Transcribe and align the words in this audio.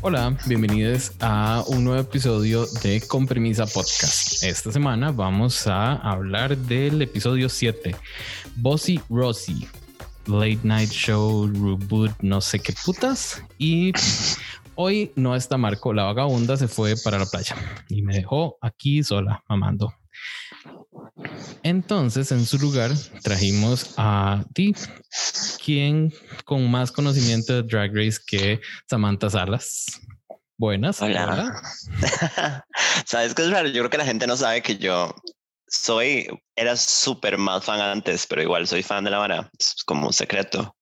Hola, 0.00 0.38
bienvenidos 0.46 1.12
a 1.18 1.64
un 1.66 1.82
nuevo 1.82 2.00
episodio 2.00 2.66
de 2.84 3.00
Compremisa 3.00 3.66
Podcast. 3.66 4.44
Esta 4.44 4.70
semana 4.70 5.10
vamos 5.10 5.66
a 5.66 5.94
hablar 5.94 6.56
del 6.56 7.02
episodio 7.02 7.48
7, 7.48 7.96
Bossy 8.54 9.00
Rossi, 9.10 9.66
Late 10.26 10.60
Night 10.62 10.90
Show, 10.90 11.48
Reboot, 11.48 12.12
no 12.20 12.40
sé 12.40 12.60
qué 12.60 12.72
putas. 12.84 13.42
Y 13.58 13.92
hoy 14.76 15.10
no 15.16 15.34
está 15.34 15.56
Marco, 15.56 15.92
la 15.92 16.04
vagabunda 16.04 16.56
se 16.56 16.68
fue 16.68 16.94
para 17.02 17.18
la 17.18 17.26
playa 17.26 17.56
y 17.88 18.02
me 18.02 18.14
dejó 18.14 18.56
aquí 18.60 19.02
sola, 19.02 19.42
mamando. 19.48 19.92
Entonces, 21.64 22.30
en 22.30 22.46
su 22.46 22.58
lugar, 22.58 22.92
trajimos 23.22 23.94
a 23.96 24.44
ti, 24.54 24.74
quien 25.68 26.10
con 26.46 26.70
más 26.70 26.90
conocimiento 26.90 27.52
de 27.52 27.62
Drag 27.62 27.94
Race 27.94 28.18
que 28.26 28.58
Samantha 28.88 29.28
Salas. 29.28 30.00
Buenas. 30.56 31.02
Hola. 31.02 31.60
¿Sabes 33.04 33.34
qué 33.34 33.42
es 33.42 33.50
raro? 33.50 33.68
Yo 33.68 33.82
creo 33.82 33.90
que 33.90 33.98
la 33.98 34.06
gente 34.06 34.26
no 34.26 34.34
sabe 34.34 34.62
que 34.62 34.78
yo 34.78 35.14
soy, 35.66 36.26
era 36.56 36.74
súper 36.74 37.36
mal 37.36 37.60
fan 37.60 37.82
antes, 37.82 38.26
pero 38.26 38.40
igual 38.40 38.66
soy 38.66 38.82
fan 38.82 39.04
de 39.04 39.10
la 39.10 39.18
vara. 39.18 39.50
Es 39.58 39.84
como 39.84 40.06
un 40.06 40.14
secreto. 40.14 40.74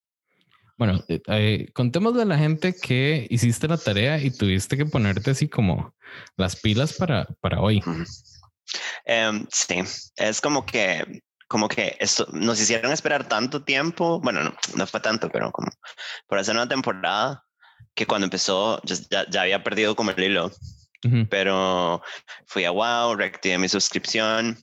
Bueno, 0.78 1.02
eh, 1.08 1.20
eh, 1.30 1.66
contémosle 1.74 2.22
a 2.22 2.26
la 2.26 2.38
gente 2.38 2.72
que 2.72 3.26
hiciste 3.28 3.66
la 3.66 3.78
tarea 3.78 4.22
y 4.22 4.30
tuviste 4.30 4.76
que 4.76 4.86
ponerte 4.86 5.32
así 5.32 5.48
como 5.48 5.96
las 6.36 6.54
pilas 6.54 6.92
para, 6.92 7.26
para 7.40 7.60
hoy. 7.60 7.82
Em, 9.04 9.46
sí, 9.50 9.82
es 10.14 10.40
como 10.40 10.64
que, 10.64 11.22
como 11.48 11.68
que 11.68 11.96
esto, 12.00 12.26
nos 12.32 12.60
hicieron 12.60 12.92
esperar 12.92 13.28
tanto 13.28 13.62
tiempo, 13.62 14.20
bueno, 14.20 14.42
no, 14.42 14.54
no 14.74 14.86
fue 14.86 15.00
tanto, 15.00 15.30
pero 15.30 15.52
como 15.52 15.70
por 16.26 16.38
hacer 16.38 16.54
una 16.54 16.68
temporada 16.68 17.44
que 17.94 18.06
cuando 18.06 18.26
empezó 18.26 18.80
ya, 18.84 19.26
ya 19.28 19.42
había 19.42 19.62
perdido 19.62 19.96
como 19.96 20.10
el 20.10 20.22
hilo. 20.22 20.52
Pero 21.30 22.02
fui 22.46 22.64
a 22.64 22.72
Wow, 22.72 23.14
reactivé 23.14 23.58
mi 23.58 23.68
suscripción, 23.68 24.58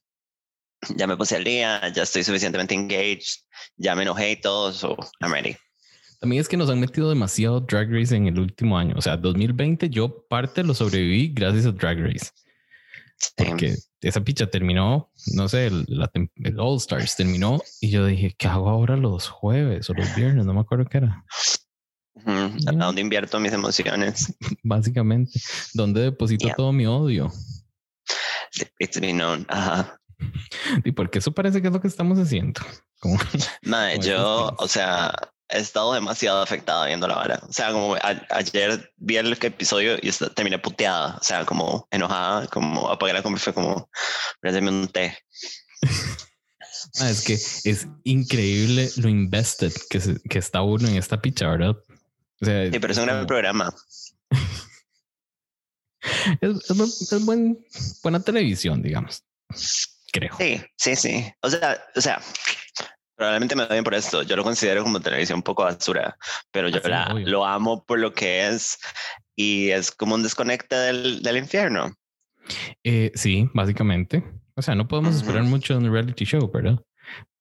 ya 0.90 1.08
me 1.08 1.16
puse 1.16 1.38
al 1.38 1.46
día, 1.46 1.88
ya 1.94 2.04
estoy 2.04 2.24
suficientemente 2.24 2.74
engaged, 2.74 3.40
ya 3.78 3.96
me 3.96 4.04
enojé 4.04 4.32
y 4.32 4.42
todo, 4.42 4.74
so 4.74 4.98
I'm 5.22 5.32
ready. 5.32 5.56
También 6.20 6.42
es 6.42 6.50
que 6.50 6.58
nos 6.58 6.70
han 6.70 6.80
metido 6.80 7.10
demasiado 7.10 7.62
Drag 7.62 7.90
Race 7.90 8.16
en 8.16 8.28
el 8.28 8.40
último 8.40 8.78
año. 8.78 8.96
O 8.98 9.02
sea, 9.02 9.16
2020 9.18 9.90
yo 9.90 10.26
parte 10.28 10.64
lo 10.64 10.74
sobreviví 10.74 11.34
gracias 11.34 11.66
a 11.66 11.72
Drag 11.72 12.00
Race. 12.00 12.30
Porque 13.38 13.76
esa 14.04 14.22
picha 14.22 14.48
terminó, 14.48 15.12
no 15.34 15.48
sé, 15.48 15.68
el, 15.68 15.86
All 16.58 16.78
Stars 16.78 17.16
terminó 17.16 17.62
y 17.82 17.90
yo 17.90 18.06
dije, 18.06 18.36
¿qué 18.38 18.48
hago 18.48 18.70
ahora 18.70 18.98
los 18.98 19.30
jueves 19.30 19.90
o 19.90 19.94
los 19.94 20.16
viernes? 20.16 20.46
No 20.46 20.54
me 20.54 20.62
acuerdo 20.62 20.86
qué 20.86 21.00
era. 21.00 21.26
¿A 22.26 22.72
dónde 22.72 23.02
invierto 23.02 23.40
mis 23.40 23.54
emociones? 23.54 24.36
Básicamente, 24.64 25.40
¿dónde 25.74 26.02
deposito 26.02 26.48
todo 26.56 26.72
mi 26.72 26.86
odio? 26.86 27.32
Ajá. 29.50 29.98
Y 30.86 30.92
porque 30.92 31.20
eso 31.20 31.32
parece 31.32 31.62
que 31.62 31.68
es 31.68 31.74
lo 31.74 31.82
que 31.82 31.88
estamos 31.88 32.18
haciendo. 32.20 32.62
Como, 33.00 33.18
yo, 34.02 34.56
o 34.58 34.68
sea, 34.68 35.14
he 35.54 35.60
estado 35.60 35.94
demasiado 35.94 36.42
afectada 36.42 36.88
viendo 36.88 37.08
la 37.08 37.16
vara. 37.16 37.40
O 37.48 37.54
sea, 37.54 37.72
como 37.72 37.96
ayer 38.30 38.92
vi 38.98 39.18
el 39.18 39.34
episodio 39.34 39.98
y 40.02 40.12
terminé 40.36 40.60
puteada. 40.60 41.18
O 41.18 41.24
sea, 41.24 41.46
como 41.46 41.88
enojada, 41.92 42.48
como 42.48 42.90
apagué 42.90 43.14
la 43.14 43.24
comida 43.24 43.40
fue 43.40 43.54
como, 43.54 43.90
préndeme 44.42 44.70
un 44.70 44.88
té. 44.88 45.18
Ah, 47.00 47.10
es 47.10 47.22
que 47.22 47.34
es 47.34 47.88
increíble 48.04 48.92
lo 48.98 49.10
invested 49.10 49.72
que, 49.90 50.00
que 50.30 50.38
está 50.38 50.62
uno 50.62 50.88
en 50.88 50.98
esta 50.98 51.22
picha, 51.22 51.48
¿verdad? 51.48 51.76
O 52.42 52.46
sea, 52.46 52.70
sí, 52.70 52.78
pero 52.78 52.92
es 52.92 53.00
un 53.00 53.06
gran 53.06 53.26
programa. 53.26 53.74
es, 56.42 56.70
es, 56.70 57.26
buen, 57.26 57.66
buena 58.04 58.22
televisión, 58.22 58.84
digamos. 58.84 59.24
Creo. 60.12 60.36
Sí, 60.38 60.62
sí, 60.78 60.96
sí. 60.96 61.34
O 61.42 61.50
sea, 61.50 61.84
o 61.96 62.02
sea, 62.02 62.22
Probablemente 63.16 63.56
me 63.56 63.68
bien 63.68 63.84
por 63.84 63.94
esto. 63.94 64.24
Yo 64.24 64.36
lo 64.36 64.44
considero 64.44 64.84
como 64.84 65.00
televisión 65.00 65.38
un 65.38 65.44
poco 65.44 65.64
basura, 65.64 66.18
pero 66.52 66.70
yo 66.70 66.80
la, 66.88 67.14
lo 67.14 67.46
amo 67.46 67.84
por 67.86 68.00
lo 68.00 68.14
que 68.14 68.48
es 68.48 68.80
y 69.36 69.70
es 69.70 69.92
como 69.92 70.16
un 70.16 70.24
desconecte 70.24 70.76
del, 70.76 71.22
del 71.22 71.38
infierno. 71.38 71.94
Eh, 72.84 73.12
sí, 73.16 73.50
básicamente. 73.54 74.24
O 74.56 74.62
sea, 74.62 74.76
no 74.76 74.88
podemos 74.88 75.16
esperar 75.16 75.44
mucho 75.44 75.74
en 75.74 75.86
un 75.86 75.92
reality 75.92 76.26
show, 76.26 76.52
¿verdad? 76.52 76.80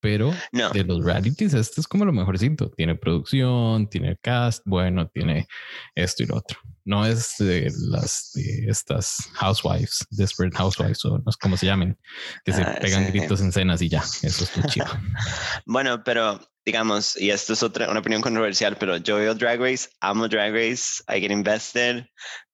Pero 0.00 0.34
de 0.72 0.84
los 0.84 1.04
realities, 1.04 1.54
este 1.54 1.80
es 1.80 1.86
como 1.86 2.04
lo 2.04 2.12
mejorcito. 2.12 2.70
Tiene 2.70 2.94
producción, 2.96 3.88
tiene 3.88 4.16
cast, 4.20 4.62
bueno, 4.66 5.08
tiene 5.08 5.46
esto 5.94 6.22
y 6.22 6.26
lo 6.26 6.36
otro. 6.36 6.58
No 6.84 7.06
es 7.06 7.36
de 7.38 7.72
las 7.76 8.32
de 8.34 8.66
estas 8.68 9.28
housewives, 9.34 10.04
desperate 10.10 10.56
housewives 10.56 11.04
o 11.04 11.18
no 11.18 11.32
sé 11.32 11.38
cómo 11.40 11.56
se 11.56 11.66
llamen, 11.66 11.96
que 12.44 12.52
se 12.52 12.62
ah, 12.62 12.78
pegan 12.80 13.06
gritos 13.06 13.40
en 13.40 13.52
cenas 13.52 13.80
y 13.82 13.88
ya. 13.88 14.00
Eso 14.22 14.44
es 14.44 14.56
muy 14.56 14.66
chido. 14.68 14.86
bueno, 15.66 16.02
pero 16.04 16.40
digamos, 16.64 17.16
y 17.16 17.30
esto 17.30 17.52
es 17.52 17.62
otra 17.62 17.90
una 17.90 18.00
opinión 18.00 18.22
controversial, 18.22 18.76
pero 18.78 18.96
yo 18.96 19.16
veo 19.16 19.34
Drag 19.34 19.60
Race, 19.60 19.88
amo 20.00 20.28
Drag 20.28 20.52
Race, 20.52 21.02
I 21.08 21.20
get 21.20 21.30
invested. 21.30 22.04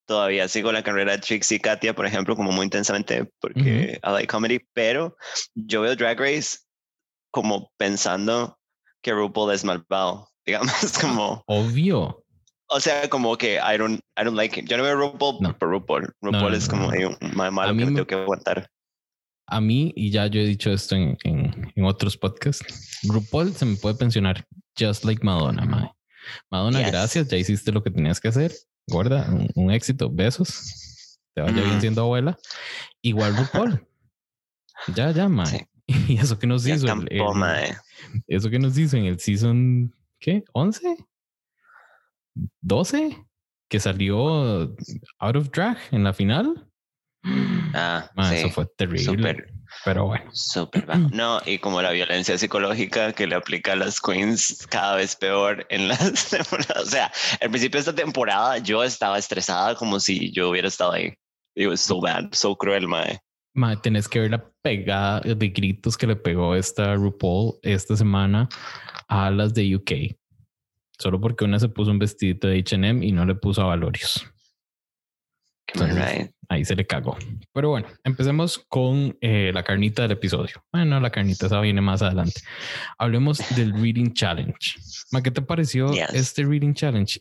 Todavía 0.06 0.48
sigo 0.48 0.72
la 0.72 0.82
carrera 0.82 1.12
de 1.12 1.18
Trixie 1.18 1.56
y 1.56 1.60
Katia, 1.60 1.94
por 1.94 2.06
ejemplo, 2.06 2.34
como 2.34 2.50
muy 2.50 2.64
intensamente 2.64 3.30
porque 3.40 4.00
I 4.02 4.10
like 4.10 4.26
comedy, 4.26 4.60
pero 4.72 5.16
yo 5.54 5.82
veo 5.82 5.94
Drag 5.96 6.18
Race 6.18 6.58
como 7.30 7.70
pensando 7.76 8.58
que 9.02 9.12
RuPaul 9.12 9.52
es 9.52 9.64
malvado, 9.64 10.28
digamos, 10.46 10.98
como... 11.00 11.42
Obvio. 11.46 12.24
O 12.70 12.80
sea, 12.80 13.08
como 13.08 13.36
que 13.36 13.56
I 13.56 13.78
don't, 13.78 14.00
I 14.16 14.24
don't 14.24 14.36
like 14.36 14.60
it. 14.60 14.68
Yo 14.68 14.76
no 14.76 14.82
veo 14.82 14.96
RuPaul 14.96 15.38
no. 15.40 15.56
por 15.56 15.70
RuPaul. 15.70 16.14
RuPaul 16.20 16.54
es 16.54 16.68
como 16.68 16.90
más 17.34 17.52
malo 17.52 17.76
que 17.76 17.84
me 17.84 17.92
tengo 17.92 18.06
que 18.06 18.14
aguantar. 18.14 18.70
A 19.46 19.60
mí, 19.62 19.92
y 19.96 20.10
ya 20.10 20.26
yo 20.26 20.40
he 20.40 20.46
dicho 20.46 20.70
esto 20.70 20.94
en, 20.94 21.16
en, 21.24 21.72
en, 21.74 21.84
otros 21.84 22.18
podcasts, 22.18 23.00
RuPaul 23.04 23.54
se 23.54 23.64
me 23.64 23.76
puede 23.76 23.94
pensionar 23.94 24.46
just 24.78 25.04
like 25.04 25.24
Madonna, 25.24 25.64
mae. 25.64 25.90
Madonna, 26.50 26.80
gracias, 26.82 27.28
ya 27.28 27.38
hiciste 27.38 27.72
lo 27.72 27.82
que 27.82 27.90
tenías 27.90 28.20
que 28.20 28.28
hacer. 28.28 28.52
Guarda, 28.86 29.26
un, 29.54 29.70
éxito, 29.70 30.10
besos. 30.10 31.18
Te 31.34 31.40
vaya 31.40 31.62
bien 31.62 31.78
mm. 31.78 31.80
siendo 31.80 32.02
abuela. 32.02 32.38
Igual 33.00 33.36
RuPaul. 33.36 33.86
ya, 34.94 35.10
ya, 35.12 35.28
mae. 35.28 35.68
Y 36.08 36.18
eso 36.18 36.38
que 36.38 36.46
nos 36.46 36.66
hizo. 36.66 36.86
eso 38.26 38.50
que 38.50 38.58
nos 38.58 38.76
hizo 38.76 38.98
en 38.98 39.06
el 39.06 39.18
season, 39.18 39.94
¿qué? 40.20 40.44
¿11? 40.52 41.06
¿12? 42.62 43.26
Que 43.68 43.80
salió 43.80 44.74
out 45.18 45.36
of 45.36 45.50
drag 45.50 45.78
en 45.90 46.04
la 46.04 46.12
final. 46.12 46.66
Ah, 47.74 48.08
eso 48.32 48.48
fue 48.50 48.66
terrible. 48.76 49.44
pero 49.84 50.06
bueno. 50.06 50.30
Súper 50.32 50.86
No, 51.12 51.40
y 51.44 51.58
como 51.58 51.82
la 51.82 51.90
violencia 51.90 52.38
psicológica 52.38 53.12
que 53.12 53.26
le 53.26 53.34
aplica 53.34 53.72
a 53.72 53.76
las 53.76 54.00
queens 54.00 54.66
cada 54.68 54.96
vez 54.96 55.14
peor 55.16 55.66
en 55.68 55.88
las 55.88 56.30
temporadas. 56.30 56.82
O 56.82 56.86
sea, 56.86 57.12
al 57.40 57.50
principio 57.50 57.78
de 57.78 57.80
esta 57.80 57.94
temporada 57.94 58.58
yo 58.58 58.82
estaba 58.82 59.18
estresada 59.18 59.74
como 59.74 60.00
si 60.00 60.32
yo 60.32 60.50
hubiera 60.50 60.68
estado 60.68 60.92
ahí. 60.92 61.12
It 61.54 61.68
was 61.68 61.80
so 61.80 62.00
bad, 62.00 62.32
so 62.32 62.56
cruel, 62.56 62.86
mae 62.86 63.20
tenés 63.82 64.08
que 64.08 64.20
ver 64.20 64.30
la 64.30 64.44
pegada 64.62 65.20
de 65.20 65.48
gritos 65.48 65.96
que 65.96 66.06
le 66.06 66.16
pegó 66.16 66.54
esta 66.54 66.94
RuPaul 66.94 67.58
esta 67.62 67.96
semana 67.96 68.48
a 69.08 69.30
las 69.30 69.54
de 69.54 69.74
UK. 69.76 70.17
Solo 70.98 71.20
porque 71.20 71.44
una 71.44 71.58
se 71.58 71.68
puso 71.68 71.90
un 71.90 71.98
vestidito 71.98 72.48
de 72.48 72.58
HM 72.58 73.02
y 73.02 73.12
no 73.12 73.24
le 73.24 73.34
puso 73.34 73.62
a 73.62 73.66
Valorios. 73.66 74.26
Ahí 76.48 76.64
se 76.64 76.74
le 76.74 76.86
cagó. 76.86 77.16
Pero 77.52 77.70
bueno, 77.70 77.88
empecemos 78.02 78.58
con 78.68 79.16
eh, 79.20 79.50
la 79.52 79.62
carnita 79.62 80.02
del 80.02 80.12
episodio. 80.12 80.64
Bueno, 80.72 80.98
la 80.98 81.10
carnita 81.10 81.46
esa 81.46 81.60
viene 81.60 81.82
más 81.82 82.00
adelante. 82.00 82.40
Hablemos 82.96 83.38
del 83.54 83.74
Reading 83.74 84.12
Challenge. 84.14 84.76
¿Qué 85.22 85.30
te 85.30 85.42
pareció 85.42 85.92
este 85.92 86.44
Reading 86.44 86.72
Challenge? 86.72 87.20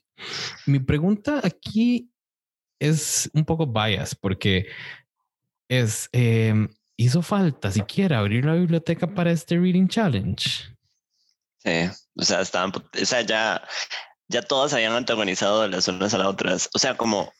Mi 0.65 0.79
pregunta 0.79 1.41
aquí 1.43 2.09
es 2.79 3.29
un 3.33 3.43
poco 3.43 3.67
bias 3.67 4.15
porque 4.15 4.67
es, 5.69 6.07
em, 6.13 6.69
¿hizo 6.95 7.21
falta 7.21 7.69
siquiera 7.69 8.19
abrir 8.19 8.45
la 8.45 8.53
biblioteca 8.53 9.07
para 9.07 9.31
este 9.31 9.57
Reading 9.59 9.87
Challenge? 9.89 10.76
Sí, 11.67 11.89
o 12.15 12.23
sea, 12.23 12.39
estaban, 12.39 12.71
o 12.71 13.05
sea, 13.05 13.21
ya, 13.23 13.61
ya 14.29 14.41
todas 14.41 14.73
habían 14.73 14.93
antagonizado 14.93 15.67
las 15.67 15.89
unas 15.89 16.13
a 16.13 16.17
las 16.17 16.27
otras. 16.27 16.69
O 16.73 16.79
sea, 16.79 16.95
como 16.95 17.33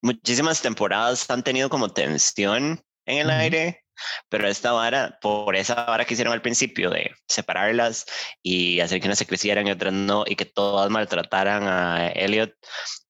muchísimas 0.00 0.62
temporadas 0.62 1.28
han 1.30 1.42
tenido 1.42 1.68
como 1.68 1.88
tensión 1.88 2.80
en 3.06 3.18
el 3.18 3.30
aire, 3.30 3.84
pero 4.28 4.46
esta 4.46 4.70
vara, 4.70 5.18
por 5.20 5.56
esa 5.56 5.74
vara 5.84 6.04
que 6.04 6.14
hicieron 6.14 6.32
al 6.32 6.42
principio 6.42 6.90
de 6.90 7.10
separarlas 7.26 8.06
y 8.40 8.78
hacer 8.78 9.00
que 9.00 9.08
unas 9.08 9.18
se 9.18 9.26
crecieran 9.26 9.66
y 9.66 9.72
otras 9.72 9.92
no, 9.92 10.22
y 10.28 10.36
que 10.36 10.44
todas 10.44 10.88
maltrataran 10.88 11.64
a 11.66 12.06
Elliot, 12.12 12.54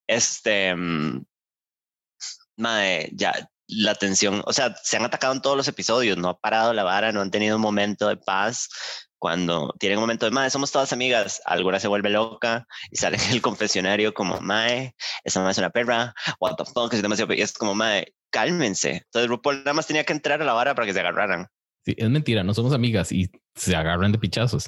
este, 0.06 0.74
mm, 0.74 1.22
madre, 2.56 3.10
ya, 3.12 3.50
la 3.76 3.94
tensión, 3.94 4.42
o 4.44 4.52
sea, 4.52 4.74
se 4.82 4.96
han 4.96 5.04
atacado 5.04 5.32
en 5.32 5.40
todos 5.40 5.56
los 5.56 5.68
episodios, 5.68 6.18
no 6.18 6.28
ha 6.28 6.38
parado 6.38 6.72
la 6.72 6.84
vara, 6.84 7.12
no 7.12 7.20
han 7.20 7.30
tenido 7.30 7.56
un 7.56 7.62
momento 7.62 8.08
de 8.08 8.16
paz. 8.16 8.68
Cuando 9.18 9.72
tienen 9.78 9.98
un 9.98 10.02
momento 10.02 10.26
de, 10.26 10.32
mae, 10.32 10.50
somos 10.50 10.72
todas 10.72 10.92
amigas, 10.92 11.40
alguna 11.44 11.78
se 11.78 11.86
vuelve 11.86 12.10
loca 12.10 12.66
y 12.90 12.96
sale 12.96 13.18
en 13.18 13.30
el 13.30 13.40
confesionario 13.40 14.14
como, 14.14 14.40
mae, 14.40 14.96
esa 15.22 15.40
mae 15.40 15.52
es 15.52 15.58
una 15.58 15.70
perra, 15.70 16.12
what 16.40 16.56
the 16.56 16.64
fuck, 16.64 16.92
es 16.92 17.02
demasiado, 17.02 17.32
y 17.32 17.40
es 17.40 17.52
como, 17.52 17.72
mae, 17.74 18.14
cálmense. 18.30 19.02
Entonces 19.04 19.28
RuPaul 19.28 19.58
nada 19.58 19.74
más 19.74 19.86
tenía 19.86 20.02
que 20.02 20.12
entrar 20.12 20.42
a 20.42 20.44
la 20.44 20.54
vara 20.54 20.74
para 20.74 20.86
que 20.86 20.92
se 20.92 21.00
agarraran. 21.00 21.46
Sí, 21.84 21.94
es 21.96 22.10
mentira, 22.10 22.42
no 22.42 22.52
somos 22.52 22.72
amigas 22.72 23.12
y 23.12 23.30
se 23.54 23.76
agarran 23.76 24.12
de 24.12 24.18
pichazos 24.18 24.66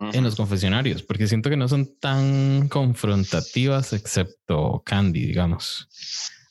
en 0.00 0.24
los 0.24 0.36
confesionarios, 0.36 1.02
porque 1.02 1.26
siento 1.26 1.50
que 1.50 1.56
no 1.56 1.68
son 1.68 1.98
tan 1.98 2.68
confrontativas, 2.68 3.92
excepto 3.92 4.82
Candy, 4.84 5.26
digamos. 5.26 5.88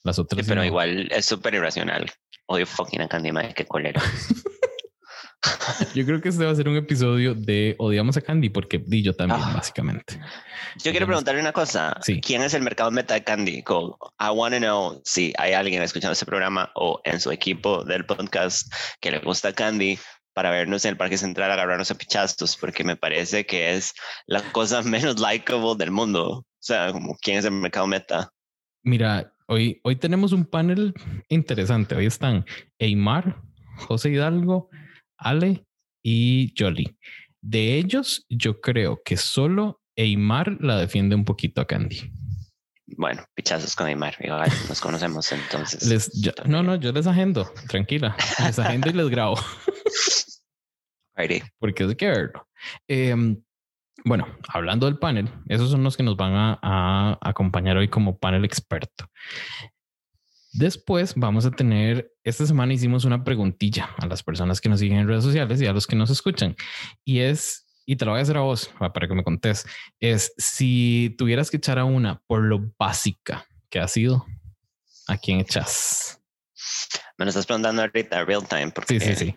Las 0.06 0.20
otras. 0.20 0.48
pero 0.48 0.64
igual 0.64 1.10
es 1.12 1.26
súper 1.26 1.56
irracional. 1.56 2.10
Odio 2.46 2.68
fucking 2.68 3.02
a 3.02 3.08
Candy, 3.08 3.32
madre, 3.32 3.54
qué 3.56 3.66
colero. 3.66 4.00
yo 5.96 6.06
creo 6.06 6.22
que 6.22 6.30
este 6.30 6.46
va 6.46 6.52
a 6.52 6.56
ser 6.56 6.70
un 6.70 6.76
episodio 6.76 7.34
de 7.34 7.76
odiamos 7.80 8.16
a 8.16 8.22
Candy, 8.22 8.50
porque 8.50 8.78
di 8.78 9.02
yo 9.02 9.16
también, 9.16 9.42
ah. 9.44 9.54
básicamente. 9.56 10.20
Yo 10.84 10.92
quiero 10.92 11.08
preguntarle 11.08 11.42
una 11.42 11.54
cosa. 11.54 12.00
¿Quién 12.22 12.44
es 12.44 12.54
el 12.54 12.62
mercado 12.62 12.92
meta 12.92 13.16
de 13.16 13.24
Candy? 13.24 13.64
I 13.64 14.30
want 14.32 14.54
to 14.54 14.60
know 14.60 15.02
si 15.04 15.34
hay 15.40 15.54
alguien 15.54 15.82
escuchando 15.82 16.14
este 16.14 16.28
programa 16.28 16.72
o 16.76 17.02
en 17.04 17.20
su 17.20 17.32
equipo 17.32 17.84
del 17.84 18.06
podcast 18.06 18.72
que 19.00 19.10
le 19.10 19.20
gusta 19.20 19.54
Candy 19.54 19.98
para 20.34 20.52
vernos 20.52 20.86
en 20.86 20.92
el 20.92 20.98
Parque 20.98 21.18
Central 21.18 21.50
agarrarnos 21.50 21.90
a 21.90 21.96
pichazos, 21.96 22.58
porque 22.58 22.84
me 22.84 22.96
parece 22.96 23.46
que 23.46 23.74
es 23.74 23.94
la 24.28 24.42
cosa 24.52 24.82
menos 24.84 25.20
likable 25.20 25.76
del 25.78 25.90
mundo. 25.90 26.30
O 26.30 26.46
sea, 26.60 26.92
como 26.92 27.18
quién 27.22 27.38
es 27.38 27.46
el 27.46 27.52
mercado 27.52 27.88
meta. 27.88 28.30
Mira, 28.84 29.35
hoy, 29.48 29.80
hoy 29.84 29.96
tenemos 29.96 30.32
un 30.32 30.46
panel 30.46 30.94
interesante. 31.30 31.96
Hoy 31.96 32.06
están 32.06 32.46
Eymar, 32.80 33.42
José 33.78 34.12
Hidalgo, 34.12 34.70
Ale 35.18 35.66
y 36.04 36.54
Jolly. 36.58 36.98
De 37.42 37.78
ellos, 37.78 38.26
yo 38.30 38.60
creo 38.62 39.02
que 39.04 39.18
solo 39.18 39.82
Eymar 39.96 40.58
la 40.62 40.78
defiende 40.78 41.16
un 41.16 41.26
poquito 41.26 41.62
a 41.62 41.68
Candy. 41.68 42.12
Bueno, 42.98 43.26
pichazos 43.34 43.76
con 43.76 43.88
Eymar, 43.88 44.16
nos 44.70 44.80
conocemos 44.80 45.32
entonces. 45.32 46.12
no, 46.46 46.62
no, 46.62 46.76
yo 46.76 46.92
les 46.92 47.08
agendo, 47.08 47.52
tranquila. 47.68 48.16
Les 48.46 48.60
agendo 48.60 48.90
y 48.90 48.94
les 48.94 49.10
grabo. 49.10 49.38
Porque 51.60 51.86
es 51.86 51.96
que 51.96 52.08
verlo. 52.08 52.48
Em, 52.88 53.42
bueno, 54.06 54.28
hablando 54.48 54.86
del 54.86 55.00
panel, 55.00 55.30
esos 55.48 55.72
son 55.72 55.84
los 55.84 55.98
que 55.98 56.04
nos 56.04 56.16
van 56.16 56.34
a, 56.36 57.18
acompañar 57.22 57.76
hoy 57.76 57.88
como 57.88 58.20
panel 58.20 58.46
experto. 58.46 59.10
Después 60.54 61.14
vamos 61.16 61.46
a 61.46 61.52
tener, 61.52 62.14
esta 62.24 62.46
semana 62.46 62.74
hicimos 62.74 63.04
una 63.04 63.24
preguntilla 63.24 63.90
a 63.98 64.06
las 64.06 64.24
personas 64.24 64.62
que 64.62 64.70
nos 64.70 64.80
siguen 64.80 65.00
en 65.00 65.08
redes 65.08 65.24
sociales 65.24 65.60
y 65.60 65.66
a 65.66 65.74
los 65.74 65.88
que 65.88 65.96
nos 65.96 66.12
escuchan. 66.12 66.56
Y 67.04 67.20
es, 67.20 67.66
y 67.86 67.96
te 67.96 68.06
lo 68.06 68.12
voy 68.12 68.20
a 68.20 68.24
hacer 68.24 68.38
a 68.38 68.42
vos 68.42 68.70
para 68.78 69.08
que 69.08 69.16
me 69.16 69.24
contés, 69.24 69.66
es 70.00 70.34
si 70.38 71.16
tuvieras 71.18 71.50
que 71.50 71.58
echar 71.58 71.80
a 71.80 71.86
una 71.86 72.22
por 72.28 72.44
lo 72.44 72.72
básica 72.78 73.46
que 73.70 73.80
ha 73.80 73.88
sido, 73.88 74.26
¿a 75.08 75.18
quién 75.18 75.40
echas? 75.40 76.22
Me 77.18 77.26
lo 77.26 77.30
estás 77.30 77.48
preguntando 77.48 77.82
ahorita, 77.82 78.24
real 78.24 78.48
time. 78.48 78.72
Porque... 78.72 79.00
Sí, 79.00 79.16
sí, 79.16 79.16
sí. 79.16 79.36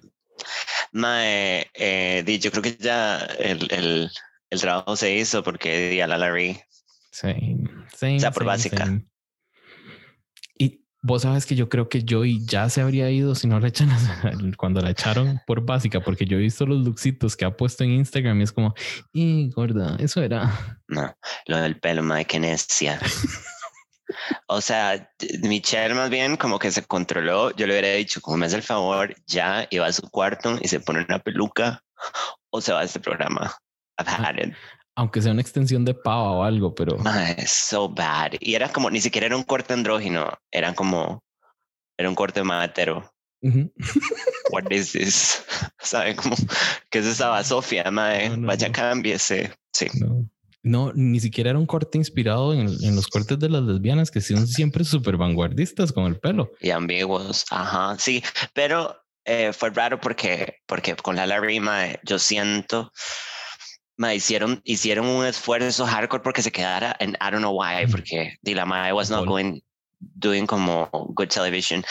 Mae, 0.93 1.71
eh, 1.75 2.39
yo 2.41 2.51
creo 2.51 2.63
que 2.63 2.77
ya 2.77 3.19
el, 3.39 3.67
el, 3.71 4.11
el 4.51 4.61
trabajo 4.61 4.97
se 4.97 5.15
hizo 5.15 5.43
porque 5.43 5.91
di 5.91 6.01
a 6.01 6.07
la 6.07 6.19
Larry. 6.19 6.61
Sí, 7.11 7.35
sí. 7.97 8.17
O 8.17 8.21
sea, 8.21 8.31
por 8.31 8.45
básica. 8.45 9.01
Y 10.59 10.85
vos 11.03 11.23
sabes 11.23 11.47
que 11.47 11.55
yo 11.55 11.69
creo 11.69 11.89
que 11.89 12.05
Joey 12.09 12.45
ya 12.45 12.69
se 12.69 12.81
habría 12.81 13.11
ido 13.11 13.35
si 13.35 13.47
no 13.47 13.59
la 13.61 13.69
echan 13.69 13.89
cuando 14.57 14.81
la 14.81 14.91
echaron 14.91 15.41
por 15.47 15.65
básica, 15.65 16.01
porque 16.01 16.27
yo 16.27 16.37
he 16.37 16.41
visto 16.41 16.67
los 16.67 16.85
looksitos 16.85 17.37
que 17.37 17.45
ha 17.45 17.57
puesto 17.57 17.85
en 17.85 17.91
Instagram 17.91 18.41
y 18.41 18.45
es 18.45 18.53
como, 18.53 18.75
y 19.13 19.51
gorda, 19.51 19.97
eso 19.99 20.23
era. 20.23 20.79
No, 20.89 21.15
lo 21.47 21.59
del 21.59 21.79
pelo, 21.81 22.03
mae, 22.03 22.25
que 22.25 22.41
necia. 22.41 23.01
O 24.47 24.61
sea, 24.61 25.11
Michelle 25.43 25.95
más 25.95 26.11
bien 26.11 26.37
como 26.37 26.59
que 26.59 26.71
se 26.71 26.85
controló. 26.85 27.51
Yo 27.55 27.67
le 27.67 27.75
hubiera 27.75 27.89
dicho, 27.91 28.21
como 28.21 28.39
me 28.39 28.47
hace 28.47 28.57
el 28.57 28.63
favor, 28.63 29.15
ya 29.27 29.67
iba 29.71 29.87
a 29.87 29.93
su 29.93 30.09
cuarto 30.09 30.59
y 30.63 30.69
se 30.69 30.81
pone 30.81 31.05
una 31.07 31.19
peluca 31.19 31.85
o 32.51 32.61
se 32.61 32.73
va 32.73 32.81
a 32.81 32.85
este 32.85 33.01
programa. 33.01 33.55
I've 33.99 34.09
had 34.09 34.39
it. 34.39 34.55
Aunque 34.97 35.23
sea 35.23 35.33
una 35.33 35.43
extensión 35.43 35.85
de 35.85 35.95
pava 35.95 36.33
o 36.33 36.43
algo, 36.43 36.75
pero. 36.75 36.97
Es 37.37 37.53
so 37.53 37.89
bad. 37.89 38.33
Y 38.41 38.55
era 38.55 38.73
como, 38.73 38.91
ni 38.91 39.01
siquiera 39.01 39.27
era 39.29 39.37
un 39.37 39.45
corte 39.45 39.75
andrógino, 39.75 40.33
eran 40.51 40.75
como, 40.75 41.23
era 41.97 42.09
un 42.09 42.15
corte 42.15 42.43
matero. 42.43 43.09
What 44.51 44.71
is 44.71 44.93
this? 44.93 45.45
¿Saben 45.79 46.17
cómo? 46.17 46.35
¿Qué 46.91 46.99
es 46.99 47.07
esa 47.07 47.43
Sofía, 47.45 47.91
mae? 47.91 48.31
Vaya, 48.37 48.73
cámbiese. 48.73 49.53
Sí. 49.73 49.87
No, 50.63 50.93
ni 50.93 51.21
siquiera 51.21 51.51
era 51.51 51.59
un 51.59 51.67
corte 51.67 51.99
inspirado 51.99 52.53
en, 52.53 52.67
los 52.95 53.07
cortes 53.07 53.39
de 53.39 53.49
las 53.49 53.63
lesbianas 53.63 54.11
que 54.11 54.21
son 54.21 54.47
siempre 54.47 54.85
súper 54.85 55.17
vanguardistas 55.17 55.93
con 55.93 56.05
el 56.07 56.19
pelo. 56.19 56.51
Y 56.61 56.71
ambiguos, 56.71 57.47
ajá, 57.51 57.97
sí, 57.99 58.23
pero 58.55 58.97
eh, 59.25 59.53
fue 59.53 59.71
raro 59.71 60.01
porque, 60.01 60.57
porque 60.67 60.97
con 60.97 61.17
la 61.17 61.27
Larima 61.27 61.85
yo 62.03 62.19
siento, 62.19 62.93
me 63.99 64.15
hicieron, 64.15 64.63
hicieron 64.65 65.07
un 65.07 65.27
esfuerzo 65.27 65.85
hardcore 65.85 66.23
porque 66.23 66.43
se 66.43 66.53
quedara 66.53 66.97
en 67.01 67.11
I 67.11 67.31
don't 67.31 67.39
know 67.39 67.53
why, 67.53 67.87
porque 67.91 68.39
la 68.43 68.89
I 68.89 68.93
was 68.93 69.11
not 69.11 69.27
going, 69.27 69.61
doing 69.99 70.47
como 70.47 70.89
good 71.15 71.29
television. 71.29 71.85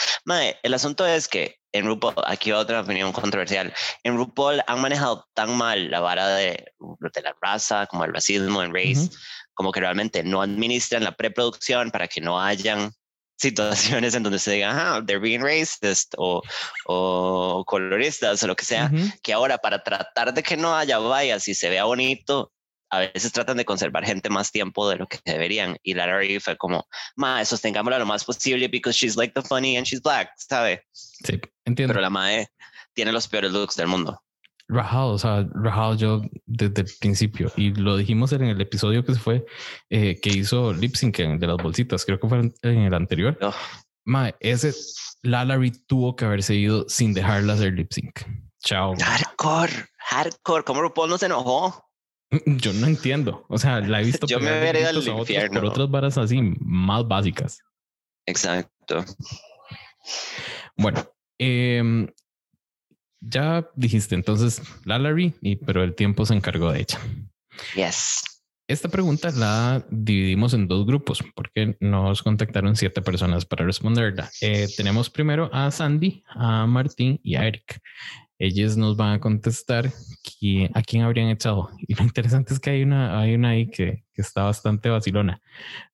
el 0.62 0.74
asunto 0.74 1.06
es 1.06 1.28
que 1.28 1.56
en 1.72 1.86
RuPaul, 1.86 2.14
aquí 2.26 2.50
otra 2.50 2.80
opinión 2.80 3.12
controversial, 3.12 3.74
en 4.02 4.16
RuPaul 4.16 4.62
han 4.66 4.80
manejado 4.80 5.26
tan 5.34 5.54
mal 5.56 5.90
la 5.90 6.00
vara 6.00 6.28
de, 6.28 6.72
de 6.78 7.22
la 7.22 7.36
raza, 7.42 7.86
como 7.86 8.04
el 8.04 8.14
racismo 8.14 8.62
en 8.62 8.74
race, 8.74 9.10
como 9.52 9.70
que 9.70 9.80
realmente 9.80 10.22
no 10.22 10.40
administran 10.40 11.04
la 11.04 11.12
preproducción 11.12 11.90
para 11.90 12.08
que 12.08 12.22
no 12.22 12.40
hayan 12.40 12.90
situaciones 13.38 14.14
en 14.14 14.22
donde 14.22 14.38
se 14.38 14.52
diga, 14.52 14.70
ah, 14.72 15.02
they're 15.04 15.20
being 15.20 15.40
racist 15.40 16.14
o, 16.18 16.42
o 16.86 17.64
coloristas 17.66 18.42
o 18.42 18.46
lo 18.46 18.56
que 18.56 18.64
sea, 18.64 18.90
que 19.22 19.32
ahora 19.32 19.58
para 19.58 19.82
tratar 19.82 20.34
de 20.34 20.42
que 20.42 20.56
no 20.56 20.76
haya 20.76 20.98
vallas 20.98 21.48
y 21.48 21.54
se 21.54 21.70
vea 21.70 21.84
bonito, 21.84 22.52
a 22.90 23.00
veces 23.00 23.32
tratan 23.32 23.56
de 23.56 23.64
conservar 23.64 24.04
gente 24.04 24.30
más 24.30 24.50
tiempo 24.50 24.88
de 24.88 24.96
lo 24.96 25.06
que 25.06 25.18
deberían. 25.24 25.76
Y 25.82 25.94
Larry 25.94 26.40
fue 26.40 26.56
como, 26.56 26.86
ma, 27.16 27.44
sostengámosla 27.44 27.98
lo 27.98 28.06
más 28.06 28.24
posible 28.24 28.68
because 28.68 28.96
she's 28.96 29.16
like 29.16 29.34
the 29.34 29.46
funny 29.46 29.76
and 29.76 29.86
she's 29.86 30.00
black, 30.00 30.30
¿sabe? 30.36 30.82
Sí, 30.92 31.40
entiendo. 31.64 31.92
Pero 31.92 32.00
la 32.00 32.10
mae 32.10 32.48
tiene 32.94 33.12
los 33.12 33.28
peores 33.28 33.52
looks 33.52 33.76
del 33.76 33.88
mundo. 33.88 34.20
Rajado, 34.68 35.12
o 35.12 35.18
sea, 35.18 35.48
rajado 35.54 35.94
yo 35.94 36.22
desde 36.44 36.82
el 36.82 36.88
principio 37.00 37.50
y 37.56 37.72
lo 37.72 37.96
dijimos 37.96 38.32
en 38.32 38.44
el 38.44 38.60
episodio 38.60 39.02
que 39.02 39.14
se 39.14 39.20
fue, 39.20 39.46
eh, 39.88 40.20
que 40.20 40.28
hizo 40.28 40.74
lip 40.74 40.94
sync 40.94 41.16
de 41.16 41.46
las 41.46 41.56
bolsitas, 41.56 42.04
creo 42.04 42.20
que 42.20 42.28
fue 42.28 42.38
en 42.62 42.78
el 42.78 42.92
anterior. 42.92 43.38
Ma, 44.04 44.34
ese 44.40 44.74
Larry 45.22 45.72
tuvo 45.86 46.16
que 46.16 46.26
haberse 46.26 46.54
ido 46.54 46.84
sin 46.88 47.14
dejarla 47.14 47.54
hacer 47.54 47.72
lip 47.72 47.90
sync. 47.92 48.20
Chao. 48.60 48.94
Hardcore, 48.98 49.72
hardcore. 49.98 50.64
¿Cómo 50.64 50.82
RuPaul 50.82 51.10
no 51.10 51.18
se 51.18 51.26
enojó? 51.26 51.88
Yo 52.46 52.72
no 52.74 52.86
entiendo. 52.86 53.46
O 53.48 53.58
sea, 53.58 53.80
la 53.80 54.00
he 54.00 54.04
visto. 54.04 54.26
Yo 54.28 54.40
me 54.40 54.58
hubiera 54.58 54.80
ido 54.80 54.88
al 54.88 54.96
infierno. 54.96 55.60
Por 55.60 55.70
otras 55.70 55.90
varas 55.90 56.18
así 56.18 56.40
más 56.60 57.06
básicas. 57.06 57.60
Exacto. 58.26 59.04
Bueno, 60.76 61.04
em, 61.38 62.08
ya 63.20 63.68
dijiste 63.74 64.14
entonces 64.14 64.62
la 64.84 64.98
Larry, 64.98 65.34
y, 65.40 65.56
pero 65.56 65.82
el 65.82 65.94
tiempo 65.94 66.24
se 66.26 66.34
encargó 66.34 66.72
de 66.72 66.80
ella. 66.80 66.98
Yes. 67.74 68.22
Esta 68.68 68.88
pregunta 68.88 69.30
la 69.30 69.84
dividimos 69.90 70.52
en 70.52 70.68
dos 70.68 70.86
grupos 70.86 71.24
porque 71.34 71.76
nos 71.80 72.22
contactaron 72.22 72.76
siete 72.76 73.00
personas 73.00 73.46
para 73.46 73.64
responderla. 73.64 74.30
Eh, 74.42 74.68
tenemos 74.76 75.08
primero 75.08 75.48
a 75.54 75.70
Sandy, 75.70 76.22
a 76.28 76.66
Martín 76.66 77.18
y 77.22 77.36
a 77.36 77.46
Eric 77.46 77.80
ellos 78.38 78.76
nos 78.76 78.96
van 78.96 79.14
a 79.14 79.20
contestar 79.20 79.86
a 80.74 80.82
quién 80.82 81.02
habrían 81.02 81.28
echado. 81.28 81.70
Y 81.78 81.94
lo 81.94 82.04
interesante 82.04 82.54
es 82.54 82.60
que 82.60 82.70
hay 82.70 82.82
una, 82.82 83.18
hay 83.18 83.34
una 83.34 83.50
ahí 83.50 83.68
que, 83.68 84.04
está 84.14 84.44
bastante 84.44 84.88
vacilona. 84.88 85.40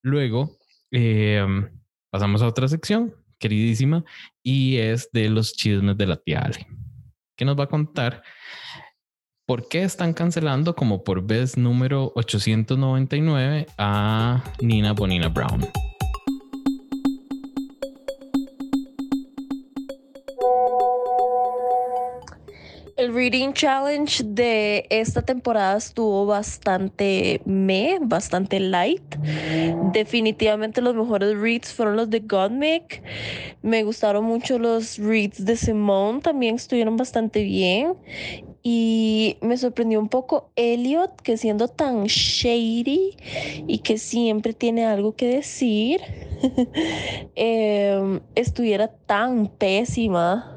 Luego 0.00 0.56
em, 0.90 1.68
pasamos 2.10 2.40
a 2.40 2.46
otra 2.46 2.68
sección, 2.68 3.14
queridísima, 3.38 4.04
y 4.42 4.76
es 4.76 5.10
de 5.12 5.28
los 5.28 5.52
chismes 5.52 5.96
de 5.98 6.06
la 6.06 6.16
tía 6.16 6.40
Ale, 6.40 6.66
que 7.36 7.44
nos 7.44 7.58
va 7.58 7.64
a 7.64 7.68
contar 7.68 8.22
por 9.46 9.68
qué 9.68 9.82
están 9.82 10.14
cancelando 10.14 10.74
como 10.74 11.04
por 11.04 11.22
vez 11.26 11.56
número 11.56 12.12
899 12.14 13.66
a 13.78 14.42
Nina 14.60 14.92
Bonina 14.92 15.28
Brown. 15.28 15.66
Reading 23.24 23.54
challenge 23.54 24.22
de 24.22 24.86
esta 24.90 25.22
temporada 25.22 25.78
estuvo 25.78 26.26
bastante 26.26 27.40
me, 27.46 27.96
bastante 28.02 28.60
light. 28.60 29.16
Definitivamente 29.94 30.82
los 30.82 30.94
mejores 30.94 31.34
reads 31.38 31.72
fueron 31.72 31.96
los 31.96 32.10
de 32.10 32.20
Godmick. 32.20 33.02
Me 33.62 33.82
gustaron 33.82 34.24
mucho 34.24 34.58
los 34.58 34.98
reads 34.98 35.42
de 35.42 35.56
Simone, 35.56 36.20
también 36.20 36.56
estuvieron 36.56 36.98
bastante 36.98 37.42
bien. 37.44 37.94
Y 38.62 39.38
me 39.40 39.56
sorprendió 39.56 40.00
un 40.00 40.10
poco 40.10 40.50
Elliot, 40.56 41.18
que 41.22 41.38
siendo 41.38 41.68
tan 41.68 42.04
shady 42.04 43.16
y 43.66 43.78
que 43.78 43.96
siempre 43.96 44.52
tiene 44.52 44.84
algo 44.84 45.16
que 45.16 45.28
decir, 45.28 46.02
em, 47.36 48.20
estuviera 48.34 48.88
tan 48.88 49.46
pésima. 49.46 50.53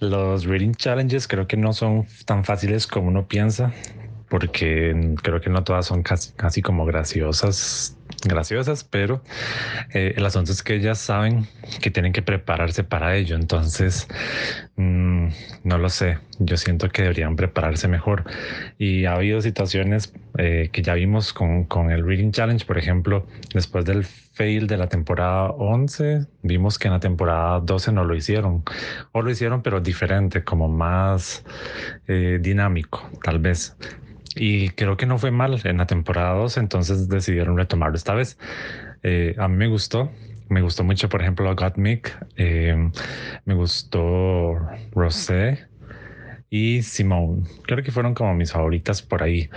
Los 0.00 0.44
reading 0.44 0.74
challenges 0.74 1.26
creo 1.26 1.46
que 1.48 1.56
no 1.56 1.72
son 1.72 2.06
tan 2.24 2.44
fáciles 2.44 2.86
como 2.86 3.08
uno 3.08 3.26
piensa, 3.26 3.72
porque 4.28 5.16
creo 5.22 5.40
que 5.40 5.50
no 5.50 5.64
todas 5.64 5.86
son 5.86 6.02
casi, 6.02 6.32
casi 6.34 6.62
como 6.62 6.84
graciosas 6.86 7.97
graciosas, 8.24 8.84
pero 8.84 9.22
eh, 9.92 10.14
el 10.16 10.26
asunto 10.26 10.52
es 10.52 10.62
que 10.62 10.74
ellas 10.74 10.98
saben 10.98 11.46
que 11.80 11.90
tienen 11.90 12.12
que 12.12 12.22
prepararse 12.22 12.84
para 12.84 13.16
ello. 13.16 13.36
Entonces, 13.36 14.08
mm, 14.76 15.28
no 15.64 15.78
lo 15.78 15.88
sé. 15.88 16.18
Yo 16.38 16.56
siento 16.56 16.88
que 16.88 17.02
deberían 17.02 17.36
prepararse 17.36 17.88
mejor. 17.88 18.24
Y 18.78 19.04
ha 19.04 19.14
habido 19.14 19.40
situaciones 19.40 20.12
eh, 20.36 20.70
que 20.72 20.82
ya 20.82 20.94
vimos 20.94 21.32
con, 21.32 21.64
con, 21.64 21.90
el 21.90 22.04
Reading 22.04 22.32
Challenge, 22.32 22.64
por 22.64 22.78
ejemplo, 22.78 23.26
después 23.54 23.84
del 23.84 24.04
fail 24.04 24.66
de 24.68 24.76
la 24.76 24.88
temporada 24.88 25.50
11, 25.50 26.26
vimos 26.42 26.78
que 26.78 26.86
en 26.86 26.94
la 26.94 27.00
temporada 27.00 27.60
12 27.60 27.92
no 27.92 28.04
lo 28.04 28.14
hicieron. 28.14 28.64
O 29.12 29.22
lo 29.22 29.30
hicieron, 29.30 29.62
pero 29.62 29.80
diferente, 29.80 30.44
como 30.44 30.68
más 30.68 31.44
eh, 32.06 32.38
dinámico, 32.40 33.10
tal 33.22 33.38
vez 33.38 33.76
y 34.38 34.70
creo 34.70 34.96
que 34.96 35.06
no 35.06 35.18
fue 35.18 35.30
mal 35.30 35.60
en 35.64 35.78
la 35.78 35.86
temporada 35.86 36.34
2, 36.34 36.56
entonces 36.58 37.08
decidieron 37.08 37.56
retomarlo 37.56 37.96
esta 37.96 38.14
vez. 38.14 38.38
Eh, 39.02 39.34
a 39.38 39.48
mí 39.48 39.56
me 39.56 39.68
gustó, 39.68 40.10
me 40.48 40.62
gustó 40.62 40.84
mucho, 40.84 41.08
por 41.08 41.22
ejemplo, 41.22 41.54
Gottmik, 41.54 42.16
eh, 42.36 42.90
me 43.44 43.54
gustó 43.54 44.54
Rosé 44.92 45.66
y 46.50 46.82
Simone. 46.82 47.42
Creo 47.64 47.82
que 47.82 47.92
fueron 47.92 48.14
como 48.14 48.34
mis 48.34 48.52
favoritas 48.52 49.02
por 49.02 49.22
ahí. 49.22 49.50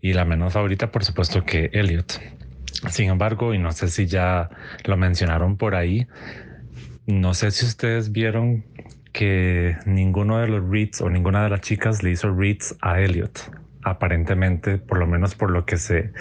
Y 0.00 0.12
la 0.12 0.24
menos 0.24 0.52
favorita, 0.52 0.90
por 0.90 1.04
supuesto, 1.04 1.44
que 1.44 1.70
Elliot. 1.72 2.20
Sin 2.90 3.10
embargo, 3.10 3.54
y 3.54 3.58
no 3.58 3.72
sé 3.72 3.88
si 3.88 4.06
ya 4.06 4.48
lo 4.84 4.96
mencionaron 4.96 5.56
por 5.56 5.74
ahí, 5.74 6.06
no 7.06 7.34
sé 7.34 7.50
si 7.50 7.66
ustedes 7.66 8.12
vieron 8.12 8.64
que 9.18 9.76
ninguno 9.84 10.38
de 10.38 10.46
los 10.46 10.70
reads 10.70 11.00
o 11.00 11.10
ninguna 11.10 11.42
de 11.42 11.50
las 11.50 11.60
chicas 11.60 12.04
le 12.04 12.12
hizo 12.12 12.32
reads 12.32 12.76
a 12.82 13.00
Elliot, 13.00 13.50
aparentemente, 13.82 14.78
por 14.78 15.00
lo 15.00 15.08
menos 15.08 15.34
por 15.34 15.50
lo 15.50 15.66
que 15.66 15.76
se, 15.76 16.12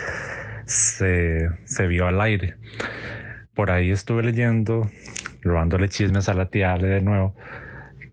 se, 0.66 1.88
vio 1.88 2.08
al 2.08 2.20
aire. 2.20 2.56
Por 3.54 3.70
ahí 3.70 3.92
estuve 3.92 4.24
leyendo, 4.24 4.90
robándole 5.44 5.90
chismes 5.90 6.28
a 6.28 6.34
la 6.34 6.50
tía 6.50 6.74
Ale 6.74 6.88
de 6.88 7.02
nuevo, 7.02 7.36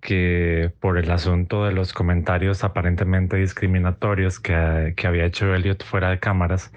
que 0.03 0.71
por 0.81 0.99
el 0.99 1.11
asunto 1.11 1.65
de 1.65 1.73
los 1.73 1.95
comentarios 1.95 2.63
aparentemente 2.63 3.39
discriminatorios 3.39 4.39
que, 4.39 4.93
que 4.99 5.07
había 5.07 5.25
hecho 5.25 5.55
Elliot 5.55 5.83
fuera 5.83 6.11
de 6.11 6.19
cámaras, 6.19 6.75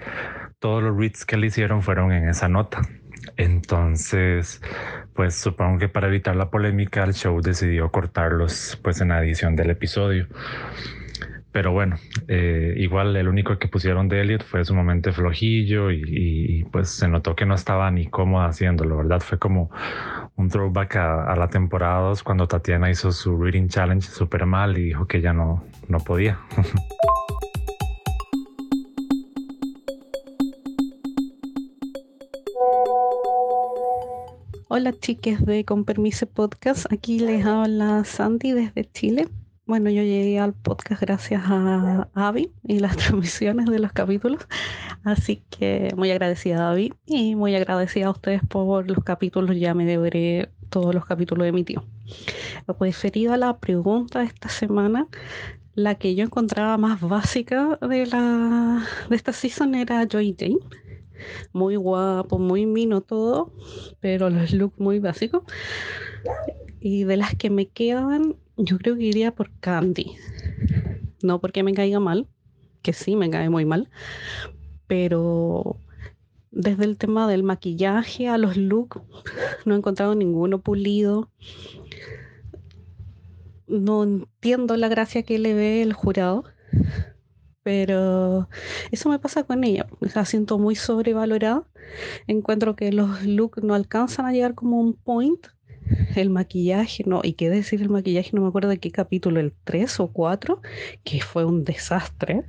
todos 0.60 0.82
los 0.82 0.96
reads 0.96 1.26
que 1.26 1.36
le 1.36 1.48
hicieron 1.48 1.82
fueron 1.82 2.12
en 2.12 2.26
esa 2.26 2.48
nota. 2.48 2.80
Entonces, 3.36 4.62
pues 5.14 5.34
supongo 5.34 5.78
que 5.78 5.88
para 5.88 6.08
evitar 6.08 6.36
la 6.36 6.50
polémica, 6.50 7.04
el 7.04 7.14
show 7.14 7.40
decidió 7.40 7.90
cortarlos 7.90 8.78
pues 8.82 9.00
en 9.00 9.08
la 9.08 9.22
edición 9.22 9.56
del 9.56 9.70
episodio. 9.70 10.26
Pero 11.50 11.72
bueno, 11.72 11.96
eh, 12.28 12.74
igual 12.76 13.16
el 13.16 13.26
único 13.26 13.58
que 13.58 13.68
pusieron 13.68 14.08
de 14.08 14.20
Elliot 14.20 14.44
fue 14.44 14.64
su 14.64 14.74
momento 14.74 15.12
flojillo 15.12 15.90
y, 15.90 16.64
pues 16.70 16.90
se 16.90 17.08
notó 17.08 17.34
que 17.34 17.46
no 17.46 17.54
estaba 17.54 17.90
ni 17.90 18.06
cómoda 18.06 18.46
haciéndolo, 18.46 18.98
¿verdad? 18.98 19.20
Fue 19.20 19.38
como 19.38 19.70
un 20.36 20.48
throwback 20.50 20.96
a, 20.96 21.34
la 21.36 21.48
temporada 21.48 22.00
2 22.00 22.22
cuando 22.22 22.46
Tatiana 22.46 22.90
hizo 22.90 23.10
su 23.12 23.36
Reading 23.36 23.68
Challenge 23.68 24.06
súper 24.06 24.46
mal 24.46 24.76
y 24.76 24.84
dijo 24.84 25.06
que 25.06 25.20
ya 25.20 25.32
no, 25.32 25.64
no 25.88 25.98
podía. 25.98 26.38
Hola 34.78 34.92
chiques 34.92 35.44
de 35.44 35.64
Con 35.64 35.84
Permiso 35.84 36.26
Podcast, 36.26 36.86
aquí 36.92 37.18
les 37.18 37.44
habla 37.44 38.04
Sandy 38.04 38.52
desde 38.52 38.84
Chile. 38.84 39.26
Bueno, 39.66 39.90
yo 39.90 40.02
llegué 40.02 40.38
al 40.38 40.54
podcast 40.54 41.00
gracias 41.02 41.42
a 41.46 42.08
Avi 42.14 42.52
y 42.62 42.78
las 42.78 42.96
transmisiones 42.96 43.66
de 43.66 43.80
los 43.80 43.90
capítulos, 43.90 44.46
así 45.02 45.42
que 45.50 45.92
muy 45.96 46.12
agradecida 46.12 46.68
a 46.68 46.70
Avi 46.70 46.94
y 47.06 47.34
muy 47.34 47.56
agradecida 47.56 48.06
a 48.06 48.10
ustedes 48.10 48.40
por 48.46 48.88
los 48.88 49.02
capítulos, 49.02 49.56
ya 49.56 49.74
me 49.74 49.84
deberé 49.84 50.48
todos 50.70 50.94
los 50.94 51.04
capítulos 51.04 51.44
de 51.44 51.50
mi 51.50 51.64
tío. 51.64 51.84
Referido 52.78 53.32
a 53.32 53.36
la 53.36 53.58
pregunta 53.58 54.20
de 54.20 54.26
esta 54.26 54.48
semana, 54.48 55.08
la 55.74 55.96
que 55.96 56.14
yo 56.14 56.22
encontraba 56.22 56.78
más 56.78 57.00
básica 57.00 57.80
de, 57.80 58.06
la, 58.06 58.86
de 59.10 59.16
esta 59.16 59.32
season 59.32 59.74
era 59.74 60.06
Joy 60.06 60.36
Jane 60.38 60.60
muy 61.52 61.76
guapo, 61.76 62.38
muy 62.38 62.66
mino 62.66 63.00
todo, 63.00 63.52
pero 64.00 64.30
los 64.30 64.52
looks 64.52 64.78
muy 64.78 64.98
básicos. 64.98 65.42
Y 66.80 67.04
de 67.04 67.16
las 67.16 67.34
que 67.34 67.50
me 67.50 67.68
quedan, 67.68 68.36
yo 68.56 68.78
creo 68.78 68.96
que 68.96 69.04
iría 69.04 69.34
por 69.34 69.50
Candy. 69.60 70.16
No 71.22 71.40
porque 71.40 71.62
me 71.62 71.74
caiga 71.74 72.00
mal, 72.00 72.28
que 72.82 72.92
sí 72.92 73.16
me 73.16 73.30
cae 73.30 73.50
muy 73.50 73.64
mal, 73.64 73.88
pero 74.86 75.76
desde 76.50 76.84
el 76.84 76.96
tema 76.96 77.28
del 77.28 77.42
maquillaje 77.42 78.28
a 78.28 78.38
los 78.38 78.56
looks, 78.56 79.00
no 79.64 79.74
he 79.74 79.78
encontrado 79.78 80.14
ninguno 80.14 80.60
pulido. 80.60 81.30
No 83.66 84.02
entiendo 84.02 84.76
la 84.76 84.88
gracia 84.88 85.22
que 85.22 85.38
le 85.38 85.54
ve 85.54 85.82
el 85.82 85.92
jurado 85.92 86.44
pero 87.68 88.48
eso 88.92 89.10
me 89.10 89.18
pasa 89.18 89.42
con 89.42 89.62
ella. 89.62 89.86
La 90.14 90.24
siento 90.24 90.58
muy 90.58 90.74
sobrevalorada. 90.74 91.66
Encuentro 92.26 92.74
que 92.74 92.92
los 92.92 93.26
looks 93.26 93.62
no 93.62 93.74
alcanzan 93.74 94.24
a 94.24 94.32
llegar 94.32 94.54
como 94.54 94.80
un 94.80 94.94
point. 94.94 95.48
El 96.16 96.30
maquillaje, 96.30 97.04
no, 97.06 97.20
y 97.22 97.34
qué 97.34 97.50
decir 97.50 97.82
el 97.82 97.90
maquillaje, 97.90 98.30
no 98.32 98.40
me 98.40 98.48
acuerdo 98.48 98.70
de 98.70 98.78
qué 98.78 98.90
capítulo, 98.90 99.38
el 99.38 99.52
3 99.64 100.00
o 100.00 100.08
4, 100.08 100.62
que 101.04 101.20
fue 101.20 101.44
un 101.44 101.64
desastre. 101.64 102.44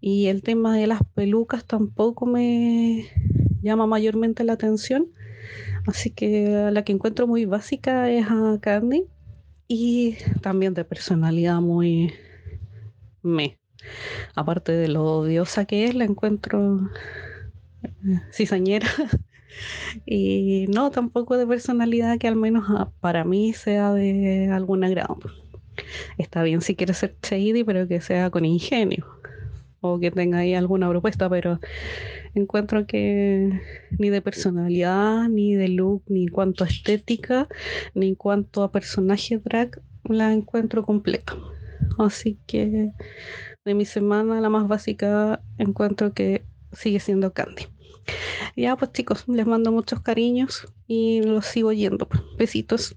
Y 0.00 0.26
el 0.26 0.42
tema 0.42 0.76
de 0.76 0.88
las 0.88 1.02
pelucas 1.14 1.64
tampoco 1.64 2.26
me 2.26 3.06
llama 3.62 3.86
mayormente 3.86 4.42
la 4.42 4.54
atención. 4.54 5.06
Así 5.86 6.10
que 6.10 6.68
la 6.72 6.82
que 6.82 6.90
encuentro 6.90 7.28
muy 7.28 7.44
básica 7.44 8.10
es 8.10 8.26
a 8.28 8.58
Candy. 8.60 9.04
Y 9.68 10.16
también 10.42 10.74
de 10.74 10.84
personalidad 10.84 11.60
muy 11.60 12.12
me. 13.22 13.59
Aparte 14.34 14.72
de 14.72 14.88
lo 14.88 15.04
odiosa 15.18 15.64
que 15.64 15.86
es, 15.86 15.94
la 15.94 16.04
encuentro 16.04 16.90
eh, 17.82 18.20
cizañera. 18.32 18.88
y 20.06 20.66
no, 20.68 20.90
tampoco 20.90 21.36
de 21.36 21.46
personalidad 21.46 22.18
que 22.18 22.28
al 22.28 22.36
menos 22.36 22.64
ah, 22.68 22.90
para 23.00 23.24
mí 23.24 23.52
sea 23.52 23.92
de 23.92 24.50
algún 24.52 24.84
agrado. 24.84 25.18
Está 26.18 26.42
bien 26.42 26.60
si 26.60 26.74
quiere 26.74 26.94
ser 26.94 27.16
shady, 27.22 27.64
pero 27.64 27.88
que 27.88 28.00
sea 28.00 28.30
con 28.30 28.44
ingenio. 28.44 29.06
O 29.80 29.98
que 29.98 30.10
tenga 30.10 30.38
ahí 30.38 30.54
alguna 30.54 30.88
propuesta, 30.90 31.28
pero 31.30 31.58
encuentro 32.34 32.86
que 32.86 33.60
ni 33.98 34.10
de 34.10 34.20
personalidad, 34.20 35.28
ni 35.28 35.54
de 35.54 35.68
look, 35.68 36.02
ni 36.08 36.24
en 36.24 36.28
cuanto 36.28 36.64
a 36.64 36.66
estética, 36.66 37.48
ni 37.94 38.08
en 38.08 38.14
cuanto 38.14 38.62
a 38.62 38.72
personaje 38.72 39.38
drag, 39.38 39.80
la 40.04 40.32
encuentro 40.32 40.84
completa. 40.84 41.34
Así 41.98 42.38
que 42.46 42.92
de 43.64 43.74
mi 43.74 43.84
semana, 43.84 44.40
la 44.40 44.48
más 44.48 44.68
básica, 44.68 45.42
encuentro 45.58 46.14
que 46.14 46.44
sigue 46.72 47.00
siendo 47.00 47.32
Candy. 47.32 47.66
Ya 48.56 48.76
pues 48.76 48.92
chicos, 48.92 49.24
les 49.28 49.46
mando 49.46 49.70
muchos 49.70 50.00
cariños 50.00 50.66
y 50.86 51.22
los 51.22 51.46
sigo 51.46 51.72
yendo. 51.72 52.08
Besitos. 52.38 52.96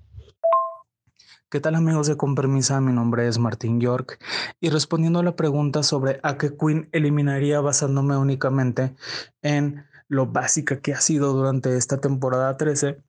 ¿Qué 1.50 1.60
tal 1.60 1.76
amigos 1.76 2.08
de 2.08 2.18
Con? 2.18 2.36
Mi 2.36 2.94
nombre 2.94 3.28
es 3.28 3.38
Martín 3.38 3.80
York 3.80 4.18
y 4.60 4.70
respondiendo 4.70 5.20
a 5.20 5.24
la 5.24 5.36
pregunta 5.36 5.84
sobre 5.84 6.20
a 6.24 6.38
qué 6.38 6.58
Queen 6.58 6.90
eliminaría 6.94 7.62
basándome 7.62 8.18
únicamente 8.18 8.96
en 9.44 9.86
lo 10.08 10.26
básica 10.28 10.80
que 10.80 10.94
ha 10.94 11.02
sido 11.02 11.34
durante 11.34 11.78
esta 11.78 12.00
temporada 12.00 12.58
13, 12.58 13.04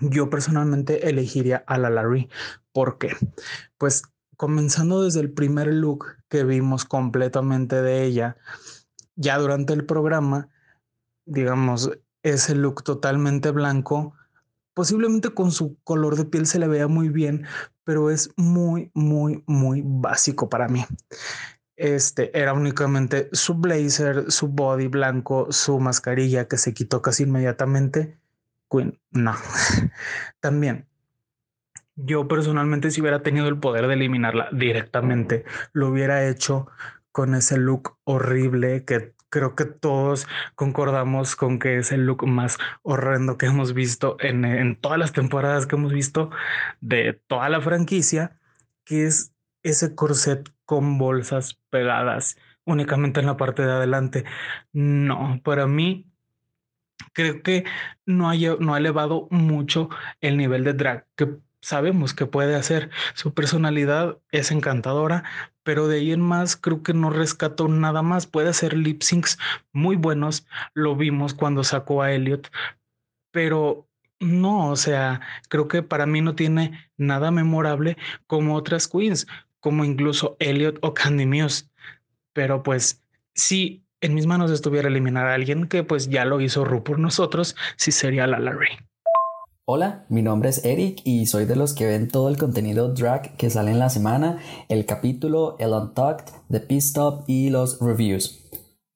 yo 0.00 0.30
personalmente 0.30 1.08
elegiría 1.08 1.62
a 1.66 1.76
la 1.76 1.90
Larry. 1.90 2.30
¿Por 2.72 2.96
qué? 2.96 3.10
Pues 3.76 4.02
comenzando 4.38 5.02
desde 5.02 5.18
el 5.20 5.32
primer 5.32 5.66
look 5.66 6.06
que 6.28 6.44
vimos 6.44 6.84
completamente 6.84 7.82
de 7.82 8.04
ella, 8.04 8.36
ya 9.16 9.36
durante 9.36 9.72
el 9.72 9.84
programa, 9.84 10.48
digamos, 11.26 11.90
ese 12.22 12.54
look 12.54 12.84
totalmente 12.84 13.50
blanco, 13.50 14.14
posiblemente 14.74 15.30
con 15.30 15.50
su 15.50 15.76
color 15.82 16.16
de 16.16 16.24
piel 16.24 16.46
se 16.46 16.60
le 16.60 16.68
vea 16.68 16.86
muy 16.86 17.08
bien, 17.08 17.46
pero 17.82 18.10
es 18.10 18.30
muy, 18.36 18.92
muy, 18.94 19.42
muy 19.48 19.82
básico 19.84 20.48
para 20.48 20.68
mí. 20.68 20.86
Este 21.74 22.30
era 22.38 22.52
únicamente 22.52 23.28
su 23.32 23.54
blazer, 23.54 24.30
su 24.30 24.46
body 24.46 24.86
blanco, 24.86 25.48
su 25.50 25.80
mascarilla 25.80 26.46
que 26.46 26.58
se 26.58 26.74
quitó 26.74 27.02
casi 27.02 27.24
inmediatamente. 27.24 28.16
Queen, 28.70 29.00
no. 29.10 29.34
También, 30.40 30.86
yo 31.98 32.28
personalmente, 32.28 32.90
si 32.90 33.00
hubiera 33.00 33.22
tenido 33.22 33.48
el 33.48 33.58
poder 33.58 33.88
de 33.88 33.94
eliminarla 33.94 34.48
directamente, 34.52 35.44
lo 35.72 35.88
hubiera 35.88 36.28
hecho 36.28 36.68
con 37.12 37.34
ese 37.34 37.58
look 37.58 37.98
horrible 38.04 38.84
que 38.84 39.14
creo 39.30 39.56
que 39.56 39.64
todos 39.64 40.26
concordamos 40.54 41.36
con 41.36 41.58
que 41.58 41.78
es 41.78 41.92
el 41.92 42.06
look 42.06 42.26
más 42.26 42.58
horrendo 42.82 43.36
que 43.36 43.46
hemos 43.46 43.74
visto 43.74 44.16
en, 44.20 44.44
en 44.44 44.76
todas 44.76 44.98
las 44.98 45.12
temporadas 45.12 45.66
que 45.66 45.76
hemos 45.76 45.92
visto 45.92 46.30
de 46.80 47.20
toda 47.26 47.48
la 47.48 47.60
franquicia, 47.60 48.38
que 48.84 49.04
es 49.04 49.32
ese 49.62 49.94
corset 49.94 50.48
con 50.64 50.98
bolsas 50.98 51.58
pegadas 51.70 52.36
únicamente 52.64 53.20
en 53.20 53.26
la 53.26 53.36
parte 53.36 53.62
de 53.62 53.72
adelante. 53.72 54.24
No, 54.72 55.40
para 55.42 55.66
mí 55.66 56.06
creo 57.12 57.42
que 57.42 57.64
no 58.06 58.30
ha, 58.30 58.34
no 58.60 58.74
ha 58.74 58.78
elevado 58.78 59.26
mucho 59.30 59.88
el 60.20 60.36
nivel 60.36 60.64
de 60.64 60.74
drag 60.74 61.06
que 61.16 61.38
sabemos 61.68 62.14
que 62.14 62.24
puede 62.24 62.54
hacer. 62.54 62.88
Su 63.14 63.34
personalidad 63.34 64.18
es 64.32 64.50
encantadora, 64.50 65.24
pero 65.64 65.86
de 65.86 65.98
ahí 65.98 66.12
en 66.12 66.22
más 66.22 66.56
creo 66.56 66.82
que 66.82 66.94
no 66.94 67.10
rescató 67.10 67.68
nada 67.68 68.00
más. 68.00 68.26
Puede 68.26 68.48
hacer 68.48 68.72
lip 68.74 69.02
syncs 69.02 69.38
muy 69.72 69.96
buenos. 69.96 70.46
Lo 70.72 70.96
vimos 70.96 71.34
cuando 71.34 71.64
sacó 71.64 72.00
a 72.00 72.12
Elliot, 72.12 72.50
pero 73.32 73.86
no, 74.18 74.70
o 74.70 74.76
sea, 74.76 75.20
creo 75.50 75.68
que 75.68 75.82
para 75.82 76.06
mí 76.06 76.22
no 76.22 76.34
tiene 76.34 76.90
nada 76.96 77.30
memorable 77.30 77.98
como 78.26 78.56
otras 78.56 78.88
queens, 78.88 79.26
como 79.60 79.84
incluso 79.84 80.38
Elliot 80.40 80.78
o 80.80 80.94
Candy 80.94 81.26
Muse. 81.26 81.66
Pero 82.32 82.62
pues 82.62 83.04
si 83.34 83.84
en 84.00 84.14
mis 84.14 84.26
manos 84.26 84.50
estuviera 84.50 84.88
eliminar 84.88 85.26
a 85.26 85.34
alguien 85.34 85.68
que 85.68 85.84
pues 85.84 86.08
ya 86.08 86.24
lo 86.24 86.40
hizo 86.40 86.64
Ru 86.64 86.82
por 86.82 86.98
nosotros, 86.98 87.56
sí 87.76 87.92
sería 87.92 88.26
la 88.26 88.38
Larry. 88.38 88.87
Hola, 89.70 90.06
mi 90.08 90.22
nombre 90.22 90.48
es 90.48 90.64
Eric 90.64 91.02
y 91.04 91.26
soy 91.26 91.44
de 91.44 91.54
los 91.54 91.74
que 91.74 91.84
ven 91.84 92.08
todo 92.08 92.30
el 92.30 92.38
contenido 92.38 92.94
drag 92.94 93.36
que 93.36 93.50
sale 93.50 93.70
en 93.70 93.78
la 93.78 93.90
semana, 93.90 94.38
el 94.70 94.86
capítulo, 94.86 95.56
el 95.58 95.74
Untucked, 95.74 96.32
The 96.50 96.76
Stop 96.78 97.24
y 97.26 97.50
los 97.50 97.78
reviews. 97.78 98.48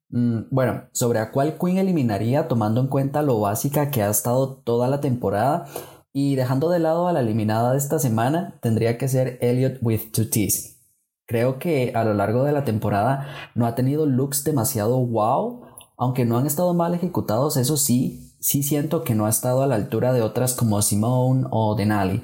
Mm, 0.08 0.44
bueno, 0.50 0.84
sobre 0.92 1.18
a 1.18 1.30
cuál 1.30 1.58
Queen 1.58 1.76
eliminaría 1.76 2.48
tomando 2.48 2.80
en 2.80 2.86
cuenta 2.86 3.20
lo 3.20 3.38
básica 3.38 3.90
que 3.90 4.02
ha 4.02 4.08
estado 4.08 4.62
toda 4.64 4.88
la 4.88 5.02
temporada 5.02 5.66
y 6.10 6.36
dejando 6.36 6.70
de 6.70 6.78
lado 6.78 7.06
a 7.06 7.12
la 7.12 7.20
eliminada 7.20 7.72
de 7.72 7.76
esta 7.76 7.98
semana, 7.98 8.58
tendría 8.62 8.96
que 8.96 9.08
ser 9.08 9.36
Elliot 9.42 9.76
with 9.82 10.10
two 10.10 10.30
T's. 10.30 10.78
Creo 11.26 11.58
que 11.58 11.92
a 11.94 12.02
lo 12.02 12.14
largo 12.14 12.44
de 12.44 12.52
la 12.52 12.64
temporada 12.64 13.26
no 13.54 13.66
ha 13.66 13.74
tenido 13.74 14.06
looks 14.06 14.42
demasiado 14.42 14.96
wow, 15.04 15.66
aunque 15.98 16.24
no 16.24 16.38
han 16.38 16.46
estado 16.46 16.72
mal 16.72 16.94
ejecutados, 16.94 17.58
eso 17.58 17.76
sí, 17.76 18.31
sí 18.42 18.62
siento 18.64 19.04
que 19.04 19.14
no 19.14 19.26
ha 19.26 19.30
estado 19.30 19.62
a 19.62 19.66
la 19.66 19.76
altura 19.76 20.12
de 20.12 20.20
otras 20.20 20.54
como 20.54 20.82
Simone 20.82 21.46
o 21.50 21.74
Denali. 21.76 22.22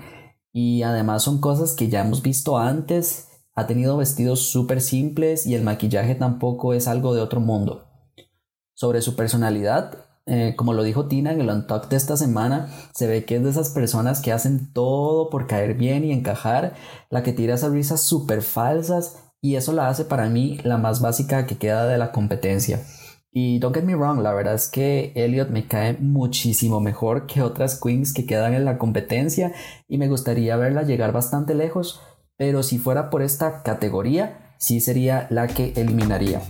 Y 0.52 0.82
además 0.82 1.22
son 1.22 1.40
cosas 1.40 1.74
que 1.74 1.88
ya 1.88 2.00
hemos 2.00 2.22
visto 2.22 2.58
antes. 2.58 3.28
Ha 3.54 3.66
tenido 3.66 3.96
vestidos 3.96 4.50
súper 4.50 4.80
simples 4.80 5.46
y 5.46 5.54
el 5.54 5.62
maquillaje 5.62 6.14
tampoco 6.16 6.74
es 6.74 6.88
algo 6.88 7.14
de 7.14 7.22
otro 7.22 7.40
mundo. 7.40 7.86
Sobre 8.74 9.00
su 9.00 9.14
personalidad, 9.14 10.06
eh, 10.26 10.54
como 10.56 10.72
lo 10.72 10.82
dijo 10.82 11.06
Tina 11.06 11.32
en 11.32 11.40
el 11.40 11.50
Untalk 11.50 11.88
de 11.88 11.96
esta 11.96 12.16
semana, 12.16 12.68
se 12.92 13.06
ve 13.06 13.24
que 13.24 13.36
es 13.36 13.44
de 13.44 13.50
esas 13.50 13.70
personas 13.70 14.20
que 14.20 14.32
hacen 14.32 14.72
todo 14.72 15.30
por 15.30 15.46
caer 15.46 15.74
bien 15.74 16.04
y 16.04 16.12
encajar, 16.12 16.74
la 17.10 17.22
que 17.22 17.32
tira 17.32 17.54
esas 17.54 17.72
risas 17.72 18.02
súper 18.02 18.42
falsas 18.42 19.16
y 19.40 19.54
eso 19.54 19.72
la 19.72 19.88
hace 19.88 20.04
para 20.04 20.28
mí 20.28 20.58
la 20.64 20.78
más 20.78 21.00
básica 21.00 21.46
que 21.46 21.58
queda 21.58 21.86
de 21.86 21.98
la 21.98 22.10
competencia. 22.10 22.82
Y 23.30 23.58
don't 23.58 23.74
get 23.74 23.84
me 23.84 23.94
wrong, 23.94 24.22
la 24.22 24.32
verdad 24.32 24.54
es 24.54 24.68
que 24.68 25.12
Elliot 25.14 25.50
me 25.50 25.66
cae 25.66 25.98
muchísimo 25.98 26.80
mejor 26.80 27.26
que 27.26 27.42
otras 27.42 27.78
queens 27.78 28.14
que 28.14 28.24
quedan 28.24 28.54
en 28.54 28.64
la 28.64 28.78
competencia 28.78 29.52
y 29.86 29.98
me 29.98 30.08
gustaría 30.08 30.56
verla 30.56 30.82
llegar 30.82 31.12
bastante 31.12 31.54
lejos, 31.54 32.00
pero 32.36 32.62
si 32.62 32.78
fuera 32.78 33.10
por 33.10 33.22
esta 33.22 33.62
categoría, 33.62 34.54
sí 34.58 34.80
sería 34.80 35.26
la 35.30 35.46
que 35.46 35.72
eliminaría. 35.76 36.40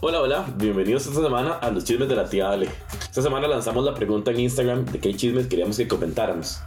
Hola, 0.00 0.20
hola, 0.20 0.46
bienvenidos 0.54 1.08
esta 1.08 1.20
semana 1.20 1.54
a 1.54 1.72
los 1.72 1.82
chismes 1.82 2.08
de 2.08 2.14
la 2.14 2.28
tía 2.28 2.52
Ale. 2.52 2.68
Esta 3.00 3.20
semana 3.20 3.48
lanzamos 3.48 3.84
la 3.84 3.94
pregunta 3.94 4.30
en 4.30 4.38
Instagram 4.38 4.84
de 4.84 5.00
qué 5.00 5.12
chismes 5.12 5.48
queríamos 5.48 5.76
que 5.76 5.88
comentáramos. 5.88 6.60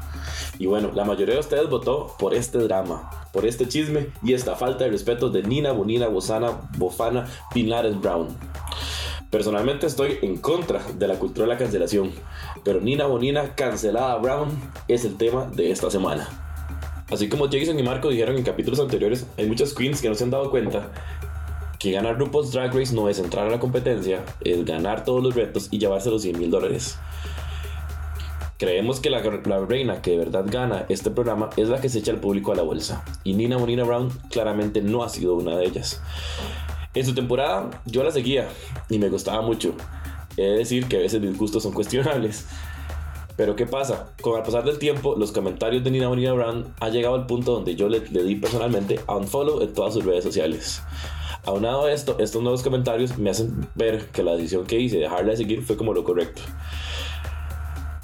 Y 0.60 0.66
bueno, 0.66 0.92
la 0.94 1.06
mayoría 1.06 1.36
de 1.36 1.40
ustedes 1.40 1.70
votó 1.70 2.14
por 2.20 2.34
este 2.34 2.58
drama, 2.58 3.10
por 3.32 3.46
este 3.46 3.70
chisme 3.70 4.08
y 4.22 4.34
esta 4.34 4.58
falta 4.58 4.84
de 4.84 4.90
respeto 4.90 5.30
de 5.30 5.44
Nina, 5.44 5.72
Bonina, 5.72 6.10
Bozana, 6.10 6.70
Bofana, 6.78 7.26
Pinares 7.54 7.98
Brown. 8.02 8.28
Personalmente 9.30 9.88
estoy 9.88 10.20
en 10.24 10.36
contra 10.36 10.84
de 10.84 11.08
la 11.08 11.16
cultura 11.16 11.48
de 11.48 11.54
la 11.54 11.58
cancelación, 11.58 12.12
pero 12.66 12.82
Nina 12.82 13.06
Bonina 13.06 13.56
cancelada 13.56 14.18
Brown 14.18 14.50
es 14.90 15.06
el 15.06 15.16
tema 15.16 15.46
de 15.46 15.72
esta 15.72 15.90
semana. 15.90 16.28
Así 17.10 17.30
como 17.30 17.46
Jason 17.46 17.80
y 17.80 17.84
Marco 17.84 18.10
dijeron 18.10 18.36
en 18.36 18.44
capítulos 18.44 18.82
anteriores, 18.82 19.26
hay 19.38 19.46
muchas 19.46 19.74
queens 19.74 20.02
que 20.02 20.10
no 20.10 20.16
se 20.16 20.26
han 20.26 20.32
dado 20.32 20.52
cuenta 20.52 20.92
que 21.82 21.92
ganar 21.92 22.16
grupos 22.16 22.52
Drag 22.52 22.72
Race 22.76 22.94
no 22.94 23.10
es 23.10 23.18
entrar 23.18 23.48
a 23.48 23.50
la 23.50 23.60
competencia, 23.60 24.24
es 24.42 24.64
ganar 24.66 25.04
todos 25.04 25.24
los 25.24 25.34
retos 25.34 25.68
y 25.72 25.80
llevarse 25.80 26.12
los 26.12 26.22
100 26.22 26.38
mil 26.38 26.52
dólares. 26.52 27.00
Creemos 28.60 29.00
que 29.00 29.10
la, 29.10 29.20
reina 29.68 30.04
que 30.04 30.12
de 30.12 30.18
verdad 30.18 30.46
gana 30.48 30.86
este 30.90 31.10
programa 31.10 31.50
es 31.58 31.70
la 31.70 31.82
que 31.82 31.90
se 31.90 31.98
echa 31.98 32.12
al 32.12 32.20
público 32.20 32.52
a 32.52 32.56
la 32.56 32.62
bolsa. 32.62 33.04
Y 33.24 33.34
Nina 33.34 33.58
Monina 33.58 33.84
Brown 33.84 34.10
claramente 34.30 34.84
no 34.84 35.04
ha 35.04 35.10
sido 35.10 35.34
una 35.34 35.58
de 35.58 35.66
ellas. 35.66 36.00
En 36.94 37.04
su 37.04 37.16
temporada 37.16 37.82
yo 37.88 38.04
la 38.04 38.12
seguía 38.12 38.48
y 38.88 39.00
me 39.00 39.10
gustaba 39.10 39.42
mucho. 39.42 39.74
He 40.38 40.44
de 40.44 40.58
decir 40.58 40.86
que 40.86 40.98
a 40.98 41.00
veces 41.00 41.20
mis 41.20 41.36
gustos 41.36 41.64
son 41.64 41.74
cuestionables. 41.74 42.46
Pero 43.38 43.56
¿qué 43.56 43.66
pasa? 43.66 44.14
Con 44.22 44.38
el 44.38 44.44
pasar 44.44 44.66
del 44.66 44.78
tiempo, 44.78 45.16
los 45.18 45.32
comentarios 45.32 45.84
de 45.84 45.90
Nina 45.90 46.10
Monina 46.10 46.34
Brown 46.34 46.76
han 46.80 46.92
llegado 46.92 47.16
al 47.16 47.26
punto 47.26 47.54
donde 47.54 47.76
yo 47.76 47.90
le, 47.90 48.02
le 48.08 48.24
di 48.24 48.36
personalmente 48.36 49.00
a 49.08 49.16
un 49.16 49.28
follow 49.28 49.62
en 49.64 49.74
todas 49.74 49.96
sus 49.96 50.06
redes 50.06 50.24
sociales. 50.24 50.84
Aunado 51.44 51.86
a 51.86 51.92
esto, 51.92 52.18
estos 52.20 52.44
nuevos 52.44 52.62
comentarios 52.62 53.18
me 53.18 53.32
hacen 53.32 53.68
ver 53.74 54.10
que 54.10 54.22
la 54.22 54.36
decisión 54.36 54.66
que 54.66 54.80
hice 54.80 54.98
de 54.98 55.04
dejarla 55.04 55.32
de 55.32 55.38
seguir 55.38 55.64
fue 55.64 55.76
como 55.76 55.94
lo 55.94 56.04
correcto. 56.04 56.42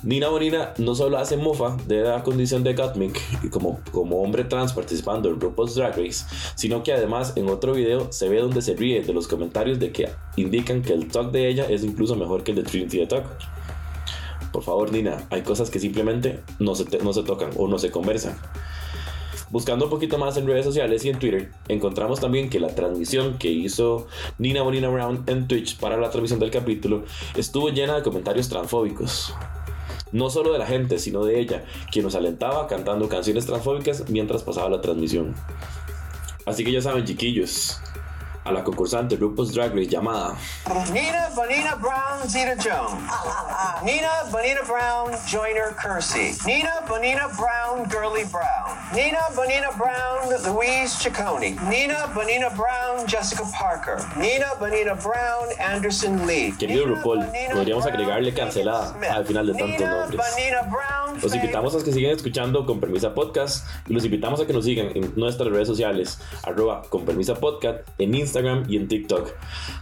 Nina 0.03 0.29
Bonina 0.29 0.73
no 0.77 0.95
solo 0.95 1.17
hace 1.17 1.37
mofa 1.37 1.75
de 1.85 2.01
la 2.01 2.23
condición 2.23 2.63
de 2.63 2.73
Gottmik 2.73 3.49
como, 3.49 3.79
como 3.91 4.21
hombre 4.21 4.43
trans 4.43 4.73
participando 4.73 5.29
en 5.29 5.39
RuPaul's 5.39 5.75
Drag 5.75 5.97
Race, 5.97 6.25
sino 6.55 6.81
que 6.81 6.93
además 6.93 7.33
en 7.35 7.49
otro 7.49 7.73
video 7.73 8.11
se 8.11 8.29
ve 8.29 8.39
donde 8.39 8.61
se 8.61 8.75
ríe 8.75 9.01
de 9.01 9.13
los 9.13 9.27
comentarios 9.27 9.79
de 9.79 9.91
que 9.91 10.09
indican 10.35 10.81
que 10.81 10.93
el 10.93 11.07
talk 11.07 11.31
de 11.31 11.47
ella 11.47 11.65
es 11.69 11.83
incluso 11.83 12.15
mejor 12.15 12.43
que 12.43 12.51
el 12.51 12.57
de 12.57 12.63
Trinity 12.63 12.99
the 12.99 13.07
Talk. 13.07 13.25
Por 14.51 14.63
favor, 14.63 14.91
Nina, 14.91 15.27
hay 15.29 15.41
cosas 15.41 15.69
que 15.69 15.79
simplemente 15.79 16.41
no 16.59 16.73
se, 16.73 16.85
no 16.99 17.13
se 17.13 17.23
tocan 17.23 17.49
o 17.57 17.67
no 17.67 17.77
se 17.77 17.91
conversan. 17.91 18.37
Buscando 19.49 19.85
un 19.85 19.91
poquito 19.91 20.17
más 20.17 20.35
en 20.35 20.45
redes 20.45 20.65
sociales 20.65 21.05
y 21.05 21.09
en 21.09 21.19
Twitter, 21.19 21.51
encontramos 21.69 22.19
también 22.19 22.49
que 22.49 22.59
la 22.59 22.75
transmisión 22.75 23.37
que 23.37 23.49
hizo 23.49 24.07
Nina 24.37 24.61
Bonina 24.61 24.89
Brown 24.89 25.23
en 25.27 25.47
Twitch 25.47 25.77
para 25.79 25.95
la 25.95 26.09
transmisión 26.09 26.39
del 26.39 26.51
capítulo 26.51 27.05
estuvo 27.35 27.69
llena 27.69 27.95
de 27.95 28.03
comentarios 28.03 28.49
transfóbicos. 28.49 29.33
No 30.11 30.29
solo 30.29 30.51
de 30.51 30.59
la 30.59 30.65
gente, 30.65 30.99
sino 30.99 31.23
de 31.23 31.39
ella, 31.39 31.63
quien 31.91 32.03
nos 32.03 32.15
alentaba 32.15 32.67
cantando 32.67 33.07
canciones 33.07 33.45
transfóbicas 33.45 34.09
mientras 34.09 34.43
pasaba 34.43 34.69
la 34.69 34.81
transmisión. 34.81 35.33
Así 36.45 36.63
que 36.63 36.71
ya 36.71 36.81
saben, 36.81 37.05
chiquillos, 37.05 37.79
a 38.47 38.51
la 38.51 38.63
concursante 38.63 39.17
RuPaul's 39.17 39.53
Drag 39.53 39.73
Race 39.73 39.89
llamada 39.89 40.35
Nina 40.93 41.29
Bonina 41.35 41.75
Brown 41.75 42.27
Zeta 42.27 42.55
Jones. 42.55 43.03
Nina 43.83 44.09
Bonina 44.31 44.65
Brown 44.65 45.11
Joyner 45.27 45.75
Kersey. 45.75 46.33
Nina 46.45 46.81
Bonina 46.87 47.27
Brown 47.35 47.89
Girly 47.89 48.23
Brown. 48.31 48.77
Nina 48.95 49.19
Bonina 49.35 49.71
Brown 49.77 50.29
Louise 50.53 50.95
Ciccone. 50.95 51.57
Nina 51.69 52.07
Bonina 52.15 52.49
Brown 52.55 53.05
Jessica 53.05 53.43
Parker. 53.59 53.97
Nina 54.17 54.55
Bonina 54.59 54.95
Brown 54.95 55.47
Anderson 55.59 56.25
Lee. 56.25 56.53
Querido 56.57 56.85
RuPaul, 56.85 57.25
podríamos 57.53 57.85
agregarle 57.85 58.33
cancelada 58.33 58.95
al 59.11 59.25
final 59.25 59.47
de 59.47 59.53
tantos 59.53 59.87
nombres. 59.87 60.21
Los 61.21 61.35
invitamos 61.35 61.75
a 61.75 61.83
que 61.83 61.91
sigan 61.91 62.11
escuchando 62.11 62.65
Con 62.65 62.79
Permisa 62.79 63.13
Podcast 63.13 63.67
y 63.87 63.93
los 63.93 64.05
invitamos 64.05 64.39
a 64.39 64.47
que 64.47 64.53
nos 64.53 64.65
sigan 64.65 64.89
en 64.95 65.13
nuestras 65.15 65.49
redes 65.49 65.67
sociales, 65.67 66.19
arroba 66.43 66.83
Con 66.89 67.05
Permisa 67.05 67.35
Podcast, 67.35 67.79
en 67.97 68.15
Instagram 68.15 68.36
y 68.67 68.77
en 68.77 68.87
TikTok. 68.87 69.33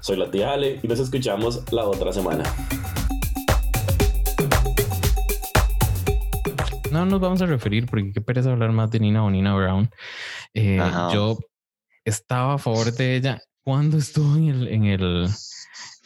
Soy 0.02 0.18
la 0.18 0.32
tía 0.32 0.54
Ale 0.54 0.80
y 0.82 0.88
nos 0.88 1.00
escuchamos 1.00 1.64
la 1.72 1.86
otra 1.86 2.14
semana. 2.14 2.44
no 6.92 7.06
nos 7.06 7.20
vamos 7.20 7.42
a 7.42 7.46
referir 7.46 7.86
porque 7.88 8.14
qué 8.14 8.22
pereza 8.22 8.52
hablar 8.52 8.72
más 8.72 8.90
de 8.90 9.00
Nina 9.00 9.24
o 9.24 9.30
Nina 9.30 9.54
Brown. 9.54 9.90
Eh, 10.54 10.80
yo 11.12 11.38
estaba 12.06 12.54
a 12.54 12.58
favor 12.58 12.92
de 12.94 13.18
ella 13.18 13.42
cuando 13.64 13.98
estuvo 13.98 14.38
en 14.38 14.48
el, 14.50 14.68
en 14.70 14.86
el 14.86 15.30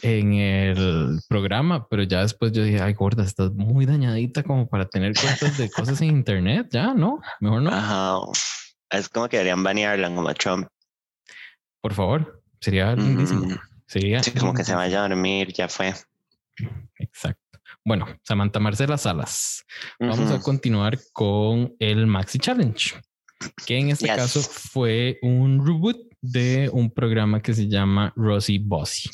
en 0.02 0.34
el 0.34 1.20
programa, 1.28 1.88
pero 1.90 2.04
ya 2.04 2.22
después 2.22 2.54
yo 2.54 2.64
dije, 2.64 2.82
ay, 2.82 2.94
gorda, 2.94 3.24
estás 3.24 3.52
muy 3.52 3.86
dañadita 3.86 4.44
como 4.44 4.68
para 4.70 4.88
tener 4.88 5.14
cuentas 5.14 5.58
de 5.58 5.70
cosas 5.70 6.02
en 6.02 6.10
internet, 6.10 6.68
ya, 6.72 6.94
¿no? 6.94 7.20
Mejor 7.42 7.62
no, 7.64 7.70
Ajá. 7.70 8.16
Es 8.90 9.10
como 9.10 9.28
que 9.28 9.38
deberían 9.38 9.62
banearla 9.62 10.08
como 10.08 10.30
a 10.30 10.34
Trump. 10.34 10.68
por 11.82 11.94
favor, 11.94 12.38
sería 12.62 12.95
lindísimo. 12.95 13.45
Mm, 13.45 13.58
Sería 13.88 14.22
sí, 14.22 14.32
como 14.32 14.54
que 14.54 14.63
se 14.63 14.76
vaya 14.76 15.00
a 15.04 15.08
dormir, 15.10 15.52
ya 15.52 15.67
fue. 15.67 15.93
Exacto. 17.00 17.60
Bueno, 17.84 18.06
Samantha 18.24 18.60
Marcela 18.60 18.98
Salas. 19.00 19.65
Vamos 20.00 20.30
a 20.32 20.39
continuar 20.39 21.00
con 21.12 21.74
el 21.80 22.06
Maxi 22.06 22.38
Challenge, 22.38 22.93
que 23.65 23.80
en 23.80 23.89
este 23.89 24.06
Yes. 24.06 24.15
caso 24.15 24.41
fue 24.41 25.17
un 25.24 25.65
reboot 25.65 25.98
de 26.22 26.69
un 26.72 26.91
programa 26.91 27.41
que 27.41 27.54
se 27.54 27.67
llama 27.67 28.13
Rosie 28.15 28.60
Bossy. 28.62 29.10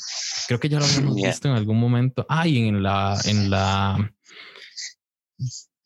Creo 0.48 0.60
que 0.60 0.68
ya 0.68 0.78
lo 0.78 0.84
habíamos 1.06 1.16
Yeah. 1.16 1.30
visto 1.30 1.48
en 1.48 1.54
algún 1.54 1.78
momento. 1.80 2.26
Ah, 2.28 2.46
y 2.46 2.68
en 2.68 2.82
la, 2.82 3.18
en 3.24 3.48
la, 3.48 4.12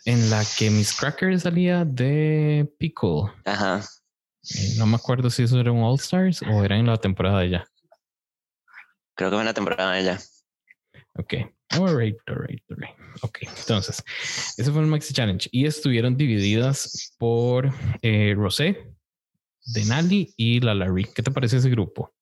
en 0.06 0.30
la 0.30 0.44
que 0.58 0.70
Miss 0.70 0.94
Cracker 0.94 1.38
salía 1.38 1.84
de 1.84 2.68
Pickle. 2.78 3.30
Ajá. 3.44 3.84
No 4.78 4.86
me 4.86 4.96
acuerdo 4.96 5.28
si 5.30 5.42
eso 5.42 5.60
era 5.60 5.70
un 5.72 5.82
All 5.82 5.98
Stars 5.98 6.42
o 6.42 6.64
era 6.64 6.76
en 6.76 6.86
la 6.86 6.96
temporada 6.96 7.40
de 7.40 7.46
ella. 7.46 7.66
Creo 9.14 9.30
que 9.30 9.36
fue 9.36 9.42
una 9.42 9.54
temporada 9.54 9.92
de 9.92 10.00
ella. 10.00 10.18
Ok. 11.16 11.34
Alright, 11.72 12.16
alright, 12.26 12.62
alright. 12.70 12.96
Ok, 13.22 13.38
entonces, 13.42 14.02
ese 14.56 14.72
fue 14.72 14.80
el 14.80 14.88
Maxi 14.88 15.14
Challenge 15.14 15.48
y 15.52 15.66
estuvieron 15.66 16.16
divididas 16.16 17.14
por 17.18 17.72
eh, 18.02 18.34
Rosé, 18.36 18.90
Denali 19.66 20.32
y 20.36 20.58
la 20.60 20.74
Larry. 20.74 21.04
¿Qué 21.14 21.22
te 21.22 21.30
parece 21.30 21.58
ese 21.58 21.70
grupo? 21.70 22.12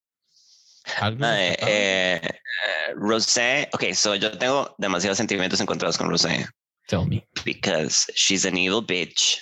¿Algo 1.00 1.24
rescatable? 1.24 1.54
eh, 1.66 2.20
eh, 2.20 2.94
Rosé, 2.96 3.68
ok, 3.72 3.84
so 3.94 4.14
yo 4.16 4.36
tengo 4.36 4.74
demasiados 4.78 5.16
sentimientos 5.18 5.60
encontrados 5.60 5.96
con 5.96 6.08
Rosé 6.10 6.46
Tell 6.88 7.06
me. 7.06 7.26
because 7.44 8.10
she's 8.14 8.44
an 8.44 8.56
evil 8.56 8.82
bitch, 8.82 9.38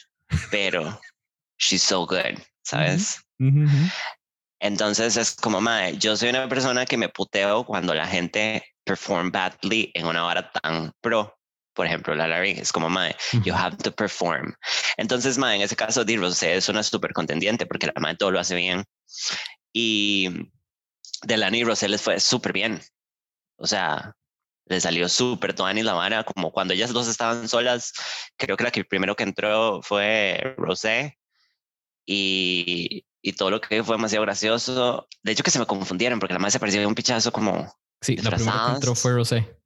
pero 0.51 1.01
she's 1.59 1.83
so 1.83 2.07
good, 2.07 2.39
¿sabes? 2.63 3.21
Entonces 4.61 5.17
es 5.17 5.35
como, 5.35 5.61
mae, 5.61 5.97
yo 5.99 6.17
soy 6.17 6.31
una 6.31 6.49
persona 6.49 6.87
que 6.87 6.97
me 6.97 7.09
puteo 7.09 7.65
cuando 7.65 7.95
la 7.95 8.07
gente 8.07 8.65
perform 8.85 9.31
badly 9.31 9.91
en 9.95 10.07
una 10.07 10.25
hora 10.25 10.51
tan 10.51 10.93
pro. 11.01 11.35
Por 11.75 11.87
ejemplo, 11.87 12.15
la 12.15 12.27
Larry 12.27 12.53
es 12.53 12.73
como, 12.73 12.89
mae, 12.89 13.15
you 13.45 13.55
have 13.55 13.77
to 13.77 13.93
perform. 13.93 14.55
Entonces, 14.97 15.37
mae, 15.37 15.57
en 15.57 15.63
ese 15.63 15.77
caso, 15.77 16.05
Di 16.05 16.17
Rosé 16.17 16.57
es 16.57 16.69
una 16.71 16.83
súper 16.83 17.13
contendiente 17.13 17.67
porque 17.67 17.89
la 17.89 18.01
mae 18.01 18.17
todo 18.17 18.31
lo 18.31 18.41
hace 18.41 18.55
bien. 18.55 18.85
Y 19.75 20.31
Delany 21.23 21.59
y 21.59 21.65
Rosé 21.65 21.89
les 21.89 22.01
fue 22.01 22.19
súper 22.19 22.55
bien. 22.55 22.81
O 23.59 23.67
sea, 23.67 24.15
le 24.67 24.81
salió 24.81 25.09
súper 25.09 25.55
Tuani 25.55 25.83
la 25.83 25.95
vara, 25.95 26.25
como 26.25 26.51
cuando 26.51 26.75
ellas 26.75 26.93
dos 26.93 27.09
estaban 27.09 27.49
solas. 27.49 27.93
Creo 28.37 28.57
que 28.57 28.65
la 28.65 28.71
que 28.71 28.85
primero 28.85 29.15
que 29.15 29.25
entró 29.25 29.83
fue 29.83 30.55
Rosé. 30.57 31.19
Y, 32.07 33.05
y 33.21 33.33
todo 33.33 33.51
lo 33.51 33.61
que 33.61 33.83
fue 33.83 33.97
demasiado 33.97 34.23
gracioso. 34.25 35.09
De 35.23 35.33
hecho, 35.33 35.43
que 35.43 35.51
se 35.51 35.59
me 35.59 35.67
confundieron 35.67 36.19
porque 36.21 36.33
la 36.35 36.39
madre 36.39 36.53
se 36.53 36.61
parecía 36.61 36.87
un 36.87 36.95
pichazo 36.95 37.33
como. 37.33 37.77
Sí, 38.01 38.17
la 38.17 38.31
primera 38.31 38.63
que 38.65 38.71
entró 38.73 38.95
fue 38.95 39.13
Rosé. 39.13 39.57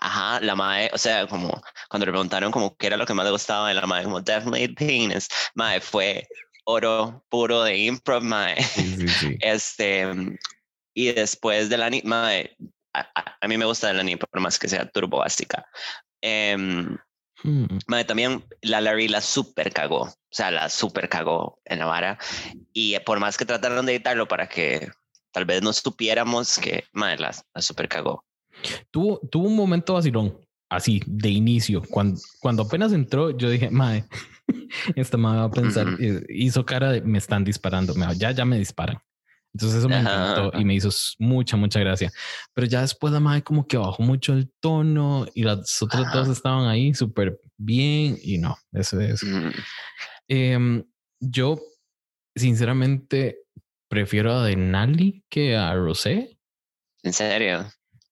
Ajá, 0.00 0.40
la 0.40 0.56
madre, 0.56 0.90
o 0.92 0.98
sea, 0.98 1.28
como 1.28 1.62
cuando 1.88 2.06
le 2.06 2.10
preguntaron 2.12 2.50
como 2.50 2.76
qué 2.76 2.88
era 2.88 2.96
lo 2.96 3.06
que 3.06 3.14
más 3.14 3.24
le 3.24 3.30
gustaba 3.30 3.68
de 3.68 3.74
la 3.74 3.86
madre, 3.86 4.04
como 4.04 4.20
definitely 4.20 4.74
penis. 4.74 5.28
Madre, 5.54 5.80
fue 5.80 6.26
oro 6.64 7.24
puro 7.28 7.62
de 7.62 7.76
improv, 7.78 8.22
madre. 8.22 8.62
Sí, 8.62 8.96
sí, 8.96 9.08
sí. 9.08 9.38
Este, 9.40 10.08
y 10.94 11.12
después 11.12 11.68
de 11.68 11.78
la 11.78 11.88
ni- 11.90 12.02
madre, 12.02 12.56
a, 12.92 13.00
a- 13.14 13.36
a 13.40 13.48
mí 13.48 13.56
me 13.56 13.64
gusta 13.64 13.86
de 13.88 13.94
la 13.94 14.02
ni, 14.02 14.16
por 14.16 14.40
más 14.40 14.58
que 14.58 14.68
sea 14.68 14.90
turbo 14.90 15.18
básica. 15.18 15.64
Em, 16.20 16.96
Hmm. 17.42 17.64
Mae, 17.86 18.04
también 18.04 18.44
la 18.62 18.80
Larry 18.80 19.08
la 19.08 19.20
super 19.20 19.72
cagó, 19.72 20.02
o 20.02 20.14
sea, 20.30 20.50
la 20.50 20.68
super 20.68 21.08
cagó 21.08 21.60
en 21.64 21.78
la 21.78 21.86
vara. 21.86 22.18
Y 22.72 22.98
por 23.00 23.18
más 23.20 23.36
que 23.36 23.44
trataron 23.44 23.86
de 23.86 23.94
editarlo 23.94 24.28
para 24.28 24.48
que 24.48 24.90
tal 25.32 25.44
vez 25.44 25.62
no 25.62 25.72
supiéramos 25.72 26.58
que, 26.58 26.84
mae, 26.92 27.16
la, 27.18 27.34
la 27.54 27.62
super 27.62 27.88
cagó. 27.88 28.24
Tuvo, 28.90 29.20
tuvo 29.30 29.46
un 29.46 29.56
momento 29.56 29.94
vacilón, 29.94 30.38
así, 30.68 31.00
de 31.06 31.30
inicio. 31.30 31.82
Cuando, 31.88 32.20
cuando 32.40 32.62
apenas 32.64 32.92
entró, 32.92 33.30
yo 33.30 33.48
dije, 33.48 33.70
madre, 33.70 34.04
esta 34.96 35.16
madre 35.16 35.40
va 35.40 35.46
a 35.46 35.50
pensar, 35.50 35.86
eh, 36.00 36.24
hizo 36.28 36.64
cara 36.64 36.92
de 36.92 37.02
me 37.02 37.18
están 37.18 37.44
disparando, 37.44 37.94
ya, 38.14 38.32
ya 38.32 38.44
me 38.44 38.58
disparan. 38.58 38.98
Entonces 39.52 39.78
eso 39.80 39.88
me 39.88 39.98
encantó 39.98 40.48
ajá. 40.50 40.60
y 40.60 40.64
me 40.64 40.74
hizo 40.74 40.90
mucha, 41.18 41.56
mucha 41.56 41.80
gracia. 41.80 42.12
Pero 42.54 42.66
ya 42.68 42.82
después 42.82 43.12
la 43.12 43.18
madre 43.20 43.42
como 43.42 43.66
que 43.66 43.76
bajó 43.76 44.02
mucho 44.02 44.32
el 44.32 44.50
tono 44.60 45.26
y 45.34 45.42
las 45.42 45.82
otras 45.82 46.06
Ajá. 46.06 46.18
dos 46.18 46.28
estaban 46.28 46.68
ahí 46.68 46.94
súper 46.94 47.40
bien 47.56 48.16
y 48.22 48.38
no, 48.38 48.56
eso 48.72 49.00
es. 49.00 49.22
Mm, 49.24 49.50
Em, 50.28 50.84
yo, 51.18 51.60
sinceramente, 52.36 53.40
prefiero 53.88 54.32
a 54.32 54.44
Denali 54.44 55.24
que 55.28 55.56
a 55.56 55.74
Rosé, 55.74 56.38
En 57.02 57.12
serio. 57.12 57.66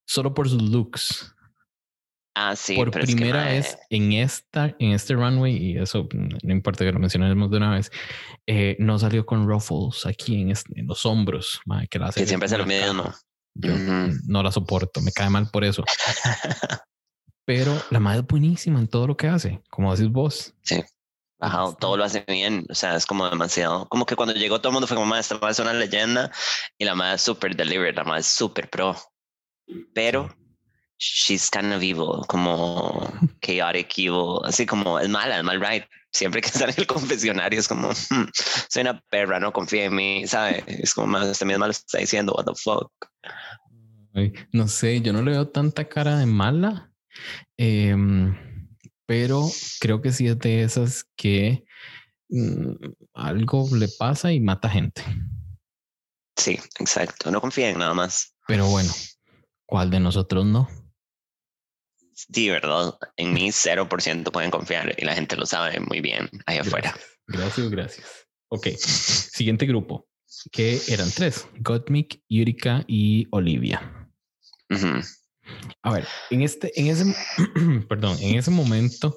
solo 0.05 0.33
por 0.33 0.49
sus 0.49 0.61
looks. 0.61 1.33
Ah, 2.35 2.55
sí. 2.55 2.75
por 2.75 2.91
pero 2.91 3.03
es 3.03 3.09
que, 3.09 3.15
primera 3.15 3.45
vez 3.45 3.77
en 3.89 4.13
esta, 4.13 4.75
en 4.79 4.91
este 4.93 5.13
runway, 5.15 5.57
y 5.57 5.77
eso 5.77 6.07
no 6.13 6.53
importa 6.53 6.85
que 6.85 6.91
lo 6.91 6.99
mencionemos 6.99 7.51
de 7.51 7.57
una 7.57 7.71
vez, 7.71 7.91
eh, 8.47 8.75
no 8.79 8.97
salió 8.99 9.25
con 9.25 9.47
ruffles 9.47 10.05
aquí 10.05 10.41
en, 10.41 10.51
este- 10.51 10.79
en 10.79 10.87
los 10.87 11.05
hombros, 11.05 11.59
mae, 11.65 11.87
que 11.87 11.99
la 11.99 12.07
hace 12.07 12.21
Que 12.21 12.27
siempre 12.27 12.47
como 12.47 12.59
lo 12.59 12.65
mismo. 12.67 13.13
Yo 13.55 13.73
no 14.27 14.43
la 14.43 14.51
soporto, 14.51 15.01
me 15.01 15.11
cae 15.11 15.29
mal 15.29 15.49
por 15.51 15.63
eso. 15.65 15.83
Pero 17.45 17.73
la 17.89 17.99
madre 17.99 18.19
es 18.21 18.27
buenísima 18.27 18.79
en 18.79 18.87
todo 18.87 19.07
lo 19.07 19.17
que 19.17 19.27
hace, 19.27 19.61
como 19.69 19.93
decís 19.95 20.11
vos. 20.11 20.53
Ajá, 21.41 21.73
todo 21.79 21.97
lo 21.97 22.03
hace 22.03 22.23
bien, 22.27 22.65
o 22.69 22.75
sea, 22.75 22.95
es 22.95 23.05
como 23.05 23.27
demasiado, 23.29 23.87
como 23.87 24.05
que 24.05 24.15
cuando 24.15 24.33
llegó 24.35 24.59
todo 24.59 24.69
el 24.69 24.73
mundo 24.73 24.87
fue 24.87 24.95
como, 24.95 25.07
"Ma, 25.07 25.19
esta 25.19 25.35
madre 25.35 25.51
es 25.51 25.59
una 25.59 25.73
leyenda 25.73 26.31
y 26.77 26.85
la 26.85 26.95
madre 26.95 27.15
es 27.15 27.21
super 27.21 27.55
delivered, 27.55 27.95
la 27.95 28.03
madre 28.03 28.19
es 28.21 28.27
super 28.27 28.69
pro, 28.69 28.95
pero 29.93 30.35
she's 30.99 31.49
kind 31.49 31.73
of 31.73 31.81
evil, 31.81 32.25
como 32.27 33.11
chaotic 33.41 33.97
evil, 33.97 34.41
así 34.43 34.65
como 34.65 34.99
es 34.99 35.09
mala, 35.09 35.37
es 35.37 35.43
mal 35.43 35.59
right, 35.59 35.83
siempre 36.11 36.41
que 36.41 36.49
sale 36.49 36.73
el 36.77 36.85
confesionario 36.85 37.59
es 37.59 37.67
como, 37.67 37.89
"Hmm, 37.89 38.25
soy 38.69 38.81
una 38.81 39.01
perra, 39.09 39.39
no 39.39 39.51
confía 39.53 39.85
en 39.85 39.95
mí, 39.95 40.27
¿sabe? 40.27 40.63
Es 40.67 40.93
como, 40.93 41.07
"Ma, 41.07 41.25
usted 41.25 41.45
misma 41.45 41.65
lo 41.67 41.71
está 41.71 41.99
diciendo, 41.99 42.33
what 42.33 42.45
the 42.45 42.53
fuck. 42.55 42.91
No 44.51 44.67
sé, 44.67 45.01
yo 45.01 45.13
no 45.13 45.21
le 45.21 45.31
veo 45.31 45.47
tanta 45.47 45.87
cara 45.87 46.17
de 46.17 46.25
mala, 46.25 46.91
em, 47.57 48.35
pero 49.05 49.47
creo 49.79 50.01
que 50.01 50.11
sí 50.11 50.27
es 50.27 50.37
de 50.39 50.63
esas 50.63 51.05
que 51.15 51.63
mm, 52.29 52.73
algo 53.13 53.67
le 53.73 53.87
pasa 53.87 54.33
y 54.33 54.39
mata 54.39 54.69
gente. 54.69 55.03
Sí, 56.35 56.59
exacto, 56.79 57.31
no 57.31 57.39
confía 57.39 57.69
en 57.69 57.79
nada 57.79 57.93
más. 57.93 58.35
Pero 58.47 58.67
bueno, 58.67 58.91
¿cuál 59.65 59.89
de 59.89 59.99
nosotros 59.99 60.45
no? 60.45 60.67
Sí, 62.33 62.49
¿verdad? 62.49 62.97
En 63.15 63.33
mí 63.33 63.49
0% 63.49 64.31
pueden 64.31 64.51
confiar 64.51 64.93
y 64.97 65.05
la 65.05 65.15
gente 65.15 65.37
lo 65.37 65.45
sabe 65.45 65.79
muy 65.79 66.01
bien 66.01 66.29
allá 66.45 66.61
afuera. 66.61 66.95
Gracias, 67.27 67.69
gracias. 67.69 68.27
Ok, 68.49 68.67
siguiente 68.77 69.65
grupo, 69.65 70.07
que 70.51 70.81
eran 70.89 71.09
tres, 71.11 71.47
Gottmik, 71.59 72.21
Yurika 72.27 72.83
y 72.87 73.27
Olivia. 73.31 74.09
A 75.81 75.93
ver, 75.93 76.07
en 76.29 76.41
este, 76.41 76.71
en 76.79 76.87
ese, 76.87 77.15
perdón, 77.87 78.17
en 78.21 78.37
ese 78.37 78.51
momento 78.51 79.15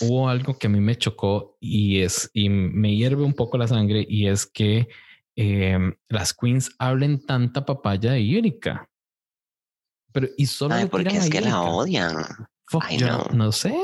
hubo 0.00 0.28
algo 0.28 0.58
que 0.58 0.66
a 0.66 0.70
mí 0.70 0.80
me 0.80 0.96
chocó 0.96 1.56
y 1.60 2.00
es, 2.00 2.30
y 2.32 2.48
me 2.48 2.94
hierve 2.94 3.22
un 3.22 3.34
poco 3.34 3.58
la 3.58 3.68
sangre 3.68 4.04
y 4.08 4.28
es 4.28 4.46
que 4.46 4.88
em, 5.36 5.94
las 6.08 6.34
queens 6.34 6.70
hablen 6.78 7.24
tanta 7.24 7.64
papaya 7.64 8.12
de 8.12 8.26
Yurika. 8.26 8.88
Pero, 10.14 10.28
y 10.36 10.46
solo 10.46 10.76
Ay, 10.76 10.86
porque 10.86 11.16
es 11.16 11.28
que 11.28 11.40
la 11.40 11.60
odian. 11.60 12.24
Fuck, 12.68 12.84
Ay, 12.86 12.98
yo 12.98 13.26
no. 13.32 13.50
sé. 13.50 13.74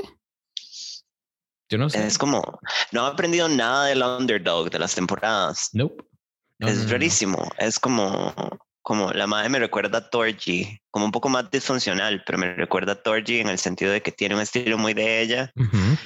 Yo 1.68 1.76
no 1.76 1.90
sé. 1.90 2.06
Es 2.06 2.18
como, 2.18 2.60
no 2.92 3.04
he 3.04 3.10
aprendido 3.10 3.48
nada 3.48 3.86
del 3.86 4.00
underdog 4.00 4.70
de 4.70 4.78
las 4.78 4.94
temporadas. 4.94 5.70
Nope. 5.72 6.04
No, 6.60 6.68
es 6.68 6.84
no, 6.84 6.92
rarísimo. 6.92 7.50
Es 7.58 7.80
como, 7.80 8.32
como 8.82 9.10
la 9.12 9.26
madre 9.26 9.48
me 9.48 9.58
recuerda 9.58 9.98
a 9.98 10.08
Torji, 10.08 10.80
como 10.92 11.04
un 11.04 11.10
poco 11.10 11.28
más 11.28 11.50
disfuncional, 11.50 12.22
pero 12.24 12.38
me 12.38 12.54
recuerda 12.54 12.92
a 12.92 13.02
Torji 13.02 13.40
en 13.40 13.48
el 13.48 13.58
sentido 13.58 13.90
de 13.90 14.00
que 14.00 14.12
tiene 14.12 14.36
un 14.36 14.40
estilo 14.40 14.78
muy 14.78 14.94
de 14.94 15.22
ella. 15.22 15.52
Ujú. 15.56 15.98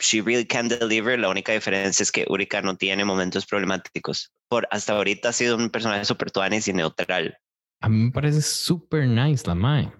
She 0.00 0.22
really 0.22 0.46
can 0.46 0.68
deliver. 0.68 1.18
La 1.18 1.28
única 1.28 1.52
diferencia 1.52 2.02
es 2.02 2.10
que 2.10 2.24
Urika 2.30 2.62
no 2.62 2.78
tiene 2.78 3.04
momentos 3.04 3.44
problemáticos. 3.44 4.32
Por 4.48 4.66
hasta 4.70 4.94
ahorita 4.94 5.28
ha 5.28 5.32
sido 5.34 5.54
un 5.56 5.68
personaje 5.68 6.06
super 6.06 6.30
tuanis 6.30 6.66
y 6.66 6.72
neutral. 6.72 7.36
A 7.80 7.88
mí 7.88 8.04
me 8.04 8.10
parece 8.10 8.42
súper 8.42 9.06
nice 9.06 9.46
la 9.46 9.54
Mae. 9.54 9.92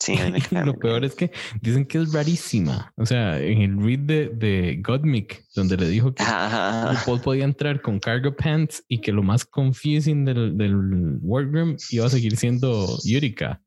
Sí, 0.00 0.16
Lo 0.50 0.74
peor 0.74 1.04
es 1.04 1.14
que 1.14 1.30
dicen 1.60 1.86
que 1.86 1.98
es 1.98 2.12
rarísima. 2.12 2.92
O 2.96 3.06
sea, 3.06 3.38
en 3.40 3.62
el 3.62 3.82
read 3.82 4.00
de, 4.00 4.28
de 4.28 4.82
Godmick, 4.82 5.44
donde 5.54 5.76
le 5.76 5.88
dijo 5.88 6.14
que. 6.14 6.24
RuPaul 6.24 7.20
podía 7.20 7.44
entrar 7.44 7.80
con 7.80 8.00
cargo 8.00 8.34
pants 8.34 8.84
y 8.88 9.00
que 9.00 9.12
lo 9.12 9.22
más 9.22 9.44
confusing 9.44 10.24
del, 10.24 10.58
del 10.58 11.18
workroom 11.22 11.76
iba 11.90 12.06
a 12.06 12.10
seguir 12.10 12.36
siendo 12.36 12.98
Yurika. 13.04 13.62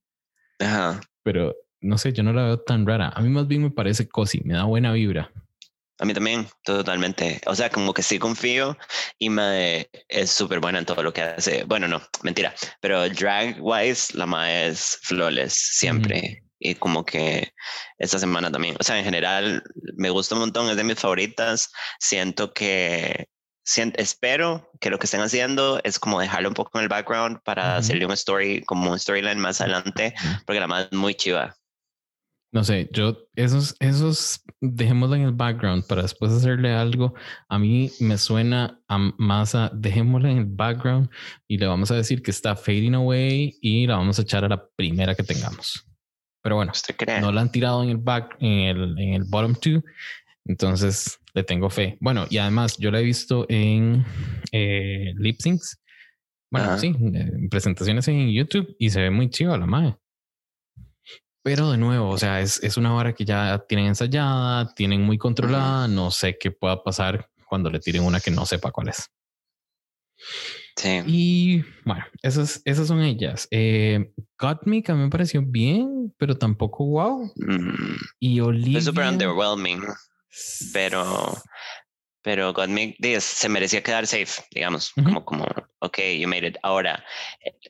Ajá. 0.60 1.00
Pero 1.24 1.56
no 1.82 1.98
sé, 1.98 2.14
yo 2.14 2.24
no 2.24 2.34
la 2.34 2.44
veo 2.44 2.60
tan 2.60 2.86
rara. 2.86 3.10
A 3.10 3.22
mí 3.22 3.30
más 3.30 3.48
bien 3.48 3.64
me 3.64 3.72
parece 3.72 4.08
cozy, 4.08 4.42
me 4.44 4.54
da 4.54 4.66
buena 4.66 4.92
vibra. 4.92 5.32
A 6.00 6.06
mí 6.06 6.14
también, 6.14 6.48
totalmente. 6.64 7.42
O 7.48 7.56
sea, 7.56 7.70
como 7.70 7.94
que 7.94 8.04
sí 8.04 8.20
confío 8.20 8.78
y 9.18 9.30
me 9.30 9.90
es 10.08 10.30
súper 10.32 10.60
buena 10.60 10.80
en 10.80 10.86
todo 10.86 11.02
lo 11.02 11.12
que 11.12 11.24
hace. 11.24 11.64
Bueno, 11.64 11.88
no, 11.88 12.02
mentira. 12.22 12.54
Pero 12.82 13.10
drag 13.10 13.58
wise, 13.60 14.16
la 14.16 14.26
mae 14.28 14.68
es 14.68 15.00
flawless 15.02 15.54
siempre. 15.54 16.44
Y 16.60 16.76
como 16.76 17.04
que 17.06 17.52
esta 17.98 18.20
semana 18.20 18.52
también. 18.52 18.76
O 18.80 18.84
sea, 18.84 18.98
en 18.98 19.06
general, 19.06 19.64
me 19.96 20.10
gusta 20.10 20.36
un 20.36 20.42
montón, 20.42 20.70
es 20.70 20.76
de 20.76 20.84
mis 20.84 21.00
favoritas. 21.00 21.72
Siento 22.00 22.54
que, 22.54 23.28
sien- 23.64 23.94
espero 23.98 24.70
que 24.80 24.90
lo 24.90 25.00
que 25.00 25.06
estén 25.06 25.22
haciendo 25.22 25.80
es 25.84 26.00
como 26.00 26.20
dejarlo 26.20 26.50
un 26.50 26.56
poco 26.56 26.78
en 26.78 26.84
el 26.84 26.90
background 26.90 27.40
para 27.44 27.70
Ujú. 27.70 27.80
hacerle 27.80 28.06
un 28.06 28.14
story, 28.14 28.64
como 28.64 28.92
un 28.92 29.00
storyline 29.00 29.40
más 29.40 29.62
adelante, 29.62 30.14
porque 30.46 30.60
la 30.60 30.68
mae 30.68 30.84
es 30.86 30.92
muy 30.94 31.16
chiva. 31.16 31.56
No 32.54 32.64
sé, 32.64 32.90
yo 32.94 33.28
esos, 33.36 33.76
esos, 33.80 34.42
dejémoslo 34.62 35.16
en 35.16 35.24
el 35.24 35.34
background 35.34 35.86
para 35.86 36.02
después 36.02 36.32
hacerle 36.32 36.72
algo. 36.72 37.14
A 37.50 37.60
mí 37.60 37.92
me 38.00 38.18
suena 38.18 38.80
a 38.88 38.98
más 39.18 39.54
a 39.54 39.70
dejémoslo 39.74 40.30
en 40.30 40.38
el 40.38 40.46
background 40.46 41.10
y 41.48 41.58
le 41.58 41.68
vamos 41.68 41.92
a 41.92 41.96
decir 41.96 42.22
que 42.22 42.32
está 42.32 42.56
fading 42.56 42.96
away 42.96 43.58
y 43.62 43.86
la 43.86 43.98
vamos 43.98 44.18
a 44.18 44.22
echar 44.22 44.46
a 44.46 44.50
la 44.50 44.66
primera 44.76 45.14
que 45.14 45.24
tengamos. 45.24 45.86
Pero 46.42 46.56
bueno, 46.56 46.72
no 47.22 47.32
la 47.34 47.42
han 47.42 47.52
tirado 47.52 47.84
en 47.84 47.90
el 47.90 47.98
back, 47.98 48.38
en 48.40 48.60
el, 48.60 49.00
en 49.00 49.14
el 49.16 49.24
bottom 49.26 49.54
two. 49.56 49.84
Entonces 50.46 51.20
le 51.34 51.44
tengo 51.44 51.70
fe. 51.70 51.98
Bueno, 52.00 52.26
y 52.30 52.38
además 52.38 52.78
yo 52.78 52.90
la 52.92 53.02
he 53.02 53.04
visto 53.04 53.46
en 53.50 54.06
eh, 54.54 55.14
lip 55.18 55.42
syncs. 55.42 55.82
Bueno, 56.50 56.68
Ajá. 56.70 56.78
sí, 56.78 56.96
en 56.98 57.50
presentaciones 57.50 58.08
en 58.08 58.32
YouTube 58.32 58.74
y 58.80 58.90
se 58.90 59.02
ve 59.02 59.12
muy 59.12 59.30
chiva 59.30 59.58
la 59.58 59.66
madre. 59.66 59.98
Pero 61.48 61.72
de 61.72 61.78
nuevo, 61.78 62.10
o 62.10 62.18
sea, 62.18 62.42
es, 62.42 62.62
es 62.62 62.76
una 62.76 62.92
vara 62.92 63.16
que 63.16 63.24
ya 63.24 63.64
tienen 63.70 63.86
ensayada, 63.86 64.74
tienen 64.74 65.04
muy 65.04 65.18
controlada. 65.18 65.88
No 65.88 66.12
sé 66.12 66.38
qué 66.38 66.52
pueda 66.52 66.84
pasar 66.84 67.30
cuando 67.48 67.70
le 67.70 67.80
tiren 67.80 68.04
una 68.04 68.20
que 68.20 68.32
no 68.32 68.46
sepa 68.46 68.70
cuál 68.70 68.90
es. 68.90 69.10
Sí. 70.76 71.04
Y 71.06 71.64
bueno, 71.86 72.04
esas, 72.22 72.62
esas 72.66 72.90
son 72.90 73.02
ellas. 73.02 73.48
Eh, 73.50 74.12
Gottmik 74.38 74.90
a 74.90 74.96
mí 74.96 75.04
me 75.04 75.10
pareció 75.10 75.42
bien, 75.42 76.14
pero 76.18 76.38
tampoco 76.38 76.86
wow. 76.86 77.32
Mm, 77.38 77.96
Y 78.20 78.42
Olivia. 78.42 78.82
Fue 78.82 78.82
súper 78.82 79.08
underwhelming. 79.08 79.84
pero 80.74 81.34
pero 82.28 82.52
Gottmik 82.52 82.98
Díaz 83.00 83.24
se 83.24 83.48
merecía 83.48 83.82
quedar 83.82 84.06
safe, 84.06 84.44
digamos, 84.52 84.92
Ujú. 84.98 85.06
como 85.06 85.24
como 85.24 85.46
ok, 85.80 85.98
you 86.20 86.28
made 86.28 86.46
it. 86.46 86.58
Ahora 86.62 87.02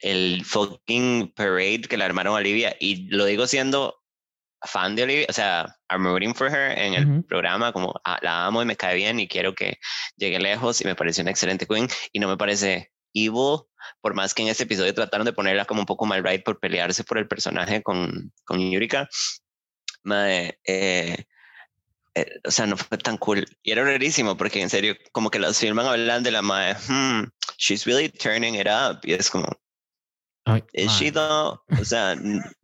el 0.02 0.44
fucking 0.44 1.32
parade 1.36 1.82
que 1.82 1.96
le 1.96 2.04
armaron 2.04 2.34
a 2.34 2.38
Olivia 2.38 2.76
y 2.80 3.08
lo 3.12 3.26
digo 3.26 3.46
siendo 3.46 4.02
fan 4.64 4.96
de 4.96 5.04
Olivia, 5.04 5.28
o 5.30 5.34
sea, 5.34 5.78
I'm 5.92 6.04
rooting 6.04 6.34
for 6.34 6.48
her 6.48 6.76
en 6.76 6.96
el 6.96 7.06
Ujú. 7.06 7.28
programa, 7.28 7.72
como 7.72 7.94
ah, 8.04 8.18
la 8.24 8.48
amo 8.48 8.64
y 8.64 8.66
me 8.66 8.76
cae 8.76 8.96
bien 8.96 9.20
y 9.20 9.28
quiero 9.28 9.54
que 9.54 9.78
llegue 10.16 10.40
lejos 10.40 10.82
y 10.82 10.86
me 10.86 10.96
parece 10.96 11.22
una 11.22 11.30
excelente 11.30 11.68
queen 11.68 11.88
y 12.12 12.18
no 12.18 12.28
me 12.28 12.36
parece 12.36 12.92
evil, 13.14 13.60
por 14.02 14.16
más 14.16 14.34
que 14.34 14.42
en 14.42 14.48
este 14.48 14.64
episodio 14.64 14.92
trataron 14.96 15.26
de 15.26 15.34
ponerla 15.34 15.66
como 15.66 15.82
un 15.82 15.86
poco 15.86 16.08
mal 16.08 16.24
right 16.24 16.44
por 16.44 16.60
pelearse 16.60 17.04
por 17.04 17.20
el 17.20 17.28
personaje 17.28 17.84
con, 17.84 18.34
con 18.44 18.60
Yurika. 18.72 19.08
Mae, 20.02 20.58
eh, 20.66 21.26
eh, 22.20 22.40
o 22.46 22.52
sea, 22.52 22.66
no 22.66 22.78
fue 22.78 22.98
tan 22.98 23.18
cool. 23.18 23.46
Y 23.64 23.72
era 23.72 23.84
rarísimo 23.84 24.36
porque 24.38 24.62
en 24.62 24.70
serio, 24.70 24.96
como 25.12 25.30
que 25.30 25.40
las 25.40 25.60
filman 25.60 25.86
hablan 25.86 26.24
de 26.24 26.32
la 26.32 26.42
madre, 26.42 26.76
hmm, 26.88 27.26
she's 27.58 27.86
really 27.86 28.10
turning 28.10 28.56
it 28.56 28.68
up. 28.68 29.00
Y 29.04 29.14
es 29.14 29.30
como, 29.30 29.48
Ay, 30.46 30.64
¿is 30.74 30.92
she 30.94 31.12
though? 31.12 31.62
O 31.80 31.86
sea, 31.86 32.16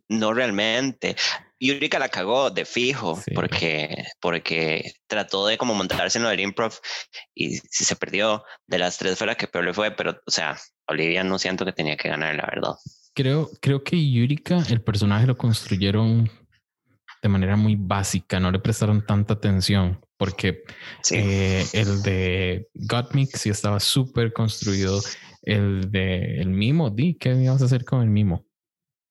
no 0.09 0.33
realmente. 0.33 1.15
Yurika 1.59 1.97
la 1.97 2.09
cagó 2.09 2.49
de 2.49 2.65
fijo 2.65 3.15
Sí. 3.23 3.31
porque, 3.33 4.03
porque 4.19 4.93
trató 5.07 5.47
de 5.47 5.57
como 5.57 5.73
montarse 5.73 6.17
en 6.17 6.23
lo 6.23 6.29
del 6.29 6.41
improv 6.41 6.73
y 7.33 7.55
si 7.57 7.85
se 7.85 7.95
perdió 7.95 8.43
de 8.67 8.79
las 8.79 8.97
tres 8.97 9.17
fue 9.17 9.27
la 9.27 9.35
que 9.35 9.47
peor 9.47 9.63
le 9.63 9.73
fue, 9.73 9.91
pero 9.91 10.11
o 10.25 10.31
sea, 10.31 10.57
Olivia 10.87 11.23
no 11.23 11.39
siento 11.39 11.63
que 11.63 11.71
tenía 11.71 11.95
que 11.95 12.09
ganar, 12.09 12.35
la 12.35 12.45
verdad. 12.53 12.73
Creo, 13.13 13.49
creo 13.61 13.81
que 13.83 13.95
Yurika, 14.11 14.61
el 14.69 14.81
personaje 14.81 15.25
lo 15.25 15.37
construyeron 15.37 16.29
de 17.23 17.29
manera 17.29 17.55
muy 17.55 17.75
básica, 17.77 18.39
no 18.39 18.51
le 18.51 18.59
prestaron 18.59 19.03
tanta 19.05 19.33
atención, 19.33 20.05
porque 20.17 20.63
Sí, 21.01 21.15
eh, 21.17 21.65
el 21.73 22.03
de 22.03 22.67
Gottmik 22.75 23.35
sí 23.37 23.49
estaba 23.49 23.79
súper 23.79 24.33
construido, 24.33 25.01
el 25.41 25.89
de 25.89 26.39
el 26.41 26.49
mimo, 26.49 26.89
di, 26.89 27.15
¿qué 27.15 27.29
íbamos 27.29 27.61
a 27.61 27.65
hacer 27.65 27.85
con 27.85 28.01
el 28.03 28.09
mimo? 28.09 28.45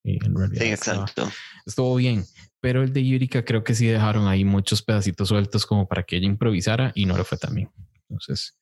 Y 0.05 0.25
en 0.25 0.37
realidad 0.37 0.63
sí, 0.63 0.69
estaba- 0.69 0.99
exacto. 1.05 1.33
estuvo 1.65 1.97
bien, 1.97 2.25
pero 2.61 2.83
el 2.83 2.93
de 2.93 3.05
Yurika 3.07 3.45
creo 3.45 3.65
que 3.65 3.75
sí 3.75 3.87
dejaron 3.87 4.29
ahí 4.29 4.45
muchos 4.45 4.83
pedacitos 4.83 5.29
sueltos 5.29 5.65
como 5.65 5.89
para 5.89 6.03
que 6.03 6.17
ella 6.17 6.27
improvisara 6.27 6.93
y 6.95 7.07
no 7.07 7.17
le 7.17 7.25
fue 7.25 7.39
tan 7.39 7.55
bien. 7.55 7.71
Entonces, 8.09 8.59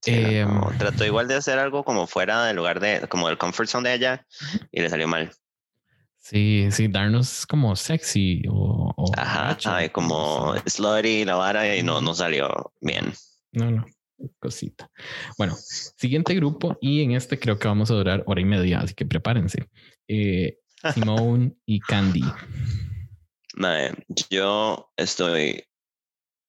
Sí, 0.00 0.10
Em, 0.12 0.48
no, 0.48 0.70
trató 0.76 1.04
igual 1.04 1.28
de 1.28 1.36
hacer 1.36 1.58
algo 1.60 1.84
como 1.84 2.08
fuera 2.08 2.44
del 2.46 2.56
lugar 2.56 2.80
de, 2.80 3.06
como 3.08 3.28
del 3.28 3.38
comfort 3.38 3.68
zone 3.68 3.90
de 3.90 3.94
ella 3.94 4.26
y 4.72 4.80
le 4.80 4.90
salió 4.90 5.06
mal. 5.06 5.30
Sí, 6.22 6.68
sí, 6.70 6.88
darnos 6.88 7.46
como 7.46 7.76
sexy 7.76 8.42
o... 8.48 8.92
o 8.96 9.12
Ajá, 9.16 9.58
ay, 9.66 9.90
como 9.90 10.54
slutty 10.66 11.24
la 11.24 11.34
vara 11.34 11.76
y 11.76 11.82
no, 11.82 12.00
no 12.00 12.14
salió 12.14 12.72
bien. 12.80 13.12
No, 13.52 13.70
no, 13.70 13.84
cosita. 14.38 14.90
Bueno, 15.36 15.54
siguiente 15.96 16.34
grupo 16.34 16.78
y 16.80 17.02
en 17.02 17.12
este 17.12 17.38
creo 17.38 17.58
que 17.58 17.68
vamos 17.68 17.90
a 17.90 17.94
durar 17.94 18.22
hora 18.26 18.40
y 18.40 18.46
media, 18.46 18.80
así 18.80 18.94
que 18.94 19.04
prepárense. 19.04 19.68
Eh, 20.08 20.58
Simone 20.94 21.54
y 21.66 21.80
Candy. 21.80 22.24
Mae, 23.54 23.92
yo 24.30 24.90
estoy 24.96 25.62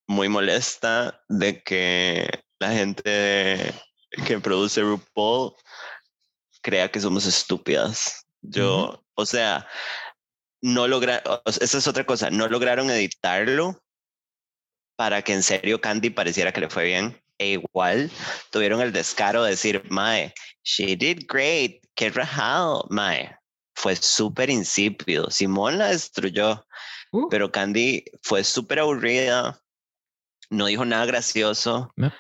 muy 0.07 0.29
molesta 0.29 1.21
de 1.27 1.61
que 1.63 2.29
la 2.59 2.71
gente 2.71 3.73
que 4.25 4.39
produce 4.39 4.81
RuPaul 4.81 5.53
crea 6.61 6.89
que 6.89 6.99
somos 6.99 7.25
estúpidas. 7.25 8.25
Yo, 8.41 9.02
o 9.15 9.25
sea, 9.25 9.67
no 10.61 10.87
lograron, 10.87 11.39
esa 11.45 11.77
es 11.77 11.87
otra 11.87 12.05
cosa, 12.05 12.29
no 12.29 12.47
lograron 12.47 12.89
editarlo 12.89 13.81
para 14.95 15.21
que 15.21 15.33
en 15.33 15.43
serio 15.43 15.81
Candy 15.81 16.09
pareciera 16.09 16.51
que 16.51 16.61
le 16.61 16.69
fue 16.69 16.85
bien. 16.85 17.19
E 17.39 17.53
igual 17.53 18.11
tuvieron 18.51 18.79
el 18.81 18.93
descaro 18.93 19.43
de 19.43 19.51
decir, 19.51 19.83
Mae, 19.89 20.33
she 20.63 20.95
did 20.95 21.25
great, 21.27 21.81
qué 21.95 22.09
rajado, 22.09 22.85
Mae. 22.89 23.35
Fue 23.75 23.95
súper 23.95 24.49
insípido. 24.51 25.29
Simón 25.31 25.79
la 25.79 25.87
destruyó, 25.87 26.63
Uh, 27.13 27.29
pero 27.29 27.51
Candy 27.51 28.03
fue 28.23 28.43
súper 28.43 28.79
aburrida, 28.79 29.61
no 30.49 30.65
dijo 30.65 30.83
nada 30.83 31.05
gracioso. 31.05 31.93
No. 31.95 32.11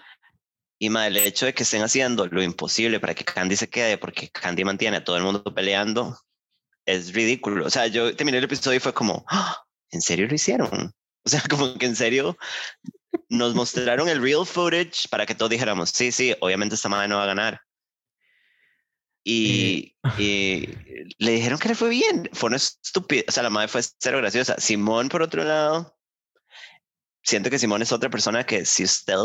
Y 0.79 0.89
mae, 0.89 1.07
el 1.07 1.17
hecho 1.17 1.47
de 1.47 1.53
que 1.53 1.63
estén 1.63 1.81
haciendo 1.81 2.27
lo 2.27 2.43
imposible 2.43 2.99
para 2.99 3.15
que 3.15 3.25
Candy 3.25 3.55
se 3.55 3.69
quede, 3.69 3.97
porque 3.97 4.29
Candy 4.29 4.63
mantiene 4.63 4.97
a 4.97 5.03
todo 5.03 5.17
el 5.17 5.23
mundo 5.23 5.43
peleando, 5.43 6.15
es 6.85 7.13
ridículo. 7.13 7.65
O 7.65 7.69
sea, 7.69 7.87
yo 7.87 8.15
terminé 8.15 8.37
el 8.37 8.43
episodio 8.45 8.77
y 8.77 8.79
fue 8.79 8.93
como, 8.93 9.25
"Ah, 9.27 9.57
¿en 9.91 10.01
serio 10.01 10.27
lo 10.27 10.35
hicieron? 10.35 10.93
O 11.25 11.29
sea, 11.29 11.41
como 11.49 11.77
que 11.77 11.85
en 11.85 11.95
serio 11.95 12.37
nos 13.29 13.55
mostraron 13.55 14.09
el 14.09 14.21
real 14.21 14.45
footage 14.45 15.07
para 15.09 15.25
que 15.25 15.35
todos 15.35 15.49
dijéramos, 15.49 15.89
sí, 15.89 16.11
sí, 16.11 16.35
obviamente 16.41 16.75
esta 16.75 16.89
madre 16.89 17.07
no 17.07 17.17
va 17.17 17.23
a 17.23 17.27
ganar. 17.27 17.61
Y, 19.25 19.95
y 20.17 20.67
le 21.17 21.31
dijeron 21.31 21.57
que 21.57 21.69
le 21.69 21.75
fue 21.75 21.89
bien. 21.89 22.29
Fue 22.33 22.47
una 22.47 22.57
estúpida. 22.57 23.23
O 23.27 23.31
sea, 23.31 23.43
la 23.43 23.49
madre 23.49 23.69
fue 23.69 23.81
cero 23.97 24.17
graciosa. 24.17 24.59
Simón, 24.59 25.07
por 25.07 25.21
otro 25.21 25.45
lado, 25.45 25.97
siento 27.23 27.49
que 27.49 27.57
Simón 27.57 27.81
es 27.81 27.93
otra 27.93 28.09
persona 28.09 28.45
que 28.45 28.65
si 28.65 28.83
usted 28.83 29.15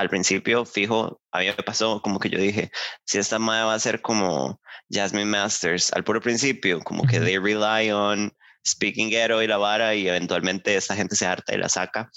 al 0.00 0.08
principio, 0.08 0.64
fijo, 0.64 1.20
a 1.30 1.40
mí 1.40 1.46
me 1.46 1.62
pasó 1.62 2.00
como 2.00 2.18
que 2.18 2.30
yo 2.30 2.38
dije, 2.38 2.70
si 3.04 3.18
esta 3.18 3.38
madre 3.38 3.64
va 3.64 3.74
a 3.74 3.78
ser 3.78 4.00
como 4.00 4.60
Jasmine 4.90 5.26
Masters 5.26 5.92
al 5.92 6.04
puro 6.04 6.20
principio, 6.20 6.80
como 6.80 7.04
que 7.04 7.20
they 7.20 7.38
rely 7.38 7.90
on 7.90 8.32
speaking 8.66 9.10
ghetto 9.10 9.42
y 9.42 9.46
la 9.46 9.58
vara 9.58 9.94
y 9.94 10.08
eventualmente 10.08 10.74
esta 10.74 10.96
gente 10.96 11.16
se 11.16 11.26
harta 11.26 11.54
y 11.54 11.58
la 11.58 11.68
saca. 11.68 12.10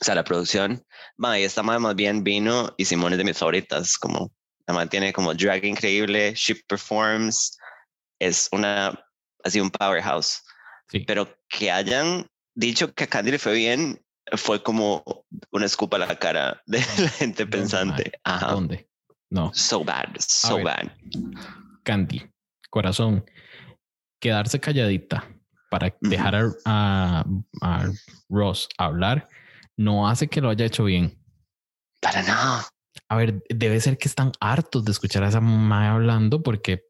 O 0.00 0.04
sea, 0.04 0.14
la 0.14 0.24
producción. 0.24 0.84
Ma, 1.16 1.38
y 1.38 1.44
esta 1.44 1.62
madre 1.62 1.80
más 1.80 1.94
bien 1.94 2.24
vino 2.24 2.74
y 2.76 2.84
Simón 2.84 3.12
es 3.12 3.18
de 3.18 3.24
mis 3.24 3.38
favoritas, 3.38 3.96
como 3.96 4.32
la 4.66 4.74
madre 4.74 4.88
tiene 4.88 5.12
como 5.12 5.34
drag 5.34 5.64
increíble, 5.64 6.34
she 6.34 6.54
performs, 6.68 7.56
es 8.18 8.48
una, 8.52 8.98
así 9.44 9.60
un 9.60 9.70
powerhouse. 9.70 10.42
sí. 10.88 11.00
Pero 11.06 11.36
que 11.48 11.70
hayan 11.70 12.26
dicho 12.54 12.92
que 12.94 13.04
a 13.04 13.06
Candy 13.06 13.32
le 13.32 13.38
fue 13.38 13.54
bien, 13.54 14.00
fue 14.32 14.62
como 14.62 15.02
una 15.50 15.66
escupa 15.66 15.96
a 15.96 16.00
la 16.00 16.16
cara 16.16 16.62
de 16.66 16.78
la 16.98 17.08
gente 17.08 17.44
¿Dónde, 17.44 17.58
pensante. 17.58 18.12
Ajá. 18.24 18.52
¿Dónde? 18.52 18.88
No, 19.30 19.52
So 19.54 19.84
bad, 19.84 20.16
so 20.18 20.56
ver. 20.56 20.64
bad. 20.64 20.90
Candy, 21.84 22.28
corazón, 22.68 23.24
quedarse 24.20 24.58
calladita 24.58 25.28
para 25.70 25.94
dejar 26.00 26.34
a, 26.34 26.50
a, 26.64 27.24
a 27.62 27.88
Ross 28.28 28.68
hablar, 28.76 29.28
no 29.76 30.08
hace 30.08 30.26
que 30.28 30.40
lo 30.40 30.50
haya 30.50 30.66
hecho 30.66 30.84
bien. 30.84 31.16
Para 32.00 32.22
nada. 32.22 32.66
A 33.08 33.16
ver, 33.16 33.42
debe 33.48 33.80
ser 33.80 33.98
que 33.98 34.08
están 34.08 34.32
hartos 34.40 34.84
de 34.84 34.90
escuchar 34.90 35.22
a 35.22 35.28
esa 35.28 35.40
mamá 35.40 35.92
hablando 35.92 36.42
porque 36.42 36.84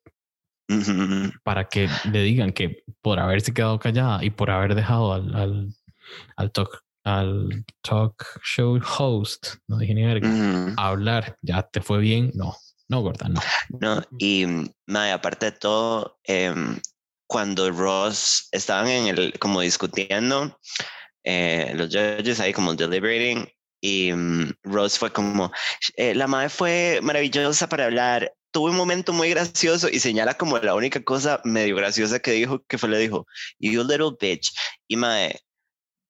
para 1.43 1.69
que 1.69 1.89
le 2.11 2.23
digan 2.23 2.53
que 2.53 2.85
por 3.03 3.19
haberse 3.19 3.53
quedado 3.53 3.79
callada 3.81 4.25
y 4.25 4.31
por 4.31 4.51
haber 4.51 4.75
dejado 4.75 5.13
al, 5.13 5.35
al, 5.35 5.75
al 6.37 6.53
talk 6.53 6.85
al 7.05 7.65
talk 7.83 8.41
show 8.43 8.79
host, 8.99 9.57
no 9.69 9.79
dije 9.79 9.95
ni 9.95 10.05
verga, 10.05 10.29
Ujú. 10.29 10.75
hablar, 10.77 11.37
ya 11.43 11.63
te 11.63 11.81
fue 11.81 11.99
bien, 11.99 12.31
no, 12.35 12.55
no, 12.89 13.01
gorda, 13.01 13.29
no. 13.29 13.41
No, 13.81 14.03
y 14.19 14.47
mae, 14.87 15.13
aparte 15.13 15.47
de 15.47 15.53
todo, 15.53 16.19
em, 16.25 16.81
cuando 17.27 17.71
Ross 17.71 18.49
estaban 18.53 18.89
en 18.89 19.07
el, 19.07 19.39
como 19.39 19.61
discutiendo, 19.61 20.59
eh, 21.25 21.73
los 21.75 21.89
judges 21.89 22.41
ahí 22.41 22.53
como 22.53 22.75
deliberating, 22.75 23.49
y 23.81 24.13
mm, 24.13 24.53
Ross 24.65 24.99
fue 24.99 25.11
como, 25.13 25.51
eh, 25.97 26.15
la 26.15 26.27
madre 26.27 26.49
fue 26.51 27.01
maravillosa 27.03 27.69
para 27.69 27.87
hablar, 27.87 28.33
tuve 28.53 28.71
un 28.71 28.77
momento 28.77 29.13
muy 29.13 29.31
gracioso 29.31 29.89
y 29.89 30.01
señala 30.01 30.35
como 30.35 30.59
la 30.59 30.75
única 30.75 31.03
cosa 31.03 31.41
medio 31.45 31.77
graciosa 31.77 32.19
que 32.19 32.33
dijo, 32.33 32.63
que 32.67 32.79
fue 32.79 32.89
le 32.89 32.99
dijo, 32.99 33.27
you 33.59 33.83
little 33.85 34.11
bitch, 34.21 34.53
y 34.89 34.97
mae, 34.97 35.39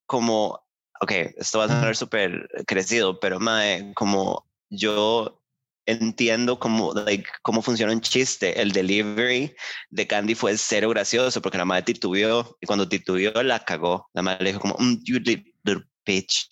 como, 0.07 0.61
ok, 1.00 1.12
esto 1.36 1.58
va 1.58 1.64
a 1.64 1.68
sonar 1.68 1.96
súper 1.96 2.48
crecido, 2.66 3.18
pero 3.20 3.40
mae, 3.40 3.92
como 3.94 4.46
yo 4.70 5.40
entiendo 5.86 6.58
cómo, 6.58 6.92
like, 6.94 7.28
cómo 7.42 7.62
funciona 7.62 7.92
un 7.92 8.00
chiste. 8.00 8.60
El 8.60 8.72
delivery 8.72 9.54
de 9.90 10.06
Candy 10.06 10.34
fue 10.34 10.56
cero 10.56 10.88
gracioso 10.90 11.42
porque 11.42 11.58
la 11.58 11.64
madre 11.64 11.82
titubeó 11.82 12.56
y 12.60 12.66
cuando 12.66 12.88
titubeó 12.88 13.42
la 13.42 13.64
cagó. 13.64 14.08
La 14.12 14.22
madre 14.22 14.44
le 14.44 14.50
dijo 14.50 14.60
como, 14.60 14.76
"Mm, 14.78 14.98
you 15.04 15.18
li- 15.18 15.54
little 15.64 15.84
bitch. 16.06 16.48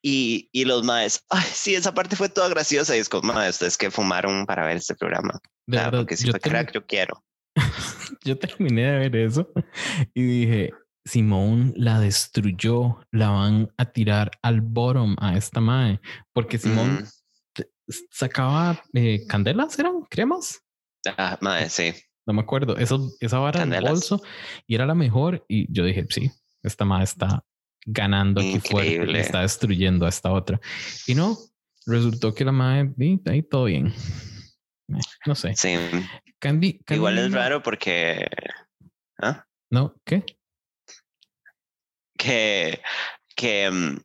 Y, 0.00 0.48
y 0.52 0.64
los 0.64 0.84
maes, 0.84 1.24
ay, 1.28 1.44
sí, 1.52 1.74
esa 1.74 1.92
parte 1.92 2.16
fue 2.16 2.28
toda 2.28 2.48
graciosa. 2.48 2.96
Y 2.96 3.00
es 3.00 3.08
como, 3.08 3.32
madre, 3.32 3.50
ustedes 3.50 3.76
que 3.76 3.90
fumaron 3.90 4.46
para 4.46 4.64
ver 4.64 4.76
este 4.76 4.94
programa. 4.94 5.40
De 5.66 5.78
verdad, 5.78 5.98
porque 5.98 6.16
si 6.16 6.26
yo 6.26 6.30
fue 6.30 6.40
crack, 6.40 6.72
yo 6.72 6.86
quiero. 6.86 7.22
yo 8.24 8.38
terminé 8.38 8.90
de 8.92 8.98
ver 8.98 9.16
eso 9.16 9.50
y 10.14 10.22
dije, 10.22 10.72
Simón 11.06 11.72
la 11.76 12.00
destruyó, 12.00 12.98
la 13.12 13.30
van 13.30 13.72
a 13.78 13.86
tirar 13.86 14.32
al 14.42 14.60
bottom 14.60 15.14
a 15.20 15.36
esta 15.36 15.60
mae, 15.60 16.00
porque 16.32 16.58
Simón 16.58 17.06
sacaba 18.10 18.82
eh, 18.92 19.24
candelas, 19.28 19.78
eran 19.78 20.02
cremas, 20.10 20.60
Ah, 21.16 21.38
madre, 21.40 21.70
sí. 21.70 21.94
no 22.26 22.34
me 22.34 22.40
acuerdo, 22.40 22.76
eso, 22.76 23.12
esa 23.20 23.38
vara 23.38 23.64
del 23.64 23.84
bolso 23.84 24.20
y 24.66 24.74
era 24.74 24.84
la 24.86 24.96
mejor 24.96 25.44
y 25.48 25.72
yo 25.72 25.84
dije, 25.84 26.04
sí, 26.10 26.32
esta 26.64 26.84
mae 26.84 27.04
está 27.04 27.44
ganando 27.86 28.40
aquí 28.40 28.58
fuerte, 28.58 29.20
está 29.20 29.42
destruyendo 29.42 30.06
a 30.06 30.08
esta 30.08 30.32
otra. 30.32 30.60
Y 31.06 31.14
no, 31.14 31.36
resultó 31.86 32.34
que 32.34 32.44
la 32.44 32.50
mae, 32.50 32.92
ahí 33.26 33.42
todo 33.42 33.64
bien. 33.64 33.94
No 35.24 35.34
sé. 35.36 35.54
Sí. 35.54 35.76
Candy, 36.40 36.80
Candy 36.80 36.98
Igual 36.98 37.18
es 37.18 37.32
raro 37.32 37.62
porque... 37.62 38.26
¿Ah? 39.18 39.46
No, 39.70 39.94
¿qué? 40.04 40.24
Que, 42.26 43.70
mm, 43.70 43.98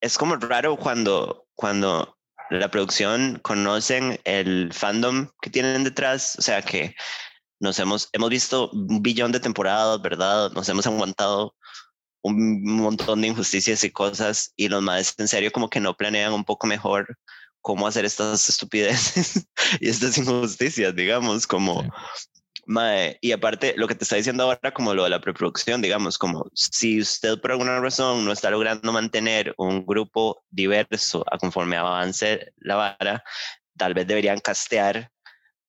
es 0.00 0.18
como 0.18 0.36
raro 0.36 0.76
cuando, 0.76 1.46
cuando 1.54 2.16
la 2.50 2.70
producción 2.70 3.38
conocen 3.42 4.20
el 4.24 4.72
fandom 4.72 5.28
que 5.40 5.50
tienen 5.50 5.84
detrás, 5.84 6.36
o 6.38 6.42
sea 6.42 6.62
que 6.62 6.94
nos 7.60 7.78
hemos, 7.78 8.08
hemos 8.12 8.30
visto 8.30 8.70
un 8.70 9.02
billón 9.02 9.32
de 9.32 9.40
temporadas, 9.40 10.00
¿verdad? 10.02 10.50
Nos 10.52 10.68
hemos 10.68 10.86
aguantado 10.86 11.54
un 12.22 12.62
montón 12.76 13.20
de 13.22 13.28
injusticias 13.28 13.84
y 13.84 13.90
cosas 13.90 14.52
y 14.56 14.68
los 14.68 14.82
más 14.82 15.14
en 15.18 15.28
serio 15.28 15.52
como 15.52 15.70
que 15.70 15.80
no 15.80 15.96
planean 15.96 16.32
un 16.32 16.44
poco 16.44 16.66
mejor 16.66 17.16
cómo 17.60 17.86
hacer 17.86 18.04
estas 18.04 18.48
estupideces 18.48 19.48
y 19.80 19.88
estas 19.88 20.16
injusticias, 20.18 20.94
digamos, 20.94 21.46
como... 21.46 21.84
Mae, 22.68 23.16
y 23.20 23.30
aparte, 23.30 23.74
lo 23.76 23.86
que 23.86 23.94
te 23.94 24.02
está 24.02 24.16
diciendo 24.16 24.42
ahora, 24.42 24.72
como 24.74 24.92
lo 24.92 25.04
de 25.04 25.10
la 25.10 25.20
preproducción, 25.20 25.80
digamos, 25.80 26.18
como 26.18 26.50
si 26.52 27.00
usted 27.00 27.40
por 27.40 27.52
alguna 27.52 27.78
razón 27.78 28.24
no 28.24 28.32
está 28.32 28.50
logrando 28.50 28.92
mantener 28.92 29.54
un 29.56 29.86
grupo 29.86 30.42
diverso 30.50 31.24
a 31.30 31.38
conforme 31.38 31.76
avance 31.76 32.52
la 32.56 32.74
vara, 32.74 33.22
tal 33.76 33.94
vez 33.94 34.08
deberían 34.08 34.40
castear 34.40 35.12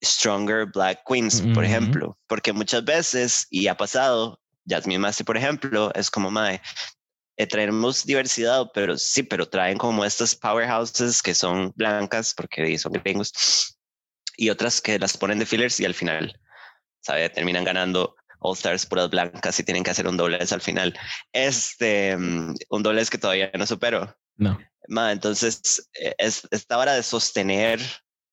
stronger 0.03 0.65
black 0.73 1.03
queens, 1.07 1.39
por 1.53 1.63
Ujú. 1.63 1.71
ejemplo, 1.71 2.17
porque 2.27 2.51
muchas 2.51 2.83
veces, 2.83 3.45
y 3.51 3.67
ha 3.67 3.77
pasado, 3.77 4.39
Jasmine 4.67 4.99
Massey, 4.99 5.23
por 5.23 5.37
ejemplo, 5.37 5.91
es 5.93 6.09
como, 6.09 6.31
mae, 6.31 6.59
eh, 7.37 7.45
traemos 7.45 8.05
diversidad, 8.07 8.71
pero 8.73 8.97
sí, 8.97 9.21
pero 9.21 9.47
traen 9.47 9.77
como 9.77 10.03
estas 10.03 10.35
powerhouses 10.35 11.21
que 11.21 11.35
son 11.35 11.71
blancas, 11.75 12.33
porque 12.35 12.75
son 12.79 12.93
gringos, 12.93 13.77
y 14.35 14.49
otras 14.49 14.81
que 14.81 14.97
las 14.97 15.15
ponen 15.15 15.37
de 15.37 15.45
fillers 15.45 15.79
y 15.79 15.85
al 15.85 15.93
final 15.93 16.39
¿sabe? 17.01 17.29
Terminan 17.29 17.63
ganando 17.63 18.15
All 18.39 18.55
Stars 18.55 18.85
puras 18.85 19.09
blancas 19.09 19.59
y 19.59 19.63
tienen 19.63 19.83
que 19.83 19.91
hacer 19.91 20.07
un 20.07 20.17
doblez 20.17 20.51
al 20.51 20.61
final. 20.61 20.97
Este, 21.33 22.15
mm, 22.15 22.55
un 22.69 22.83
doblez 22.83 23.09
que 23.09 23.17
todavía 23.17 23.51
no 23.57 23.65
supero. 23.65 24.15
No. 24.35 24.57
Ma, 24.87 25.11
entonces, 25.11 25.89
eh, 25.99 26.13
es 26.17 26.47
esta 26.51 26.77
hora 26.77 26.93
de 26.93 27.03
sostener, 27.03 27.81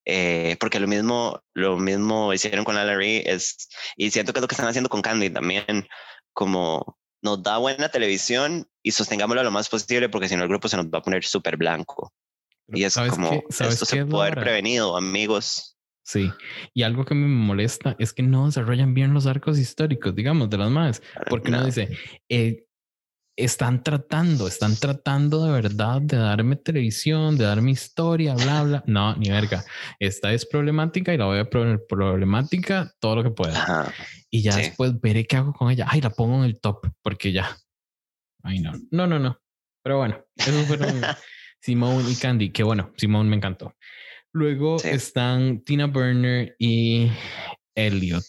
eh, 0.05 0.57
porque 0.61 0.79
lo 0.79 0.87
mismo, 0.87 1.43
lo 1.55 1.77
mismo 1.77 2.33
hicieron 2.33 2.65
con 2.65 2.75
la 2.75 2.85
Larry, 2.85 3.23
es, 3.27 3.69
y 3.97 4.11
siento 4.11 4.33
que 4.33 4.39
es 4.39 4.43
lo 4.43 4.49
que 4.49 4.55
están 4.55 4.69
haciendo 4.69 4.91
con 4.91 5.03
Candy 5.03 5.31
también, 5.31 5.89
como 6.33 6.99
nos 7.23 7.43
da 7.43 7.57
buena 7.57 7.89
televisión 7.89 8.69
y 8.83 8.93
sostengámoslo 8.93 9.43
lo 9.43 9.51
más 9.51 9.69
posible, 9.69 10.11
porque 10.11 10.29
si 10.29 10.37
no 10.37 10.43
el 10.43 10.49
grupo 10.49 10.69
se 10.69 10.77
nos 10.77 10.87
va 10.87 10.99
a 10.99 11.03
poner 11.03 11.25
súper 11.25 11.57
blanco. 11.57 12.13
Pero 12.67 12.79
Y 12.79 12.85
es 12.85 12.93
¿sabes 12.93 13.13
como, 13.13 13.31
qué? 13.31 13.43
¿Sabes 13.51 13.75
esto 13.75 13.87
qué 13.87 13.91
se 13.91 13.99
es 14.01 14.07
puede 14.07 14.29
haber 14.29 14.45
prevenido, 14.45 14.97
amigos. 14.97 15.74
Sí, 16.07 16.31
y 16.75 16.83
algo 16.83 17.05
que 17.07 17.15
me 17.15 17.27
molesta 17.27 17.97
es 17.99 18.13
que 18.13 18.23
no 18.23 18.45
desarrollan 18.47 18.93
bien 18.93 19.15
los 19.15 19.27
arcos 19.27 19.59
históricos, 19.59 20.15
digamos, 20.15 20.51
de 20.51 20.59
las 20.59 20.71
madres, 20.71 21.03
porque 21.31 21.49
uno 21.49 21.61
No. 21.61 21.67
dice, 21.67 21.97
eh, 22.29 22.67
están 23.37 23.83
tratando, 23.83 24.47
están 24.47 24.77
tratando 24.77 25.45
de 25.45 25.53
verdad 25.53 26.01
de 26.03 26.19
darme 26.19 26.57
televisión, 26.57 27.37
de 27.37 27.45
darme 27.45 27.71
historia, 27.73 28.35
bla, 28.35 28.63
bla. 28.63 28.85
No, 28.87 29.17
ni 29.17 29.31
verga. 29.31 29.65
Esta 29.99 30.33
es 30.33 30.47
problemática 30.47 31.13
y 31.13 31.17
la 31.17 31.25
voy 31.25 31.39
a 31.41 31.45
poner 31.51 31.81
problemática 31.89 32.93
todo 33.01 33.17
lo 33.17 33.23
que 33.25 33.31
pueda. 33.31 33.61
Ajá. 33.61 33.93
Y 34.31 34.43
ya 34.43 34.53
sí. 34.53 34.61
después 34.63 35.01
veré 35.01 35.25
qué 35.27 35.37
hago 35.39 35.53
con 35.53 35.71
ella. 35.71 35.87
Ay, 35.89 36.01
la 36.01 36.11
pongo 36.11 36.37
en 36.39 36.45
el 36.45 36.61
top, 36.61 36.87
porque 37.03 37.33
ya. 37.33 37.57
Ay, 38.45 38.61
no, 38.61 38.73
no, 38.91 39.07
no, 39.07 39.19
no. 39.19 39.41
Pero 39.83 39.99
bueno, 39.99 40.23
esos 40.37 40.67
fueron 40.67 40.89
Simone 41.61 42.09
y 42.11 42.15
Candy, 42.17 42.51
que 42.53 42.63
bueno, 42.63 42.93
Simone 42.97 43.29
me 43.31 43.37
encantó. 43.37 43.75
Luego 44.35 44.79
Sí. 44.81 44.89
están 44.89 45.61
Tina 45.61 45.87
Burner 45.87 46.57
y 46.59 47.09
Elliot. 47.77 48.25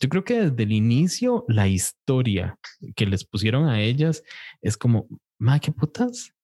Yo 0.00 0.08
creo 0.08 0.24
que 0.24 0.40
desde 0.50 0.62
el 0.64 0.72
inicio 0.72 1.44
la 1.48 1.68
historia 1.68 2.58
que 2.96 3.06
les 3.06 3.24
pusieron 3.24 3.68
a 3.68 3.80
ellas 3.80 4.22
es 4.60 4.76
como, 4.76 5.06
ma, 5.38 5.58
qué 5.60 5.70
putas. 5.72 6.34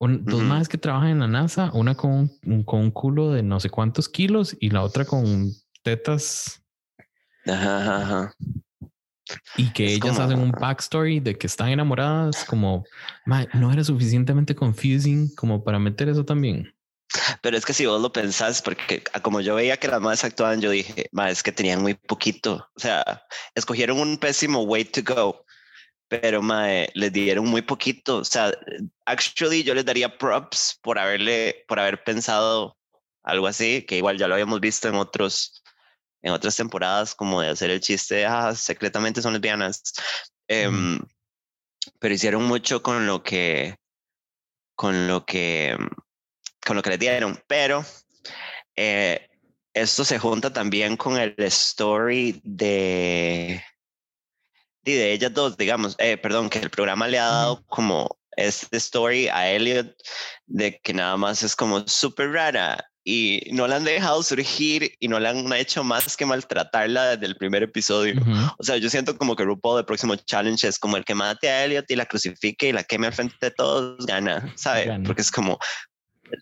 Un- 0.00 0.24
Dos 0.24 0.36
Ujú. 0.40 0.44
más 0.44 0.68
que 0.68 0.78
trabajan 0.78 1.10
en 1.10 1.18
la 1.20 1.28
NASA, 1.28 1.70
una 1.74 1.94
con 1.94 2.30
un, 2.46 2.62
con 2.64 2.80
un 2.80 2.90
culo 2.90 3.30
de 3.32 3.42
no 3.42 3.60
sé 3.60 3.68
cuántos 3.68 4.08
kilos 4.08 4.56
y 4.58 4.70
la 4.70 4.82
otra 4.82 5.04
con 5.04 5.50
tetas 5.82 6.62
Ajá, 7.46 7.78
ajá, 7.82 8.02
ajá. 8.02 8.34
y 9.56 9.70
que 9.72 9.84
Es 9.86 9.92
ellas 9.96 10.16
como- 10.16 10.22
hacen 10.22 10.38
un 10.40 10.50
backstory 10.52 11.20
de 11.20 11.36
que 11.36 11.46
están 11.46 11.68
enamoradas, 11.68 12.44
como 12.44 12.84
"Ma, 13.26 13.46
no 13.54 13.70
era 13.72 13.84
suficientemente 13.84 14.54
confusing 14.54 15.34
como 15.34 15.62
para 15.62 15.78
meter 15.78 16.08
eso 16.08 16.24
también. 16.24 16.72
Pero 17.42 17.56
es 17.56 17.64
que 17.64 17.74
si 17.74 17.86
vos 17.86 18.00
lo 18.00 18.12
pensás, 18.12 18.62
porque 18.62 19.02
como 19.22 19.40
yo 19.40 19.54
veía 19.54 19.76
que 19.78 19.88
las 19.88 20.00
madres 20.00 20.24
actuaban, 20.24 20.60
yo 20.60 20.70
dije, 20.70 21.08
"Ma, 21.12 21.30
es 21.30 21.42
que 21.42 21.52
tenían 21.52 21.82
muy 21.82 21.94
poquito. 21.94 22.68
O 22.76 22.80
sea, 22.80 23.26
escogieron 23.54 24.00
un 24.00 24.18
pésimo 24.18 24.62
way 24.62 24.84
to 24.84 25.02
go, 25.02 25.44
pero 26.08 26.42
mae, 26.42 26.90
les 26.94 27.12
dieron 27.12 27.46
muy 27.46 27.62
poquito. 27.62 28.18
O 28.18 28.24
sea, 28.24 28.52
actually 29.06 29.62
yo 29.62 29.74
les 29.74 29.84
daría 29.84 30.16
props 30.18 30.78
por 30.82 30.98
haberle, 30.98 31.64
por 31.68 31.78
haber 31.78 32.02
pensado 32.02 32.76
algo 33.22 33.46
así, 33.46 33.82
que 33.82 33.96
igual 33.98 34.18
ya 34.18 34.26
lo 34.28 34.34
habíamos 34.34 34.60
visto 34.60 34.88
en 34.88 34.94
otros, 34.94 35.62
en 36.22 36.32
otras 36.32 36.56
temporadas, 36.56 37.14
como 37.14 37.42
de 37.42 37.50
hacer 37.50 37.70
el 37.70 37.80
chiste, 37.80 38.16
de, 38.16 38.26
ah, 38.26 38.54
secretamente 38.54 39.22
son 39.22 39.34
lesbianas. 39.34 39.82
Em, 40.48 40.98
pero 42.00 42.14
hicieron 42.14 42.44
mucho 42.44 42.82
con 42.82 43.06
lo 43.06 43.22
que, 43.22 43.76
con 44.74 45.08
lo 45.08 45.26
que, 45.26 45.76
con 46.68 46.76
lo 46.76 46.82
que 46.82 46.90
les 46.90 46.98
dieron, 46.98 47.42
pero 47.46 47.82
eh, 48.76 49.26
esto 49.72 50.04
se 50.04 50.18
junta 50.18 50.52
también 50.52 50.98
con 50.98 51.16
el 51.16 51.34
story 51.38 52.38
de, 52.44 53.64
de, 54.82 55.12
ellas 55.12 55.32
dos, 55.32 55.56
digamos, 55.56 55.96
eh, 55.98 56.18
perdón, 56.18 56.50
que 56.50 56.58
el 56.58 56.68
programa 56.68 57.08
le 57.08 57.18
ha 57.18 57.26
dado 57.26 57.64
como 57.68 58.18
este 58.36 58.76
story 58.76 59.28
a 59.28 59.50
Elliot 59.50 59.96
de 60.46 60.78
que 60.80 60.92
nada 60.92 61.16
más 61.16 61.42
es 61.42 61.56
como 61.56 61.88
súper 61.88 62.32
rara 62.32 62.84
y 63.02 63.40
no 63.52 63.66
la 63.66 63.76
han 63.76 63.84
dejado 63.84 64.22
surgir 64.22 64.92
y 65.00 65.08
no 65.08 65.18
la 65.18 65.30
han 65.30 65.50
hecho 65.54 65.82
más 65.82 66.14
que 66.18 66.26
maltratarla 66.26 67.16
desde 67.16 67.24
el 67.24 67.36
primer 67.36 67.62
episodio. 67.62 68.20
O 68.58 68.62
sea, 68.62 68.76
yo 68.76 68.90
siento 68.90 69.16
como 69.16 69.34
que 69.34 69.44
RuPaul, 69.44 69.78
el 69.78 69.86
próximo 69.86 70.14
challenge, 70.14 70.68
es 70.68 70.78
como 70.78 70.98
el 70.98 71.06
que 71.06 71.14
mate 71.14 71.48
a 71.48 71.64
Elliot 71.64 71.90
y 71.90 71.96
la 71.96 72.04
crucifique 72.04 72.68
y 72.68 72.72
la 72.72 72.84
queme 72.84 73.06
al 73.06 73.14
frente 73.14 73.34
de 73.40 73.50
todos, 73.50 74.04
gana, 74.04 74.52
¿sabes? 74.56 74.90
Porque 75.06 75.22
es 75.22 75.30
como, 75.30 75.58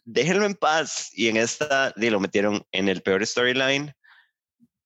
déjenlo 0.05 0.45
en 0.47 0.55
paz. 0.55 1.11
Y 1.13 1.29
en 1.29 1.37
esta, 1.37 1.93
y 1.97 2.11
lo 2.11 2.21
metieron 2.21 2.65
en 2.73 2.89
el 2.89 3.03
peor 3.03 3.27
storyline 3.27 3.93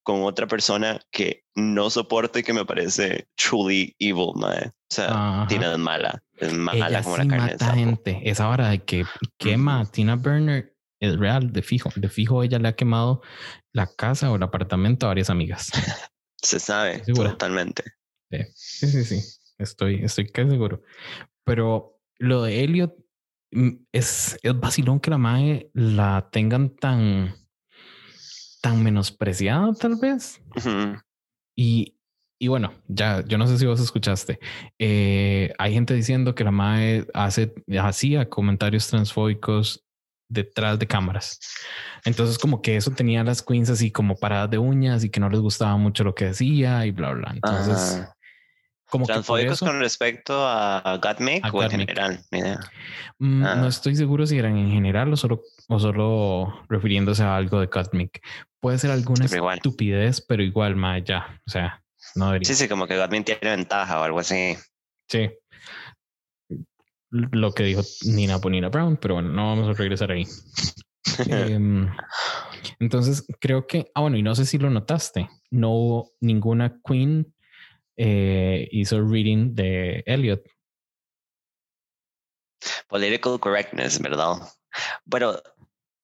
con 0.03 0.22
otra 0.22 0.46
persona 0.46 1.01
que 1.11 1.44
no 1.55 1.90
soporto 1.90 2.38
y 2.38 2.42
que 2.42 2.53
me 2.53 2.64
parece 2.64 3.28
truly 3.36 3.94
evil, 3.98 4.32
mae. 4.34 4.68
O 4.68 4.94
sea, 4.94 5.46
Tina 5.48 5.72
es 5.72 5.78
mala, 5.78 6.22
es 6.36 6.53
mala 6.53 7.03
como 7.03 7.16
la 7.16 7.28
carne 7.28 7.53
mata 7.53 7.74
gente. 7.74 8.20
Esa 8.24 8.48
hora 8.48 8.70
de 8.70 8.82
que 8.82 9.05
quema 9.38 9.80
a 9.80 9.86
Tina 9.86 10.16
Burner 10.16 10.74
es 11.01 11.16
real, 11.18 11.53
de 11.53 11.62
fijo. 11.62 11.90
De 11.94 12.09
fijo 12.09 12.42
ella 12.42 12.59
le 12.59 12.68
ha 12.68 12.72
quemado 12.74 13.22
la 13.72 13.86
casa 13.86 14.30
o 14.30 14.36
el 14.36 14.42
apartamento 14.42 15.07
a 15.07 15.11
varias 15.11 15.30
amigas. 15.30 15.70
Se 16.42 16.59
sabe, 16.59 17.03
totalmente. 17.14 17.84
Sí, 18.55 18.86
sí, 18.86 19.05
sí. 19.05 19.22
Estoy, 19.59 20.03
estoy 20.03 20.26
casi 20.28 20.51
seguro. 20.51 20.82
Pero 21.44 22.01
lo 22.18 22.42
de 22.42 22.64
Elliot 22.64 22.94
es, 23.92 24.38
es 24.42 24.61
vacilón 24.61 25.01
que 25.01 25.11
la 25.11 25.18
madre 25.18 25.70
la 25.74 26.28
tengan 26.30 26.70
tan 26.76 27.34
tan 28.61 28.82
menospreciado 28.82 29.74
tal 29.74 29.96
vez. 29.96 30.42
y, 31.57 31.96
y, 32.38 32.48
bueno, 32.48 32.74
ya, 32.88 33.24
yo 33.26 33.38
no 33.38 33.46
sé 33.46 33.59
si 33.59 33.66
vos 33.66 33.80
escuchaste. 33.80 34.38
Eh, 34.78 35.53
hay 35.59 35.72
gente 35.72 35.94
diciendo 35.94 36.34
que 36.34 36.44
la 36.44 36.51
MAE 36.51 37.07
hace, 37.14 37.55
hacía 37.80 38.28
comentarios 38.28 38.86
transfóbicos 38.88 39.84
detrás 40.28 40.78
de 40.78 40.86
cámaras. 40.86 41.40
Entonces 42.05 42.38
como 42.38 42.62
que 42.62 42.76
eso 42.76 42.92
tenía 42.92 43.22
a 43.22 43.24
las 43.24 43.42
queens 43.42 43.68
así 43.68 43.90
como 43.90 44.16
paradas 44.16 44.51
de 44.51 44.59
uñas 44.59 45.03
y 45.05 45.11
que 45.11 45.20
no 45.20 45.28
les 45.28 45.40
gustaba 45.40 45.76
mucho 45.76 46.05
lo 46.05 46.14
que 46.14 46.26
decía 46.26 46.86
y 46.86 46.92
bla, 46.92 47.12
bla. 47.12 47.32
Entonces... 47.34 48.07
Como 48.91 49.07
Transfóbicos 49.07 49.61
con 49.61 49.78
respecto 49.78 50.47
a 50.47 50.99
Gottmik 51.01 51.55
o 51.55 51.62
en 51.62 51.70
general. 51.70 52.20
Mm, 53.18 53.41
no 53.41 53.49
ah. 53.49 53.68
estoy 53.68 53.95
seguro 53.95 54.26
si 54.26 54.38
eran 54.38 54.57
en 54.57 54.70
general 54.70 55.12
o 55.12 55.16
solo, 55.16 55.43
o 55.68 55.78
solo 55.78 56.64
refiriéndose 56.68 57.22
a 57.22 57.36
algo 57.36 57.61
de 57.61 57.66
Gottmik. 57.66 58.20
Puede 58.61 58.78
ser 58.78 58.91
alguna 58.91 59.26
estupidez, 59.26 60.20
pero 60.20 60.43
igual, 60.43 60.76
más 60.76 61.05
ya. 61.05 61.41
O 61.47 61.51
sea, 61.51 61.82
no 62.16 62.26
debería. 62.26 62.49
Sí, 62.49 62.55
sí, 62.55 62.68
como 62.68 62.86
que 62.86 62.99
Gottmik 62.99 63.24
tiene 63.24 63.57
ventaja 63.57 64.01
o 64.01 64.03
algo 64.03 64.18
así. 64.18 64.57
Sí. 65.09 65.30
Lo 67.11 67.53
que 67.53 67.64
dijo 67.64 67.82
Nina 68.05 68.36
Bonina 68.36 68.68
Brown, 68.68 68.97
pero 68.97 69.14
bueno, 69.14 69.30
no 69.30 69.49
vamos 69.49 69.68
a 69.68 69.78
regresar 69.78 70.11
ahí. 70.11 70.26
Em, 71.28 71.88
entonces, 72.78 73.26
creo 73.41 73.66
que. 73.66 73.91
Ah, 73.95 74.01
bueno, 74.03 74.16
y 74.16 74.22
no 74.22 74.34
sé 74.34 74.47
si 74.47 74.59
lo 74.59 74.70
notaste. 74.70 75.28
No 75.51 75.70
hubo 75.70 76.12
ninguna 76.20 76.80
queen 76.86 77.32
eh, 78.03 78.66
hizo 78.72 79.03
reading 79.03 79.55
de 79.55 80.03
Elliot. 80.07 80.42
Political 82.88 83.38
correctness, 83.38 84.01
¿verdad? 84.01 84.36
Bueno, 85.05 85.38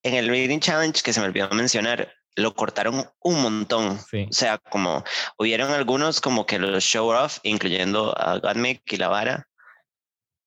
en 0.03 0.14
el 0.14 0.28
reading 0.28 0.61
challenge 0.61 1.03
que 1.03 1.14
se 1.14 1.20
me 1.20 1.26
olvidó 1.26 1.49
mencionar, 1.51 2.12
lo 2.34 2.55
cortaron 2.55 3.09
un 3.22 3.40
montón. 3.40 3.99
O 3.99 4.32
sea, 4.32 4.59
como 4.59 5.05
hubieron 5.38 5.70
algunos 5.70 6.20
como 6.20 6.44
que 6.44 6.59
los 6.59 6.84
show 6.84 7.09
off, 7.09 7.38
incluyendo 7.44 8.14
a 8.18 8.40
Godmick 8.40 8.82
y 8.92 8.99
la 8.99 9.09
vara, 9.09 9.49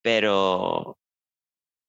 pero 0.04 1.00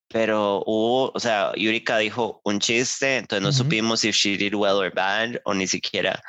pero 0.09 0.65
hubo, 0.67 1.13
o 1.15 1.21
sea, 1.21 1.53
Yurika 1.55 1.99
dijo 1.99 2.41
un 2.45 2.59
chiste, 2.61 3.19
entonces 3.19 3.43
no 3.43 3.53
supimos 3.53 4.01
si 4.01 4.11
she 4.11 4.37
did 4.37 4.55
well 4.55 4.77
or 4.77 4.93
bad, 4.93 5.37
o 5.45 5.55
ni 5.55 5.69
siquiera, 5.69 6.21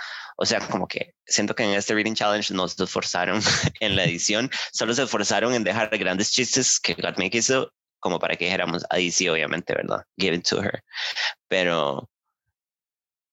o 0.42 0.46
sea, 0.46 0.60
como 0.60 0.88
que 0.88 1.14
siento 1.28 1.54
que 1.54 1.62
en 1.62 1.70
este 1.70 1.94
Reading 1.94 2.16
Challenge 2.16 2.52
nos 2.56 2.80
esforzaron 2.80 3.40
en 3.80 3.96
la 3.96 4.06
edición, 4.06 4.50
solo 4.74 4.92
se 4.96 5.04
esforzaron 5.04 5.54
en 5.54 5.64
dejar 5.64 5.96
grandes 6.00 6.32
chistes 6.32 6.80
que 6.80 6.96
Gottmik 6.96 7.36
hizo, 7.36 7.72
como 8.00 8.18
para 8.18 8.36
que 8.36 8.46
dijéramos, 8.46 8.84
ahí 8.90 9.12
sí, 9.12 9.30
obviamente, 9.30 9.76
¿verdad? 9.76 10.04
Give 10.18 10.36
it 10.36 10.48
to 10.48 10.64
her. 10.64 10.84
Pero, 11.48 12.10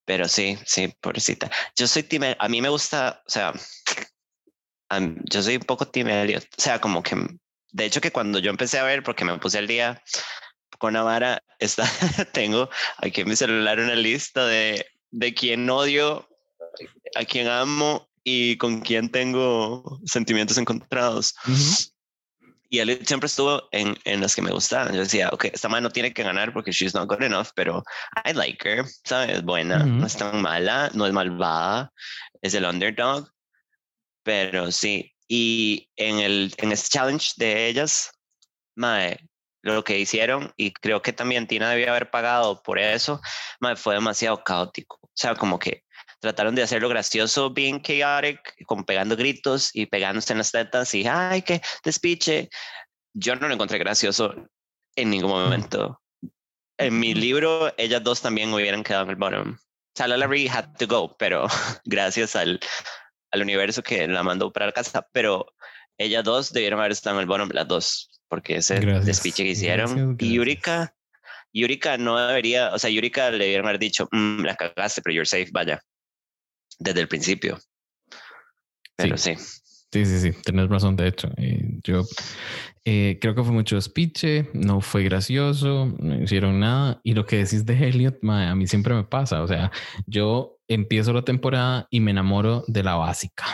pero 0.04 0.28
sí, 0.28 0.58
sí, 0.66 0.94
pobrecita. 1.00 1.50
Yo 1.76 1.86
soy 1.88 2.02
team, 2.02 2.36
a 2.38 2.48
mí 2.50 2.60
me 2.60 2.68
gusta, 2.68 3.22
o 3.26 3.30
sea, 3.30 3.54
yo 5.30 5.42
soy 5.42 5.56
un 5.56 5.62
poco 5.62 5.88
Elliot, 5.94 6.44
o 6.44 6.60
sea, 6.60 6.78
como 6.78 7.02
que, 7.02 7.16
de 7.70 7.84
hecho 7.86 8.02
que 8.02 8.12
cuando 8.12 8.38
yo 8.38 8.50
empecé 8.50 8.78
a 8.78 8.84
ver, 8.84 9.02
porque 9.02 9.24
me 9.24 9.38
puse 9.38 9.56
al 9.56 9.66
día 9.66 10.02
con 10.76 10.94
Amara, 10.94 11.42
está, 11.58 11.90
tengo 12.32 12.68
aquí 12.98 13.22
en 13.22 13.28
mi 13.28 13.36
celular 13.36 13.80
una 13.80 13.94
lista 13.94 14.46
de, 14.46 14.84
de 15.10 15.32
quién 15.32 15.70
odio 15.70 16.27
a 17.14 17.24
quien 17.24 17.48
amo 17.48 18.08
y 18.24 18.56
con 18.58 18.80
quien 18.80 19.10
tengo 19.10 20.00
sentimientos 20.04 20.58
encontrados. 20.58 21.34
Y 22.70 22.80
él 22.80 23.00
siempre 23.06 23.26
estuvo 23.26 23.62
en, 23.72 23.96
en 24.04 24.20
las 24.20 24.36
que 24.36 24.42
me 24.42 24.50
gustaban. 24.50 24.92
Yo 24.92 25.00
decía, 25.00 25.30
ok, 25.32 25.46
esta 25.46 25.70
madre 25.70 25.82
no 25.82 25.90
tiene 25.90 26.12
que 26.12 26.22
ganar 26.22 26.52
porque 26.52 26.70
she's 26.70 26.94
not 26.94 27.08
good 27.08 27.22
enough, 27.22 27.48
pero 27.54 27.82
I 28.26 28.34
like 28.34 28.68
her, 28.68 28.84
¿sabes? 29.04 29.38
Es 29.38 29.42
buena, 29.42 29.78
no 29.78 30.06
es 30.06 30.16
tan 30.16 30.42
mala, 30.42 30.90
no 30.92 31.06
es 31.06 31.12
malvada, 31.12 31.90
es 32.42 32.52
el 32.52 32.66
underdog, 32.66 33.30
pero 34.22 34.70
sí. 34.70 35.14
Y 35.26 35.88
en, 35.96 36.18
el, 36.18 36.54
en 36.58 36.72
este 36.72 36.90
challenge 36.90 37.32
de 37.36 37.68
ellas, 37.68 38.10
mae, 38.76 39.18
lo 39.62 39.82
que 39.82 39.98
hicieron, 39.98 40.52
y 40.56 40.72
creo 40.72 41.00
que 41.00 41.14
también 41.14 41.46
Tina 41.46 41.70
debía 41.70 41.90
haber 41.90 42.10
pagado 42.10 42.62
por 42.62 42.78
eso, 42.78 43.20
mae, 43.60 43.76
fue 43.76 43.94
demasiado 43.94 44.44
caótico. 44.44 44.98
O 45.02 45.10
sea, 45.14 45.34
como 45.34 45.58
que 45.58 45.84
trataron 46.20 46.54
de 46.54 46.62
hacerlo 46.62 46.88
gracioso, 46.88 47.50
bien 47.50 47.80
chaotic, 47.80 48.64
como 48.66 48.84
pegando 48.84 49.16
gritos 49.16 49.70
y 49.74 49.86
pegándose 49.86 50.32
en 50.32 50.38
las 50.38 50.52
tetas 50.52 50.94
y, 50.94 51.06
ay, 51.06 51.42
qué 51.42 51.60
despiche. 51.84 52.48
Yo 53.14 53.36
no 53.36 53.48
lo 53.48 53.54
encontré 53.54 53.78
gracioso 53.78 54.34
en 54.96 55.10
ningún 55.10 55.30
momento. 55.30 56.00
En 56.78 56.98
mi 56.98 57.14
libro, 57.14 57.72
ellas 57.76 58.02
dos 58.02 58.20
también 58.20 58.52
hubieran 58.52 58.82
quedado 58.82 59.04
en 59.04 59.10
el 59.10 59.16
bottom. 59.16 59.58
Sala 59.96 60.16
Larry 60.16 60.46
had 60.46 60.76
to 60.78 60.86
go, 60.86 61.16
pero 61.18 61.46
gracias 61.84 62.36
al, 62.36 62.60
al 63.32 63.42
universo 63.42 63.82
que 63.82 64.06
la 64.06 64.22
mandó 64.22 64.52
para 64.52 64.66
la 64.66 64.72
casa, 64.72 65.06
pero 65.12 65.46
ellas 65.98 66.22
dos 66.22 66.52
debieron 66.52 66.78
haber 66.78 66.92
estado 66.92 67.16
en 67.16 67.22
el 67.22 67.26
bottom, 67.26 67.48
las 67.52 67.66
dos, 67.66 68.20
porque 68.28 68.56
ese 68.56 68.78
despiche 68.78 69.42
que 69.42 69.50
hicieron. 69.50 70.16
Y 70.20 70.34
Yurika, 70.34 70.94
Yurika 71.52 71.98
no 71.98 72.18
debería, 72.18 72.72
o 72.72 72.78
sea, 72.78 72.90
Yurika 72.90 73.30
le 73.30 73.38
debieron 73.38 73.66
haber 73.66 73.80
dicho, 73.80 74.08
mm, 74.12 74.44
la 74.44 74.54
cagaste, 74.54 75.02
pero 75.02 75.14
you're 75.14 75.26
safe, 75.26 75.48
vaya 75.50 75.82
desde 76.78 77.00
el 77.00 77.08
principio. 77.08 77.58
Pero 78.96 79.16
sí. 79.16 79.34
sí. 79.36 79.58
Sí, 79.90 80.04
sí, 80.04 80.32
tenés 80.44 80.68
razón, 80.68 80.96
de 80.96 81.08
hecho. 81.08 81.30
Eh, 81.38 81.80
yo 81.82 82.02
eh, 82.84 83.18
creo 83.20 83.34
que 83.34 83.42
fue 83.42 83.52
mucho 83.52 83.80
speech, 83.80 84.24
no 84.52 84.82
fue 84.82 85.02
gracioso, 85.04 85.94
no 85.98 86.22
hicieron 86.22 86.60
nada. 86.60 87.00
Y 87.02 87.14
lo 87.14 87.24
que 87.24 87.38
decís 87.38 87.64
de 87.64 87.88
Elliot, 87.88 88.18
a 88.22 88.54
mí 88.54 88.66
siempre 88.66 88.94
me 88.94 89.04
pasa. 89.04 89.42
O 89.42 89.48
sea, 89.48 89.72
yo 90.06 90.58
empiezo 90.68 91.14
la 91.14 91.22
temporada 91.22 91.86
y 91.90 92.00
me 92.00 92.10
enamoro 92.10 92.64
de 92.66 92.82
la 92.82 92.96
básica, 92.96 93.46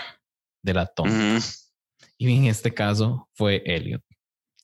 de 0.62 0.74
la 0.74 0.86
tonta. 0.86 1.38
Y 2.18 2.36
en 2.36 2.46
este 2.46 2.74
caso 2.74 3.28
fue 3.34 3.62
Elliot. 3.64 4.02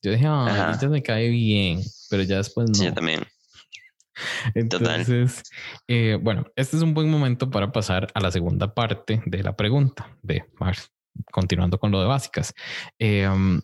Yo 0.02 0.10
dije, 0.10 0.26
ah, 0.26 0.76
me 0.88 1.02
cae 1.02 1.28
bien, 1.28 1.82
pero 2.08 2.24
ya 2.24 2.38
después 2.38 2.68
no. 2.68 2.74
Sí, 2.74 2.86
yo 2.86 2.94
también. 2.94 3.20
Entonces, 4.54 5.42
eh, 5.88 6.18
bueno, 6.20 6.46
este 6.56 6.76
es 6.76 6.82
un 6.82 6.94
buen 6.94 7.10
momento 7.10 7.50
para 7.50 7.72
pasar 7.72 8.08
a 8.14 8.20
la 8.20 8.30
segunda 8.30 8.74
parte 8.74 9.22
de 9.26 9.42
la 9.42 9.56
pregunta 9.56 10.16
de 10.22 10.44
continuando 11.30 11.78
con 11.78 11.90
lo 11.90 12.00
de 12.00 12.06
básicas. 12.06 12.54
Eh, 12.98 13.28
um, 13.28 13.60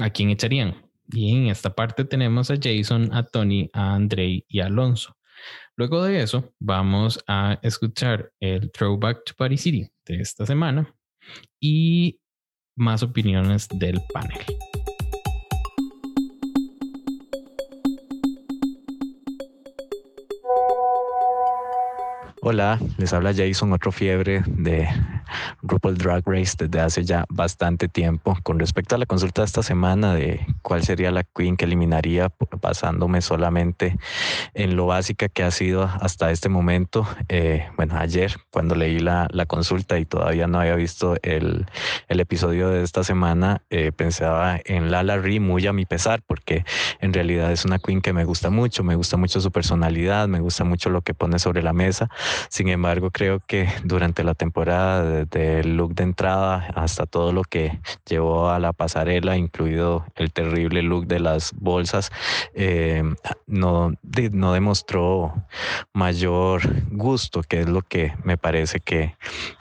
¿A 0.00 0.10
quién 0.10 0.30
echarían? 0.30 0.86
Y 1.12 1.34
en 1.34 1.46
esta 1.48 1.74
parte 1.74 2.04
tenemos 2.04 2.50
a 2.50 2.56
Jason, 2.60 3.12
a 3.12 3.24
Tony, 3.24 3.68
a 3.72 3.94
Andrei 3.94 4.44
y 4.48 4.60
a 4.60 4.66
Alonso. 4.66 5.16
Luego 5.76 6.02
de 6.04 6.22
eso, 6.22 6.52
vamos 6.58 7.22
a 7.26 7.58
escuchar 7.62 8.32
el 8.40 8.70
Throwback 8.70 9.24
to 9.24 9.34
Paris 9.36 9.62
City 9.62 9.90
de 10.06 10.20
esta 10.20 10.46
semana 10.46 10.94
y 11.58 12.20
más 12.76 13.02
opiniones 13.02 13.68
del 13.68 14.00
panel. 14.12 14.38
Hola, 22.42 22.78
les 22.96 23.12
habla 23.12 23.34
Jason, 23.36 23.70
otro 23.74 23.92
fiebre 23.92 24.42
de 24.46 24.88
RuPaul 25.60 25.98
Drag 25.98 26.22
Race 26.24 26.54
desde 26.58 26.80
hace 26.80 27.04
ya 27.04 27.26
bastante 27.28 27.86
tiempo. 27.86 28.34
Con 28.42 28.58
respecto 28.58 28.94
a 28.94 28.98
la 28.98 29.04
consulta 29.04 29.42
de 29.42 29.46
esta 29.46 29.62
semana 29.62 30.14
de 30.14 30.46
cuál 30.62 30.82
sería 30.82 31.10
la 31.10 31.22
queen 31.22 31.58
que 31.58 31.66
eliminaría, 31.66 32.32
basándome 32.62 33.20
solamente 33.20 33.98
en 34.54 34.74
lo 34.74 34.86
básica 34.86 35.28
que 35.28 35.42
ha 35.42 35.50
sido 35.50 35.82
hasta 35.82 36.30
este 36.30 36.48
momento. 36.48 37.06
Eh, 37.28 37.68
bueno, 37.76 37.98
ayer 37.98 38.34
cuando 38.50 38.74
leí 38.74 39.00
la, 39.00 39.28
la, 39.32 39.44
consulta 39.44 39.98
y 39.98 40.06
todavía 40.06 40.46
no 40.46 40.60
había 40.60 40.76
visto 40.76 41.16
el, 41.20 41.66
el 42.08 42.20
episodio 42.20 42.70
de 42.70 42.82
esta 42.82 43.04
semana, 43.04 43.60
eh, 43.68 43.92
pensaba 43.92 44.58
en 44.64 44.90
Lala 44.90 45.18
Ri 45.18 45.40
muy 45.40 45.66
a 45.66 45.74
mi 45.74 45.84
pesar, 45.84 46.22
porque 46.26 46.64
en 47.00 47.12
realidad 47.12 47.52
es 47.52 47.66
una 47.66 47.78
queen 47.78 48.00
que 48.00 48.14
me 48.14 48.24
gusta 48.24 48.48
mucho, 48.48 48.82
me 48.82 48.94
gusta 48.94 49.18
mucho 49.18 49.42
su 49.42 49.52
personalidad, 49.52 50.26
me 50.26 50.40
gusta 50.40 50.64
mucho 50.64 50.88
lo 50.88 51.02
que 51.02 51.12
pone 51.12 51.38
sobre 51.38 51.62
la 51.62 51.74
mesa 51.74 52.08
sin 52.48 52.68
embargo, 52.68 53.10
creo 53.10 53.40
que 53.40 53.68
durante 53.84 54.24
la 54.24 54.34
temporada, 54.34 55.04
desde 55.04 55.60
el 55.60 55.76
look 55.76 55.94
de 55.94 56.04
entrada 56.04 56.66
hasta 56.74 57.06
todo 57.06 57.32
lo 57.32 57.42
que 57.42 57.80
llevó 58.06 58.50
a 58.50 58.58
la 58.58 58.72
pasarela, 58.72 59.36
incluido 59.36 60.04
el 60.16 60.32
terrible 60.32 60.82
look 60.82 61.06
de 61.06 61.20
las 61.20 61.52
bolsas, 61.54 62.10
eh, 62.54 63.02
no, 63.46 63.92
no 64.32 64.52
demostró 64.52 65.34
mayor 65.92 66.62
gusto, 66.90 67.42
que 67.42 67.60
es 67.60 67.68
lo 67.68 67.82
que 67.82 68.14
me 68.24 68.38
parece 68.38 68.80
que, 68.80 69.16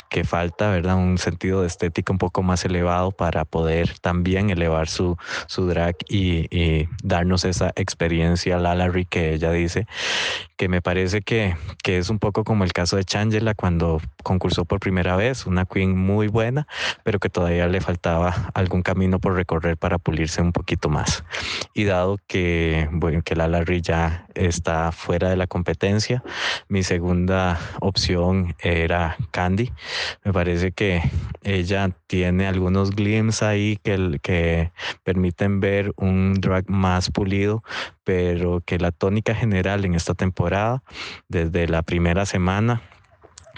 que 0.09 0.23
falta, 0.23 0.69
¿verdad? 0.69 0.97
Un 0.97 1.17
sentido 1.17 1.61
de 1.61 1.67
estética 1.67 2.11
un 2.11 2.17
poco 2.17 2.41
más 2.41 2.65
elevado 2.65 3.11
para 3.11 3.45
poder 3.45 3.97
también 3.99 4.49
elevar 4.49 4.87
su, 4.87 5.17
su 5.47 5.67
drag 5.67 5.95
y, 6.09 6.47
y 6.55 6.89
darnos 7.03 7.45
esa 7.45 7.71
experiencia 7.75 8.57
Lalari 8.57 9.05
que 9.05 9.33
ella 9.33 9.51
dice, 9.51 9.87
que 10.57 10.67
me 10.67 10.81
parece 10.81 11.21
que, 11.21 11.55
que 11.83 11.97
es 11.97 12.09
un 12.09 12.19
poco 12.19 12.43
como 12.43 12.63
el 12.63 12.73
caso 12.73 12.97
de 12.97 13.05
Changela 13.05 13.53
cuando 13.53 14.01
concursó 14.23 14.65
por 14.65 14.79
primera 14.79 15.15
vez, 15.15 15.45
una 15.45 15.65
queen 15.65 15.95
muy 15.95 16.27
buena, 16.27 16.67
pero 17.03 17.19
que 17.19 17.29
todavía 17.29 17.67
le 17.67 17.79
faltaba 17.79 18.51
algún 18.53 18.81
camino 18.81 19.19
por 19.19 19.35
recorrer 19.35 19.77
para 19.77 19.99
pulirse 19.99 20.41
un 20.41 20.51
poquito 20.51 20.89
más. 20.89 21.23
Y 21.73 21.85
dado 21.85 22.19
que, 22.27 22.89
bueno, 22.91 23.21
que 23.21 23.35
Lalari 23.35 23.81
ya 23.81 24.25
está 24.33 24.91
fuera 24.91 25.29
de 25.29 25.37
la 25.37 25.47
competencia, 25.47 26.23
mi 26.67 26.83
segunda 26.83 27.59
opción 27.79 28.55
era 28.59 29.15
Candy 29.31 29.71
me 30.23 30.33
parece 30.33 30.71
que 30.71 31.01
ella 31.43 31.91
tiene 32.07 32.47
algunos 32.47 32.91
glimpses 32.91 33.43
ahí 33.43 33.77
que, 33.83 34.19
que 34.21 34.71
permiten 35.03 35.59
ver 35.59 35.93
un 35.95 36.35
drag 36.35 36.69
más 36.69 37.09
pulido, 37.11 37.63
pero 38.03 38.61
que 38.65 38.77
la 38.77 38.91
tónica 38.91 39.35
general 39.35 39.85
en 39.85 39.95
esta 39.95 40.13
temporada, 40.13 40.83
desde 41.27 41.67
la 41.67 41.81
primera 41.81 42.25
semana, 42.25 42.81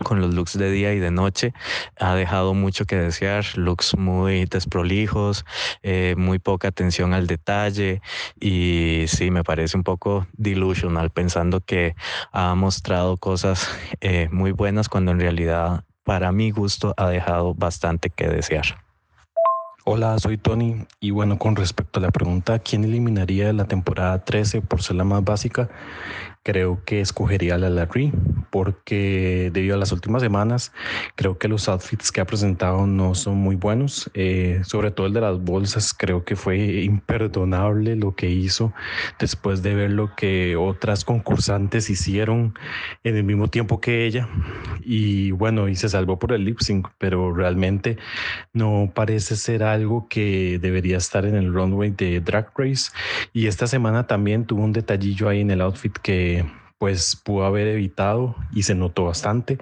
con 0.03 0.21
los 0.21 0.33
looks 0.33 0.57
de 0.57 0.71
día 0.71 0.93
y 0.93 0.99
de 0.99 1.11
noche 1.11 1.53
ha 1.99 2.15
dejado 2.15 2.53
mucho 2.53 2.85
que 2.85 2.95
desear, 2.97 3.45
looks 3.55 3.95
muy 3.97 4.45
desprolijos, 4.45 5.45
eh, 5.83 6.15
muy 6.17 6.39
poca 6.39 6.69
atención 6.69 7.13
al 7.13 7.27
detalle 7.27 8.01
y 8.39 9.05
sí, 9.07 9.31
me 9.31 9.43
parece 9.43 9.77
un 9.77 9.83
poco 9.83 10.27
delusional 10.33 11.09
pensando 11.11 11.61
que 11.61 11.95
ha 12.31 12.55
mostrado 12.55 13.17
cosas 13.17 13.69
eh, 14.01 14.29
muy 14.31 14.51
buenas 14.51 14.89
cuando 14.89 15.11
en 15.11 15.19
realidad 15.19 15.83
para 16.03 16.31
mi 16.31 16.51
gusto 16.51 16.93
ha 16.97 17.09
dejado 17.09 17.53
bastante 17.53 18.09
que 18.09 18.27
desear. 18.27 18.65
Hola, 19.83 20.19
soy 20.19 20.37
Tony 20.37 20.85
y 20.99 21.09
bueno, 21.09 21.39
con 21.39 21.55
respecto 21.55 21.99
a 21.99 22.03
la 22.03 22.11
pregunta, 22.11 22.59
¿quién 22.59 22.83
eliminaría 22.83 23.51
la 23.51 23.65
temporada 23.65 24.23
13 24.23 24.61
por 24.61 24.83
ser 24.83 24.97
la 24.97 25.03
más 25.03 25.23
básica? 25.23 25.69
Creo 26.43 26.81
que 26.85 27.01
escogería 27.01 27.57
la 27.57 27.69
Larry 27.69 28.11
porque 28.49 29.51
debido 29.53 29.75
a 29.75 29.77
las 29.77 29.91
últimas 29.91 30.21
semanas 30.21 30.73
creo 31.15 31.37
que 31.37 31.47
los 31.47 31.69
outfits 31.69 32.11
que 32.11 32.19
ha 32.19 32.25
presentado 32.25 32.87
no 32.87 33.15
son 33.15 33.37
muy 33.37 33.55
buenos. 33.55 34.09
Eh, 34.13 34.61
sobre 34.63 34.91
todo 34.91 35.07
el 35.07 35.13
de 35.13 35.21
las 35.21 35.39
bolsas 35.39 35.93
creo 35.93 36.25
que 36.25 36.35
fue 36.35 36.83
imperdonable 36.83 37.95
lo 37.95 38.15
que 38.15 38.29
hizo 38.29 38.73
después 39.19 39.61
de 39.61 39.75
ver 39.75 39.91
lo 39.91 40.15
que 40.15 40.55
otras 40.55 41.05
concursantes 41.05 41.89
hicieron 41.89 42.55
en 43.03 43.15
el 43.17 43.23
mismo 43.23 43.47
tiempo 43.47 43.79
que 43.79 44.05
ella. 44.05 44.27
Y 44.81 45.31
bueno 45.31 45.69
y 45.69 45.75
se 45.75 45.89
salvó 45.89 46.17
por 46.17 46.33
el 46.33 46.45
lip 46.45 46.59
sync 46.59 46.87
pero 46.97 47.33
realmente 47.33 47.97
no 48.53 48.91
parece 48.93 49.35
ser 49.35 49.63
algo 49.63 50.07
que 50.09 50.59
debería 50.59 50.97
estar 50.97 51.25
en 51.25 51.35
el 51.35 51.53
runway 51.53 51.91
de 51.91 52.19
Drag 52.19 52.51
Race. 52.57 52.91
Y 53.31 53.47
esta 53.47 53.67
semana 53.67 54.07
también 54.07 54.45
tuvo 54.45 54.63
un 54.63 54.73
detallillo 54.73 55.29
ahí 55.29 55.41
en 55.41 55.51
el 55.51 55.61
outfit 55.61 55.97
que 55.97 56.30
pues 56.77 57.15
pudo 57.15 57.45
haber 57.45 57.67
evitado 57.67 58.35
y 58.51 58.63
se 58.63 58.75
notó 58.75 59.05
bastante. 59.05 59.59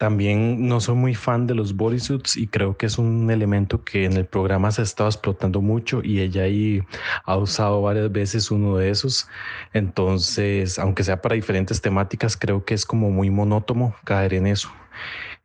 También 0.00 0.66
no 0.66 0.80
soy 0.80 0.94
muy 0.94 1.14
fan 1.14 1.46
de 1.46 1.54
los 1.54 1.76
bodysuits 1.76 2.38
y 2.38 2.46
creo 2.46 2.76
que 2.78 2.86
es 2.86 2.96
un 2.96 3.30
elemento 3.30 3.84
que 3.84 4.06
en 4.06 4.14
el 4.14 4.24
programa 4.24 4.70
se 4.70 4.80
ha 4.80 4.84
estado 4.84 5.10
explotando 5.10 5.60
mucho 5.60 6.00
y 6.02 6.20
ella 6.20 6.44
ahí 6.44 6.80
ha 7.26 7.36
usado 7.36 7.82
varias 7.82 8.10
veces 8.10 8.50
uno 8.50 8.78
de 8.78 8.88
esos. 8.88 9.28
Entonces, 9.74 10.78
aunque 10.78 11.04
sea 11.04 11.20
para 11.20 11.34
diferentes 11.34 11.82
temáticas, 11.82 12.36
creo 12.36 12.64
que 12.64 12.72
es 12.72 12.86
como 12.86 13.10
muy 13.10 13.28
monótono 13.28 13.94
caer 14.04 14.32
en 14.32 14.46
eso. 14.46 14.70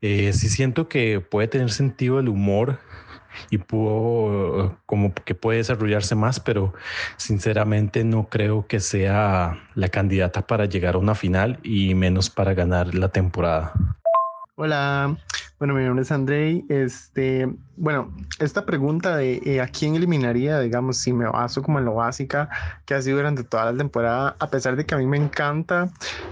Eh, 0.01 0.32
sí 0.32 0.47
siento 0.47 0.88
que 0.88 1.20
puede 1.20 1.49
tener 1.49 1.70
sentido 1.70 2.20
el 2.20 2.30
humor 2.30 2.80
y 3.49 3.57
pudo 3.57 4.77
como 4.86 5.13
que 5.13 5.36
puede 5.36 5.59
desarrollarse 5.59 6.15
más, 6.15 6.39
pero 6.39 6.73
sinceramente 7.17 8.03
no 8.03 8.29
creo 8.29 8.67
que 8.67 8.79
sea 8.79 9.69
la 9.75 9.89
candidata 9.89 10.47
para 10.47 10.65
llegar 10.65 10.95
a 10.95 10.99
una 10.99 11.15
final 11.15 11.59
y 11.63 11.95
menos 11.95 12.29
para 12.29 12.53
ganar 12.53 12.95
la 12.95 13.09
temporada. 13.09 13.73
Hola, 14.55 15.17
bueno, 15.58 15.74
mi 15.74 15.84
nombre 15.84 16.03
es 16.03 16.12
Andrei. 16.12 16.66
Este, 16.68 17.49
bueno, 17.78 18.14
esta 18.39 18.66
pregunta 18.66 19.16
de 19.16 19.41
eh, 19.45 19.62
a 19.62 19.68
quién 19.68 19.95
eliminaría, 19.95 20.60
digamos, 20.60 20.97
si 20.97 21.14
me 21.14 21.26
baso 21.28 21.62
como 21.62 21.80
en 21.80 21.86
lo 21.86 21.95
básica 21.95 22.49
que 22.86 22.93
ha 22.93 23.01
sido 23.01 23.18
durante 23.18 23.45
toda 23.45 23.72
la 23.72 23.78
temporada, 23.78 24.36
a 24.39 24.49
pesar 24.49 24.76
de 24.76 24.86
que 24.86 24.95
a 24.95 24.97
mí 24.97 25.06
me 25.06 25.18
encanta, 25.18 25.89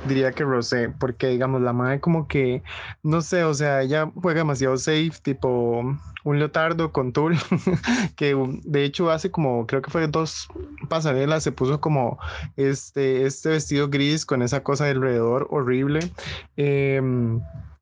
diría 0.08 0.34
que 0.34 0.44
Rosé, 0.44 0.90
porque 0.90 1.30
digamos, 1.30 1.62
la 1.62 1.72
madre 1.72 2.02
como 2.02 2.28
que, 2.28 2.64
no 3.02 3.22
sé, 3.22 3.46
o 3.46 3.54
sea, 3.54 3.82
ella 3.82 4.12
juega 4.14 4.40
demasiado 4.40 4.76
safe, 4.78 5.14
tipo 5.22 5.98
un 6.26 6.40
leotardo 6.40 6.92
con 6.92 7.14
tul, 7.14 7.38
que 8.18 8.36
de 8.64 8.84
hecho 8.84 9.10
hace 9.10 9.32
como, 9.32 9.66
creo 9.68 9.82
que 9.82 9.92
fue 9.92 10.08
dos 10.08 10.50
pasarelas, 10.90 11.44
se 11.44 11.54
puso 11.54 11.80
como 11.80 12.20
este, 12.58 13.26
este 13.26 13.50
vestido 13.50 13.90
gris 13.90 14.26
con 14.26 14.42
esa 14.42 14.64
cosa 14.64 14.90
alrededor 14.90 15.48
horrible. 15.50 16.12
Eh, 16.58 17.02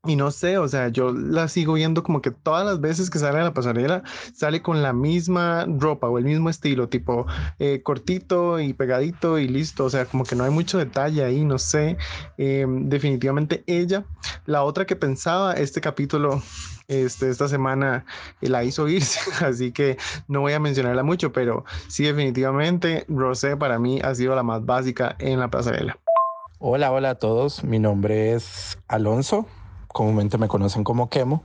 y 0.03 0.15
no 0.15 0.31
sé, 0.31 0.57
o 0.57 0.67
sea, 0.67 0.87
yo 0.87 1.13
la 1.13 1.47
sigo 1.47 1.73
viendo 1.73 2.01
como 2.01 2.23
que 2.23 2.31
todas 2.31 2.65
las 2.65 2.81
veces 2.81 3.11
que 3.11 3.19
sale 3.19 3.39
a 3.39 3.43
la 3.43 3.53
pasarela 3.53 4.01
sale 4.33 4.63
con 4.63 4.81
la 4.81 4.93
misma 4.93 5.67
ropa 5.67 6.09
o 6.09 6.17
el 6.17 6.25
mismo 6.25 6.49
estilo, 6.49 6.89
tipo 6.89 7.27
eh, 7.59 7.83
cortito 7.83 8.59
y 8.59 8.73
pegadito 8.73 9.37
y 9.37 9.47
listo. 9.47 9.85
O 9.85 9.89
sea, 9.91 10.05
como 10.05 10.23
que 10.23 10.35
no 10.35 10.43
hay 10.43 10.49
mucho 10.49 10.79
detalle 10.79 11.23
ahí, 11.23 11.45
no 11.45 11.59
sé. 11.59 11.97
Eh, 12.39 12.65
definitivamente 12.67 13.63
ella. 13.67 14.03
La 14.47 14.63
otra 14.63 14.85
que 14.85 14.95
pensaba, 14.95 15.53
este 15.53 15.81
capítulo 15.81 16.41
este, 16.87 17.29
esta 17.29 17.47
semana 17.47 18.03
eh, 18.41 18.49
la 18.49 18.63
hizo 18.63 18.87
irse, 18.87 19.19
así 19.45 19.71
que 19.71 19.97
no 20.27 20.41
voy 20.41 20.53
a 20.53 20.59
mencionarla 20.59 21.03
mucho, 21.03 21.31
pero 21.31 21.63
sí, 21.87 22.05
definitivamente 22.05 23.05
Rosé 23.07 23.55
para 23.55 23.77
mí 23.77 24.01
ha 24.03 24.15
sido 24.15 24.33
la 24.35 24.41
más 24.41 24.65
básica 24.65 25.15
en 25.19 25.39
la 25.39 25.51
pasarela. 25.51 25.99
Hola, 26.57 26.91
hola 26.91 27.11
a 27.11 27.15
todos. 27.15 27.63
Mi 27.63 27.77
nombre 27.77 28.33
es 28.33 28.79
Alonso 28.87 29.47
comúnmente 29.93 30.37
me 30.37 30.47
conocen 30.47 30.83
como 30.83 31.09
Kemo. 31.09 31.43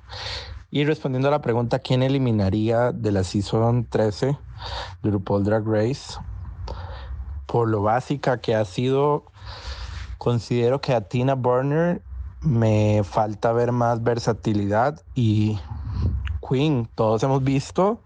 Y 0.70 0.84
respondiendo 0.84 1.28
a 1.28 1.30
la 1.30 1.42
pregunta, 1.42 1.78
¿quién 1.78 2.02
eliminaría 2.02 2.92
de 2.92 3.12
la 3.12 3.24
Season 3.24 3.86
13 3.88 4.36
de 5.02 5.10
RuPaul 5.10 5.44
Drag 5.44 5.66
Race? 5.66 6.18
Por 7.46 7.68
lo 7.68 7.82
básica 7.82 8.40
que 8.40 8.54
ha 8.54 8.64
sido, 8.64 9.24
considero 10.18 10.80
que 10.80 10.92
a 10.92 11.02
Tina 11.02 11.34
Burner 11.34 12.02
me 12.40 13.02
falta 13.04 13.52
ver 13.52 13.72
más 13.72 14.02
versatilidad 14.02 15.02
y 15.14 15.58
Queen, 16.46 16.88
todos 16.94 17.22
hemos 17.22 17.42
visto 17.42 18.02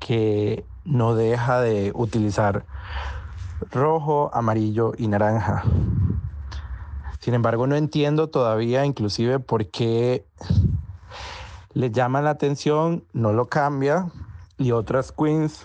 que 0.00 0.64
no 0.84 1.14
deja 1.14 1.60
de 1.60 1.92
utilizar 1.94 2.64
rojo, 3.70 4.30
amarillo 4.32 4.92
y 4.96 5.06
naranja. 5.08 5.62
Sin 7.22 7.34
embargo, 7.34 7.68
no 7.68 7.76
entiendo 7.76 8.30
todavía 8.30 8.84
inclusive 8.84 9.38
por 9.38 9.70
qué 9.70 10.26
le 11.72 11.92
llama 11.92 12.20
la 12.20 12.30
atención, 12.30 13.04
no 13.12 13.32
lo 13.32 13.44
cambia 13.44 14.10
y 14.58 14.72
otras 14.72 15.12
queens 15.12 15.64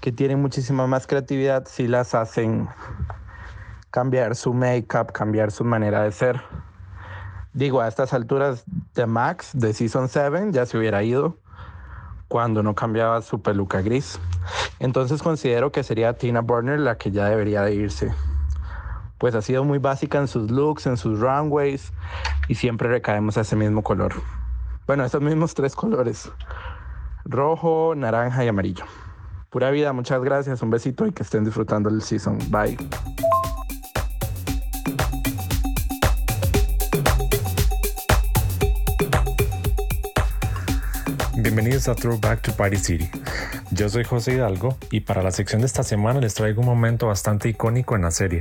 que 0.00 0.12
tienen 0.12 0.40
muchísima 0.40 0.86
más 0.86 1.06
creatividad 1.06 1.66
sí 1.68 1.86
las 1.86 2.14
hacen 2.14 2.70
cambiar 3.90 4.34
su 4.34 4.54
make-up, 4.54 5.12
cambiar 5.12 5.50
su 5.50 5.62
manera 5.62 6.04
de 6.04 6.12
ser. 6.12 6.40
Digo, 7.52 7.82
a 7.82 7.88
estas 7.88 8.14
alturas 8.14 8.64
de 8.94 9.04
Max, 9.04 9.50
de 9.52 9.74
Season 9.74 10.08
7, 10.08 10.52
ya 10.52 10.64
se 10.64 10.78
hubiera 10.78 11.02
ido 11.02 11.36
cuando 12.28 12.62
no 12.62 12.74
cambiaba 12.74 13.20
su 13.20 13.42
peluca 13.42 13.82
gris. 13.82 14.18
Entonces 14.78 15.22
considero 15.22 15.70
que 15.70 15.82
sería 15.82 16.14
Tina 16.14 16.40
Burner 16.40 16.80
la 16.80 16.96
que 16.96 17.10
ya 17.10 17.26
debería 17.26 17.60
de 17.60 17.74
irse 17.74 18.10
pues 19.20 19.34
ha 19.34 19.42
sido 19.42 19.64
muy 19.64 19.78
básica 19.78 20.18
en 20.18 20.26
sus 20.26 20.50
looks, 20.50 20.86
en 20.86 20.96
sus 20.96 21.20
runways 21.20 21.92
y 22.48 22.54
siempre 22.54 22.88
recaemos 22.88 23.36
a 23.36 23.42
ese 23.42 23.54
mismo 23.54 23.82
color. 23.82 24.14
Bueno, 24.86 25.04
estos 25.04 25.20
mismos 25.20 25.52
tres 25.54 25.76
colores, 25.76 26.32
rojo, 27.26 27.92
naranja 27.94 28.44
y 28.46 28.48
amarillo. 28.48 28.84
Pura 29.50 29.70
vida, 29.70 29.92
muchas 29.92 30.22
gracias, 30.22 30.62
un 30.62 30.70
besito 30.70 31.06
y 31.06 31.12
que 31.12 31.22
estén 31.22 31.44
disfrutando 31.44 31.90
el 31.90 32.00
season. 32.00 32.38
Bye. 32.50 32.78
Bienvenidos 41.60 41.88
a 41.88 41.94
Throwback 41.94 42.40
to 42.40 42.52
Party 42.56 42.78
City. 42.78 43.10
Yo 43.70 43.90
soy 43.90 44.02
José 44.02 44.32
Hidalgo 44.32 44.78
y 44.90 45.00
para 45.00 45.22
la 45.22 45.30
sección 45.30 45.60
de 45.60 45.66
esta 45.66 45.82
semana 45.82 46.18
les 46.18 46.32
traigo 46.32 46.62
un 46.62 46.66
momento 46.66 47.08
bastante 47.08 47.50
icónico 47.50 47.94
en 47.94 48.00
la 48.00 48.10
serie, 48.10 48.40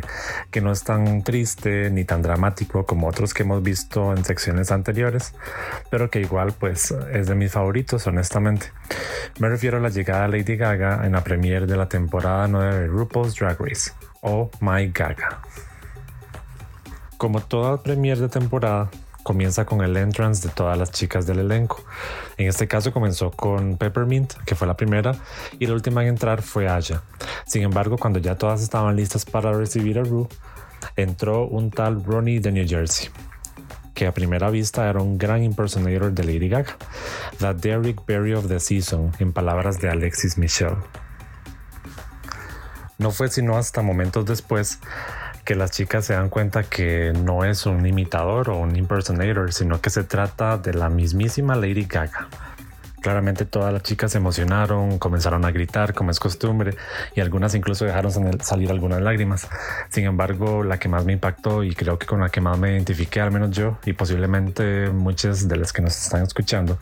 que 0.52 0.62
no 0.62 0.72
es 0.72 0.86
tan 0.86 1.22
triste 1.24 1.90
ni 1.90 2.06
tan 2.06 2.22
dramático 2.22 2.86
como 2.86 3.10
otros 3.10 3.34
que 3.34 3.44
hemos 3.44 3.62
visto 3.62 4.14
en 4.14 4.24
secciones 4.24 4.72
anteriores, 4.72 5.34
pero 5.92 6.10
que 6.10 6.22
igual 6.22 6.54
pues 6.58 6.96
es 7.12 7.28
de 7.28 7.36
mis 7.36 7.52
favoritos 7.52 8.08
honestamente. 8.08 8.72
Me 9.38 9.50
refiero 9.50 9.80
a 9.80 9.82
la 9.82 9.90
llegada 9.90 10.30
de 10.30 10.38
Lady 10.38 10.56
Gaga 10.56 11.06
en 11.06 11.12
la 11.12 11.22
premiere 11.22 11.66
de 11.66 11.76
la 11.76 11.90
temporada 11.90 12.48
9 12.48 12.74
de 12.74 12.88
RuPaul's 12.88 13.36
Drag 13.36 13.60
Race, 13.60 13.92
Oh 14.22 14.50
My 14.62 14.88
Gaga. 14.94 15.42
Como 17.18 17.42
toda 17.42 17.84
premiere 17.84 18.22
de 18.22 18.30
temporada, 18.30 18.90
comienza 19.24 19.66
con 19.66 19.82
el 19.82 19.96
entrance 19.98 20.48
de 20.48 20.54
todas 20.54 20.78
las 20.78 20.92
chicas 20.92 21.26
del 21.26 21.40
elenco. 21.40 21.84
En 22.38 22.48
este 22.48 22.68
caso 22.68 22.92
comenzó 22.92 23.32
con 23.32 23.78
Peppermint, 23.78 24.34
que 24.46 24.56
fue 24.56 24.68
la 24.68 24.76
primera, 24.76 25.16
y 25.60 25.66
la 25.68 25.74
última 25.74 26.02
en 26.04 26.10
entrar 26.10 26.42
fue 26.42 26.68
Aya. 26.68 27.04
Sin 27.46 27.64
embargo, 27.64 27.98
cuando 27.98 28.20
ya 28.20 28.36
todas 28.36 28.62
estaban 28.62 28.96
listas 28.96 29.26
para 29.26 29.52
recibir 29.52 30.00
a 30.00 30.04
Rue, 30.04 30.28
entró 30.96 31.46
un 31.46 31.72
tal 31.72 32.04
Ronnie 32.04 32.40
de 32.40 32.52
New 32.52 32.68
Jersey, 32.68 33.10
que 33.94 34.08
a 34.08 34.14
primera 34.14 34.50
vista 34.50 34.90
era 34.90 35.02
un 35.02 35.18
gran 35.18 35.44
impersonator 35.44 36.12
de 36.12 36.24
Lady 36.24 36.50
Gaga, 36.50 36.78
the 37.40 37.54
Derrick 37.54 38.06
Barry 38.08 38.34
of 38.34 38.48
the 38.48 38.60
Season, 38.60 39.12
en 39.20 39.34
palabras 39.34 39.80
de 39.80 39.90
Alexis 39.90 40.38
Michelle. 40.38 40.78
No 42.98 43.12
fue 43.12 43.30
sino 43.30 43.58
hasta 43.58 43.82
momentos 43.82 44.26
después 44.26 44.80
que 45.50 45.56
las 45.56 45.72
chicas 45.72 46.06
se 46.06 46.14
dan 46.14 46.30
cuenta 46.30 46.62
que 46.62 47.12
no 47.12 47.44
es 47.44 47.66
un 47.66 47.84
imitador 47.84 48.52
o 48.52 48.60
un 48.60 48.76
impersonator, 48.76 49.52
sino 49.52 49.82
que 49.82 49.90
se 49.90 50.04
trata 50.04 50.60
de 50.60 50.76
la 50.76 50.90
mismísima 50.90 51.56
Lady 51.56 51.86
Gaga. 51.86 52.28
Claramente 53.02 53.46
todas 53.46 53.72
las 53.72 53.84
chicas 53.84 54.12
se 54.12 54.18
emocionaron, 54.18 55.00
comenzaron 55.00 55.46
a 55.46 55.52
gritar 55.52 55.94
como 55.94 56.12
es 56.12 56.20
costumbre 56.20 56.76
y 57.16 57.22
algunas 57.22 57.56
incluso 57.56 57.86
dejaron 57.86 58.12
salir 58.42 58.70
algunas 58.72 59.02
lágrimas. 59.02 59.48
Sin 59.90 60.06
embargo, 60.06 60.64
la 60.64 60.80
que 60.80 60.90
más 60.90 61.06
me 61.06 61.14
impactó 61.14 61.64
y 61.64 61.74
creo 61.74 61.98
que 61.98 62.06
con 62.06 62.20
la 62.22 62.30
que 62.30 62.42
más 62.42 62.58
me 62.58 62.72
identifiqué, 62.72 63.22
al 63.22 63.32
menos 63.32 63.52
yo 63.52 63.78
y 63.86 63.94
posiblemente 63.94 64.90
muchas 64.90 65.48
de 65.48 65.58
las 65.58 65.72
que 65.72 65.82
nos 65.82 65.98
están 65.98 66.24
escuchando, 66.24 66.78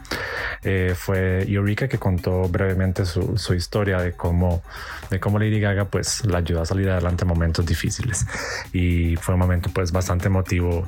eh, 0.64 0.94
fue 0.96 1.44
Eureka 1.48 1.88
que 1.88 1.98
contó 1.98 2.48
brevemente 2.50 3.06
su, 3.06 3.54
historia 3.54 4.00
de 4.00 4.14
cómo, 4.14 4.62
de 5.10 5.20
cómo 5.20 5.40
Lady 5.40 5.60
Gaga 5.60 5.86
pues 5.86 6.26
la 6.26 6.40
ayudó 6.40 6.62
a 6.62 6.66
salir 6.66 6.90
adelante 6.90 7.24
en 7.24 7.30
momentos 7.30 7.66
difíciles 7.66 8.26
y 8.74 9.16
fue 9.16 9.36
un 9.36 9.40
momento 9.40 9.70
pues 9.74 9.92
bastante 9.92 10.28
emotivo 10.28 10.88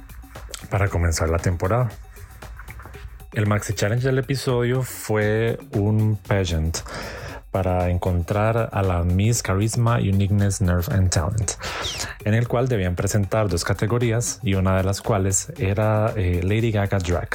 para 0.70 0.88
comenzar 0.88 1.30
la 1.30 1.40
temporada. 1.40 1.90
El 3.32 3.46
Maxi 3.46 3.74
Challenge 3.74 4.04
del 4.04 4.18
episodio 4.18 4.82
fue 4.82 5.60
un 5.74 6.18
pageant 6.28 6.80
para 7.52 7.90
encontrar 7.90 8.70
a 8.72 8.82
la 8.82 9.04
Miss 9.04 9.44
Charisma, 9.44 9.98
Uniqueness, 9.98 10.62
Nerve 10.62 10.86
and 10.92 11.12
Talent, 11.12 11.52
en 12.26 12.34
el 12.34 12.48
cual 12.48 12.68
debían 12.68 12.96
presentar 12.96 13.48
dos 13.48 13.64
categorías 13.64 14.40
y 14.42 14.56
una 14.56 14.78
de 14.78 14.84
las 14.84 15.02
cuales 15.02 15.54
era 15.58 16.12
eh, 16.16 16.42
Lady 16.44 16.72
Gaga 16.72 16.98
Drag, 16.98 17.30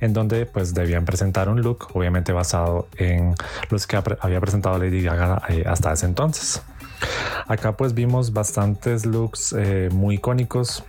en 0.00 0.12
donde 0.12 0.44
pues 0.44 0.74
debían 0.74 1.06
presentar 1.06 1.48
un 1.48 1.62
look 1.62 1.88
obviamente 1.94 2.32
basado 2.32 2.88
en 2.96 3.34
los 3.70 3.86
que 3.86 4.02
había 4.20 4.40
presentado 4.40 4.78
Lady 4.78 5.02
Gaga 5.02 5.42
eh, 5.48 5.64
hasta 5.66 5.94
ese 5.94 6.04
entonces. 6.04 6.62
Acá 7.46 7.74
pues 7.76 7.94
vimos 7.94 8.34
bastantes 8.34 9.06
looks 9.06 9.54
eh, 9.56 9.88
muy 9.92 10.16
icónicos, 10.16 10.84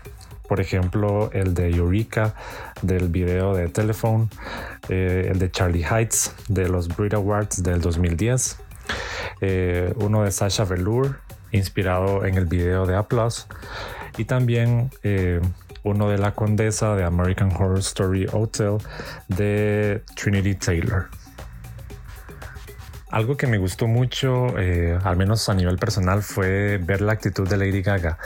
por 0.49 0.59
ejemplo 0.59 1.29
el 1.31 1.53
de 1.53 1.69
Eureka 1.69 2.33
del 2.81 3.07
video 3.07 3.53
de 3.53 3.69
Telephone, 3.69 4.27
eh, 4.89 5.29
el 5.31 5.37
de 5.37 5.51
Charlie 5.51 5.85
Heights 5.85 6.33
de 6.49 6.67
los 6.67 6.87
Brit 6.89 7.13
Awards 7.13 7.61
del 7.61 7.79
2010, 7.79 8.57
eh, 9.41 9.93
uno 9.97 10.23
de 10.23 10.31
Sasha 10.31 10.65
Velour 10.65 11.19
inspirado 11.51 12.25
en 12.25 12.35
el 12.35 12.45
video 12.45 12.87
de 12.87 12.95
Applause 12.95 13.47
y 14.17 14.25
también 14.25 14.89
eh, 15.03 15.39
uno 15.83 16.09
de 16.09 16.17
la 16.17 16.33
condesa 16.33 16.95
de 16.95 17.03
American 17.03 17.51
Horror 17.55 17.79
Story 17.79 18.27
Hotel 18.33 18.77
de 19.27 20.03
Trinity 20.15 20.55
Taylor. 20.55 21.09
Algo 23.11 23.37
que 23.37 23.47
me 23.47 23.57
gustó 23.57 23.87
mucho, 23.87 24.59
eh, 24.59 24.95
al 25.03 25.17
menos 25.17 25.49
a 25.49 25.55
nivel 25.55 25.79
personal, 25.79 26.21
fue 26.21 26.77
ver 26.77 27.01
la 27.01 27.13
actitud 27.13 27.49
de 27.49 27.57
Lady 27.57 27.81
Gaga, 27.81 28.19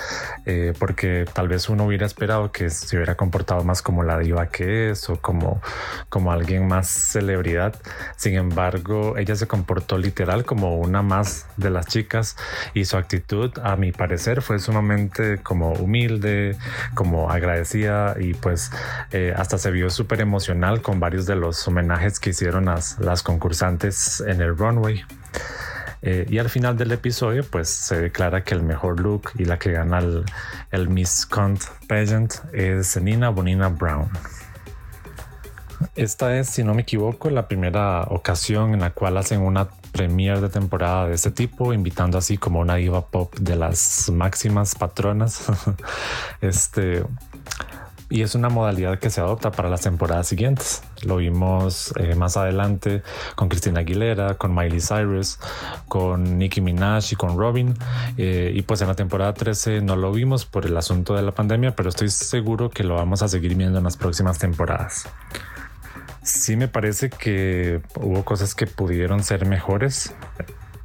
eh, 0.46 0.74
porque 0.78 1.26
tal 1.32 1.48
vez 1.48 1.70
uno 1.70 1.86
hubiera 1.86 2.06
esperado 2.06 2.52
que 2.52 2.70
se 2.70 2.98
hubiera 2.98 3.16
comportado 3.16 3.64
más 3.64 3.82
como 3.82 4.04
la 4.04 4.20
diva 4.20 4.48
que 4.48 4.90
es 4.90 5.10
o 5.10 5.16
como, 5.22 5.62
como 6.10 6.34
alguien 6.34 6.68
más 6.68 6.90
celebridad. 6.90 7.76
Sin 8.18 8.36
embargo, 8.36 9.18
ella 9.18 9.38
se 9.38 9.48
comportó 9.48 9.98
literal 9.98 10.44
como 10.44 10.78
una 10.78 11.02
más 11.02 11.46
de 11.56 11.70
las 11.70 11.88
chicas 11.88 12.36
y 12.74 12.84
su 12.84 12.98
actitud, 12.98 13.52
a 13.64 13.78
mi 13.78 13.94
parecer, 13.94 14.42
fue 14.42 14.60
sumamente 14.60 15.38
como 15.38 15.72
humilde, 15.72 16.58
como 16.94 17.32
agradecida 17.32 18.16
y 18.20 18.34
pues 18.34 18.70
eh, 19.12 19.34
hasta 19.34 19.58
se 19.58 19.72
vio 19.72 19.90
súper 19.90 20.20
emocional 20.20 20.82
con 20.82 21.00
varios 21.00 21.26
de 21.26 21.38
los 21.38 21.66
homenajes 21.70 22.20
que 22.20 22.32
hicieron 22.32 22.66
las, 22.66 23.00
las 23.00 23.24
concursantes 23.24 24.22
en 24.28 24.42
el 24.42 24.58
run 24.58 24.73
eh, 26.06 26.26
y 26.30 26.38
al 26.38 26.50
final 26.50 26.78
del 26.78 26.92
episodio, 26.92 27.46
pues 27.50 27.70
se 27.70 28.00
declara 28.02 28.44
que 28.44 28.54
el 28.54 28.62
mejor 28.62 29.00
look 29.00 29.32
y 29.36 29.46
la 29.46 29.58
que 29.58 29.72
gana 29.72 30.02
el, 30.72 30.90
Miss 30.90 31.26
Cunt 31.26 31.64
Pageant 31.88 32.34
es 32.52 33.02
Nina 33.02 33.30
Bonina 33.30 33.70
Brown. 33.70 34.10
Esta 35.96 36.38
es, 36.38 36.50
si 36.50 36.64
no 36.64 36.74
me 36.74 36.82
equivoco, 36.82 37.30
la 37.30 37.48
primera 37.48 38.04
ocasión 38.10 38.74
en 38.74 38.82
la 38.82 38.90
cual 38.90 39.18
hacen 39.18 39.42
una 39.42 39.70
premiere 39.94 40.42
de 40.42 40.50
temporada 40.50 41.08
de 41.08 41.16
este 41.16 41.32
tipo, 41.32 41.72
invitando 41.72 42.18
así 42.18 42.38
como 42.38 42.60
una 42.60 42.76
diva 42.76 43.08
pop 43.08 43.34
de 43.40 43.56
las 43.56 44.10
máximas 44.10 44.76
patronas. 44.76 45.46
este 46.42 47.04
y 48.14 48.22
es 48.22 48.36
una 48.36 48.48
modalidad 48.48 49.00
que 49.00 49.10
se 49.10 49.22
adopta 49.22 49.52
para 49.52 49.70
las 49.70 49.82
temporadas 49.82 50.28
siguientes. 50.28 50.84
Lo 51.02 51.18
vimos 51.18 51.92
eh, 51.98 52.14
más 52.14 52.38
adelante 52.38 53.02
con 53.36 53.50
Cristina 53.50 53.80
Aguilera, 53.80 54.36
con 54.36 54.54
Miley 54.54 54.82
Cyrus, 54.82 55.40
con 55.88 56.38
Nicki 56.38 56.62
Minaj 56.62 57.12
y 57.12 57.16
con 57.16 57.36
Robin. 57.36 57.74
Eh, 58.18 58.52
y 58.54 58.62
pues 58.62 58.82
en 58.82 58.90
la 58.90 58.94
temporada 58.94 59.34
13 59.34 59.82
no 59.82 59.96
lo 59.96 60.12
vimos 60.12 60.46
por 60.46 60.68
el 60.68 60.78
asunto 60.78 61.16
de 61.16 61.24
la 61.24 61.32
pandemia, 61.32 61.76
pero 61.76 61.90
estoy 61.90 62.12
seguro 62.12 62.70
que 62.70 62.84
lo 62.84 62.94
vamos 62.98 63.24
a 63.24 63.28
seguir 63.28 63.56
viendo 63.56 63.80
en 63.80 63.84
las 63.84 63.98
próximas 63.98 64.38
temporadas. 64.38 65.10
Sí 66.22 66.56
me 66.56 66.68
parece 66.68 67.10
que 67.10 67.82
hubo 67.96 68.24
cosas 68.24 68.54
que 68.54 68.68
pudieron 68.68 69.24
ser 69.24 69.48
mejores, 69.48 70.14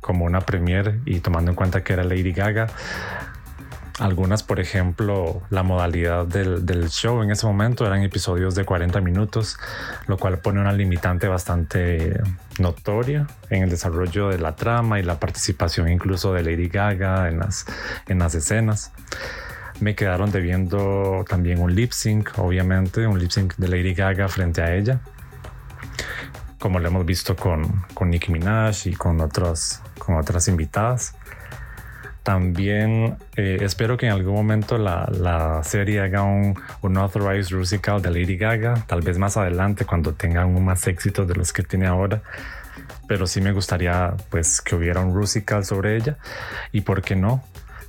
como 0.00 0.24
una 0.24 0.40
premiere 0.40 1.02
y 1.04 1.20
tomando 1.20 1.50
en 1.50 1.54
cuenta 1.54 1.84
que 1.84 1.92
era 1.92 2.04
Lady 2.04 2.32
Gaga 2.32 2.68
algunas, 3.98 4.42
por 4.42 4.60
ejemplo, 4.60 5.42
la 5.50 5.62
modalidad 5.62 6.26
del, 6.26 6.88
show 6.88 7.22
en 7.22 7.30
ese 7.30 7.46
momento 7.46 7.84
eran 7.84 8.02
episodios 8.02 8.54
de 8.54 8.64
40 8.64 9.00
minutos, 9.00 9.58
lo 10.06 10.16
cual 10.16 10.38
pone 10.38 10.60
una 10.60 10.72
limitante 10.72 11.26
bastante 11.26 12.20
notoria 12.58 13.26
en 13.50 13.64
el 13.64 13.70
desarrollo 13.70 14.28
de 14.28 14.38
la 14.38 14.54
trama 14.54 15.00
y 15.00 15.02
la 15.02 15.18
participación 15.18 15.88
incluso 15.88 16.32
de 16.32 16.42
Lady 16.44 16.68
Gaga 16.68 17.28
en 17.28 17.40
las, 17.40 17.66
en 18.06 18.20
las 18.20 18.34
escenas. 18.34 18.92
Me 19.80 19.94
quedaron 19.94 20.30
debiendo 20.30 21.24
también 21.28 21.60
un 21.60 21.74
lip 21.74 21.92
sync, 21.92 22.38
obviamente, 22.38 23.06
un 23.06 23.18
lip 23.18 23.30
sync 23.30 23.56
de 23.56 23.68
Lady 23.68 23.94
Gaga 23.94 24.28
frente 24.28 24.62
a 24.62 24.74
ella, 24.74 25.00
como 26.58 26.78
lo 26.78 26.88
hemos 26.88 27.04
visto 27.04 27.34
con, 27.36 27.84
con 27.94 28.10
Nicki 28.10 28.32
Minaj 28.32 28.86
y 28.86 28.94
con, 28.94 29.20
otros, 29.20 29.80
con 29.98 30.16
otras 30.16 30.46
invitadas. 30.48 31.14
También 32.28 33.16
eh, 33.36 33.56
espero 33.62 33.96
que 33.96 34.04
en 34.04 34.12
algún 34.12 34.34
momento 34.34 34.76
la, 34.76 35.62
serie 35.64 36.02
haga 36.02 36.24
un, 36.24 36.60
un 36.82 36.98
authorized 36.98 37.56
musical 37.56 38.02
de 38.02 38.10
Lady 38.10 38.36
Gaga, 38.36 38.84
tal 38.86 39.00
vez 39.00 39.16
más 39.16 39.38
adelante 39.38 39.86
cuando 39.86 40.12
tengan 40.12 40.62
más 40.62 40.86
éxito 40.88 41.24
de 41.24 41.34
los 41.34 41.54
que 41.54 41.62
tiene 41.62 41.86
ahora. 41.86 42.20
Pero 43.06 43.26
sí 43.26 43.40
me 43.40 43.52
gustaría 43.52 44.12
pues 44.28 44.60
que 44.60 44.76
hubiera 44.76 45.00
un 45.00 45.16
musical 45.16 45.64
sobre 45.64 45.96
ella 45.96 46.18
y 46.70 46.82
por 46.82 47.00
qué 47.00 47.16
no 47.16 47.42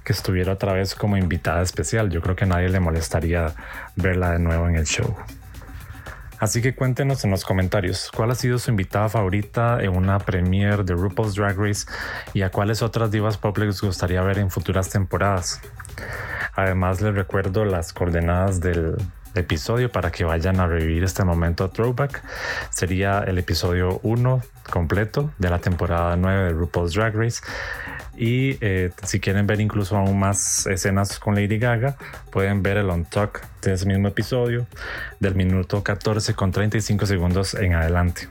que 0.05 0.13
estuviera 0.13 0.53
otra 0.53 0.71
vez 0.71 0.95
como 0.95 1.17
invitada 1.17 1.61
especial. 1.61 2.09
Yo 2.09 2.21
creo 2.21 2.37
que 2.37 2.45
a 2.45 2.47
nadie 2.47 2.69
le 2.69 2.79
molestaría 2.79 3.53
verla 3.97 4.31
de 4.31 4.39
nuevo 4.39 4.69
en 4.69 4.77
el 4.77 4.85
show. 4.85 5.17
Así 6.39 6.61
que 6.61 6.73
cuéntenos 6.73 7.23
en 7.25 7.31
los 7.31 7.43
comentarios 7.43 8.09
cuál 8.15 8.31
ha 8.31 8.35
sido 8.35 8.59
su 8.59 8.71
invitada 8.71 9.09
favorita 9.09 9.81
en 9.81 9.95
una 9.95 10.19
premiere 10.19 10.83
de 10.83 10.93
RuPaul's 10.93 11.35
Drag 11.35 11.57
Race 11.57 11.85
y 12.33 12.41
a 12.43 12.49
cuáles 12.49 12.81
otras 12.81 13.11
divas 13.11 13.37
pop 13.37 13.57
les 13.57 13.81
gustaría 13.81 14.21
ver 14.21 14.39
en 14.39 14.49
futuras 14.49 14.89
temporadas. 14.89 15.61
Además 16.55 17.01
les 17.01 17.13
recuerdo 17.13 17.65
las 17.65 17.93
coordenadas 17.93 18.61
del 18.61 18.95
episodio 19.35 19.91
para 19.91 20.11
que 20.11 20.23
vayan 20.23 20.59
a 20.59 20.67
revivir 20.67 21.03
este 21.03 21.23
momento 21.23 21.69
throwback. 21.69 22.23
Sería 22.69 23.19
el 23.19 23.37
episodio 23.37 23.99
1 24.03 24.41
completo 24.69 25.31
de 25.37 25.49
la 25.49 25.59
temporada 25.59 26.15
9 26.15 26.45
de 26.45 26.49
RuPaul's 26.51 26.93
Drag 26.93 27.15
Race. 27.15 27.41
Y 28.21 28.57
eh, 28.59 28.91
si 29.03 29.21
quieren 29.21 29.47
ver 29.47 29.61
incluso 29.61 29.95
aún 29.95 30.19
más 30.19 30.67
escenas 30.67 31.19
con 31.19 31.35
Lady 31.35 31.57
Gaga, 31.57 31.95
pueden 32.31 32.61
ver 32.61 32.75
el 32.75 32.89
on 32.89 33.05
talk 33.05 33.47
de 33.61 33.71
ese 33.71 33.85
mismo 33.85 34.09
episodio 34.09 34.67
del 35.21 35.35
minuto 35.35 35.81
14 35.81 36.33
con 36.33 36.51
35 36.51 37.05
segundos 37.05 37.53
en 37.53 37.75
adelante. 37.75 38.27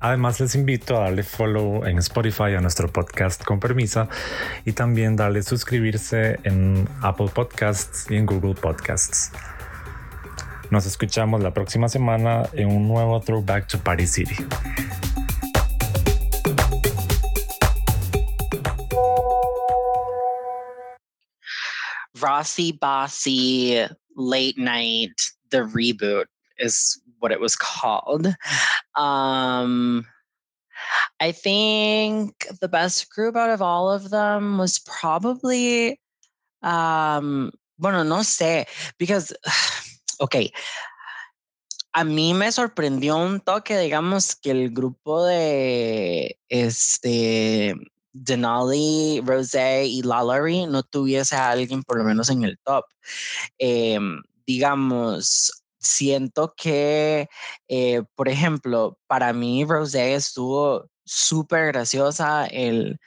Además 0.00 0.40
les 0.40 0.54
invito 0.54 0.96
a 0.96 1.00
darle 1.00 1.22
follow 1.22 1.84
en 1.84 1.98
Spotify 1.98 2.54
a 2.56 2.62
nuestro 2.62 2.88
podcast 2.90 3.44
con 3.44 3.60
permisa 3.60 4.08
y 4.64 4.72
también 4.72 5.14
darle 5.14 5.42
suscribirse 5.42 6.38
en 6.44 6.88
Apple 7.02 7.28
Podcasts 7.34 8.10
y 8.10 8.16
en 8.16 8.24
Google 8.24 8.54
Podcasts. 8.54 9.32
Nos 10.70 10.86
escuchamos 10.86 11.42
la 11.42 11.52
próxima 11.52 11.90
semana 11.90 12.44
en 12.54 12.68
un 12.68 12.88
nuevo 12.88 13.20
Throwback 13.20 13.66
to 13.66 13.78
Party 13.80 14.06
City. 14.06 14.36
Rossi 22.20 22.72
Bossy 22.72 23.86
Late 24.16 24.58
Night, 24.58 25.20
the 25.50 25.58
reboot 25.58 26.26
is 26.58 27.00
what 27.18 27.32
it 27.32 27.40
was 27.40 27.56
called. 27.56 28.26
Um, 28.96 30.06
I 31.20 31.32
think 31.32 32.46
the 32.60 32.68
best 32.68 33.10
group 33.10 33.36
out 33.36 33.50
of 33.50 33.62
all 33.62 33.90
of 33.90 34.10
them 34.10 34.58
was 34.58 34.78
probably, 34.78 36.00
um, 36.62 37.50
bueno, 37.78 38.02
no 38.02 38.20
sé, 38.20 38.66
because, 38.98 39.32
okay, 40.20 40.52
a 41.94 42.04
mí 42.04 42.34
me 42.34 42.52
sorprendió 42.52 43.16
un 43.16 43.40
toque, 43.40 43.76
digamos, 43.78 44.36
que 44.36 44.52
el 44.52 44.70
grupo 44.70 45.24
de 45.24 46.38
este 46.48 47.74
Denali, 48.12 49.20
Rosé 49.24 49.86
y 49.86 50.02
Lalaurie 50.02 50.66
no 50.66 50.82
tuviese 50.82 51.36
a 51.36 51.50
alguien 51.50 51.82
por 51.82 51.98
lo 51.98 52.04
menos 52.04 52.30
en 52.30 52.44
el 52.44 52.58
top. 52.64 52.84
Eh, 53.58 53.98
digamos, 54.46 55.52
siento 55.78 56.54
que, 56.56 57.28
eh, 57.68 58.02
por 58.14 58.28
ejemplo, 58.28 58.98
para 59.06 59.32
mí 59.32 59.64
Rosé 59.64 60.14
estuvo 60.14 60.88
súper 61.04 61.68
graciosa, 61.68 62.46
el, 62.46 62.98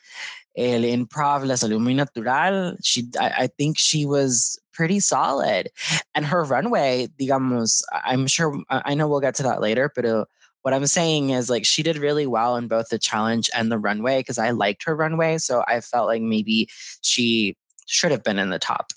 el 0.55 0.85
improv 0.85 1.45
le 1.45 1.57
salió 1.57 1.79
natural. 1.79 2.77
She, 2.81 3.03
I, 3.19 3.43
I, 3.43 3.47
think 3.47 3.77
she 3.77 4.05
was 4.05 4.59
pretty 4.73 4.99
solid. 4.99 5.69
And 6.15 6.25
her 6.25 6.43
runway, 6.43 7.07
digamos, 7.19 7.83
I'm 7.91 8.27
sure, 8.27 8.53
I 8.69 8.95
know 8.95 9.07
we'll 9.07 9.19
get 9.21 9.35
to 9.35 9.43
that 9.43 9.61
later, 9.61 9.91
but 9.95 10.27
what 10.61 10.73
I'm 10.73 10.85
saying 10.85 11.31
is 11.31 11.49
like 11.49 11.65
she 11.65 11.83
did 11.83 11.97
really 11.97 12.27
well 12.27 12.55
in 12.55 12.67
both 12.67 12.89
the 12.89 12.99
challenge 12.99 13.49
and 13.55 13.71
the 13.71 13.79
runway 13.79 14.19
because 14.19 14.37
I 14.37 14.51
liked 14.51 14.83
her 14.85 14.95
runway. 14.95 15.37
So 15.37 15.63
I 15.67 15.81
felt 15.81 16.07
like 16.07 16.21
maybe 16.21 16.69
she 17.01 17.55
should 17.87 18.11
have 18.11 18.23
been 18.23 18.39
in 18.39 18.49
the 18.49 18.59
top. 18.59 18.91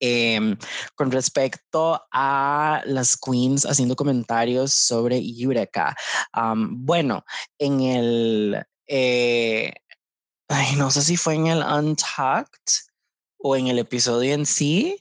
Eh, 0.00 0.56
con 0.96 1.10
respecto 1.10 2.00
a 2.12 2.82
las 2.86 3.16
queens 3.16 3.66
haciendo 3.66 3.94
comentarios 3.94 4.72
sobre 4.72 5.18
Eureka. 5.18 5.94
Um, 6.34 6.84
bueno, 6.86 7.24
en 7.58 7.82
el, 7.82 8.64
eh, 8.88 9.72
ay, 10.48 10.76
no 10.76 10.90
sé 10.90 11.02
si 11.02 11.16
fue 11.16 11.34
en 11.34 11.48
el 11.48 11.62
Untucked 11.62 12.86
o 13.38 13.54
en 13.56 13.66
el 13.66 13.78
episodio 13.78 14.32
en 14.32 14.46
sí, 14.46 14.96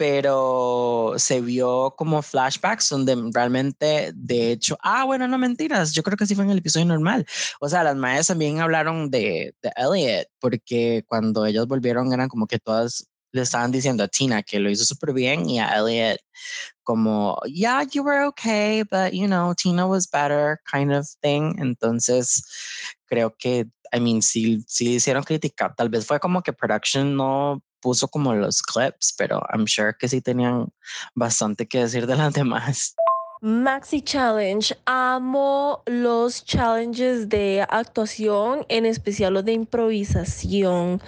pero 0.00 1.12
se 1.18 1.42
vio 1.42 1.94
como 1.94 2.22
flashbacks 2.22 2.88
donde 2.88 3.14
realmente, 3.34 4.12
de 4.14 4.50
hecho, 4.50 4.78
ah, 4.82 5.04
bueno, 5.04 5.28
no 5.28 5.36
mentiras, 5.36 5.92
yo 5.92 6.02
creo 6.02 6.16
que 6.16 6.24
sí 6.24 6.34
fue 6.34 6.44
en 6.44 6.52
el 6.52 6.58
episodio 6.58 6.86
normal. 6.86 7.26
O 7.60 7.68
sea, 7.68 7.84
las 7.84 7.96
madres 7.96 8.28
también 8.28 8.60
hablaron 8.60 9.10
de, 9.10 9.54
de 9.60 9.72
Elliot, 9.76 10.26
porque 10.38 11.04
cuando 11.06 11.44
ellos 11.44 11.66
volvieron 11.66 12.14
eran 12.14 12.30
como 12.30 12.46
que 12.46 12.58
todas 12.58 13.10
le 13.32 13.42
estaban 13.42 13.72
diciendo 13.72 14.02
a 14.02 14.08
Tina 14.08 14.42
que 14.42 14.58
lo 14.58 14.70
hizo 14.70 14.86
súper 14.86 15.12
bien 15.12 15.50
y 15.50 15.60
a 15.60 15.76
Elliot 15.76 16.18
como, 16.82 17.38
yeah, 17.44 17.82
you 17.82 18.02
were 18.02 18.24
okay, 18.24 18.82
but 18.84 19.12
you 19.12 19.26
know, 19.26 19.52
Tina 19.54 19.86
was 19.86 20.08
better, 20.10 20.60
kind 20.64 20.94
of 20.94 21.06
thing. 21.20 21.56
Entonces, 21.58 22.42
creo 23.04 23.34
que, 23.38 23.66
I 23.92 24.00
mean, 24.00 24.22
sí, 24.22 24.64
sí 24.66 24.94
hicieron 24.94 25.24
crítica. 25.24 25.74
Tal 25.76 25.90
vez 25.90 26.06
fue 26.06 26.18
como 26.18 26.42
que 26.42 26.54
production 26.54 27.14
no 27.14 27.62
puso 27.80 28.08
como 28.08 28.34
los 28.34 28.62
clips, 28.62 29.14
pero 29.16 29.42
I'm 29.52 29.66
sure 29.66 29.94
que 29.98 30.08
sí 30.08 30.20
tenían 30.20 30.72
bastante 31.14 31.66
que 31.66 31.80
decir 31.80 32.06
de 32.06 32.16
las 32.16 32.32
demás. 32.40 32.94
Maxi 33.42 34.02
Challenge. 34.02 34.76
Amo 34.84 35.82
los 35.86 36.44
challenges 36.44 37.26
de 37.30 37.64
actuación, 37.70 38.66
en 38.68 38.84
especial 38.84 39.32
los 39.32 39.46
de 39.46 39.52
improvisación, 39.52 41.00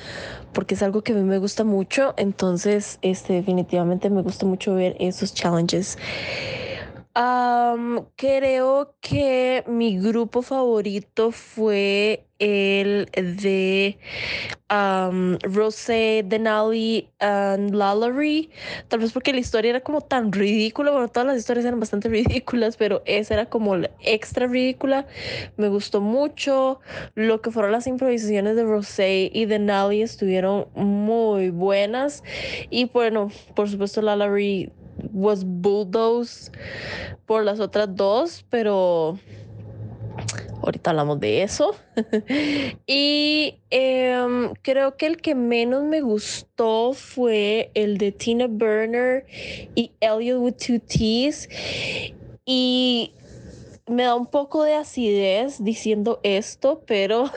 porque 0.54 0.74
es 0.74 0.82
algo 0.82 1.02
que 1.02 1.12
a 1.12 1.16
mí 1.16 1.24
me 1.24 1.36
gusta 1.36 1.62
mucho. 1.62 2.14
Entonces, 2.16 2.98
este, 3.02 3.34
definitivamente 3.34 4.08
me 4.08 4.22
gusta 4.22 4.46
mucho 4.46 4.74
ver 4.74 4.96
esos 4.98 5.34
challenges. 5.34 5.98
Creo 8.16 8.94
que 9.00 9.64
mi 9.66 9.98
grupo 9.98 10.42
favorito 10.42 11.30
fue 11.30 12.26
el 12.38 13.08
de 13.12 13.98
um, 14.70 15.38
Rosé, 15.42 16.24
Denali 16.26 16.78
y 16.86 17.08
Lalaurie. 17.20 18.50
Tal 18.88 19.00
vez 19.00 19.12
porque 19.12 19.32
la 19.32 19.38
historia 19.40 19.70
era 19.70 19.80
como 19.80 20.00
tan 20.00 20.32
ridícula. 20.32 20.90
Bueno, 20.90 21.08
todas 21.08 21.26
las 21.26 21.38
historias 21.38 21.66
eran 21.66 21.80
bastante 21.80 22.08
ridículas, 22.10 22.76
pero 22.76 23.02
esa 23.04 23.34
era 23.34 23.46
como 23.46 23.76
extra 24.00 24.46
ridícula. 24.46 25.06
Me 25.56 25.68
gustó 25.68 26.00
mucho. 26.00 26.80
Lo 27.14 27.42
que 27.42 27.50
fueron 27.50 27.72
las 27.72 27.86
improvisaciones 27.86 28.56
de 28.56 28.64
Rosé 28.64 29.30
y 29.32 29.44
Denali 29.44 30.02
estuvieron 30.02 30.66
muy 30.74 31.50
buenas. 31.50 32.24
Y 32.70 32.86
bueno, 32.86 33.30
por 33.54 33.68
supuesto, 33.68 34.02
Lalaurie 34.02 34.72
was 35.12 35.44
bulldozed 35.44 36.52
por 37.26 37.44
las 37.44 37.60
otras 37.60 37.94
dos, 37.94 38.44
pero 38.50 39.18
ahorita 40.62 40.90
hablamos 40.90 41.20
de 41.20 41.42
eso. 41.42 41.74
y 42.86 43.58
em, 43.70 44.54
creo 44.62 44.96
que 44.96 45.06
el 45.06 45.16
que 45.16 45.34
menos 45.34 45.84
me 45.84 46.00
gustó 46.00 46.92
fue 46.92 47.70
el 47.74 47.98
de 47.98 48.12
Tina 48.12 48.46
Burner 48.46 49.26
y 49.74 49.92
Elliot 50.00 50.40
with 50.40 50.54
Two 50.54 50.78
T's. 50.78 51.48
Y 52.44 53.12
me 53.88 54.04
da 54.04 54.14
un 54.14 54.26
poco 54.26 54.62
de 54.62 54.74
acidez 54.74 55.62
diciendo 55.62 56.20
esto, 56.22 56.82
pero 56.86 57.30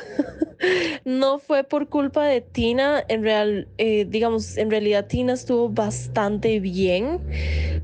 no 1.06 1.39
fue 1.39 1.64
por 1.64 1.89
culpa 1.89 2.26
de 2.26 2.41
Tina. 2.41 3.04
En 3.08 3.24
real, 3.24 3.68
eh, 3.78 4.06
digamos, 4.08 4.58
en 4.58 4.70
realidad 4.70 5.08
Tina 5.08 5.34
estuvo 5.34 5.70
bastante 5.70 6.60
bien. 6.60 7.20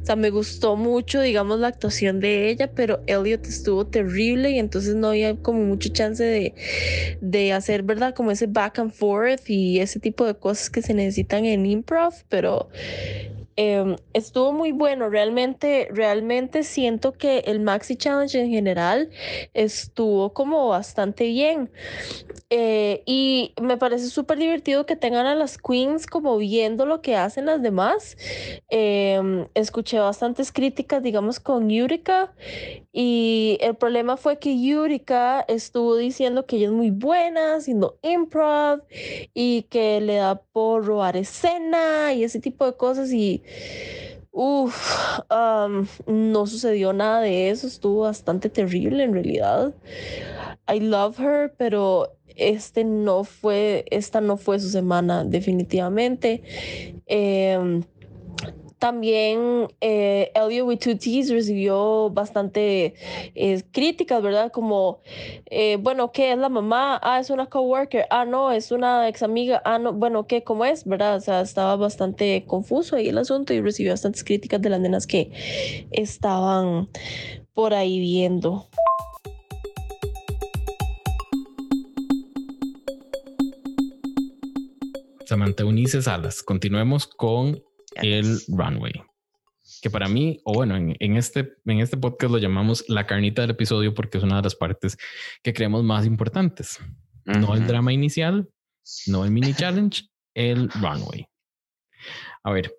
O 0.02 0.06
sea, 0.06 0.16
me 0.16 0.30
gustó 0.30 0.76
mucho, 0.76 1.22
digamos, 1.22 1.60
la 1.60 1.68
actuación 1.68 2.20
de 2.20 2.50
ella, 2.50 2.72
pero 2.74 3.02
Elliot 3.08 3.46
estuvo 3.48 3.88
terrible 3.88 4.52
y 4.52 4.60
entonces 4.60 4.96
no 4.96 5.10
había 5.10 5.36
como 5.36 5.62
mucha 5.62 5.92
chance 5.92 6.24
de, 6.24 6.54
de 7.20 7.54
hacer, 7.54 7.82
¿verdad? 7.82 8.14
Como 8.14 8.30
ese 8.32 8.46
back 8.46 8.80
and 8.80 8.92
forth 8.92 9.50
y 9.50 9.80
ese 9.80 10.00
tipo 10.00 10.26
de 10.26 10.36
cosas 10.36 10.70
que 10.70 10.84
se 10.84 10.94
necesitan 10.94 11.46
en 11.46 11.66
improv, 11.66 12.14
pero 12.30 12.70
Em, 13.56 13.96
estuvo 14.14 14.54
muy 14.54 14.72
bueno, 14.72 15.10
realmente, 15.10 15.88
realmente 15.92 16.64
siento 16.64 17.12
que 17.12 17.40
el 17.40 17.60
Maxi 17.60 17.96
Challenge 17.96 18.40
en 18.40 18.50
general 18.50 19.10
estuvo 19.54 20.34
como 20.34 20.70
bastante 20.70 21.26
bien. 21.26 21.70
Eh, 22.50 23.04
y 23.06 23.54
me 23.62 23.78
parece 23.78 24.08
súper 24.08 24.38
divertido 24.38 24.86
que 24.86 24.96
tengan 24.96 25.26
a 25.26 25.36
las 25.36 25.58
queens 25.58 26.06
como 26.06 26.38
viendo 26.38 26.86
lo 26.86 27.02
que 27.02 27.16
hacen 27.16 27.46
las 27.46 27.62
demás. 27.62 28.18
Em, 28.70 29.48
escuché 29.54 30.00
bastantes 30.00 30.52
críticas, 30.52 31.02
digamos, 31.04 31.40
con 31.40 31.70
Yurika 31.70 32.34
y 32.92 33.58
el 33.62 33.76
problema 33.76 34.18
fue 34.18 34.40
que 34.40 34.62
Yurika 34.62 35.42
estuvo 35.48 35.96
diciendo 35.96 36.46
que 36.46 36.58
ella 36.58 36.68
es 36.68 36.74
muy 36.74 36.92
buena 36.92 37.56
haciendo 37.56 37.98
improv 38.02 38.82
y 39.34 39.64
que 39.64 40.02
le 40.02 40.16
da 40.16 40.36
por 40.36 40.86
robar 40.86 41.16
escena 41.18 42.14
y 42.14 42.24
ese 42.24 42.40
tipo 42.40 42.66
de 42.66 42.76
cosas 42.76 43.12
y 43.14 43.41
Uf, 44.32 45.20
no 46.08 46.48
sucedió 46.48 46.94
nada 46.94 47.22
de 47.22 47.50
eso, 47.50 47.68
estuvo 47.68 48.02
bastante 48.02 48.50
terrible 48.50 49.04
en 49.04 49.14
realidad. 49.14 49.74
I 50.74 50.80
love 50.80 51.20
her, 51.20 51.54
pero 51.58 52.18
este 52.36 52.84
no 52.86 53.24
fue, 53.26 53.86
esta 53.92 54.22
no 54.22 54.38
fue 54.38 54.60
su 54.60 54.70
semana 54.70 55.26
definitivamente. 55.26 56.44
Em, 57.08 57.84
También 58.82 59.68
eh, 59.80 60.32
Elliot 60.34 60.68
with 60.68 60.80
Two 60.80 60.98
T's 60.98 61.30
recibió 61.30 62.10
bastante 62.10 62.96
eh, 63.36 63.62
críticas, 63.72 64.24
¿verdad? 64.24 64.52
Como, 64.52 65.02
eh, 65.46 65.78
bueno, 65.80 66.12
¿qué 66.12 66.32
es 66.32 66.38
la 66.40 66.50
mamá? 66.50 67.00
Ah, 67.04 67.20
es 67.20 67.30
una 67.30 67.46
coworker. 67.46 68.08
Ah, 68.10 68.26
no, 68.26 68.52
es 68.52 68.72
una 68.72 69.08
ex 69.08 69.22
amiga. 69.22 69.62
Ah, 69.66 69.78
no, 69.78 69.94
bueno, 69.94 70.26
¿qué? 70.26 70.44
¿Cómo 70.44 70.66
es? 70.66 70.84
¿Verdad? 70.84 71.18
O 71.18 71.20
sea, 71.20 71.42
estaba 71.42 71.76
bastante 71.76 72.44
confuso 72.48 72.96
ahí 72.96 73.10
el 73.10 73.20
asunto 73.20 73.54
y 73.54 73.62
recibió 73.62 73.92
bastantes 73.94 74.24
críticas 74.24 74.60
de 74.60 74.70
las 74.72 74.80
nenas 74.80 75.06
que 75.06 75.32
estaban 75.92 76.90
por 77.54 77.76
ahí 77.76 78.00
viendo. 78.00 78.68
Samantha 85.28 85.66
Unice 85.66 86.02
Salas. 86.02 86.42
Continuemos 86.42 87.06
con 87.06 87.62
el 87.96 88.40
runway. 88.48 88.94
Que 89.82 89.90
para 89.90 90.08
mí, 90.08 90.40
o 90.44 90.54
bueno, 90.54 90.76
en, 90.76 91.18
este, 91.18 91.54
en 91.66 91.80
este 91.80 91.98
podcast 91.98 92.32
lo 92.32 92.38
llamamos 92.38 92.84
la 92.88 93.08
carnita 93.08 93.42
del 93.42 93.52
episodio 93.52 93.94
porque 93.94 94.18
es 94.18 94.24
una 94.24 94.38
de 94.38 94.44
las 94.44 94.56
partes 94.56 94.98
que 95.44 95.54
creemos 95.54 95.84
más 95.84 96.06
importantes. 96.06 96.80
No 97.26 97.56
el 97.56 97.68
drama 97.68 97.94
inicial, 97.94 98.50
no 99.08 99.24
el 99.24 99.32
mini 99.32 99.54
challenge, 99.54 100.04
el 100.34 100.70
runway. 100.72 101.26
A 102.44 102.52
ver, 102.52 102.74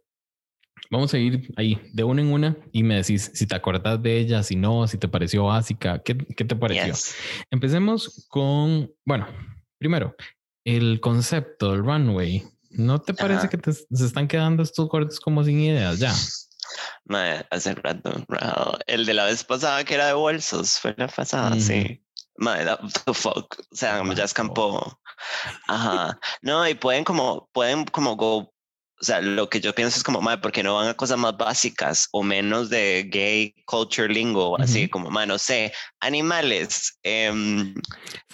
vamos 0.91 1.15
a 1.15 1.19
ir 1.19 1.53
ahí 1.57 1.81
de 1.93 2.05
una 2.05 2.21
en 2.21 2.33
una 2.33 2.57
y 2.73 2.83
me 2.83 2.97
decís 2.97 3.31
si 3.33 3.47
te 3.47 3.55
acordás 3.55 4.03
de 4.03 4.19
ella, 4.19 4.43
si 4.43 4.57
no, 4.57 4.87
si 4.87 4.99
te 4.99 5.09
pareció 5.09 5.45
básica, 5.45 6.01
qué, 6.03 6.17
qué 6.19 6.45
te 6.45 6.57
pareció. 6.57 6.95
Empecemos 7.51 8.27
con, 8.29 8.93
bueno, 9.05 9.27
primero, 9.79 10.15
el 10.65 11.01
concepto 11.01 11.73
del 11.73 11.85
runway. 11.85 12.45
¿No 12.73 13.01
te 13.01 13.15
parece 13.15 13.49
que 13.49 13.59
te, 13.59 13.73
se 13.73 14.07
están 14.07 14.29
quedando 14.29 14.63
estos 14.63 14.89
cortes 14.89 15.21
como 15.21 15.45
sin 15.45 15.61
ideas 15.61 15.99
ya? 15.99 16.15
Madre, 17.05 17.47
hace 17.51 17.75
rato. 17.75 18.13
El 18.87 19.07
de 19.07 19.15
la 19.15 19.27
vez 19.27 19.45
pasada 19.45 19.85
que 19.85 19.95
era 19.95 20.07
de 20.07 20.13
bolsos, 20.15 20.79
fue 20.79 20.95
la 20.97 21.09
pasada, 21.09 21.59
sí. 21.59 22.03
Madre, 22.37 22.77
the 23.05 23.15
fuck. 23.15 23.55
O 23.71 23.77
sea, 23.77 24.03
ya 24.15 24.25
escampó. 24.25 24.99
Ajá. 25.69 26.19
No, 26.41 26.67
y 26.67 26.75
pueden 26.75 27.05
como, 27.05 27.49
pueden 27.53 27.85
como 27.85 28.17
go 28.17 28.52
o 29.03 29.05
sea, 29.05 29.21
lo 29.21 29.51
que 29.51 29.61
yo 29.61 29.75
pienso 29.75 29.97
es 29.97 30.05
como, 30.05 30.21
madre, 30.21 30.41
¿por 30.41 30.53
qué 30.53 30.63
no 30.63 30.77
van 30.77 30.87
a 30.87 30.95
cosas 30.95 31.19
más 31.19 31.37
básicas 31.37 32.09
o 32.13 32.23
menos 32.23 32.71
de 32.71 33.09
gay 33.11 33.53
culture 33.65 34.09
lingo? 34.09 34.57
Así 34.61 34.89
como, 34.89 35.11
madre, 35.11 35.27
no 35.27 35.39
sé, 35.39 35.73
animales, 35.99 37.01
eh, 37.03 37.75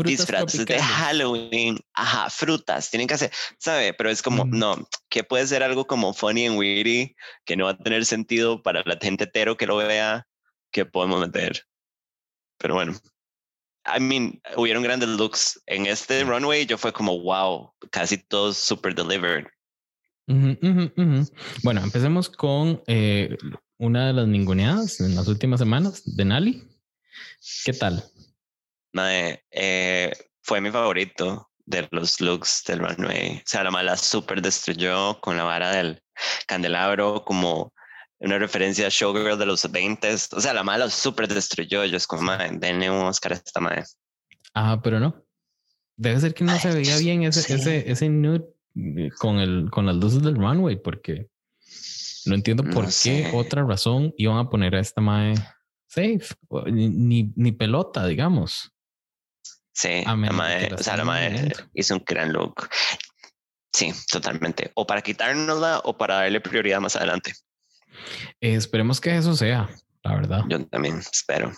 disfraces 0.04 0.66
de 0.66 0.78
Halloween, 0.78 1.78
ajá, 1.94 2.28
frutas, 2.28 2.90
tienen 2.90 3.08
que 3.08 3.14
hacer, 3.14 3.32
¿sabe? 3.58 3.94
Pero 3.94 4.10
es 4.10 4.20
como, 4.20 4.44
no, 4.44 4.86
que 5.08 5.24
puede 5.24 5.46
ser 5.46 5.62
algo 5.62 5.86
como 5.86 6.12
funny 6.12 6.44
and 6.44 6.58
weirdy, 6.58 7.16
que 7.46 7.56
no 7.56 7.64
va 7.64 7.70
a 7.70 7.78
tener 7.78 8.04
sentido 8.04 8.62
para 8.62 8.82
la 8.84 8.98
gente 9.00 9.24
hetero 9.24 9.56
que 9.56 9.66
lo 9.66 9.78
vea, 9.78 10.26
que 10.70 10.84
podemos 10.84 11.18
meter. 11.18 11.64
Pero 12.58 12.74
bueno. 12.74 12.94
I 13.86 14.00
mean, 14.00 14.38
hubieron 14.54 14.82
grandes 14.82 15.08
looks. 15.08 15.58
En 15.64 15.86
este 15.86 16.22
runway 16.24 16.66
yo 16.66 16.76
fue 16.76 16.92
como, 16.92 17.18
wow, 17.22 17.72
casi 17.90 18.18
todos 18.18 18.58
super 18.58 18.94
delivered. 18.94 19.46
Bueno, 21.62 21.82
empecemos 21.82 22.28
con 22.28 22.82
eh, 22.86 23.36
una 23.78 24.08
de 24.08 24.12
las 24.12 24.28
ninguneadas 24.28 25.00
en 25.00 25.14
las 25.14 25.26
últimas 25.26 25.58
semanas 25.58 26.02
de 26.04 26.24
Nali. 26.24 26.68
¿Qué 27.64 27.72
tal? 27.72 28.04
Eh, 29.50 30.12
fue 30.42 30.60
mi 30.60 30.70
favorito 30.70 31.50
de 31.64 31.88
los 31.90 32.20
looks 32.20 32.64
del 32.66 32.80
runway. 32.80 33.38
O 33.38 33.42
sea, 33.46 33.64
la 33.64 33.70
mala 33.70 33.96
super 33.96 34.42
destruyó 34.42 35.20
con 35.20 35.36
la 35.36 35.44
vara 35.44 35.70
del 35.70 36.02
candelabro 36.46 37.24
como 37.24 37.72
una 38.18 38.38
referencia 38.38 38.86
a 38.86 38.90
Showgirl 38.90 39.38
de 39.38 39.46
los 39.46 39.70
20 39.70 40.12
O 40.12 40.40
sea, 40.40 40.52
la 40.52 40.62
mala 40.62 40.90
super 40.90 41.28
destruyó. 41.28 41.84
Yo 41.84 41.96
es 41.96 42.06
como, 42.06 42.22
madre, 42.22 42.50
denle 42.52 42.90
un 42.90 43.06
Oscar 43.06 43.32
a 43.32 43.36
esta 43.36 43.60
madre. 43.60 43.84
Ah, 44.54 44.80
pero 44.82 44.98
no. 45.00 45.24
Debe 45.96 46.20
ser 46.20 46.34
que 46.34 46.44
no 46.44 46.58
se 46.58 46.72
veía 46.72 46.96
bien 46.98 47.22
ese, 47.22 47.54
ese, 47.54 47.90
ese 47.90 48.08
nude 48.08 48.44
con, 49.18 49.38
el, 49.38 49.70
con 49.70 49.86
las 49.86 49.96
luces 49.96 50.22
del 50.22 50.36
runway, 50.36 50.76
porque 50.76 51.28
no 52.26 52.34
entiendo 52.34 52.64
por 52.64 52.86
qué 53.02 53.30
otra 53.34 53.64
razón 53.64 54.12
iban 54.16 54.38
a 54.38 54.48
poner 54.48 54.74
a 54.74 54.80
esta 54.80 55.00
mae 55.00 55.34
safe, 55.86 56.34
ni, 56.70 57.32
ni 57.34 57.52
pelota, 57.52 58.06
digamos. 58.06 58.72
Sí, 59.72 60.02
la 60.04 60.16
mae, 60.16 60.74
o 60.74 60.78
sea, 60.78 60.96
la 60.96 61.04
mae 61.04 61.52
hizo 61.72 61.94
un 61.94 62.02
gran 62.04 62.32
look. 62.32 62.68
Sí, 63.72 63.92
totalmente. 64.10 64.72
O 64.74 64.86
para 64.86 65.02
quitárnosla 65.02 65.80
o 65.84 65.96
para 65.96 66.16
darle 66.16 66.40
prioridad 66.40 66.80
más 66.80 66.96
adelante. 66.96 67.32
esperemos 68.40 69.00
que 69.00 69.16
eso 69.16 69.34
sea, 69.36 69.68
la 70.02 70.14
verdad. 70.16 70.44
Yo 70.48 70.66
también 70.66 70.98
espero. 70.98 71.52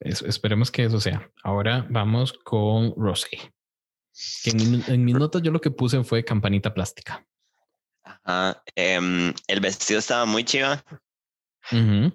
esperemos 0.00 0.70
que 0.70 0.84
eso 0.84 1.00
sea. 1.00 1.28
Ahora 1.42 1.86
vamos 1.90 2.32
con 2.44 2.94
Rosé. 2.96 3.52
Que 4.42 4.50
en, 4.50 5.04
mis 5.04 5.14
notas 5.14 5.42
yo 5.42 5.50
lo 5.50 5.60
que 5.60 5.70
puse 5.70 6.02
fue 6.04 6.24
campanita 6.24 6.72
plástica. 6.72 7.26
Ajá. 8.02 8.62
Em, 8.74 9.32
el 9.48 9.60
vestido 9.60 9.98
estaba 9.98 10.24
muy 10.24 10.44
chiva, 10.44 10.84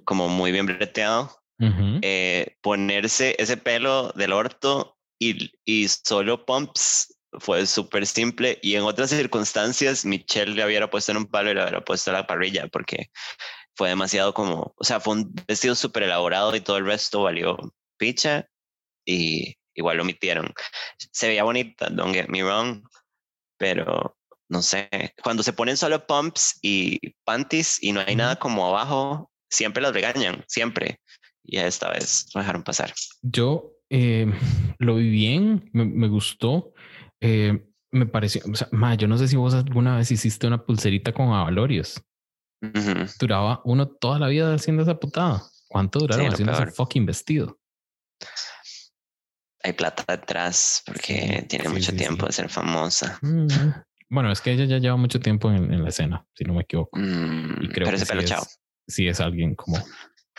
como 0.06 0.30
muy 0.30 0.52
bien 0.52 0.66
breteado. 0.66 1.36
Eh, 2.02 2.56
ponerse 2.62 3.36
ese 3.38 3.58
pelo 3.58 4.14
del 4.14 4.32
orto 4.32 4.97
y, 5.20 5.52
y 5.66 5.89
solo 5.89 6.45
pumps 6.45 7.20
fue 7.34 7.66
súper 7.66 8.06
simple. 8.08 8.60
Y 8.62 8.76
en 8.76 8.84
otras 8.84 9.10
circunstancias, 9.10 10.06
Michelle 10.06 10.54
le 10.54 10.66
hubiera 10.66 10.89
puesto 10.89 11.12
en 11.12 11.18
un 11.18 11.26
palo 11.26 11.52
y 11.52 11.54
le 11.54 11.62
hubiera 11.62 11.84
puesto 11.84 12.12
la 12.12 12.26
parrilla 12.26 12.68
porque 12.68 13.12
fue 13.76 13.89
demasiado 13.89 14.34
como, 14.34 14.74
o 14.76 14.84
sea, 14.84 15.00
fue 15.00 15.16
un 15.16 15.34
vestido 15.47 15.76
súper 15.76 16.04
elaborado 16.04 16.56
y 16.56 16.62
todo 16.62 16.78
el 16.78 16.86
resto 16.86 17.24
valió 17.24 17.58
picha. 17.97 18.47
Y 19.06 19.56
igual 19.74 19.97
lo 19.97 20.03
omitieron. 20.03 20.53
Se 21.11 21.28
veía 21.28 21.43
bonita, 21.43 21.89
don't 21.89 22.13
get 22.13 22.28
me 22.28 22.43
wrong, 22.43 22.84
pero 23.57 24.17
no 24.49 24.61
sé, 24.61 24.89
cuando 25.24 25.43
se 25.43 25.53
ponen 25.53 25.78
solo 25.78 26.05
pumps 26.07 26.57
y 26.61 26.99
panties 27.24 27.82
y 27.82 27.91
no 27.91 28.01
hay 28.05 28.15
nada 28.15 28.38
como 28.38 28.67
abajo, 28.67 29.32
siempre 29.49 29.82
las 29.82 29.93
regañan, 29.93 30.43
siempre. 30.47 30.99
Y 31.43 31.57
esta 31.57 31.91
vez 31.91 32.28
lo 32.34 32.41
dejaron 32.41 32.63
pasar. 32.63 32.93
Yo 33.22 33.74
eh, 33.89 34.32
lo 34.80 34.95
vi 34.95 35.09
bien, 35.09 35.70
me, 35.74 36.07
gustó. 36.07 36.74
Eh, 37.22 37.65
me 37.91 38.05
pareció, 38.05 38.41
o 38.51 38.55
sea, 38.55 38.67
ma, 38.72 38.95
yo 38.95 39.07
no 39.07 39.17
sé 39.17 39.28
si 39.28 39.36
vos 39.36 39.53
alguna 39.53 39.97
vez 39.97 40.11
hiciste 40.11 40.47
una 40.47 40.63
pulserita 40.63 41.11
con 41.11 41.32
avalorios. 41.32 42.01
Duraba 43.20 43.61
uno 43.63 43.88
toda 43.88 44.20
la 44.20 44.28
vida 44.28 44.53
haciendo 44.53 44.84
esa 44.84 44.99
putada. 44.99 45.43
¿Cuánto 45.67 45.99
duraron 45.99 46.28
haciendo 46.28 46.53
ese 46.53 46.67
fucking 46.67 47.05
vestido? 47.05 47.59
Hay 49.64 49.74
plata 49.74 50.03
detrás 50.07 50.84
porque 50.86 51.45
tiene 51.47 51.70
mucho 51.70 51.93
tiempo 51.95 52.26
de 52.26 52.32
ser 52.32 52.49
famosa. 52.49 53.20
Mm, 53.22 53.47
bueno, 54.10 54.32
es 54.32 54.41
que 54.41 54.51
ella 54.51 54.66
ya 54.66 54.78
lleva 54.78 54.97
mucho 54.97 55.20
tiempo 55.20 55.51
en, 55.51 55.84
la 55.84 55.89
escena, 55.89 56.26
si 56.34 56.43
no 56.45 56.53
me 56.53 56.62
equivoco. 56.62 56.97
Mm, 56.97 57.64
y 57.64 57.70
creo 57.70 57.86
pero 57.86 57.97
que 57.97 58.05
sí 58.05 58.34
es, 58.34 58.60
sí 58.88 59.07
es, 59.07 59.20
alguien 59.20 59.55
como 59.55 59.78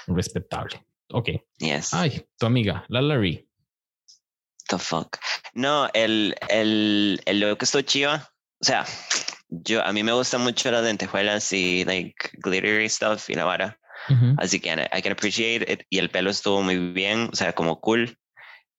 respetable. 0.06 0.84
Ok. 1.12 1.30
Yes. 1.58 1.92
Ay, 1.92 2.24
tu 2.38 2.46
amiga, 2.46 2.84
la 2.88 3.02
Larry. 3.02 3.46
The 4.68 4.78
fuck. 4.78 5.18
No, 5.54 5.88
el, 5.94 6.34
el, 6.48 7.20
el 7.26 7.40
look 7.40 7.58
estuvo 7.60 7.82
chiva. 7.82 8.30
O 8.60 8.64
sea, 8.64 8.84
yo, 9.48 9.84
a 9.84 9.92
mí 9.92 10.02
me 10.02 10.12
gustan 10.12 10.42
mucho 10.42 10.70
las 10.70 10.84
lentejuelas 10.84 11.52
y 11.52 11.84
like 11.84 12.30
glittery 12.38 12.88
stuff 12.88 13.28
y 13.28 13.34
la 13.34 13.44
vara. 13.44 13.76
Así 14.38 14.58
que 14.58 14.70
I 14.70 15.02
can 15.02 15.12
appreciate 15.12 15.70
it. 15.70 15.82
Y 15.90 15.98
el 15.98 16.10
pelo 16.10 16.30
estuvo 16.30 16.62
muy 16.62 16.92
bien, 16.92 17.28
o 17.32 17.36
sea, 17.36 17.52
como 17.52 17.80
cool 17.80 18.16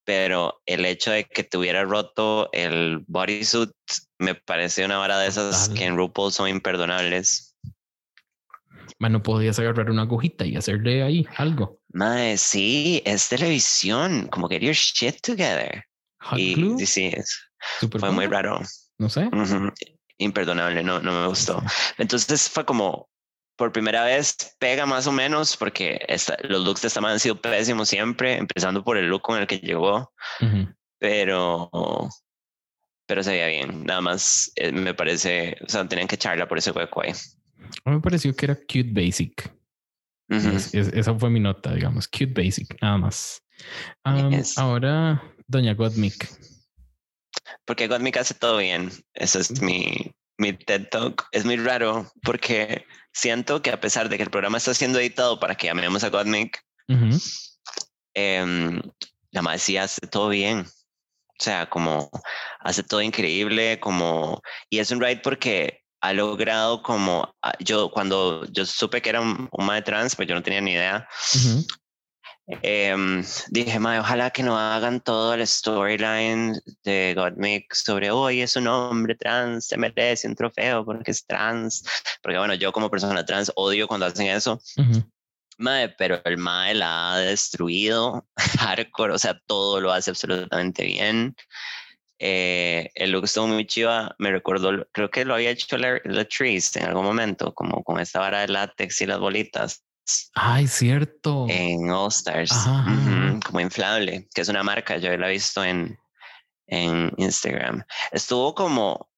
pero 0.03 0.61
el 0.65 0.85
hecho 0.85 1.11
de 1.11 1.25
que 1.25 1.43
tuviera 1.43 1.83
roto 1.83 2.49
el 2.53 3.03
bodysuit 3.07 3.71
me 4.19 4.35
parece 4.35 4.85
una 4.85 4.97
vara 4.97 5.19
de 5.19 5.27
esas 5.27 5.69
que 5.69 5.85
en 5.85 5.97
RuPaul 5.97 6.31
son 6.31 6.49
imperdonables. 6.49 7.55
no 8.99 9.23
podías 9.23 9.59
agarrar 9.59 9.89
una 9.89 10.03
agujita 10.03 10.45
y 10.45 10.55
hacerle 10.55 11.03
ahí 11.03 11.25
algo. 11.37 11.79
Mae, 11.93 12.37
sí, 12.37 13.01
es 13.05 13.29
televisión, 13.29 14.27
como 14.27 14.47
get 14.47 14.61
your 14.61 14.73
shit 14.73 15.19
together. 15.21 15.83
y, 16.35 16.85
sí, 16.85 17.11
fue 17.99 18.11
muy 18.11 18.27
raro. 18.27 18.61
No 18.97 19.09
sé. 19.09 19.29
Imperdonable, 20.17 20.83
no, 20.83 21.01
no 21.01 21.21
me 21.21 21.27
gustó. 21.27 21.61
Entonces 21.97 22.47
fue 22.49 22.63
como, 22.63 23.09
por 23.61 23.71
primera 23.71 24.03
vez 24.03 24.35
pega 24.57 24.87
más 24.87 25.05
o 25.05 25.11
menos 25.11 25.55
porque 25.55 26.03
los 26.49 26.65
looks 26.65 26.81
de 26.81 26.87
esta 26.87 26.99
man 26.99 27.11
han 27.11 27.19
sido 27.19 27.39
pésimos 27.39 27.89
siempre, 27.89 28.35
empezando 28.37 28.83
por 28.83 28.97
el 28.97 29.05
look 29.05 29.21
con 29.21 29.39
el 29.39 29.45
que 29.45 29.59
llegó, 29.59 30.11
pero 30.97 31.69
pero 33.05 33.21
se 33.21 33.29
veía 33.29 33.45
bien. 33.45 33.85
Nada 33.85 34.01
más 34.01 34.51
eh, 34.55 34.71
me 34.71 34.95
parece, 34.95 35.57
o 35.63 35.69
sea, 35.69 35.87
tenían 35.87 36.07
que 36.07 36.15
echarla 36.15 36.47
por 36.47 36.57
ese 36.57 36.71
hueco 36.71 37.03
ahí. 37.03 37.11
me 37.85 37.99
pareció 37.99 38.35
que 38.35 38.47
era 38.47 38.55
cute 38.55 38.89
basic. 38.89 39.53
esa 40.27 41.13
fue 41.13 41.29
mi 41.29 41.39
nota, 41.39 41.71
digamos, 41.75 42.07
cute 42.07 42.33
basic, 42.33 42.81
nada 42.81 42.97
más. 42.97 43.43
Ahora, 44.57 45.21
Doña 45.45 45.75
Godmick. 45.75 46.27
Porque 47.65 47.87
Godmick 47.87 48.17
hace 48.17 48.33
todo 48.33 48.57
bien. 48.57 48.89
Esa 49.13 49.37
es 49.37 49.61
mi, 49.61 50.11
mi 50.39 50.53
TED 50.53 50.87
Talk 50.89 51.27
es 51.31 51.45
muy 51.45 51.57
raro 51.57 52.11
porque 52.23 52.87
siento 53.13 53.61
que 53.61 53.71
a 53.71 53.79
pesar 53.79 54.09
de 54.09 54.17
que 54.17 54.23
el 54.23 54.29
programa 54.29 54.57
está 54.57 54.73
siendo 54.73 54.99
editado 54.99 55.39
para 55.39 55.55
que 55.55 55.67
llamemos 55.67 56.03
a 56.03 56.09
Godmik, 56.09 56.59
em, 58.13 58.81
la 59.31 59.41
madre 59.41 59.59
sí 59.59 59.77
hace 59.77 60.07
todo 60.07 60.29
bien. 60.29 60.65
O 61.39 61.43
sea, 61.43 61.69
como 61.69 62.11
hace 62.59 62.83
todo 62.83 63.01
increíble, 63.01 63.79
como, 63.79 64.41
y 64.69 64.79
es 64.79 64.91
un 64.91 65.01
ride 65.01 65.21
porque 65.23 65.81
ha 66.01 66.13
logrado 66.13 66.81
como, 66.81 67.33
ah, 67.41 67.53
yo 67.59 67.89
cuando 67.91 68.45
yo 68.51 68.65
supe 68.65 69.01
que 69.01 69.09
era 69.09 69.21
un, 69.21 69.49
un 69.51 69.83
trans, 69.83 70.15
pues 70.15 70.27
yo 70.27 70.35
no 70.35 70.43
tenía 70.43 70.61
ni 70.61 70.71
idea. 70.71 71.07
Em, 72.61 73.23
dije, 73.49 73.79
madre, 73.79 73.99
ojalá 73.99 74.29
que 74.29 74.43
no 74.43 74.57
hagan 74.57 74.99
todo 74.99 75.33
el 75.33 75.45
storyline 75.47 76.59
de 76.83 77.13
Godmik 77.15 77.73
sobre 77.73 78.11
hoy 78.11 78.41
es 78.41 78.55
un 78.55 78.67
hombre 78.67 79.15
trans, 79.15 79.67
se 79.67 79.77
merece 79.77 80.27
un 80.27 80.35
trofeo 80.35 80.83
porque 80.85 81.11
es 81.11 81.25
trans. 81.25 81.83
Porque 82.21 82.37
bueno, 82.37 82.53
yo 82.55 82.71
como 82.71 82.89
persona 82.89 83.25
trans 83.25 83.51
odio 83.55 83.87
cuando 83.87 84.05
hacen 84.05 84.27
eso. 84.27 84.61
Madre, 85.57 85.93
pero 85.97 86.21
el 86.25 86.37
Mae 86.37 86.73
la 86.73 87.13
ha 87.13 87.19
destruido 87.19 88.27
hardcore, 88.59 89.13
o 89.13 89.19
sea, 89.19 89.39
todo 89.45 89.79
lo 89.79 89.91
hace 89.91 90.09
absolutamente 90.09 90.83
bien. 90.83 91.35
Eh, 92.23 92.91
el 92.95 93.11
look 93.11 93.25
estuvo 93.25 93.47
muy 93.47 93.65
chiva, 93.65 94.15
me 94.19 94.31
recordó, 94.31 94.87
creo 94.91 95.09
que 95.09 95.25
lo 95.25 95.33
había 95.33 95.49
hecho 95.49 95.77
la, 95.77 95.99
la 96.03 96.25
Trees 96.25 96.75
en 96.75 96.85
algún 96.85 97.03
momento, 97.03 97.53
como 97.53 97.83
con 97.83 97.99
esta 97.99 98.19
vara 98.19 98.41
de 98.41 98.47
látex 98.49 99.01
y 99.01 99.07
las 99.07 99.19
bolitas. 99.19 99.83
Ay, 100.33 100.67
cierto. 100.67 101.45
En 101.49 101.89
All 101.89 102.09
Stars, 102.09 102.51
como 103.45 103.59
inflable, 103.59 104.27
que 104.33 104.41
es 104.41 104.49
una 104.49 104.63
marca, 104.63 104.97
yo 104.97 105.15
la 105.17 105.29
he 105.29 105.33
visto 105.33 105.63
en, 105.63 105.97
en 106.67 107.11
Instagram. 107.17 107.83
Estuvo 108.11 108.55
como, 108.55 109.09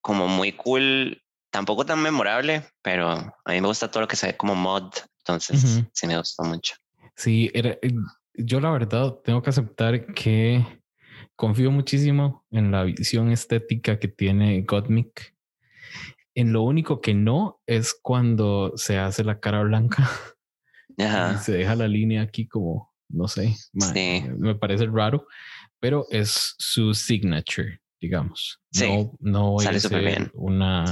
como 0.00 0.28
muy 0.28 0.52
cool, 0.52 1.22
tampoco 1.50 1.84
tan 1.84 2.02
memorable, 2.02 2.64
pero 2.82 3.10
a 3.10 3.52
mí 3.52 3.60
me 3.60 3.66
gusta 3.66 3.90
todo 3.90 4.02
lo 4.02 4.08
que 4.08 4.16
se 4.16 4.28
ve 4.28 4.36
como 4.36 4.54
mod, 4.54 4.92
entonces 5.18 5.82
sí 5.92 6.06
me 6.06 6.16
gustó 6.18 6.44
mucho. 6.44 6.74
Sí, 7.16 7.50
era, 7.54 7.70
eh, 7.82 7.94
yo 8.34 8.60
la 8.60 8.70
verdad 8.70 9.14
tengo 9.24 9.42
que 9.42 9.50
aceptar 9.50 10.12
que 10.14 10.64
confío 11.34 11.70
muchísimo 11.70 12.44
en 12.50 12.70
la 12.70 12.84
visión 12.84 13.30
estética 13.30 13.98
que 13.98 14.08
tiene 14.08 14.62
Gottmik 14.62 15.35
en 16.36 16.52
lo 16.52 16.62
único 16.62 17.00
que 17.00 17.14
no 17.14 17.60
es 17.66 17.98
cuando 18.00 18.72
se 18.76 18.98
hace 18.98 19.24
la 19.24 19.40
cara 19.40 19.62
blanca. 19.62 20.08
Y 20.98 21.38
se 21.44 21.52
deja 21.52 21.74
la 21.74 21.88
línea 21.88 22.22
aquí 22.22 22.48
como, 22.48 22.90
no 23.10 23.28
sé, 23.28 23.54
me 23.74 24.54
parece 24.54 24.86
raro, 24.86 25.26
pero 25.78 26.06
es 26.10 26.54
su 26.56 26.94
signature, 26.94 27.82
digamos. 28.00 28.62
No, 28.80 29.12
no 29.20 29.50
voy 29.50 29.66
a 29.66 29.78
ser 29.78 30.30
una, 30.32 30.86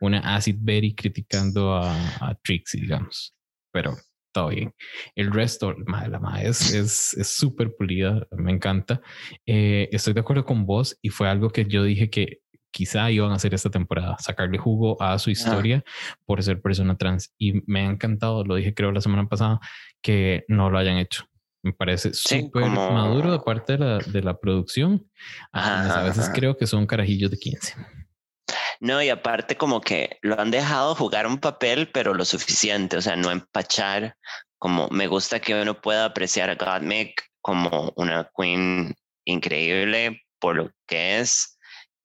una 0.00 0.34
Acid 0.34 0.56
Berry 0.58 0.96
criticando 0.96 1.76
a, 1.76 1.94
a 2.20 2.34
Trixie, 2.42 2.80
digamos. 2.80 3.36
Pero 3.72 3.96
todo 4.36 4.48
bien. 4.48 4.74
El 5.14 5.32
resto, 5.32 5.72
la 5.72 6.18
madre 6.18 6.48
es 6.48 7.16
súper 7.22 7.74
pulida, 7.74 8.26
me 8.32 8.52
encanta. 8.52 9.00
Eh, 9.46 9.88
estoy 9.92 10.12
de 10.12 10.20
acuerdo 10.20 10.44
con 10.44 10.66
vos 10.66 10.98
y 11.00 11.08
fue 11.08 11.26
algo 11.28 11.48
que 11.48 11.64
yo 11.64 11.82
dije 11.84 12.10
que 12.10 12.40
quizá 12.76 13.10
iban 13.10 13.32
a 13.32 13.36
hacer 13.36 13.54
esta 13.54 13.70
temporada, 13.70 14.18
sacarle 14.18 14.58
jugo 14.58 15.00
a 15.00 15.18
su 15.18 15.30
historia 15.30 15.82
por 16.26 16.42
ser 16.42 16.60
persona 16.60 16.94
trans. 16.98 17.32
Y 17.38 17.62
me 17.64 17.80
ha 17.80 17.90
encantado, 17.90 18.44
lo 18.44 18.54
dije 18.54 18.74
creo 18.74 18.92
la 18.92 19.00
semana 19.00 19.26
pasada, 19.26 19.60
que 20.02 20.44
no 20.48 20.68
lo 20.68 20.76
hayan 20.76 20.98
hecho. 20.98 21.24
Me 21.62 21.72
parece 21.72 22.12
súper 22.12 22.66
maduro 22.66 23.32
de 23.32 23.38
parte 23.38 23.72
de 23.72 23.78
la, 23.78 23.98
de 23.98 24.22
la 24.22 24.38
producción. 24.38 25.10
a 25.52 26.02
veces 26.02 26.30
creo 26.34 26.58
que 26.58 26.66
son 26.66 26.86
carajillos 26.86 27.30
de 27.30 27.38
15. 27.38 27.74
No, 28.80 29.02
y 29.02 29.08
aparte 29.08 29.56
como 29.56 29.80
que 29.80 30.18
lo 30.20 30.38
han 30.38 30.50
dejado 30.50 30.94
jugar 30.94 31.26
un 31.26 31.38
papel, 31.38 31.88
pero 31.90 32.12
lo 32.12 32.26
suficiente, 32.26 32.98
o 32.98 33.00
sea, 33.00 33.16
no 33.16 33.30
empachar, 33.30 34.16
como 34.58 34.88
me 34.90 35.06
gusta 35.06 35.40
que 35.40 35.54
uno 35.54 35.80
pueda 35.80 36.04
apreciar 36.04 36.50
a 36.50 36.56
Godmik 36.56 37.22
como 37.40 37.94
una 37.96 38.30
queen 38.36 38.94
increíble 39.24 40.20
por 40.38 40.56
lo 40.56 40.70
que 40.86 41.20
es, 41.20 41.55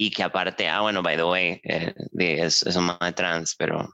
y 0.02 0.10
que 0.10 0.24
aparte, 0.24 0.68
ah, 0.68 0.82
bueno, 0.82 1.04
by 1.04 1.16
the 1.16 1.24
way, 1.24 1.62
eh, 1.64 1.93
es, 2.18 2.66
es, 2.66 2.76
un 2.76 2.86
man 2.86 3.14
trans, 3.14 3.54
pero 3.56 3.88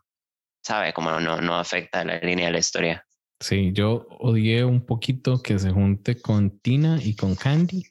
sabe, 0.63 0.93
como 0.93 1.11
no, 1.19 1.41
no 1.41 1.55
afecta 1.55 2.05
la 2.05 2.17
línea 2.19 2.45
de 2.45 2.53
la 2.53 2.59
historia. 2.59 3.05
Sí, 3.41 3.71
yo 3.73 4.07
odié 4.21 4.63
un 4.63 4.85
poquito 4.85 5.43
que 5.43 5.59
se 5.59 5.69
junte 5.69 6.21
con 6.21 6.59
Tina 6.59 6.97
y 7.03 7.13
con 7.13 7.35
Candy, 7.35 7.83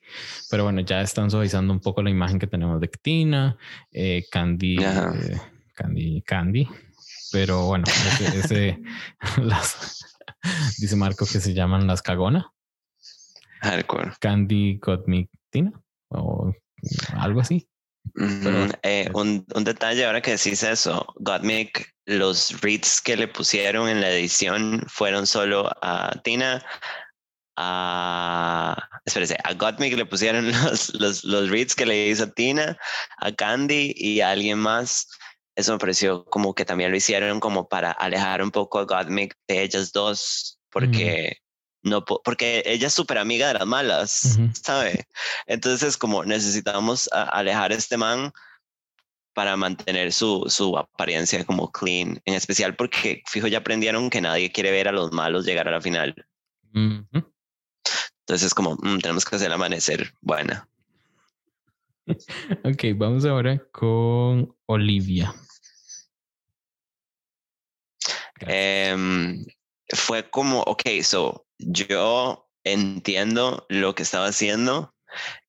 pero 0.51 0.65
bueno, 0.65 0.81
ya 0.81 1.03
están 1.03 1.31
suavizando 1.31 1.75
un 1.75 1.81
poco 1.81 2.03
la 2.03 2.09
imagen 2.09 2.39
que 2.39 2.47
tenemos 2.47 2.81
de 2.81 2.89
Tina, 2.89 3.59
eh, 3.93 4.25
Candy, 4.31 4.79
eh, 4.83 5.39
Candy, 5.75 6.23
Candy, 6.23 6.67
pero 7.33 7.67
bueno, 7.67 7.85
ese, 8.35 8.81
las, 9.43 10.17
dice 10.79 10.97
Marco 10.97 11.27
que 11.27 11.39
se 11.39 11.53
llaman 11.53 11.87
las 11.87 12.01
cagona. 12.01 12.51
Candy 14.21 14.79
got 14.79 15.07
me 15.07 15.29
Tina 15.51 15.71
o 16.09 16.55
algo 17.19 17.41
así. 17.43 17.69
Eh, 18.83 19.09
un, 19.15 19.47
un, 19.55 19.65
detalle 19.65 20.05
ahora 20.07 20.23
que 20.23 20.33
decís 20.33 20.63
eso, 20.63 21.07
Gottmik, 21.17 21.95
los 22.07 22.61
reads 22.61 23.01
que 23.01 23.17
le 23.17 23.29
pusieron 23.29 23.89
en 23.89 24.01
la 24.01 24.11
edición 24.11 24.83
fueron 24.89 25.27
solo 25.27 25.71
a 25.83 26.13
Tina, 26.23 26.65
a, 27.57 28.77
espérese, 29.05 29.37
a 29.43 29.55
Gottmik 29.55 29.97
le 29.97 30.07
pusieron 30.07 30.51
los, 30.65 30.95
los, 30.95 31.25
los 31.25 31.51
reads 31.51 31.75
que 31.75 31.87
le 31.87 32.09
hizo 32.09 32.31
Tina, 32.31 32.79
a 33.19 33.33
Candy 33.33 33.93
y 33.97 34.21
a 34.21 34.31
alguien 34.31 34.59
más. 34.59 35.09
Eso 35.57 35.73
me 35.73 35.79
pareció 35.79 36.25
como 36.27 36.55
que 36.55 36.65
también 36.67 36.91
lo 36.91 36.97
hicieron 36.97 37.41
como 37.41 37.69
para 37.69 37.91
alejar 37.91 38.43
un 38.43 38.51
poco 38.51 38.79
a 38.79 38.85
Gottmik 38.85 39.35
de 39.49 39.63
ellas 39.63 39.91
dos, 39.93 40.59
porque 40.71 41.39
no 41.87 42.05
porque 42.05 42.63
ella 42.67 42.89
es 42.89 42.95
súper 42.95 43.19
amiga 43.19 43.49
de 43.49 43.55
las 43.55 43.67
malas, 43.67 44.39
¿sabe? 44.63 45.07
Entonces, 45.47 45.97
como 45.97 46.25
necesitamos 46.25 47.09
alejar 47.13 47.73
a 47.73 47.77
este 47.77 47.97
man 47.97 48.33
para 49.35 49.57
mantener 49.57 50.13
su, 50.13 50.45
su 50.49 50.77
apariencia 50.77 51.45
como 51.45 51.71
clean, 51.71 52.21
en 52.25 52.35
especial 52.35 52.75
porque, 52.75 53.23
fijo, 53.27 53.47
ya 53.47 53.59
aprendieron 53.59 54.11
que 54.11 54.21
nadie 54.21 54.51
quiere 54.51 54.73
ver 54.73 54.89
a 54.89 54.93
los 54.93 55.13
malos 55.13 55.47
llegar 55.47 55.69
a 55.69 55.73
la 55.73 55.81
final. 55.81 56.15
Entonces, 58.21 58.53
como 58.53 58.75
mm, 58.75 58.99
tenemos 58.99 59.25
que 59.25 59.37
hacer 59.37 59.47
el 59.47 59.53
amanecer 59.53 60.13
buena. 60.21 60.69
ok, 62.65 62.85
vamos 62.97 63.25
ahora 63.25 63.63
con 63.71 64.53
Olivia. 64.67 65.33
Um, 68.43 69.47
fue 69.95 70.29
como, 70.29 70.61
ok, 70.63 70.83
so 71.03 71.46
yo 71.59 72.49
entiendo 72.65 73.67
lo 73.69 73.95
que 73.95 74.03
estaba 74.03 74.27
haciendo. 74.27 74.95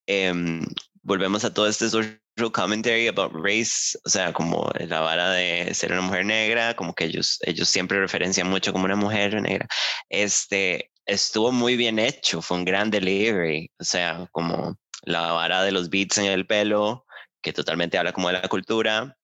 Em, 0.06 0.66
volvemos 1.02 1.44
a 1.44 1.52
todo 1.52 1.66
este 1.66 1.88
social 1.90 2.20
commentary 2.52 3.08
about 3.08 3.32
race, 3.34 3.98
o 4.04 4.08
sea, 4.08 4.32
como 4.32 4.70
la 4.78 5.00
vara 5.00 5.30
de 5.32 5.74
ser 5.74 5.92
una 5.92 6.02
mujer 6.02 6.24
negra, 6.24 6.74
como 6.76 6.94
que 6.94 7.04
ellos, 7.04 7.38
ellos 7.42 7.68
siempre 7.68 7.98
referencian 8.00 8.48
mucho 8.48 8.72
como 8.72 8.84
una 8.84 8.96
mujer 8.96 9.40
negra. 9.42 9.66
Este 10.08 10.90
estuvo 11.06 11.50
muy 11.52 11.76
bien 11.76 11.98
hecho, 11.98 12.42
fue 12.42 12.58
un 12.58 12.64
gran 12.64 12.90
delivery, 12.90 13.70
o 13.80 13.84
sea, 13.84 14.28
como 14.30 14.76
la 15.02 15.32
vara 15.32 15.62
de 15.62 15.72
los 15.72 15.88
beats 15.88 16.18
en 16.18 16.26
el 16.26 16.46
pelo, 16.46 17.06
que 17.42 17.52
totalmente 17.52 17.98
habla 17.98 18.12
como 18.12 18.28
de 18.28 18.34
la 18.34 18.48
cultura, 18.48 19.16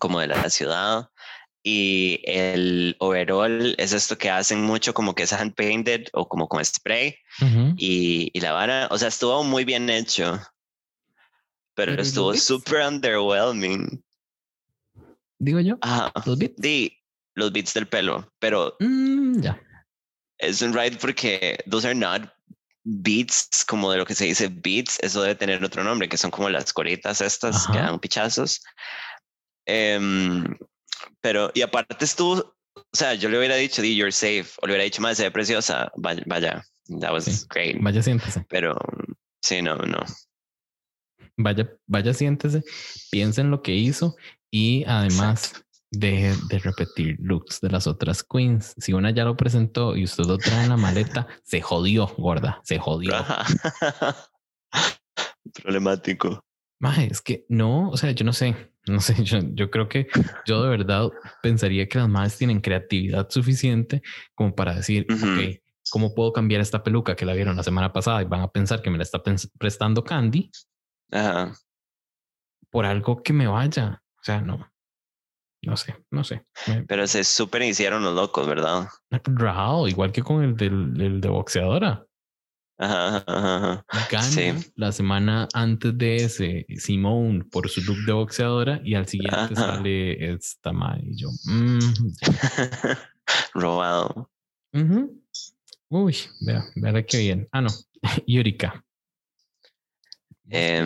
como 0.00 0.20
de 0.20 0.26
la 0.26 0.50
ciudad. 0.50 1.08
Y 1.70 2.22
el 2.24 2.96
overall 2.98 3.74
es 3.76 3.92
esto 3.92 4.16
que 4.16 4.30
hacen 4.30 4.62
mucho 4.62 4.94
como 4.94 5.14
que 5.14 5.24
es 5.24 5.34
hand 5.34 5.54
painted 5.54 6.06
o 6.14 6.26
como 6.26 6.48
con 6.48 6.64
spray. 6.64 7.14
y, 7.76 8.30
y, 8.32 8.40
la 8.40 8.52
vara, 8.52 8.88
o 8.90 8.96
sea, 8.96 9.08
estuvo 9.08 9.44
muy 9.44 9.66
bien 9.66 9.90
hecho. 9.90 10.40
Pero, 11.74 12.00
estuvo 12.00 12.32
súper 12.34 12.86
underwhelming. 12.86 14.02
Digo 15.38 15.60
yo. 15.60 15.78
Los 16.24 16.38
beats. 16.38 16.54
Sí, 16.58 16.96
los 17.34 17.52
beats 17.52 17.74
del 17.74 17.86
pelo. 17.86 18.32
Pero 18.38 18.74
mm, 18.80 19.42
ya. 19.42 19.60
Es 20.38 20.62
un 20.62 20.72
ride 20.72 20.96
porque 20.96 21.58
those 21.70 21.86
are 21.86 21.94
not 21.94 22.32
beats, 22.84 23.62
como 23.66 23.92
de 23.92 23.98
lo 23.98 24.06
que 24.06 24.14
se 24.14 24.24
dice 24.24 24.48
beats. 24.48 24.98
Eso 25.00 25.20
debe 25.20 25.34
tener 25.34 25.62
otro 25.62 25.84
nombre, 25.84 26.08
que 26.08 26.16
son 26.16 26.30
como 26.30 26.48
las 26.48 26.72
coritas 26.72 27.20
estas 27.20 27.66
que 27.66 27.76
dan 27.76 28.00
pichazos. 28.00 28.62
Um, 29.66 30.56
pero, 31.20 31.50
y 31.54 31.62
aparte 31.62 32.04
estuvo, 32.04 32.54
o 32.74 32.82
sea, 32.92 33.14
yo 33.14 33.28
le 33.28 33.38
hubiera 33.38 33.56
dicho, 33.56 33.82
di, 33.82 33.96
you're 33.96 34.12
safe, 34.12 34.48
o 34.62 34.66
le 34.66 34.72
hubiera 34.72 34.84
dicho, 34.84 35.02
más, 35.02 35.16
se 35.16 35.24
ve 35.24 35.30
preciosa, 35.30 35.90
vaya, 35.96 36.22
vaya, 36.26 36.64
that 37.00 37.12
was 37.12 37.46
great. 37.48 37.76
Vaya, 37.80 38.02
siéntese. 38.02 38.44
Pero, 38.48 38.76
sí, 39.42 39.62
no, 39.62 39.76
no. 39.76 40.00
Vaya, 41.36 41.70
vaya, 41.86 42.14
siéntese, 42.14 42.62
piensa 43.10 43.40
en 43.40 43.50
lo 43.50 43.62
que 43.62 43.74
hizo 43.74 44.16
y 44.50 44.84
además 44.84 45.64
deje 45.90 46.34
de 46.48 46.58
repetir 46.58 47.16
looks 47.20 47.60
de 47.60 47.70
las 47.70 47.86
otras 47.86 48.22
queens. 48.22 48.74
Si 48.78 48.92
una 48.92 49.10
ya 49.10 49.24
lo 49.24 49.36
presentó 49.36 49.96
y 49.96 50.04
usted 50.04 50.24
lo 50.24 50.38
trae 50.38 50.64
en 50.64 50.70
la 50.70 50.76
maleta, 50.76 51.26
se 51.44 51.60
jodió, 51.60 52.08
gorda, 52.18 52.60
se 52.64 52.78
jodió. 52.78 53.12
Problemático. 55.62 56.44
Es 56.80 57.20
que 57.20 57.44
no, 57.48 57.90
o 57.90 57.96
sea, 57.96 58.12
yo 58.12 58.24
no 58.24 58.32
sé, 58.32 58.54
no 58.86 59.00
sé, 59.00 59.14
yo, 59.24 59.38
yo 59.54 59.70
creo 59.70 59.88
que 59.88 60.08
yo 60.46 60.62
de 60.62 60.70
verdad 60.70 61.10
pensaría 61.42 61.88
que 61.88 61.98
las 61.98 62.08
madres 62.08 62.38
tienen 62.38 62.60
creatividad 62.60 63.28
suficiente 63.30 64.02
como 64.34 64.54
para 64.54 64.74
decir, 64.74 65.06
ok, 65.10 65.60
¿cómo 65.90 66.14
puedo 66.14 66.32
cambiar 66.32 66.60
esta 66.60 66.82
peluca 66.82 67.16
que 67.16 67.26
la 67.26 67.34
vieron 67.34 67.56
la 67.56 67.62
semana 67.62 67.92
pasada 67.92 68.22
y 68.22 68.26
van 68.26 68.42
a 68.42 68.52
pensar 68.52 68.80
que 68.80 68.90
me 68.90 68.98
la 68.98 69.02
está 69.02 69.20
prestando 69.58 70.04
Candy? 70.04 70.50
Ajá. 71.10 71.52
Por 72.70 72.84
algo 72.84 73.22
que 73.22 73.32
me 73.32 73.46
vaya. 73.46 74.02
O 74.20 74.22
sea, 74.22 74.40
no. 74.40 74.70
No 75.62 75.76
sé, 75.76 75.96
no 76.10 76.22
sé. 76.22 76.44
Pero 76.86 77.06
se 77.06 77.24
super 77.24 77.62
hicieron 77.62 78.04
los 78.04 78.14
locos, 78.14 78.46
¿verdad? 78.46 78.88
Rao, 79.10 79.88
igual 79.88 80.12
que 80.12 80.22
con 80.22 80.44
el, 80.44 80.56
del, 80.56 81.00
el 81.00 81.20
de 81.20 81.28
boxeadora. 81.28 82.06
Ajá, 82.80 83.24
ajá, 83.26 83.84
Gana 84.08 84.22
sí. 84.22 84.52
la 84.76 84.92
semana 84.92 85.48
antes 85.52 85.98
de 85.98 86.16
ese 86.16 86.66
Simone 86.76 87.44
por 87.50 87.68
su 87.68 87.82
look 87.82 87.98
de 88.06 88.12
boxeadora 88.12 88.80
y 88.84 88.94
al 88.94 89.08
siguiente 89.08 89.56
sale 89.56 90.32
esta 90.32 90.72
madre 90.72 91.02
y 91.04 91.16
yo. 91.16 91.28
Mm. 91.46 91.78
Robado. 93.54 94.30
Uy, 95.88 96.16
vea, 96.40 96.64
vea 96.76 97.02
qué 97.04 97.18
bien. 97.18 97.48
Ah, 97.50 97.62
no, 97.62 97.70
Yurika. 98.28 98.84
Eh, 100.50 100.84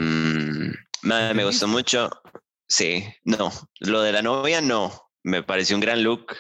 me, 1.03 1.35
me 1.35 1.45
gustó 1.45 1.69
mucho. 1.69 2.09
Sí, 2.67 3.05
no, 3.25 3.53
lo 3.81 4.01
de 4.01 4.13
la 4.13 4.23
novia 4.23 4.63
no. 4.63 5.11
Me 5.23 5.43
pareció 5.43 5.77
un 5.77 5.83
gran 5.83 6.03
look. 6.03 6.37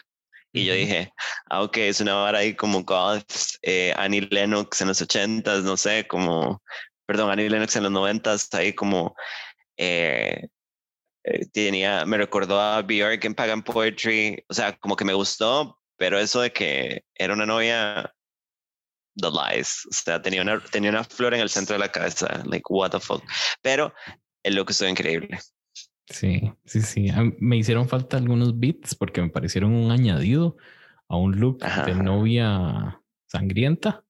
Y 0.53 0.67
yo 0.67 0.75
dije, 0.75 1.13
ah, 1.51 1.63
ok, 1.63 1.79
es 1.79 2.01
una 2.01 2.15
vara 2.15 2.39
ahí 2.41 2.55
como 2.55 2.85
God, 2.85 3.23
eh, 3.63 3.95
Annie 3.97 4.29
Lennox 4.31 4.81
en 4.83 4.89
los 4.89 5.01
ochentas, 5.01 5.63
no 5.65 5.77
sé, 5.77 6.07
como, 6.07 6.63
perdón, 7.07 7.31
Annie 7.31 7.49
Lennox 7.49 7.75
en 7.77 7.85
los 7.85 7.93
noventas, 7.93 8.53
ahí 8.53 8.75
como, 8.75 9.15
eh, 9.79 10.49
eh, 11.25 11.47
tenía, 11.53 12.05
me 12.05 12.19
recordó 12.19 12.61
a 12.61 12.83
Björk 12.83 13.25
en 13.25 13.35
Pagan 13.35 13.63
Poetry, 13.63 14.45
o 14.49 14.55
sea, 14.55 14.77
como 14.79 14.95
que 14.97 15.05
me 15.05 15.15
gustó, 15.15 15.81
pero 15.97 16.19
eso 16.19 16.43
de 16.43 16.53
que 16.53 17.05
era 17.15 17.33
una 17.33 17.47
novia, 17.47 18.13
the 19.17 19.29
lies, 19.31 19.87
o 19.87 19.93
sea, 19.93 20.21
tenía 20.21 20.43
una, 20.43 20.61
tenía 20.65 20.91
una 20.91 21.05
flor 21.05 21.33
en 21.35 21.41
el 21.41 21.49
centro 21.49 21.75
de 21.75 21.81
la 21.81 21.91
cabeza, 21.91 22.43
like, 22.45 22.65
what 22.69 22.91
the 22.91 23.01
fuck, 23.01 23.23
pero 23.63 23.95
el 24.43 24.55
look 24.55 24.71
estuvo 24.71 24.89
increíble. 24.89 25.39
Sí, 26.07 26.53
sí, 26.65 26.83
sí. 26.83 27.09
Me 27.39 27.57
hicieron 27.57 27.89
falta 27.89 28.17
algunos 28.17 28.59
beats 28.59 28.95
porque 28.95 29.23
me 29.23 29.31
parecieron 29.31 29.73
un 29.73 29.91
añadido 29.91 30.57
a 31.09 31.17
un 31.17 31.39
look 31.39 31.61
de 31.61 31.95
novia 31.95 33.01
sangrienta. 33.27 34.05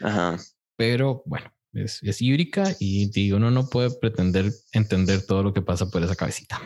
Ajá. 0.00 0.38
Pero 0.76 1.22
bueno, 1.26 1.52
es, 1.72 2.02
es 2.02 2.20
y 2.20 3.10
digo, 3.10 3.36
uno 3.36 3.50
no 3.50 3.68
puede 3.68 3.90
pretender 3.90 4.50
entender 4.72 5.26
todo 5.26 5.42
lo 5.42 5.52
que 5.52 5.62
pasa 5.62 5.90
por 5.90 6.02
esa 6.02 6.16
cabecita. 6.16 6.60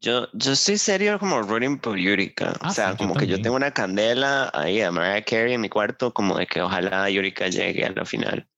Yo, 0.00 0.26
yo 0.32 0.52
estoy 0.52 0.78
serio 0.78 1.18
como 1.20 1.42
rooting 1.42 1.78
por 1.78 1.96
Yurika. 1.96 2.58
o 2.60 2.70
sea, 2.70 2.96
como 2.96 3.14
que 3.14 3.28
yo 3.28 3.40
tengo 3.40 3.54
una 3.54 3.70
candela 3.70 4.50
ahí 4.52 4.80
a 4.80 4.90
Mariah 4.90 5.24
Carey 5.24 5.54
en 5.54 5.60
mi 5.60 5.68
cuarto, 5.68 6.12
como 6.12 6.36
de 6.36 6.46
que 6.46 6.60
ojalá 6.60 7.08
Yurika 7.08 7.48
llegue 7.48 7.84
a 7.84 7.92
la 7.92 8.04
final. 8.04 8.48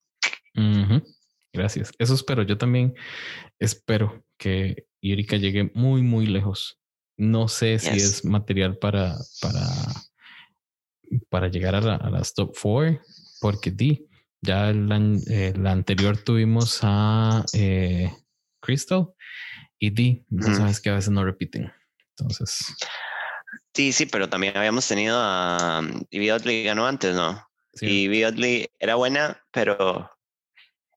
Gracias. 1.55 1.93
Eso 1.99 2.15
espero. 2.15 2.43
Yo 2.43 2.59
también 2.59 2.95
espero 3.61 4.25
que 4.37 4.89
Yurika 5.01 5.37
llegue 5.37 5.71
muy, 5.75 6.03
muy 6.03 6.27
lejos. 6.27 6.81
No 7.17 7.47
sé 7.47 7.79
si 7.79 7.91
es 7.91 8.25
material 8.25 8.77
para, 8.77 9.15
para, 9.41 9.67
para 11.31 11.49
llegar 11.49 11.77
a, 11.77 12.11
las 12.11 12.35
top 12.35 12.57
four, 12.57 13.01
porque 13.41 13.71
di, 13.71 14.09
ya 14.43 14.73
la, 14.73 14.97
anterior 15.71 16.19
tuvimos 16.19 16.81
a 16.83 17.45
eh, 17.53 18.13
Crystal 18.61 19.11
y 19.79 19.91
di, 19.91 20.27
sabes 20.41 20.81
que 20.81 20.91
a 20.91 20.95
veces 20.95 21.11
no 21.11 21.25
repiten. 21.25 21.73
Entonces. 22.19 22.67
Sí, 23.75 23.93
sí, 23.93 24.07
pero 24.07 24.29
también 24.29 24.57
habíamos 24.57 24.89
tenido 24.89 25.17
a 25.21 25.83
Ivy 26.11 26.31
Oddly 26.33 26.65
ganó 26.65 26.87
antes, 26.89 27.15
¿no? 27.15 27.47
Sí. 27.75 27.87
Y 27.87 28.05
Ivy 28.05 28.25
Oddly 28.25 28.71
era 28.81 28.97
buena, 28.97 29.41
pero 29.53 30.11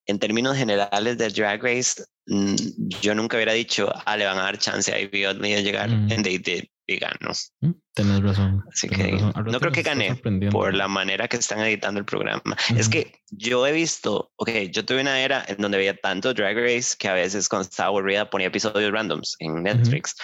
en 0.07 0.19
términos 0.19 0.57
generales 0.57 1.17
de 1.17 1.29
Drag 1.29 1.61
Race, 1.61 2.03
mm, 2.25 2.55
yo 3.01 3.13
nunca 3.13 3.37
hubiera 3.37 3.53
dicho, 3.53 3.91
ah, 4.05 4.17
le 4.17 4.25
van 4.25 4.37
a 4.37 4.43
dar 4.43 4.57
chance 4.57 4.91
a 4.91 4.99
Ivy 4.99 5.25
Oddly 5.25 5.53
de 5.53 5.63
llegar 5.63 5.89
en 5.89 6.23
They 6.23 6.37
Did 6.37 6.63
y 6.87 6.97
ganó. 6.97 7.31
Mm, 7.59 7.71
Tienes 7.93 8.21
razón. 8.21 8.63
Así 8.71 8.87
que 8.87 9.11
no 9.11 9.59
creo 9.59 9.71
que 9.71 9.81
gane 9.81 10.15
por 10.51 10.73
la 10.73 10.87
manera 10.87 11.27
que 11.27 11.35
están 11.35 11.59
editando 11.59 11.99
el 11.99 12.05
programa. 12.05 12.55
Es 12.77 12.87
que 12.87 13.11
yo 13.29 13.67
he 13.67 13.73
visto, 13.73 14.31
ok, 14.37 14.49
yo 14.71 14.85
tuve 14.85 15.01
una 15.01 15.19
era 15.19 15.43
en 15.47 15.57
donde 15.57 15.77
veía 15.77 15.97
tanto 15.97 16.33
Drag 16.33 16.55
Race 16.55 16.95
que 16.97 17.09
a 17.09 17.13
veces 17.13 17.49
cuando 17.49 17.67
estaba 17.67 17.89
aburrida 17.89 18.29
ponía 18.29 18.47
episodios 18.47 18.91
randoms 18.91 19.35
en 19.39 19.63
Netflix. 19.63 20.15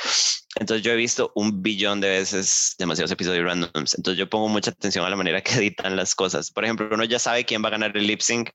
Entonces 0.55 0.85
yo 0.85 0.93
he 0.93 0.95
visto 0.95 1.31
un 1.35 1.61
billón 1.61 1.99
de 1.99 2.09
veces 2.09 2.75
demasiados 2.77 3.11
episodios 3.11 3.43
randoms. 3.43 3.95
Entonces 3.95 4.17
yo 4.17 4.29
pongo 4.29 4.47
mucha 4.47 4.71
atención 4.71 5.05
a 5.05 5.09
la 5.09 5.15
manera 5.17 5.41
que 5.41 5.53
editan 5.55 5.95
las 5.97 6.15
cosas. 6.15 6.49
Por 6.51 6.63
ejemplo, 6.63 6.87
uno 6.91 7.03
ya 7.03 7.19
sabe 7.19 7.43
quién 7.43 7.61
va 7.61 7.67
a 7.67 7.71
ganar 7.71 7.97
el 7.97 8.07
lip 8.07 8.21
sync 8.21 8.51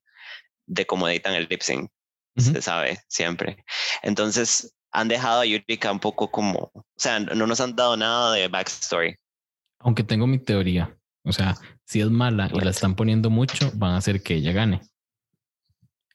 de 0.68 0.86
cómo 0.86 1.08
editan 1.08 1.34
el 1.34 1.48
lip 1.50 1.62
sync. 1.62 1.90
Se 2.36 2.62
sabe 2.62 3.00
siempre. 3.08 3.64
Entonces, 4.02 4.72
han 4.92 5.08
dejado 5.08 5.40
a 5.40 5.44
Yurika 5.44 5.90
un 5.90 5.98
poco 5.98 6.30
como, 6.30 6.70
o 6.72 6.84
sea, 6.96 7.18
no 7.18 7.46
nos 7.48 7.60
han 7.60 7.74
dado 7.74 7.96
nada 7.96 8.32
de 8.32 8.46
backstory. 8.46 9.16
Aunque 9.80 10.04
tengo 10.04 10.28
mi 10.28 10.38
teoría, 10.38 10.96
o 11.24 11.32
sea, 11.32 11.56
si 11.84 12.00
es 12.00 12.10
mala 12.10 12.48
y 12.52 12.60
la 12.60 12.70
están 12.70 12.94
poniendo 12.94 13.28
mucho, 13.28 13.72
van 13.74 13.92
a 13.92 13.96
hacer 13.96 14.22
que 14.22 14.34
ella 14.34 14.52
gane. 14.52 14.82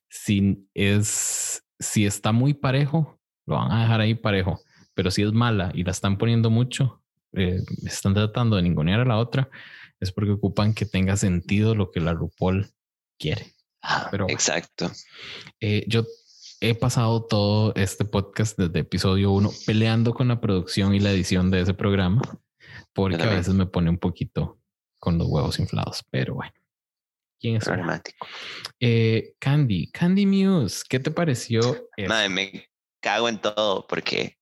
Si 0.10 0.66
es, 0.74 1.64
si 1.80 2.06
está 2.06 2.32
muy 2.32 2.54
parejo, 2.54 3.20
lo 3.45 3.56
van 3.56 3.72
a 3.72 3.82
dejar 3.82 3.99
ahí 3.99 4.16
parejo. 4.16 4.62
Pero 4.93 5.12
si 5.12 5.24
es 5.24 5.34
mala 5.34 5.72
y 5.74 5.84
la 5.84 5.91
están 5.91 6.18
poniendo 6.18 6.49
mucho, 6.49 7.01
eh, 7.34 7.60
están 7.86 8.14
tratando 8.14 8.56
de 8.56 8.62
ningunear 8.62 9.01
a 9.01 9.06
la 9.06 9.18
otra, 9.18 9.49
es 9.99 10.12
porque 10.12 10.32
ocupan 10.32 10.74
que 10.74 10.86
tenga 10.86 11.18
sentido 11.18 11.76
lo 11.76 11.91
que 11.91 11.99
la 11.99 12.14
RuPaul 12.14 12.70
quiere. 13.18 13.53
Pero, 14.11 14.29
Exacto. 14.29 14.91
Eh, 15.59 15.84
yo 15.88 16.05
he 16.61 16.75
pasado 16.75 17.25
todo 17.25 17.73
este 17.75 18.05
podcast 18.05 18.57
desde 18.57 18.79
episodio 18.79 19.31
uno 19.31 19.51
peleando 19.65 20.13
con 20.13 20.29
la 20.29 20.39
producción 20.39 20.95
y 20.95 20.99
la 20.99 21.11
edición 21.11 21.51
de 21.51 21.61
ese 21.61 21.73
programa, 21.73 22.21
porque 22.93 23.21
a 23.21 23.29
veces 23.29 23.53
me 23.53 23.65
pone 23.65 23.89
un 23.89 23.97
poquito 23.97 24.59
con 24.99 25.17
los 25.17 25.27
huevos 25.27 25.59
inflados, 25.59 26.05
pero 26.09 26.36
bueno. 26.36 26.53
¿Quién 27.39 27.57
es? 27.57 27.65
Problemático. 27.65 28.25
Eh, 28.79 29.34
Candy, 29.38 29.91
Candy 29.91 30.25
Muse, 30.25 30.84
¿qué 30.88 31.01
te 31.01 31.11
pareció? 31.11 31.89
Madre, 32.07 32.29
me 32.29 32.69
cago 33.01 33.27
en 33.27 33.41
todo 33.41 33.86
porque 33.86 34.38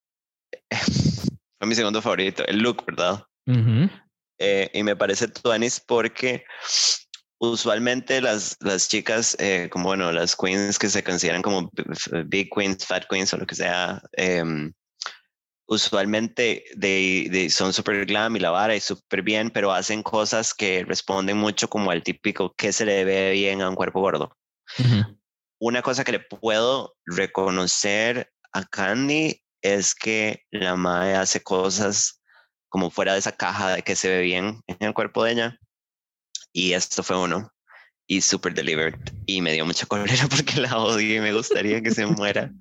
fue 1.57 1.67
mi 1.67 1.73
segundo 1.73 1.99
favorito, 2.03 2.45
el 2.45 2.59
look, 2.59 2.85
¿verdad? 2.85 3.25
Eh, 4.37 4.69
y 4.73 4.83
me 4.83 4.95
parece 4.95 5.27
tuanis 5.27 5.79
porque 5.79 6.43
usualmente 7.41 8.21
las, 8.21 8.55
las 8.59 8.87
chicas, 8.87 9.35
eh, 9.39 9.67
como 9.71 9.85
bueno, 9.85 10.11
las 10.11 10.35
queens 10.35 10.77
que 10.77 10.89
se 10.89 11.03
consideran 11.03 11.41
como 11.41 11.71
big 12.27 12.49
queens, 12.55 12.85
fat 12.85 13.05
queens 13.09 13.33
o 13.33 13.37
lo 13.37 13.47
que 13.47 13.55
sea, 13.55 14.01
em, 14.13 14.71
usualmente 15.67 16.63
de, 16.75 17.49
son 17.51 17.73
súper 17.73 18.05
glam 18.05 18.35
y 18.35 18.39
la 18.39 18.51
vara 18.51 18.75
y 18.75 18.79
súper 18.79 19.23
bien, 19.23 19.49
pero 19.49 19.73
hacen 19.73 20.03
cosas 20.03 20.53
que 20.53 20.85
responden 20.85 21.37
mucho 21.37 21.67
como 21.67 21.89
al 21.89 22.03
típico 22.03 22.53
que 22.55 22.71
se 22.71 22.85
le 22.85 23.03
ve 23.05 23.31
bien 23.31 23.61
a 23.61 23.69
un 23.69 23.75
cuerpo 23.75 24.01
gordo. 24.01 24.37
Una 25.59 25.81
cosa 25.81 26.03
que 26.03 26.11
le 26.11 26.19
puedo 26.19 26.95
reconocer 27.05 28.31
a 28.53 28.63
Candy 28.65 29.41
es 29.63 29.95
que 29.95 30.43
la 30.51 30.75
madre 30.75 31.15
hace 31.15 31.41
cosas 31.41 32.21
como 32.69 32.91
fuera 32.91 33.13
de 33.13 33.19
esa 33.19 33.31
caja 33.31 33.75
de 33.75 33.81
que 33.81 33.95
se 33.95 34.09
ve 34.09 34.21
bien 34.21 34.61
en 34.67 34.77
el 34.79 34.93
cuerpo 34.93 35.23
de 35.23 35.31
ella 35.31 35.60
y 36.53 36.73
esto 36.73 37.03
fue 37.03 37.17
uno. 37.17 37.51
Y 38.07 38.21
super 38.21 38.53
delivered. 38.53 38.99
Y 39.25 39.41
me 39.41 39.53
dio 39.53 39.65
mucha 39.65 39.85
cólera 39.85 40.27
porque 40.29 40.59
la 40.59 40.77
odio 40.77 41.15
y 41.15 41.19
me 41.19 41.33
gustaría 41.33 41.81
que 41.81 41.91
se 41.91 42.05
muera 42.05 42.51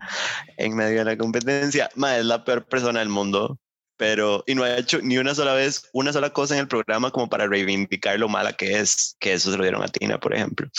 en 0.56 0.76
medio 0.76 0.98
de 1.00 1.04
la 1.04 1.16
competencia. 1.16 1.90
Ma, 1.96 2.16
es 2.16 2.24
la 2.24 2.44
peor 2.44 2.66
persona 2.66 3.00
del 3.00 3.08
mundo. 3.08 3.58
Pero, 3.96 4.44
y 4.46 4.54
no 4.54 4.62
ha 4.62 4.78
hecho 4.78 5.00
ni 5.02 5.18
una 5.18 5.34
sola 5.34 5.52
vez, 5.52 5.90
una 5.92 6.12
sola 6.12 6.30
cosa 6.30 6.54
en 6.54 6.60
el 6.60 6.68
programa 6.68 7.10
como 7.10 7.28
para 7.28 7.46
reivindicar 7.46 8.18
lo 8.18 8.30
mala 8.30 8.54
que 8.54 8.78
es, 8.78 9.14
que 9.20 9.34
eso 9.34 9.50
se 9.50 9.58
lo 9.58 9.62
dieron 9.62 9.82
a 9.82 9.88
Tina, 9.88 10.18
por 10.18 10.34
ejemplo. 10.34 10.70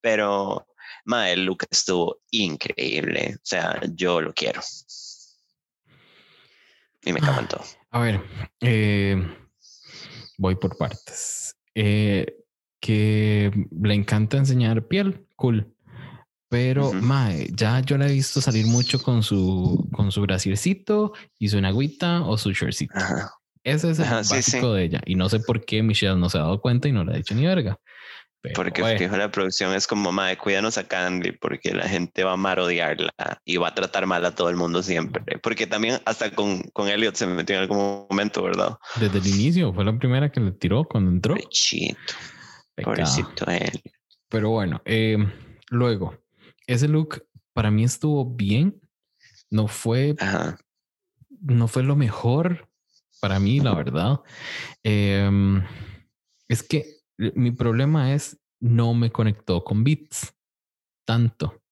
Pero, 0.00 0.66
ma, 1.04 1.30
el 1.30 1.44
look 1.44 1.64
estuvo 1.70 2.20
increíble. 2.30 3.34
O 3.34 3.40
sea, 3.42 3.78
yo 3.92 4.22
lo 4.22 4.32
quiero. 4.32 4.62
Y 7.02 7.12
me 7.12 7.20
encantó. 7.20 7.62
A 7.90 8.00
ver, 8.00 8.22
eh, 8.60 9.16
voy 10.38 10.54
por 10.56 10.76
partes. 10.76 11.55
Eh, 11.78 12.38
que 12.80 13.50
le 13.82 13.94
encanta 13.94 14.38
enseñar 14.38 14.86
piel, 14.88 15.26
cool. 15.36 15.72
Pero, 16.48 16.92
mae, 16.92 17.50
ya 17.52 17.80
yo 17.80 17.98
la 17.98 18.08
he 18.08 18.12
visto 18.12 18.40
salir 18.40 18.66
mucho 18.66 19.02
con 19.02 19.22
su, 19.22 19.86
con 19.92 20.10
su 20.10 20.22
brasiercito 20.22 21.12
y 21.38 21.48
su 21.48 21.58
enagüita 21.58 22.22
o 22.22 22.38
su 22.38 22.52
shortcito. 22.52 22.94
Ese 23.62 23.90
es 23.90 23.98
el 23.98 24.08
básico 24.08 24.72
de 24.72 24.84
ella. 24.84 25.02
Y 25.04 25.16
no 25.16 25.28
sé 25.28 25.40
por 25.40 25.64
qué 25.64 25.82
Michelle 25.82 26.16
no 26.16 26.30
se 26.30 26.38
ha 26.38 26.42
dado 26.42 26.60
cuenta 26.60 26.88
y 26.88 26.92
no 26.92 27.04
le 27.04 27.12
ha 27.12 27.16
dicho 27.16 27.34
ni 27.34 27.44
verga. 27.44 27.78
Porque 28.54 28.82
bueno. 28.82 28.98
fijo, 28.98 29.16
la 29.16 29.30
producción 29.30 29.74
es 29.74 29.86
como, 29.86 30.12
madre, 30.12 30.36
cuídanos 30.38 30.78
a 30.78 30.86
Candy 30.86 31.32
porque 31.32 31.72
la 31.72 31.88
gente 31.88 32.24
va 32.24 32.32
a 32.32 32.36
marodiarla 32.36 33.12
y 33.44 33.56
va 33.56 33.68
a 33.68 33.74
tratar 33.74 34.06
mal 34.06 34.24
a 34.24 34.34
todo 34.34 34.48
el 34.50 34.56
mundo 34.56 34.82
siempre. 34.82 35.38
Porque 35.38 35.66
también 35.66 35.98
hasta 36.04 36.30
con, 36.30 36.62
con 36.72 36.88
Elliot 36.88 37.14
se 37.14 37.26
metió 37.26 37.56
en 37.56 37.62
algún 37.62 38.06
momento, 38.08 38.42
¿verdad? 38.42 38.76
Desde 39.00 39.18
el 39.18 39.26
inicio 39.26 39.72
fue 39.72 39.84
la 39.84 39.98
primera 39.98 40.30
que 40.30 40.40
le 40.40 40.52
tiró 40.52 40.84
cuando 40.84 41.10
entró. 41.10 41.34
Pobrecito. 41.34 42.14
Pobrecito 42.82 43.46
él. 43.50 43.82
Pero 44.28 44.50
bueno, 44.50 44.82
eh, 44.84 45.18
luego, 45.70 46.18
ese 46.66 46.88
look 46.88 47.24
para 47.52 47.70
mí 47.70 47.84
estuvo 47.84 48.24
bien. 48.24 48.80
No 49.48 49.68
fue, 49.68 50.16
Ajá. 50.18 50.58
no 51.40 51.68
fue 51.68 51.84
lo 51.84 51.94
mejor 51.96 52.68
para 53.20 53.40
mí, 53.40 53.60
la 53.60 53.74
verdad. 53.74 54.20
Em, 54.82 55.62
es 56.48 56.62
que 56.62 56.95
mi 57.18 57.50
problema 57.50 58.12
es 58.12 58.38
no 58.60 58.94
me 58.94 59.10
conectó 59.10 59.62
con 59.64 59.84
Beats 59.84 60.34
tanto. 61.06 61.62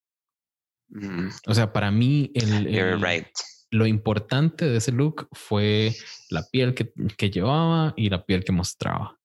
Mm, 0.89 1.29
O 1.47 1.55
sea, 1.55 1.73
para 1.73 1.91
mí 1.91 2.31
el, 2.35 3.01
right. 3.01 3.27
lo 3.71 3.87
importante 3.87 4.67
de 4.67 4.77
ese 4.79 4.93
look 4.93 5.29
fue 5.33 5.95
la 6.31 6.45
piel 6.51 6.75
que, 6.75 6.93
que 7.17 7.31
llevaba 7.31 7.95
y 7.97 8.11
la 8.11 8.25
piel 8.25 8.45
que 8.45 8.53
mostraba. 8.53 9.19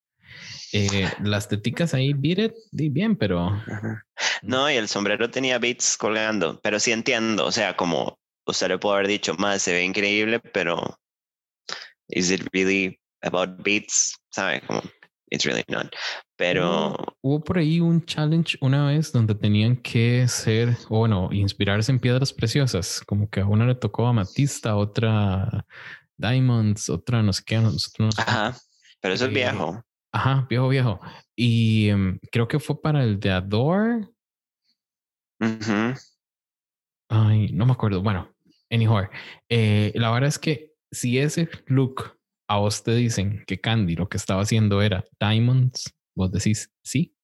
Eh, 0.72 1.10
las 1.24 1.48
teticas 1.48 1.94
ahí, 1.94 2.14
beat 2.14 2.40
it, 2.40 2.54
di 2.72 2.90
bien, 2.90 3.16
pero 3.16 3.48
Ajá. 3.48 4.06
No, 4.42 4.70
y 4.70 4.76
el 4.76 4.88
sombrero 4.88 5.30
tenía 5.30 5.58
beats 5.58 5.98
colgando, 5.98 6.60
pero 6.62 6.80
sí 6.80 6.92
entiendo, 6.92 7.46
o 7.46 7.52
sea, 7.52 7.76
como 7.76 8.20
usted 8.46 8.68
le 8.68 8.78
puede 8.78 8.96
haber 8.96 9.08
dicho, 9.08 9.34
más 9.36 9.64
se 9.64 9.74
ve 9.74 9.84
increíble, 9.84 10.40
pero 10.40 11.00
is 12.08 12.32
it 12.32 12.48
really 12.54 13.00
about 13.22 13.62
beats? 13.64 14.16
¿Sabe? 14.32 14.62
Como, 14.62 14.82
it's 15.32 15.46
really 15.46 15.64
not. 15.68 15.88
Pero, 16.38 16.96
Hubo, 17.22 17.44
por 17.44 17.58
ahí 17.58 17.80
un 17.80 18.06
challenge 18.06 18.58
una 18.62 18.88
vez 18.88 19.12
donde 19.12 19.36
tenían 19.36 19.76
que 19.76 20.28
ser, 20.28 20.78
o 20.90 21.00
bueno, 21.00 21.30
inspirarse 21.32 21.92
en 21.92 22.00
piedras 22.00 22.32
preciosas. 22.34 23.02
Como 23.06 23.30
que 23.30 23.42
a 23.42 23.46
una 23.46 23.66
le 23.66 23.76
tocó 23.76 24.08
amatista, 24.08 24.72
a 24.72 24.76
otra 24.78 25.66
diamonds, 26.18 26.90
otra 26.90 27.22
no 27.22 27.34
sé 27.34 27.44
qué. 27.46 27.58
nosotros 27.58 28.06
no 28.06 28.12
sé 28.12 28.22
ajá, 28.22 28.58
pero 29.02 29.14
eso 29.14 29.26
es 29.26 29.32
Eh, 29.32 29.34
viejo. 29.34 29.84
Ajá, 30.12 30.48
viejo, 30.50 30.70
viejo. 30.70 31.00
Y 31.36 31.90
em, 31.90 32.20
creo 32.32 32.48
que 32.48 32.60
fue 32.60 32.82
para 32.82 33.04
el 33.04 33.20
de 33.20 33.32
Adore. 33.32 34.08
Ujú. 35.40 35.94
Ay, 37.10 37.52
no 37.54 37.66
me 37.66 37.74
acuerdo. 37.74 38.02
Bueno, 38.02 38.30
anyhow, 38.70 39.08
eh, 39.50 39.92
la 39.96 40.12
verdad 40.12 40.30
es 40.30 40.40
que 40.40 40.74
si 40.92 41.18
ese 41.20 41.50
look 41.68 42.19
a 42.50 42.58
vos 42.58 42.84
te 42.84 42.96
dicen 42.96 43.44
que 43.46 43.62
Candy 43.62 43.96
lo 43.96 44.10
que 44.10 44.18
estaba 44.18 44.42
haciendo 44.42 44.82
era 44.82 45.06
diamonds, 45.20 45.94
vos 46.16 46.32
decís 46.32 46.70
sí. 46.84 47.16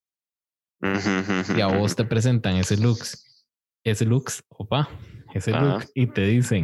Y 1.57 1.61
a 1.61 1.67
vos 1.67 1.95
te 1.95 2.05
presentan 2.05 2.57
ese 2.57 2.77
looks, 2.77 3.43
ese 3.83 4.05
looks, 4.05 4.43
opa, 4.49 4.87
ese 5.33 5.51
look 5.51 5.83
y 5.95 6.05
te 6.05 6.21
dicen 6.21 6.63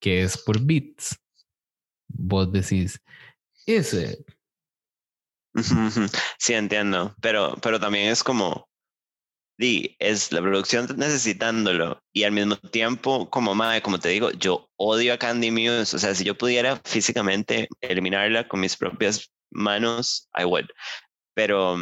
que 0.00 0.22
es 0.22 0.38
por 0.38 0.64
beats, 0.64 1.20
vos 2.06 2.50
decís, 2.52 3.02
ese. 3.66 4.24
Sí, 6.38 6.52
entiendo, 6.52 7.16
pero, 7.20 7.56
pero 7.60 7.80
también 7.80 8.10
es 8.10 8.22
como, 8.22 8.68
es 9.58 10.32
la 10.32 10.42
producción 10.42 10.86
necesitándolo 10.96 12.02
y 12.12 12.24
al 12.24 12.32
mismo 12.32 12.56
tiempo, 12.56 13.30
como 13.30 13.54
madre, 13.54 13.82
como 13.82 13.98
te 13.98 14.10
digo, 14.10 14.30
yo 14.32 14.68
odio 14.76 15.14
a 15.14 15.18
Candy 15.18 15.50
Muse, 15.50 15.96
o 15.96 15.98
sea, 15.98 16.14
si 16.14 16.24
yo 16.24 16.36
pudiera 16.36 16.80
físicamente 16.84 17.68
eliminarla 17.80 18.46
con 18.48 18.60
mis 18.60 18.76
propias 18.76 19.30
manos, 19.50 20.28
I 20.38 20.44
would, 20.44 20.66
pero, 21.34 21.76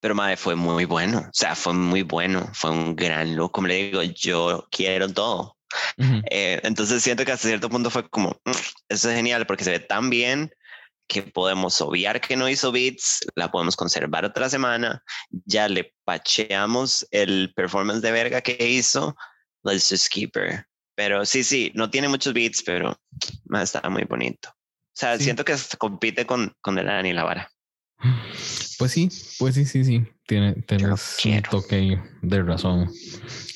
pero 0.00 0.14
madre, 0.14 0.36
fue 0.36 0.54
muy 0.54 0.84
bueno, 0.86 1.18
o 1.18 1.30
sea, 1.32 1.54
fue 1.54 1.74
muy 1.74 2.02
bueno, 2.02 2.48
fue 2.54 2.70
un 2.70 2.96
gran 2.96 3.36
look, 3.36 3.52
como 3.52 3.66
le 3.68 3.74
digo, 3.74 4.02
yo 4.02 4.66
quiero 4.70 5.12
todo. 5.12 5.56
Eh, 6.30 6.60
entonces 6.62 7.02
siento 7.02 7.24
que 7.24 7.32
hasta 7.32 7.48
cierto 7.48 7.68
punto 7.68 7.90
fue 7.90 8.08
como, 8.08 8.30
"Mm, 8.44 8.50
eso 8.88 9.10
es 9.10 9.16
genial 9.16 9.46
porque 9.46 9.64
se 9.64 9.72
ve 9.72 9.80
tan 9.80 10.08
bien 10.08 10.50
que 11.08 11.22
podemos 11.22 11.80
obviar 11.80 12.20
que 12.20 12.36
no 12.36 12.48
hizo 12.48 12.72
beats, 12.72 13.20
la 13.36 13.50
podemos 13.50 13.76
conservar 13.76 14.24
otra 14.24 14.48
semana, 14.48 15.02
ya 15.44 15.68
le 15.68 15.94
pacheamos 16.04 17.06
el 17.10 17.52
performance 17.54 18.02
de 18.02 18.10
verga 18.12 18.40
que 18.40 18.56
hizo, 18.68 19.14
let's 19.64 19.88
just 19.88 20.08
keep 20.10 20.30
her. 20.36 20.66
Pero 20.96 21.24
sí, 21.26 21.44
sí, 21.44 21.70
no 21.74 21.90
tiene 21.90 22.08
muchos 22.08 22.32
beats, 22.32 22.62
pero 22.62 22.98
está 23.62 23.88
muy 23.90 24.04
bonito. 24.04 24.48
O 24.50 24.98
sea, 24.98 25.16
Sí. 25.18 25.24
siento 25.24 25.44
que 25.44 25.54
compite 25.78 26.24
con, 26.26 26.52
con 26.62 26.74
Delany 26.74 27.12
la 27.12 27.24
vara. 27.24 27.50
Pues 28.78 28.92
sí, 28.92 29.08
pues 29.38 29.54
sí, 29.54 29.64
sí, 29.64 29.84
sí, 29.84 30.04
tiene, 30.26 30.54
tienes 30.62 31.18
un 31.24 31.42
toque 31.42 31.98
de 32.22 32.42
razón, 32.42 32.90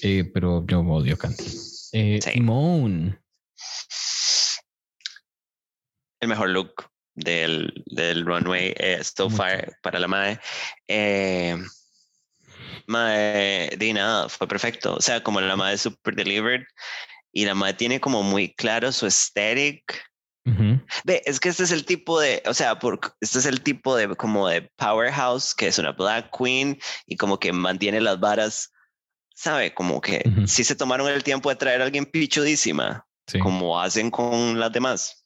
Eh, 0.02 0.24
pero 0.32 0.64
yo 0.66 0.80
odio 0.80 1.16
Candy. 1.18 1.44
Eh, 1.92 2.20
Sí. 2.22 2.30
Simone, 2.32 3.18
el 6.20 6.28
mejor 6.28 6.50
look 6.50 6.72
del, 7.20 7.82
del 7.86 8.24
runway 8.24 8.74
eh, 8.76 9.02
so 9.02 9.30
far 9.30 9.76
para 9.82 9.98
la 9.98 10.08
MAE. 10.08 10.38
Eh, 10.88 11.56
mae, 12.86 13.70
de 13.76 13.92
nada, 13.92 14.28
fue 14.28 14.48
perfecto. 14.48 14.94
O 14.94 15.00
sea, 15.00 15.22
como 15.22 15.40
la 15.40 15.56
MAE 15.56 15.74
es 15.74 15.82
super 15.82 16.14
delivered 16.14 16.64
y 17.32 17.44
la 17.44 17.54
MAE 17.54 17.74
tiene 17.74 18.00
como 18.00 18.22
muy 18.22 18.54
claro 18.54 18.92
su 18.92 19.06
aesthetic. 19.06 20.02
Ujú. 20.44 20.80
Ve, 21.04 21.22
es 21.26 21.38
que 21.38 21.50
este 21.50 21.64
es 21.64 21.70
el 21.70 21.84
tipo 21.84 22.18
de, 22.18 22.42
o 22.46 22.54
sea, 22.54 22.78
por, 22.78 22.98
este 23.20 23.38
es 23.38 23.46
el 23.46 23.62
tipo 23.62 23.94
de 23.94 24.08
como 24.16 24.48
de 24.48 24.62
powerhouse 24.76 25.54
que 25.54 25.68
es 25.68 25.78
una 25.78 25.92
black 25.92 26.30
queen 26.36 26.78
y 27.06 27.16
como 27.16 27.38
que 27.38 27.52
mantiene 27.52 28.00
las 28.00 28.18
varas, 28.18 28.72
¿sabe? 29.34 29.74
Como 29.74 30.00
que 30.00 30.22
Ujú. 30.26 30.46
sí 30.46 30.64
se 30.64 30.74
tomaron 30.74 31.08
el 31.08 31.22
tiempo 31.22 31.50
de 31.50 31.56
traer 31.56 31.82
a 31.82 31.84
alguien 31.84 32.06
pichudísima 32.06 33.06
sí. 33.30 33.38
como 33.38 33.80
hacen 33.80 34.10
con 34.10 34.58
las 34.58 34.72
demás, 34.72 35.19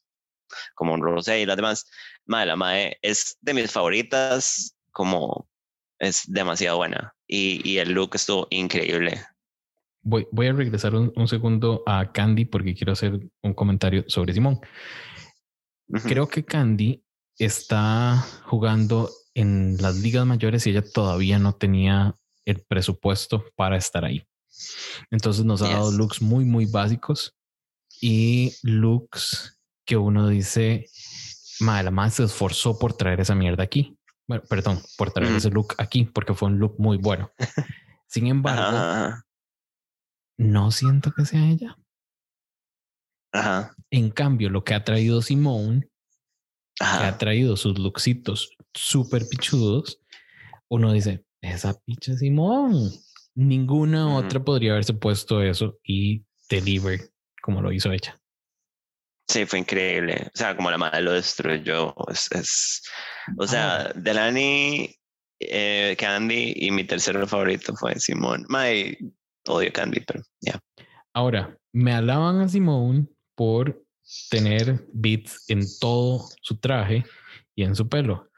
como 0.75 0.97
Rosé 0.97 1.41
y 1.41 1.45
las 1.45 1.55
demás. 1.55 1.85
Mae, 2.25 2.45
la 2.45 2.55
Mae 2.55 2.97
es 3.01 3.37
de 3.41 3.53
mis 3.53 3.71
favoritas, 3.71 4.75
como 4.91 5.47
es 5.99 6.23
demasiado 6.27 6.77
buena. 6.77 7.13
Y, 7.27 7.61
y 7.67 7.77
el 7.79 7.91
look 7.91 8.11
estuvo 8.15 8.47
increíble. 8.49 9.25
Voy, 10.01 10.27
voy 10.31 10.47
a 10.47 10.53
regresar 10.53 10.93
un, 10.93 11.11
un 11.15 11.27
segundo 11.27 11.81
a 11.87 12.11
Candy 12.11 12.45
porque 12.45 12.75
quiero 12.75 12.93
hacer 12.93 13.19
un 13.41 13.53
comentario 13.53 14.03
sobre 14.07 14.33
Simón. 14.33 14.59
Creo 16.03 16.27
que 16.27 16.43
Candy 16.43 17.03
está 17.37 18.17
jugando 18.45 19.09
en 19.33 19.77
las 19.79 19.97
ligas 19.97 20.25
mayores 20.25 20.65
y 20.65 20.71
ella 20.71 20.83
todavía 20.83 21.37
no 21.39 21.53
tenía 21.55 22.15
el 22.45 22.61
presupuesto 22.63 23.45
para 23.55 23.77
estar 23.77 24.05
ahí. 24.05 24.23
Entonces 25.11 25.43
nos 25.45 25.61
ha 25.61 25.69
dado 25.69 25.89
Yes. 25.91 25.97
looks 25.97 26.21
muy, 26.21 26.45
muy 26.45 26.65
básicos 26.65 27.35
y 28.01 28.53
looks 28.63 29.54
que 29.85 29.97
uno 29.97 30.27
dice, 30.27 30.85
madre, 31.59 31.83
la 31.85 31.91
madre 31.91 32.11
se 32.11 32.23
esforzó 32.23 32.77
por 32.77 32.93
traer 32.93 33.19
esa 33.21 33.35
mierda 33.35 33.63
aquí. 33.63 33.97
Bueno, 34.27 34.43
perdón, 34.49 34.81
por 34.97 35.11
traer 35.11 35.29
Ujú. 35.29 35.37
ese 35.37 35.49
look 35.51 35.75
aquí 35.77 36.05
porque 36.05 36.33
fue 36.33 36.49
un 36.49 36.57
look 36.59 36.75
muy 36.79 36.97
bueno. 36.97 37.31
Sin 38.07 38.27
embargo, 38.27 38.77
Ajá, 38.77 39.25
no 40.37 40.71
siento 40.71 41.11
que 41.13 41.25
sea 41.25 41.47
ella. 41.49 41.77
ajá, 43.31 43.75
En 43.91 44.09
cambio, 44.09 44.49
lo 44.49 44.63
que 44.63 44.73
ha 44.73 44.83
traído 44.83 45.21
Simone, 45.21 45.89
que 46.79 46.85
ha 47.05 47.17
traído 47.17 47.55
sus 47.57 47.77
looksitos 47.79 48.51
súper 48.73 49.27
pichudos, 49.29 49.99
uno 50.67 50.91
dice, 50.91 51.25
esa 51.41 51.77
picha 51.85 52.15
Simone. 52.15 52.91
Ninguna 53.35 54.07
Ujú. 54.07 54.17
otra 54.25 54.43
podría 54.43 54.71
haberse 54.71 54.93
puesto 54.93 55.41
eso 55.41 55.77
y 55.83 56.23
deliver 56.49 57.11
como 57.41 57.61
lo 57.61 57.71
hizo 57.71 57.91
ella. 57.91 58.19
Sí, 59.27 59.45
fue 59.45 59.59
increíble. 59.59 60.27
O 60.33 60.37
sea, 60.37 60.55
como 60.55 60.69
la 60.71 60.77
madre 60.77 61.01
lo 61.01 61.13
destruyó. 61.13 61.95
Es, 62.09 62.31
es- 62.31 62.83
o 63.37 63.47
sea, 63.47 63.91
Delany, 63.95 64.95
eh, 65.39 65.95
Candy 65.99 66.53
y 66.55 66.71
mi 66.71 66.83
tercero 66.83 67.25
favorito 67.27 67.75
fue 67.75 67.99
Simón. 67.99 68.45
My 68.49 68.95
odio 69.47 69.71
Candy, 69.73 70.01
pero 70.01 70.21
ya. 70.41 70.59
Ahora, 71.13 71.57
me 71.73 71.93
alaban 71.93 72.39
a 72.41 72.47
Simone 72.47 73.07
por 73.35 73.83
tener 74.29 74.85
beats 74.93 75.43
en 75.49 75.61
todo 75.79 76.25
su 76.41 76.57
traje 76.59 77.03
y 77.55 77.63
en 77.63 77.75
su 77.75 77.89
pelo, 77.89 78.29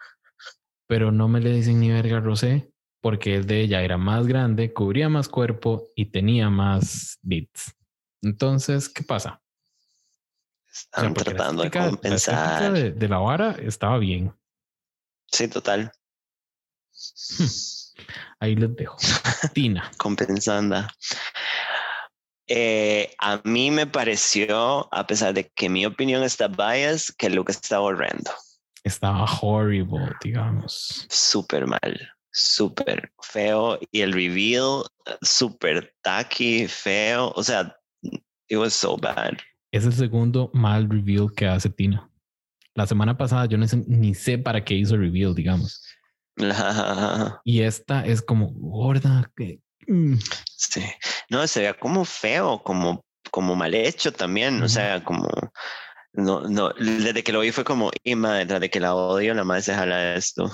pero 0.87 1.11
no 1.11 1.27
me 1.27 1.41
le 1.41 1.51
dicen 1.51 1.79
ni 1.79 1.89
verga 1.91 2.19
rosé 2.21 2.71
porque 3.01 3.35
el 3.35 3.45
de 3.45 3.61
ella 3.61 3.81
era 3.83 3.97
más 3.97 4.25
grande, 4.25 4.73
cubría 4.73 5.09
más 5.09 5.27
cuerpo 5.27 5.87
y 5.95 6.05
tenía 6.05 6.49
más 6.49 7.19
beats. 7.21 7.73
Entonces, 8.23 8.89
¿qué 8.89 9.03
pasa? 9.03 9.41
O 10.93 10.99
sea, 10.99 11.07
Están 11.09 11.13
tratando 11.13 11.63
de 11.63 11.67
estética- 11.69 11.79
la 11.85 11.89
compensar. 11.91 12.73
de, 12.73 12.91
de 12.91 13.07
la 13.07 13.17
vara 13.17 13.51
estaba 13.61 13.97
bien. 13.97 14.33
Sí, 15.31 15.47
total. 15.47 15.91
Ahí 18.39 18.55
les 18.55 18.75
dejo. 18.75 18.97
Tina. 19.53 19.91
compensando. 19.97 20.87
Eh, 22.47 23.13
a 23.19 23.41
mí 23.43 23.71
me 23.71 23.87
pareció, 23.87 24.87
a 24.93 25.05
pesar 25.05 25.33
de 25.33 25.49
que 25.49 25.67
mi 25.69 25.85
opinión 25.85 26.23
está 26.23 26.47
bias, 26.47 27.11
que 27.11 27.29
look 27.29 27.49
estaba 27.49 27.83
horrendo. 27.83 28.31
Estaba 28.83 29.25
horrible, 29.41 30.13
digamos. 30.23 31.05
Súper 31.09 31.67
mal, 31.67 32.09
súper 32.31 33.11
feo 33.21 33.77
y 33.91 33.99
el 34.01 34.13
reveal 34.13 34.83
súper 35.21 35.93
tacky, 36.01 36.67
feo. 36.69 37.33
O 37.35 37.43
sea, 37.43 37.75
it 38.47 38.57
was 38.57 38.73
so 38.73 38.95
bad. 38.95 39.33
Es 39.71 39.85
el 39.85 39.93
segundo 39.93 40.49
mal 40.53 40.89
reveal 40.89 41.31
que 41.35 41.47
hace 41.47 41.69
Tina. 41.69 42.09
La 42.73 42.85
semana 42.87 43.17
pasada 43.17 43.45
yo 43.47 43.57
no 43.57 43.67
sé, 43.67 43.83
ni 43.87 44.13
sé 44.13 44.37
para 44.37 44.63
qué 44.63 44.75
hizo 44.75 44.97
reveal, 44.97 45.33
digamos. 45.33 45.83
y 47.43 47.61
esta 47.61 48.05
es 48.05 48.21
como 48.21 48.51
gorda. 48.51 49.31
Que, 49.35 49.59
mm. 49.87 50.15
Sí. 50.55 50.83
No, 51.29 51.45
se 51.47 51.61
vea 51.61 51.73
como 51.73 52.05
feo, 52.05 52.61
como, 52.63 53.03
como 53.31 53.55
mal 53.55 53.73
hecho 53.73 54.11
también. 54.11 54.61
O 54.61 54.69
sea, 54.69 55.03
como 55.03 55.27
no, 56.17 56.41
no, 56.41 56.71
desde 56.79 57.23
que 57.23 57.31
lo 57.31 57.41
vi 57.41 57.51
fue 57.51 57.63
como, 57.63 57.91
y 58.03 58.15
madre, 58.15 58.45
desde 58.45 58.69
que 58.71 58.79
la 58.79 58.95
odio, 58.95 59.35
la 59.35 59.43
madre 59.43 59.61
se 59.61 59.75
jala 59.75 60.15
esto. 60.15 60.51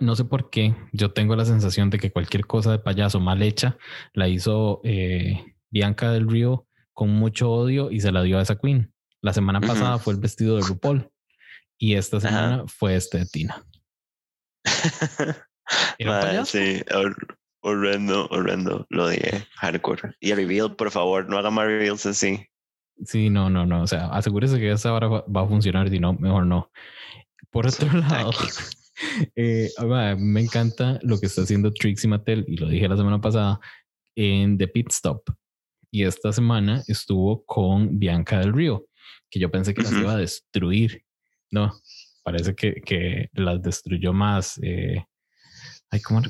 No 0.00 0.16
sé 0.16 0.24
por 0.24 0.50
qué, 0.50 0.74
yo 0.92 1.12
tengo 1.12 1.36
la 1.36 1.44
sensación 1.44 1.90
de 1.90 1.98
que 1.98 2.10
cualquier 2.10 2.46
cosa 2.46 2.72
de 2.72 2.78
payaso 2.80 3.20
mal 3.20 3.40
hecha 3.42 3.76
la 4.14 4.28
hizo 4.28 4.80
eh, 4.82 5.54
Bianca 5.70 6.10
del 6.10 6.28
Río 6.28 6.66
con 6.94 7.10
mucho 7.10 7.50
odio 7.50 7.90
y 7.90 8.00
se 8.00 8.12
la 8.12 8.22
dio 8.22 8.38
a 8.38 8.42
esa 8.42 8.56
queen. 8.56 8.92
La 9.20 9.32
semana 9.32 9.60
pasada 9.60 9.98
fue 9.98 10.14
el 10.14 10.20
vestido 10.20 10.56
de 10.56 10.62
RuPaul 10.62 11.10
y 11.78 11.94
esta 11.96 12.20
semana 12.20 12.64
fue 12.66 12.94
este 12.94 13.18
de 13.18 13.26
Tina. 13.26 13.64
sí, 16.46 16.82
horrendo, 17.60 18.26
horrendo, 18.30 18.86
lo 18.90 19.08
de 19.08 19.44
hardcore. 19.56 20.14
Y 20.20 20.30
el 20.30 20.36
reveal, 20.36 20.76
por 20.76 20.90
favor, 20.90 21.28
no 21.28 21.38
haga 21.38 21.50
más 21.50 21.66
reveals 21.66 22.06
así. 22.06 22.46
Sí, 23.04 23.30
no, 23.30 23.50
no, 23.50 23.66
no. 23.66 23.82
O 23.82 23.86
sea, 23.86 24.06
asegúrese 24.08 24.58
que 24.58 24.70
esa 24.70 24.92
hora 24.92 25.08
va, 25.08 25.40
a 25.40 25.48
funcionar, 25.48 25.90
si 25.90 25.98
no, 25.98 26.12
mejor 26.14 26.46
no. 26.46 26.70
Por 27.50 27.66
otro 27.66 27.88
lado, 27.98 28.30
eh, 29.36 29.70
me 30.18 30.40
encanta 30.42 30.98
lo 31.02 31.18
que 31.18 31.26
está 31.26 31.42
haciendo 31.42 31.72
Trixie 31.72 32.08
Mattel, 32.08 32.44
y 32.46 32.56
lo 32.56 32.68
dije 32.68 32.88
la 32.88 32.96
semana 32.96 33.20
pasada, 33.20 33.58
en 34.16 34.58
The 34.58 34.68
Pit 34.68 34.92
Stop. 34.92 35.22
Y 35.94 36.02
esta 36.02 36.32
semana 36.32 36.82
estuvo 36.88 37.44
con 37.44 38.00
Bianca 38.00 38.40
del 38.40 38.52
Río, 38.52 38.88
que 39.30 39.38
yo 39.38 39.48
pensé 39.48 39.74
que 39.74 39.82
las 39.82 39.92
iba 39.92 40.14
a 40.14 40.16
destruir. 40.16 41.04
No, 41.52 41.72
parece 42.24 42.56
que, 42.56 42.82
que 42.84 43.30
las 43.32 43.62
destruyó 43.62 44.12
más. 44.12 44.58
Eh, 44.60 45.06
ay, 45.90 46.00
como 46.00 46.22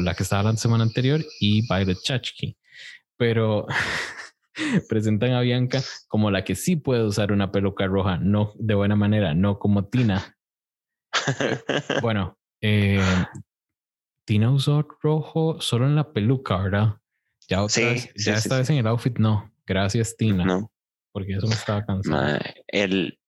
la 0.00 0.14
que 0.14 0.22
estaba 0.22 0.44
la 0.50 0.56
semana 0.56 0.84
anterior 0.84 1.22
y 1.40 1.60
Violet 1.68 1.98
Chachki. 2.02 2.56
Pero 3.18 3.66
presentan 4.88 5.32
a 5.32 5.42
Bianca 5.42 5.82
como 6.08 6.30
la 6.30 6.42
que 6.42 6.54
sí 6.54 6.76
puede 6.76 7.04
usar 7.04 7.32
una 7.32 7.52
peluca 7.52 7.86
roja, 7.86 8.16
no 8.16 8.54
de 8.58 8.74
buena 8.74 8.96
manera, 8.96 9.34
no 9.34 9.58
como 9.58 9.90
Tina. 9.90 10.38
bueno, 12.00 12.38
eh, 12.62 13.04
Tina 14.24 14.50
usó 14.50 14.88
rojo 15.02 15.60
solo 15.60 15.84
en 15.84 15.96
la 15.96 16.14
peluca, 16.14 16.56
¿verdad? 16.56 17.01
Ya 17.48 17.62
otra 17.62 17.84
vez, 17.84 18.12
ya 18.14 18.34
esta 18.34 18.58
vez 18.58 18.70
en 18.70 18.76
el 18.76 18.86
outfit 18.86 19.18
no. 19.18 19.52
Gracias, 19.66 20.16
Tina. 20.16 20.44
No. 20.44 20.70
Porque 21.12 21.34
eso 21.34 21.46
me 21.46 21.54
estaba 21.54 21.84
cansando. 21.84 22.38
El, 22.68 23.18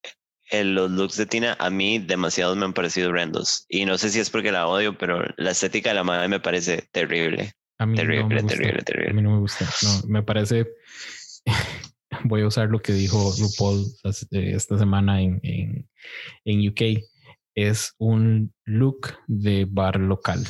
el, 0.51 0.75
los 0.75 0.91
looks 0.91 1.17
de 1.17 1.27
Tina 1.27 1.57
a 1.59 1.71
mí 1.71 1.99
demasiado 1.99 2.57
me 2.57 2.65
han 2.65 2.73
parecido 2.73 3.11
horrendos. 3.11 3.67
Y 3.69 3.85
no 3.85 3.99
sé 3.99 4.11
si 4.11 4.21
es 4.21 4.31
porque 4.31 4.53
la 4.53 4.67
odio, 4.67 4.97
pero 4.97 5.23
la 5.37 5.51
estética 5.51 5.91
de 5.91 5.97
la 5.97 6.05
madre 6.05 6.29
me 6.29 6.41
parece 6.41 6.89
terrible. 6.93 7.53
A 7.79 7.87
mí 7.87 7.97
terrible, 7.97 8.43
terrible, 8.43 8.83
terrible. 8.83 9.11
A 9.11 9.15
mí 9.15 9.23
no 9.23 9.33
me 9.33 9.41
gusta. 9.41 9.69
No, 9.83 10.09
me 10.09 10.23
parece. 10.23 10.67
Voy 12.25 12.43
a 12.43 12.47
usar 12.47 12.71
lo 12.71 12.81
que 12.81 12.93
dijo 12.93 13.33
RuPaul 13.39 13.85
eh, 14.31 14.53
esta 14.55 14.79
semana 14.79 15.21
en, 15.21 15.41
en, 15.43 15.89
en 16.45 16.69
UK. 16.69 17.03
Es 17.55 17.95
un 17.99 18.53
look 18.65 19.15
de 19.27 19.67
bar 19.69 19.99
local. 19.99 20.45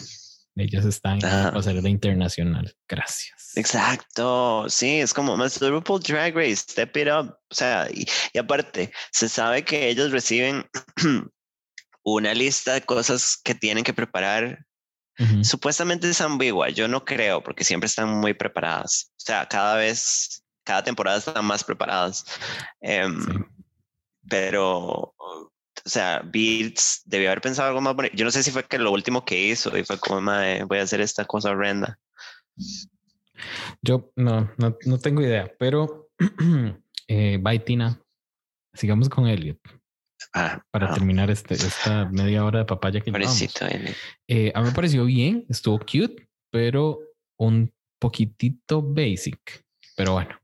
Ellas 0.57 0.85
están 0.85 1.15
en 1.25 1.53
pasarela 1.53 1.89
internacional. 1.89 2.77
Gracias. 2.89 3.53
Exacto. 3.57 4.67
Sí, 4.69 5.01
es 5.01 5.13
como 5.13 5.37
más 5.37 5.61
RuPaul 5.61 6.01
Drag 6.01 6.35
Race, 6.35 6.57
step 6.57 6.97
it 6.97 7.09
up. 7.09 7.37
O 7.51 7.55
sea, 7.55 7.89
y, 7.93 8.07
y 8.33 8.39
aparte, 8.39 8.93
se 9.11 9.29
sabe 9.29 9.65
que 9.65 9.89
ellos 9.89 10.13
reciben 10.13 10.65
una 12.05 12.35
lista 12.35 12.75
de 12.75 12.83
cosas 12.83 13.37
que 13.43 13.55
tienen 13.55 13.85
que 13.85 13.95
preparar 13.95 14.65
Supuestamente 15.43 16.11
es 16.11 16.21
ambigua, 16.21 16.71
yo 16.71 16.89
no 16.89 17.05
creo, 17.05 17.43
porque 17.43 17.63
siempre 17.63 17.87
están 17.87 18.09
muy 18.19 18.35
preparadas. 18.35 19.13
O 19.13 19.21
sea, 19.21 19.47
cada 19.47 19.77
vez, 19.77 20.43
cada 20.65 20.83
temporada 20.83 21.19
están 21.19 21.45
más 21.45 21.63
preparadas. 21.63 22.25
Em, 22.81 23.45
pero, 24.29 25.15
o 25.87 25.89
sea, 25.89 26.23
Beats 26.25 27.03
debió 27.05 27.29
haber 27.29 27.43
pensado 27.43 27.69
algo 27.69 27.81
más 27.81 27.95
bonito. 27.95 28.17
Yo 28.17 28.25
no 28.25 28.31
sé 28.31 28.43
si 28.43 28.51
fue 28.51 28.65
que 28.65 28.79
lo 28.79 28.91
último 28.91 29.25
que 29.25 29.49
hizo 29.49 29.77
y 29.77 29.85
fue 29.85 29.99
como, 29.99 30.33
voy 30.67 30.79
a 30.79 30.83
hacer 30.83 31.01
esta 31.01 31.25
cosa 31.27 31.51
horrenda. 31.51 31.99
Yo 33.83 34.11
no, 34.17 34.51
no, 34.57 34.99
tengo 34.99 35.21
idea, 35.21 35.53
pero 35.59 36.09
eh, 37.09 37.39
bye 37.41 37.59
Tina. 37.59 38.01
Sigamos 38.73 39.09
con 39.09 39.27
Elliot. 39.27 39.59
Ah, 40.33 40.65
para 40.71 40.93
terminar 40.95 41.31
este, 41.31 41.55
esta 41.55 42.07
media 42.07 42.45
hora 42.45 42.61
de 42.61 42.65
papaya 42.65 43.01
que 43.01 43.11
eh, 44.27 44.53
a 44.55 44.61
mí 44.61 44.67
me 44.67 44.75
pareció 44.75 45.05
bien, 45.05 45.45
estuvo 45.49 45.79
cute, 45.79 46.29
pero 46.51 46.99
un 47.39 47.73
poquitito 48.01 48.83
basic. 48.83 49.65
Pero 49.97 50.15
bueno, 50.15 50.37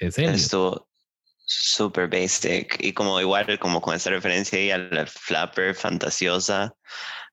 es, 0.00 0.18
Estuvo 0.18 0.89
super 1.50 2.08
basic 2.08 2.76
y 2.80 2.92
como 2.92 3.20
igual, 3.20 3.58
como 3.58 3.80
con 3.80 3.94
esta 3.94 4.10
referencia 4.10 4.58
ahí 4.58 4.70
al 4.70 5.08
flapper 5.08 5.74
fantasiosa 5.74 6.72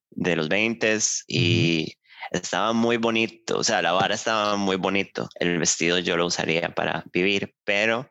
de 0.09 0.35
los 0.35 0.49
20 0.49 0.97
y 1.27 1.93
estaba 2.31 2.73
muy 2.73 2.97
bonito, 2.97 3.59
o 3.59 3.63
sea, 3.63 3.81
la 3.83 3.91
vara 3.91 4.15
estaba 4.15 4.55
muy 4.55 4.75
bonito. 4.75 5.29
El 5.39 5.59
vestido 5.59 5.99
yo 5.99 6.17
lo 6.17 6.25
usaría 6.25 6.73
para 6.73 7.03
vivir, 7.13 7.53
pero 7.63 8.09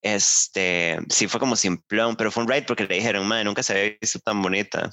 este, 0.00 0.98
sí 1.10 1.28
fue 1.28 1.38
como 1.38 1.54
simplón, 1.54 2.16
pero 2.16 2.30
fue 2.30 2.42
un 2.44 2.48
ride 2.48 2.62
porque 2.62 2.86
le 2.86 2.94
dijeron, 2.94 3.28
madre, 3.28 3.44
nunca 3.44 3.62
se 3.62 3.72
había 3.74 3.96
visto 4.00 4.18
tan 4.20 4.40
bonita. 4.40 4.90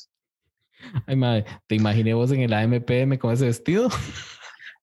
Ay, 1.07 1.15
madre, 1.15 1.45
¿te 1.67 1.75
imaginé 1.75 2.13
vos 2.13 2.31
en 2.31 2.41
el 2.41 2.53
AMPM 2.53 3.17
con 3.17 3.33
ese 3.33 3.45
vestido? 3.45 3.89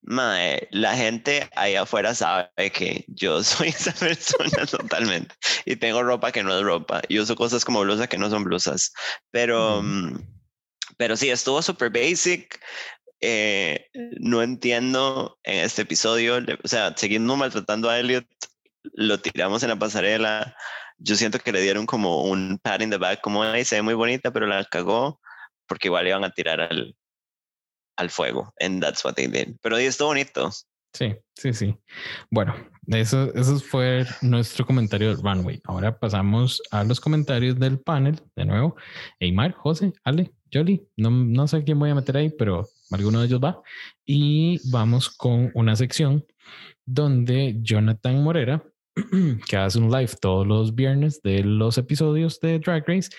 Madre, 0.07 0.69
la 0.71 0.95
gente 0.97 1.49
ahí 1.57 1.77
afuera 1.77 2.15
sabe 2.15 2.71
que 2.73 3.07
yo 3.09 3.43
soy 3.45 3.69
esa 3.69 3.93
persona 3.93 4.67
totalmente 4.71 5.35
y 5.65 5.77
tengo 5.77 6.03
ropa 6.03 6.31
que 6.31 6.43
no 6.43 6.57
es 6.57 6.63
ropa 6.63 7.01
y 7.09 7.19
uso 7.19 7.35
cosas 7.37 7.65
como 7.65 7.81
blusas 7.81 8.09
que 8.09 8.19
no 8.19 8.29
son 8.29 8.45
blusas, 8.45 8.93
pero, 9.31 9.83
mm, 9.83 10.19
pero 10.99 11.17
sí, 11.17 11.31
estuvo 11.31 11.63
super 11.63 11.91
basic. 11.91 12.61
Eh, 13.21 13.87
no 14.21 14.43
entiendo 14.43 15.39
en 15.45 15.65
este 15.65 15.83
episodio, 15.83 16.37
o 16.63 16.69
sea, 16.69 16.95
siguiendo 16.95 17.37
maltratando 17.37 17.89
a 17.89 17.99
Elliot, 17.99 18.27
lo 18.93 19.19
tiramos 19.21 19.63
en 19.63 19.71
la 19.71 19.79
pasarela. 19.79 20.55
Yo 20.99 21.17
siento 21.17 21.39
que 21.39 21.53
le 21.53 21.63
dieron 21.63 21.87
como 21.87 22.25
un 22.25 22.59
pat 22.63 22.83
in 22.83 22.91
the 22.91 22.99
back, 22.99 23.23
como 23.23 23.43
ahí 23.43 23.65
se 23.65 23.77
ve 23.77 23.83
muy 23.83 23.95
bonita, 23.95 24.31
pero 24.31 24.47
la 24.47 24.63
cagó 24.65 25.21
porque 25.67 25.89
igual 25.89 26.07
iban 26.07 26.25
a 26.25 26.31
tirar 26.31 26.61
al, 26.61 26.95
al 27.97 28.11
fuego. 28.11 28.53
And 28.61 28.83
that's 28.83 29.05
what 29.05 29.15
they 29.15 29.27
did. 29.27 29.57
Pero 29.63 29.77
ahí 29.77 29.87
estuvo 29.87 30.09
bonito. 30.09 30.51
Sí, 30.93 31.15
sí, 31.35 31.53
sí. 31.53 31.77
Bueno, 32.31 32.55
eso, 32.87 33.35
eso 33.35 33.59
fue 33.59 34.07
nuestro 34.23 34.65
comentario 34.65 35.09
del 35.09 35.23
runway. 35.23 35.61
Ahora 35.65 35.99
pasamos 35.99 36.63
a 36.71 36.85
los 36.85 37.01
comentarios 37.01 37.59
del 37.59 37.81
panel. 37.81 38.21
De 38.37 38.45
nuevo, 38.45 38.77
Eymar, 39.19 39.53
José, 39.53 39.93
Ale, 40.05 40.33
Jolly. 40.53 40.87
No, 40.97 41.11
no 41.11 41.49
sé 41.49 41.65
quién 41.65 41.79
voy 41.79 41.91
a 41.91 41.97
meter 41.97 42.17
ahí, 42.17 42.31
pero 42.31 42.69
alguno 42.91 43.21
de 43.21 43.27
ellos 43.27 43.41
va. 43.43 43.61
Y 44.07 44.61
vamos 44.71 45.11
con 45.11 45.51
una 45.55 45.75
sección 45.75 46.25
donde 46.87 47.57
Jonathan 47.61 48.23
Morera 48.23 48.63
que 49.49 49.57
hace 49.57 49.79
un 49.79 49.91
live 49.91 50.13
todos 50.21 50.47
los 50.47 50.75
viernes 50.75 51.21
de 51.23 51.43
los 51.43 51.79
episodios 51.79 52.39
de 52.41 52.59
Drag 52.59 52.85
Race, 52.87 53.11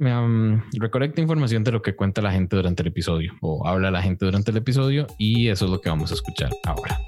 um, 0.00 0.60
recolecta 0.78 1.20
información 1.20 1.64
de 1.64 1.72
lo 1.72 1.82
que 1.82 1.94
cuenta 1.94 2.22
la 2.22 2.32
gente 2.32 2.56
durante 2.56 2.82
el 2.82 2.88
episodio 2.88 3.34
o 3.40 3.66
habla 3.66 3.90
la 3.90 4.02
gente 4.02 4.24
durante 4.24 4.50
el 4.50 4.56
episodio 4.58 5.06
y 5.18 5.48
eso 5.48 5.64
es 5.66 5.70
lo 5.70 5.80
que 5.80 5.88
vamos 5.88 6.10
a 6.10 6.14
escuchar 6.14 6.50
ahora. 6.64 6.98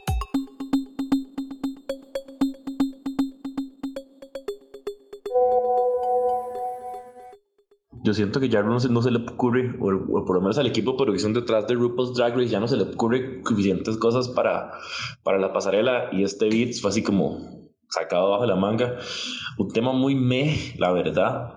yo 8.06 8.14
siento 8.14 8.38
que 8.38 8.48
ya 8.48 8.62
no 8.62 8.78
se, 8.78 8.88
no 8.88 9.02
se 9.02 9.10
le 9.10 9.18
ocurre, 9.18 9.74
o, 9.80 10.24
por 10.24 10.36
lo 10.36 10.40
menos 10.40 10.56
al 10.58 10.66
equipo 10.68 10.92
de 10.92 10.98
producción 10.98 11.34
detrás 11.34 11.66
de 11.66 11.74
RuPaul's 11.74 12.14
Drag 12.14 12.36
Race, 12.36 12.48
ya 12.48 12.60
no 12.60 12.68
se 12.68 12.76
le 12.76 12.84
ocurre 12.84 13.42
suficientes 13.44 13.96
cosas 13.96 14.28
para, 14.28 14.70
para 15.24 15.38
la 15.38 15.52
pasarela. 15.52 16.10
Y 16.12 16.22
este 16.22 16.48
beat 16.48 16.74
fue 16.80 16.90
así 16.90 17.02
como 17.02 17.66
sacado 17.88 18.30
bajo 18.30 18.46
la 18.46 18.54
manga. 18.54 18.96
Un 19.58 19.72
tema 19.72 19.92
muy 19.92 20.14
meh, 20.14 20.74
la 20.78 20.92
verdad. 20.92 21.56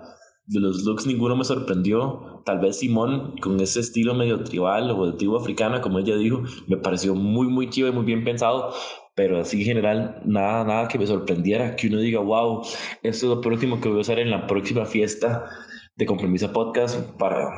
De 0.50 0.60
los 0.60 0.84
looks 0.84 1.06
ninguno 1.06 1.36
me 1.36 1.44
sorprendió. 1.44 2.42
Tal 2.46 2.60
vez 2.60 2.80
Simón, 2.80 3.36
con 3.40 3.60
ese 3.60 3.80
estilo 3.80 4.16
medio 4.16 4.44
tribal 4.44 4.90
o 4.92 5.06
de 5.06 5.18
tribu 5.18 5.38
africana, 5.38 5.80
como 5.80 6.00
ella 6.00 6.18
dijo, 6.18 6.44
me 6.68 6.78
pareció 6.78 7.14
muy, 7.16 7.48
muy 7.48 7.70
chido 7.70 7.88
y 7.88 7.92
muy 7.92 8.06
bien 8.06 8.24
pensado 8.24 8.74
pero 9.20 9.42
así 9.42 9.58
en 9.58 9.66
general 9.66 10.22
nada, 10.24 10.64
nada 10.64 10.88
que 10.88 10.98
me 10.98 11.06
sorprendiera, 11.06 11.76
que 11.76 11.88
uno 11.88 12.00
diga, 12.00 12.22
wow, 12.22 12.62
esto 13.04 13.04
es 13.04 13.24
lo 13.24 13.42
próximo 13.42 13.82
que 13.82 13.90
voy 13.90 13.98
a 13.98 14.00
usar 14.02 14.18
en 14.18 14.32
la 14.32 14.48
próxima 14.48 14.86
fiesta 14.86 15.44
de 15.98 16.06
Compromiso 16.06 16.54
Podcast 16.54 16.98
para 17.18 17.50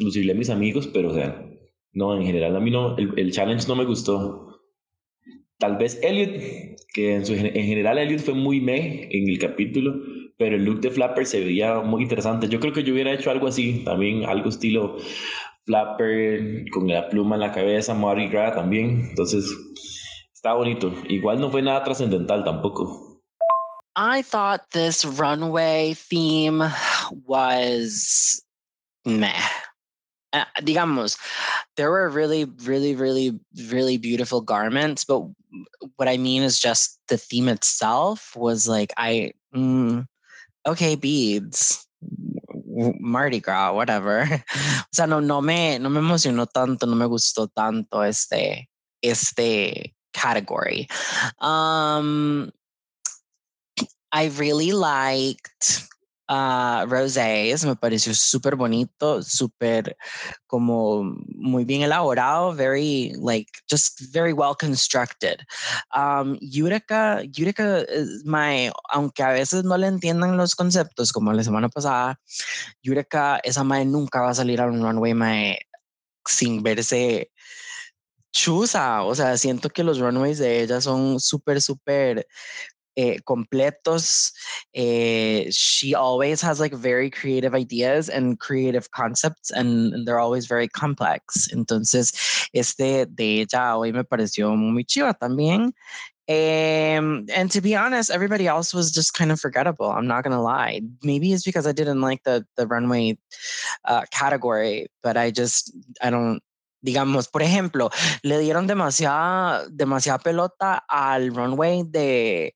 lucirle 0.00 0.30
a 0.30 0.36
mis 0.36 0.48
amigos, 0.48 0.86
pero 0.86 1.10
o 1.10 1.14
sea, 1.14 1.44
No, 1.92 2.16
en 2.16 2.24
general 2.24 2.54
a 2.54 2.60
mí 2.60 2.70
no, 2.70 2.96
el, 2.98 3.18
el 3.18 3.32
challenge 3.32 3.66
no 3.66 3.74
me 3.74 3.84
gustó. 3.84 4.60
Tal 5.58 5.76
vez 5.76 5.98
Elliot, 6.04 6.40
que 6.94 7.16
en, 7.16 7.26
su, 7.26 7.32
en 7.34 7.66
general 7.66 7.98
Elliot 7.98 8.20
fue 8.20 8.34
muy 8.34 8.60
meh 8.60 9.08
en 9.10 9.28
el 9.28 9.40
capítulo, 9.40 10.00
pero 10.38 10.56
el 10.56 10.64
look 10.64 10.80
de 10.80 10.90
Flapper 10.90 11.26
se 11.26 11.40
veía 11.40 11.80
muy 11.80 12.02
interesante. 12.02 12.48
Yo 12.48 12.60
creo 12.60 12.72
que 12.72 12.82
yo 12.82 12.92
hubiera 12.94 13.12
hecho 13.12 13.30
algo 13.30 13.48
así, 13.48 13.82
también 13.84 14.24
algo 14.24 14.48
estilo 14.48 14.96
Flapper 15.66 16.64
con 16.70 16.88
la 16.88 17.08
pluma 17.08 17.36
en 17.36 17.40
la 17.40 17.52
cabeza, 17.52 17.94
Mardi 17.94 18.28
Gras 18.28 18.54
también. 18.54 19.08
Entonces, 19.10 19.44
está 20.34 20.54
bonito. 20.54 20.92
Igual 21.08 21.40
no 21.40 21.50
fue 21.50 21.62
nada 21.62 21.84
trascendental 21.84 22.44
tampoco. 22.44 23.20
I 23.94 24.22
thought 24.22 24.70
this 24.70 25.04
runway 25.04 25.94
theme 25.94 26.64
was 27.26 28.42
meh. 29.04 29.32
Uh, 30.32 30.44
digamos, 30.62 31.18
there 31.76 31.90
were 31.90 32.08
really, 32.08 32.46
really, 32.64 32.94
really, 32.94 33.38
really 33.68 33.98
beautiful 33.98 34.40
garments, 34.40 35.04
but 35.04 35.20
what 35.96 36.08
I 36.08 36.16
mean 36.16 36.42
is 36.42 36.58
just 36.58 36.98
the 37.08 37.18
theme 37.18 37.48
itself 37.48 38.34
was 38.34 38.66
like, 38.66 38.94
I, 38.96 39.32
mm, 39.54 40.06
okay, 40.66 40.96
beads, 40.96 41.86
Mardi 43.00 43.40
Gras, 43.40 43.72
whatever. 43.72 44.26
O 44.92 44.94
sea, 44.94 45.06
no, 45.06 45.20
no 45.20 45.40
me, 45.40 45.78
no 45.78 45.88
me 45.88 46.00
emocionó 46.00 46.46
tanto, 46.46 46.86
no 46.86 46.94
me 46.94 47.06
gustó 47.06 47.48
tanto 47.48 48.04
este, 48.04 48.68
este 49.02 49.94
category. 50.12 50.86
Um, 51.40 52.50
I 54.12 54.26
really 54.36 54.72
liked 54.72 55.88
uh, 56.32 56.86
rosés, 56.86 57.64
me 57.64 57.76
pareció 57.76 58.14
súper 58.14 58.56
bonito, 58.56 59.22
súper 59.22 59.96
como 60.46 61.02
muy 61.36 61.64
bien 61.64 61.82
elaborado, 61.82 62.54
very 62.54 63.12
like 63.20 63.50
just 63.68 64.00
very 64.12 64.32
well 64.32 64.54
constructed. 64.54 65.40
Um, 65.94 66.38
Yureka, 66.40 67.22
Yureka 67.32 67.84
is 67.88 68.24
my, 68.24 68.72
aunque 68.92 69.22
a 69.22 69.32
veces 69.32 69.64
no 69.64 69.76
le 69.76 69.88
entiendan 69.88 70.36
los 70.36 70.54
conceptos, 70.54 71.12
como 71.12 71.32
la 71.32 71.42
semana 71.42 71.68
pasada, 71.68 72.18
Yureka, 72.82 73.40
esa 73.44 73.64
mae 73.64 73.84
nunca 73.84 74.20
va 74.20 74.30
a 74.30 74.34
salir 74.34 74.60
a 74.60 74.66
un 74.66 74.82
runway 74.82 75.14
mae 75.14 75.58
sin 76.26 76.62
verse 76.62 77.30
chusa, 78.32 79.02
o 79.02 79.14
sea, 79.14 79.36
siento 79.36 79.68
que 79.68 79.84
los 79.84 79.98
runways 79.98 80.38
de 80.38 80.62
ella 80.62 80.80
son 80.80 81.20
súper, 81.20 81.60
súper 81.60 82.26
eh, 82.96 83.18
completos. 83.26 84.32
Eh, 84.74 85.46
she 85.50 85.94
always 85.94 86.40
has 86.40 86.60
like 86.60 86.74
very 86.74 87.10
creative 87.10 87.54
ideas 87.54 88.08
and 88.08 88.38
creative 88.38 88.90
concepts, 88.90 89.50
and, 89.50 89.92
and, 89.92 90.06
they're 90.06 90.18
always 90.18 90.46
very 90.46 90.68
complex. 90.68 91.48
Entonces, 91.52 92.12
este 92.54 93.06
de 93.06 93.42
ella 93.42 93.76
hoy 93.76 93.92
me 93.92 94.02
pareció 94.04 94.56
muy 94.56 94.84
chiva 94.84 95.14
también. 95.14 95.72
Um, 96.28 97.26
and 97.34 97.50
to 97.50 97.60
be 97.60 97.74
honest, 97.74 98.10
everybody 98.10 98.46
else 98.46 98.72
was 98.72 98.92
just 98.92 99.12
kind 99.12 99.32
of 99.32 99.40
forgettable. 99.40 99.90
I'm 99.90 100.06
not 100.06 100.22
gonna 100.22 100.42
lie. 100.42 100.80
Maybe 101.02 101.32
it's 101.32 101.44
because 101.44 101.66
I 101.66 101.72
didn't 101.72 102.00
like 102.00 102.22
the 102.24 102.46
the 102.56 102.66
runway 102.66 103.18
uh, 103.84 104.02
category, 104.12 104.86
but 105.02 105.16
I 105.16 105.30
just 105.30 105.72
I 106.00 106.10
don't 106.10 106.40
digamos, 106.84 107.28
por 107.28 107.42
ejemplo, 107.42 107.90
le 108.22 108.38
dieron 108.38 108.66
demasiada, 108.66 109.68
demasiada 109.68 110.18
pelota 110.18 110.84
al 110.88 111.34
runway 111.34 111.84
de, 111.84 112.54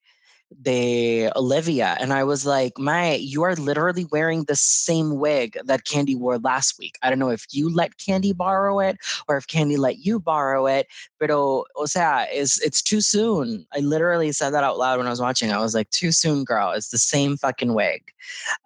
de 0.63 1.31
Olivia. 1.37 1.97
And 2.01 2.13
I 2.13 2.25
was 2.25 2.47
like, 2.47 2.79
my, 2.79 3.15
you 3.15 3.43
are 3.43 3.55
literally 3.57 4.07
wearing 4.11 4.45
the 4.45 4.57
same 4.57 5.19
wig 5.19 5.59
that 5.65 5.85
Candy 5.85 6.15
wore 6.15 6.39
last 6.39 6.79
week. 6.79 6.97
I 7.03 7.11
don't 7.11 7.19
know 7.19 7.31
if 7.31 7.47
you 7.51 7.73
let 7.73 7.99
Candy 7.99 8.33
borrow 8.33 8.79
it 8.81 8.97
or 9.29 9.37
if 9.37 9.47
Candy 9.47 9.77
let 9.77 9.99
you 9.99 10.21
borrow 10.21 10.67
it, 10.67 10.87
pero, 11.19 11.65
o 11.77 11.87
sea, 11.87 12.27
it's, 12.31 12.61
it's 12.61 12.83
too 12.83 13.01
soon. 13.01 13.67
I 13.75 13.81
literally 13.81 14.33
said 14.33 14.51
that 14.51 14.65
out 14.65 14.79
loud 14.79 14.99
when 14.99 15.07
I 15.07 15.11
was 15.11 15.21
watching. 15.21 15.51
I 15.51 15.59
was 15.59 15.75
like, 15.75 15.91
too 15.91 16.13
soon, 16.13 16.45
girl. 16.45 16.73
It's 16.73 16.91
the 16.91 16.99
same 16.99 17.37
fucking 17.37 17.75
wig. 17.75 18.03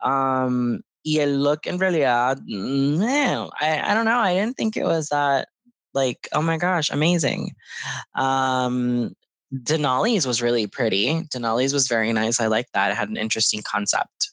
Um, 0.02 0.82
y 1.04 1.18
el 1.20 1.30
look 1.30 1.66
en 1.66 1.78
realidad, 1.78 2.40
no, 2.46 3.50
I, 3.60 3.90
I 3.90 3.94
don't 3.94 4.04
know. 4.04 4.18
I 4.18 4.34
didn't 4.34 4.56
think 4.56 4.76
it 4.76 4.84
was 4.84 5.08
that 5.08 5.48
like, 5.94 6.28
oh 6.32 6.42
my 6.42 6.56
gosh, 6.56 6.90
amazing. 6.90 7.54
Um, 8.14 9.14
Denali's 9.52 10.26
was 10.26 10.40
really 10.40 10.66
pretty. 10.66 11.22
Denali's 11.34 11.72
was 11.72 11.88
very 11.88 12.12
nice. 12.12 12.40
I 12.40 12.46
like 12.46 12.66
that. 12.72 12.92
It 12.92 12.96
had 12.96 13.08
an 13.08 13.16
interesting 13.16 13.62
concept. 13.62 14.30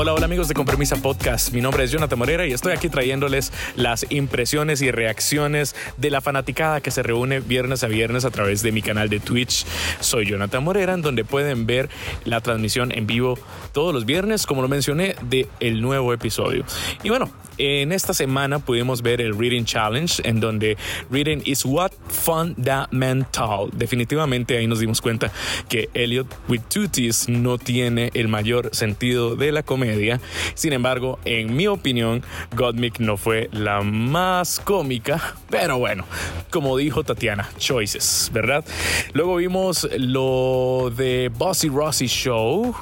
Hola, 0.00 0.14
hola 0.14 0.26
amigos 0.26 0.46
de 0.46 0.54
Compromisa 0.54 0.94
Podcast. 0.94 1.52
Mi 1.52 1.60
nombre 1.60 1.82
es 1.82 1.90
Jonathan 1.90 2.20
Morera 2.20 2.46
y 2.46 2.52
estoy 2.52 2.72
aquí 2.72 2.88
trayéndoles 2.88 3.52
las 3.74 4.06
impresiones 4.10 4.80
y 4.80 4.92
reacciones 4.92 5.74
de 5.96 6.12
la 6.12 6.20
fanaticada 6.20 6.80
que 6.80 6.92
se 6.92 7.02
reúne 7.02 7.40
viernes 7.40 7.82
a 7.82 7.88
viernes 7.88 8.24
a 8.24 8.30
través 8.30 8.62
de 8.62 8.70
mi 8.70 8.80
canal 8.80 9.08
de 9.08 9.18
Twitch. 9.18 9.66
Soy 9.98 10.26
Jonathan 10.26 10.62
Morera, 10.62 10.94
en 10.94 11.02
donde 11.02 11.24
pueden 11.24 11.66
ver 11.66 11.88
la 12.24 12.40
transmisión 12.40 12.92
en 12.92 13.08
vivo 13.08 13.40
todos 13.72 13.92
los 13.92 14.06
viernes, 14.06 14.46
como 14.46 14.62
lo 14.62 14.68
mencioné, 14.68 15.16
de 15.22 15.48
el 15.58 15.82
nuevo 15.82 16.12
episodio. 16.12 16.64
Y 17.02 17.08
bueno, 17.08 17.28
en 17.58 17.90
esta 17.90 18.14
semana 18.14 18.60
pudimos 18.60 19.02
ver 19.02 19.20
el 19.20 19.36
Reading 19.36 19.64
Challenge, 19.64 20.22
en 20.22 20.38
donde 20.38 20.76
Reading 21.10 21.42
is 21.44 21.64
what 21.64 21.90
fundamental. 22.08 23.68
Definitivamente 23.72 24.56
ahí 24.56 24.68
nos 24.68 24.78
dimos 24.78 25.00
cuenta 25.00 25.32
que 25.68 25.88
Elliot 25.92 26.28
with 26.48 26.60
Tooties 26.72 27.28
no 27.28 27.58
tiene 27.58 28.12
el 28.14 28.28
mayor 28.28 28.70
sentido 28.72 29.34
de 29.34 29.50
la 29.50 29.64
comedia 29.64 29.87
sin 30.54 30.72
embargo, 30.72 31.18
en 31.24 31.56
mi 31.56 31.66
opinión, 31.66 32.22
Godmick 32.54 32.98
no 33.00 33.16
fue 33.16 33.48
la 33.52 33.82
más 33.82 34.60
cómica, 34.60 35.34
pero 35.50 35.78
bueno, 35.78 36.04
como 36.50 36.76
dijo 36.76 37.04
Tatiana, 37.04 37.48
choices, 37.58 38.30
¿verdad? 38.32 38.64
Luego 39.12 39.36
vimos 39.36 39.88
lo 39.98 40.92
de 40.96 41.30
Bossy 41.36 41.68
Rossi 41.68 42.06
Show 42.06 42.74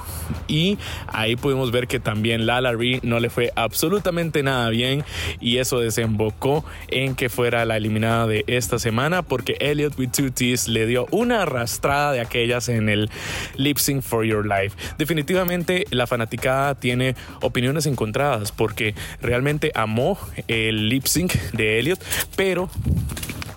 y 0.47 0.77
ahí 1.07 1.35
pudimos 1.35 1.71
ver 1.71 1.87
que 1.87 1.99
también 1.99 2.45
Lala 2.45 2.73
Ree 2.73 2.99
no 3.03 3.19
le 3.19 3.29
fue 3.29 3.51
absolutamente 3.55 4.43
nada 4.43 4.69
bien 4.69 5.03
y 5.39 5.57
eso 5.57 5.79
desembocó 5.79 6.65
en 6.89 7.15
que 7.15 7.29
fuera 7.29 7.65
la 7.65 7.77
eliminada 7.77 8.27
de 8.27 8.43
esta 8.47 8.79
semana 8.79 9.21
porque 9.21 9.57
Elliot 9.59 9.97
with 9.97 10.09
Two 10.09 10.31
T's 10.31 10.67
le 10.67 10.85
dio 10.85 11.07
una 11.11 11.43
arrastrada 11.43 12.11
de 12.11 12.21
aquellas 12.21 12.69
en 12.69 12.89
el 12.89 13.09
Lip 13.55 13.77
Sync 13.77 14.01
for 14.01 14.25
Your 14.25 14.45
Life. 14.45 14.75
Definitivamente 14.97 15.85
la 15.91 16.07
fanaticada 16.07 16.75
tiene 16.75 16.96
opiniones 17.41 17.85
encontradas 17.85 18.51
porque 18.51 18.95
realmente 19.21 19.71
amó 19.75 20.17
el 20.47 20.89
lip 20.89 21.05
sync 21.05 21.33
de 21.53 21.79
Elliot, 21.79 21.99
pero 22.35 22.69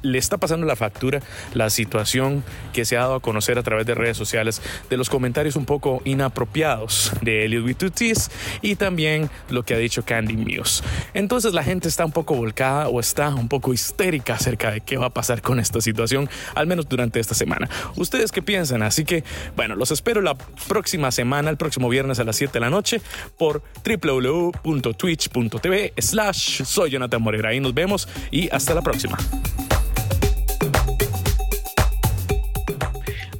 le 0.02 0.18
está 0.18 0.38
pasando 0.38 0.66
la 0.66 0.76
factura 0.76 1.20
la 1.54 1.70
situación 1.70 2.44
que 2.72 2.84
se 2.84 2.96
ha 2.96 3.00
dado 3.00 3.16
a 3.16 3.20
conocer 3.20 3.58
a 3.58 3.62
través 3.62 3.86
de 3.86 3.94
redes 3.94 4.16
sociales 4.16 4.62
de 4.88 4.96
los 4.96 5.10
comentarios 5.10 5.56
un 5.56 5.64
poco 5.64 6.02
inapropiados 6.04 7.12
de 7.22 7.44
Elliot 7.44 7.64
Witutis 7.64 8.30
y 8.62 8.76
también 8.76 9.30
lo 9.48 9.64
que 9.64 9.74
ha 9.74 9.78
dicho 9.78 10.04
Candy 10.04 10.36
Muse. 10.36 10.82
Entonces 11.14 11.54
la 11.54 11.62
gente 11.62 11.88
está 11.88 12.04
un 12.04 12.12
poco 12.12 12.34
volcada 12.34 12.88
o 12.88 13.00
está 13.00 13.34
un 13.34 13.48
poco 13.48 13.72
histérica 13.72 14.34
acerca 14.34 14.70
de 14.70 14.80
qué 14.80 14.96
va 14.96 15.06
a 15.06 15.10
pasar 15.10 15.42
con 15.42 15.60
esta 15.60 15.80
situación, 15.80 16.28
al 16.54 16.66
menos 16.66 16.88
durante 16.88 17.20
esta 17.20 17.34
semana. 17.34 17.68
¿Ustedes 17.96 18.32
qué 18.32 18.42
piensan? 18.42 18.82
Así 18.82 19.04
que, 19.04 19.24
bueno, 19.56 19.76
los 19.76 19.90
espero 19.90 20.20
la 20.20 20.34
próxima 20.68 21.10
semana, 21.10 21.50
el 21.50 21.56
próximo 21.56 21.88
viernes 21.88 22.20
a 22.20 22.24
las 22.24 22.36
7 22.36 22.52
de 22.54 22.60
la 22.60 22.70
noche 22.70 23.00
por 23.38 23.62
www.twitch.tv 23.84 25.94
slash 25.98 26.62
soy 26.64 26.90
Jonathan 26.90 27.22
Morera. 27.22 27.50
Ahí 27.50 27.60
nos 27.60 27.74
vemos 27.74 28.08
y 28.30 28.48
hasta 28.50 28.74
la 28.74 28.82
próxima. 28.82 29.18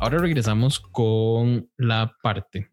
Ahora 0.00 0.16
regresamos 0.16 0.80
con 0.80 1.70
la 1.76 2.16
parte 2.22 2.70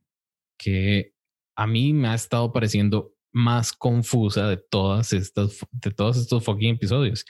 que 0.58 1.12
a 1.58 1.68
mí 1.68 1.91
me 1.91 2.08
ha 2.08 2.14
estado 2.14 2.54
pareciendo 2.54 3.12
más 3.34 3.74
confusa 3.74 4.48
de 4.48 4.56
todas 4.56 5.12
estas, 5.12 5.60
de 5.72 5.91
todos 5.91 6.16
estos 6.16 6.45
fucking 6.45 6.76
episodios. 6.76 7.26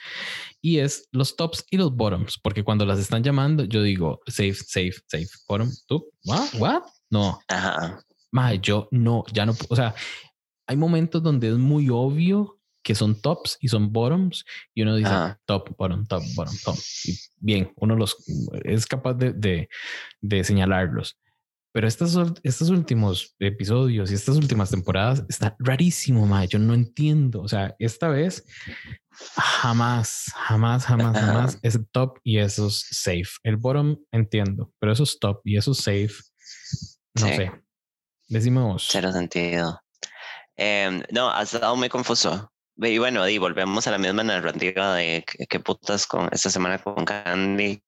Y 0.62 0.78
es 0.78 1.10
los 1.12 1.36
tops 1.36 1.66
y 1.72 1.78
los 1.78 1.96
bottoms, 1.96 2.40
porque 2.44 2.64
cuando 2.64 2.86
las 2.86 3.00
están 3.00 3.24
llamando, 3.24 3.64
yo 3.64 3.82
digo 3.82 4.20
safe, 4.28 4.54
safe, 4.54 5.02
safe, 5.08 5.30
bottom, 5.48 5.72
tú, 5.88 6.08
what, 6.26 6.48
what? 6.60 6.84
No. 7.10 7.40
Ajá. 7.48 8.00
yo 8.62 8.88
no, 8.92 9.24
ya 9.34 9.48
no, 9.48 9.56
o 9.68 9.76
sea, 9.76 9.96
hay 10.68 10.78
momentos 10.78 11.24
donde 11.24 11.50
es 11.50 11.58
muy 11.58 11.90
obvio 11.90 12.57
que 12.88 12.96
son 12.96 13.20
tops 13.20 13.58
y 13.60 13.68
son 13.68 13.92
bottoms 13.92 14.46
y 14.74 14.84
uno 14.84 14.96
dice 14.96 15.12
top, 15.44 15.76
bottom, 15.78 16.08
top, 16.08 16.24
bottom, 16.36 16.56
top. 16.64 16.78
Y 17.04 17.20
bien, 17.36 17.74
uno 17.76 17.98
los 17.98 18.16
es 18.64 18.86
capaz 18.86 19.16
de, 19.16 19.34
de, 19.34 19.68
de 20.22 20.44
señalarlos. 20.46 21.20
Pero 21.74 21.86
estos, 21.86 22.18
estos 22.44 22.70
últimos 22.70 23.36
episodios 23.40 24.10
y 24.10 24.14
estas 24.14 24.38
últimas 24.38 24.72
temporadas 24.72 25.26
está 25.28 25.54
rarísimo, 25.60 26.26
ma. 26.26 26.46
Yo 26.46 26.60
no 26.60 26.74
entiendo. 26.74 27.42
O 27.42 27.50
sea, 27.50 27.76
esta 27.78 28.08
vez 28.08 28.46
jamás, 29.36 30.32
jamás, 30.34 30.86
jamás, 30.86 31.20
jamás 31.20 31.60
es 31.64 31.78
top 31.92 32.20
y 32.24 32.38
esos 32.38 32.88
safe. 32.90 33.32
El 33.44 33.58
bottom 33.58 33.98
entiendo, 34.14 34.72
pero 34.80 34.94
esos 34.94 35.20
top 35.20 35.42
y 35.44 35.58
esos 35.58 35.80
safe, 35.80 36.16
no 37.16 37.28
sé. 37.28 37.52
Decimos. 38.30 38.88
Cero 38.90 39.12
sentido. 39.12 39.82
Em, 40.56 41.04
no, 41.12 41.30
ha 41.30 41.44
estado 41.44 41.76
muy 41.76 41.90
confuso. 41.90 42.50
Y 42.80 42.98
bueno, 43.00 43.28
y 43.28 43.38
volvemos 43.40 43.88
a 43.88 43.92
la 43.92 43.98
misma 43.98 44.24
narrativa 44.24 44.96
de 44.96 45.26
qué 45.26 45.60
putas 45.60 46.06
con 46.06 46.30
esta 46.32 46.50
semana 46.50 46.78
con 46.78 47.06
Candy. 47.06 47.82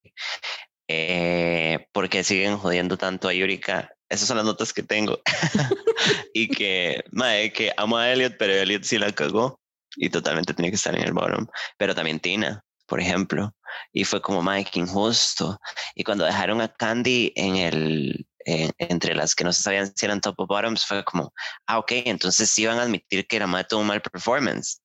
Eh, 0.88 1.88
porque 1.92 2.24
siguen 2.24 2.58
jodiendo 2.58 2.98
tanto 2.98 3.28
a 3.28 3.34
Yurika. 3.34 3.92
Esas 4.10 4.28
son 4.28 4.38
las 4.38 4.46
notas 4.46 4.74
que 4.74 4.82
tengo. 4.82 5.22
y 6.34 6.48
que, 6.48 7.04
madre, 7.12 7.54
que 7.54 7.72
amo 7.78 7.98
a 7.98 8.12
Elliot, 8.12 8.38
pero 8.40 8.54
Elliot 8.54 8.84
sí 8.84 8.98
la 8.98 9.12
cagó 9.12 9.60
y 9.96 10.10
totalmente 10.10 10.54
tenía 10.56 10.72
que 10.72 10.76
estar 10.76 10.96
en 10.96 11.04
el 11.04 11.14
bottom. 11.14 11.46
Pero 11.78 11.94
también 11.94 12.20
Tina, 12.20 12.64
por 12.88 13.00
ejemplo. 13.00 13.54
Y 13.94 14.04
fue 14.04 14.20
como, 14.22 14.42
madre, 14.42 14.66
qué 14.66 14.80
injusto. 14.80 15.60
Y 15.94 16.04
cuando 16.04 16.26
dejaron 16.26 16.62
a 16.62 16.74
Candy 16.74 17.32
en 17.36 17.58
el, 17.58 18.28
entre 18.78 19.16
las 19.16 19.36
que 19.36 19.44
no 19.44 19.54
se 19.54 19.64
sabían 19.64 19.92
si 19.96 20.06
eran 20.06 20.22
top 20.22 20.40
o 20.40 20.48
bottoms, 20.48 20.86
fue 20.86 21.04
como, 21.04 21.34
ah, 21.68 21.80
ok, 21.80 21.92
entonces 22.06 22.50
sí 22.50 22.64
iban 22.64 22.80
a 22.80 22.84
admitir 22.84 23.28
que 23.28 23.46
más 23.46 23.68
tuvo 23.68 23.82
un 23.82 23.88
mal 23.88 24.02
performance. 24.02 24.82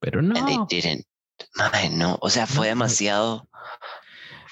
Pero 0.00 0.20
no. 0.22 0.36
And 0.36 0.46
they 0.46 0.80
didn't. 0.80 1.06
Madre, 1.56 1.90
no. 1.90 2.18
O 2.20 2.30
sea, 2.30 2.46
fue 2.46 2.68
demasiado. 2.68 3.48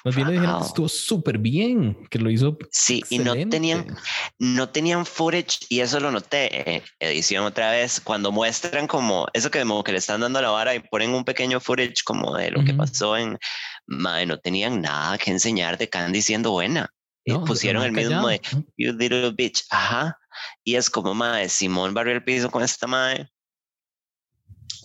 Más 0.05 0.17
bien 0.17 0.29
le 0.29 0.33
dijeron 0.35 0.61
que 0.61 0.67
estuvo 0.67 0.89
súper 0.89 1.37
bien, 1.37 2.07
que 2.09 2.19
lo 2.19 2.31
hizo. 2.31 2.57
Sí, 2.71 3.05
y 3.11 3.19
no 3.19 3.35
tenían, 3.49 3.99
no 4.39 4.71
tenían 4.71 5.05
footage, 5.05 5.59
y 5.69 5.81
eso 5.81 6.01
lo 6.01 6.11
noté, 6.11 6.77
eh, 6.77 6.83
edición 7.01 7.45
otra 7.45 7.71
vez, 7.73 8.01
cuando 8.01 8.33
muestran 8.33 8.87
como 8.87 9.27
eso 9.35 9.51
que, 9.51 9.61
como 9.61 9.85
que 9.85 9.93
le 9.93 9.99
están 9.99 10.23
dando 10.23 10.41
la 10.41 10.49
vara 10.49 10.75
y 10.75 10.81
ponen 10.81 11.11
un 11.11 11.25
pequeño 11.25 11.61
footage 11.61 12.03
como 12.05 12.35
de 12.35 12.51
lo 12.51 12.65
que 12.65 12.73
pasó 12.73 13.17
en. 13.17 13.39
Madre, 13.87 14.25
no 14.25 14.39
tenían 14.39 14.81
nada 14.81 15.19
que 15.19 15.31
enseñar 15.31 15.77
de 15.77 15.89
Candy 15.89 16.23
siendo 16.23 16.53
buena. 16.53 16.91
Y 17.31 17.47
pusieron 17.47 17.83
el 17.83 17.93
mismo 17.93 18.29
de 18.29 18.41
You 18.77 18.93
little 18.93 19.31
bitch, 19.33 19.65
ajá. 19.71 20.19
Y 20.65 20.77
es 20.77 20.91
como, 20.91 21.15
madre, 21.15 21.49
Simón 21.49 21.95
barrió 21.95 22.15
el 22.15 22.25
piso 22.25 22.51
con 22.51 22.63
esta 22.63 22.87
madre. 22.87 23.31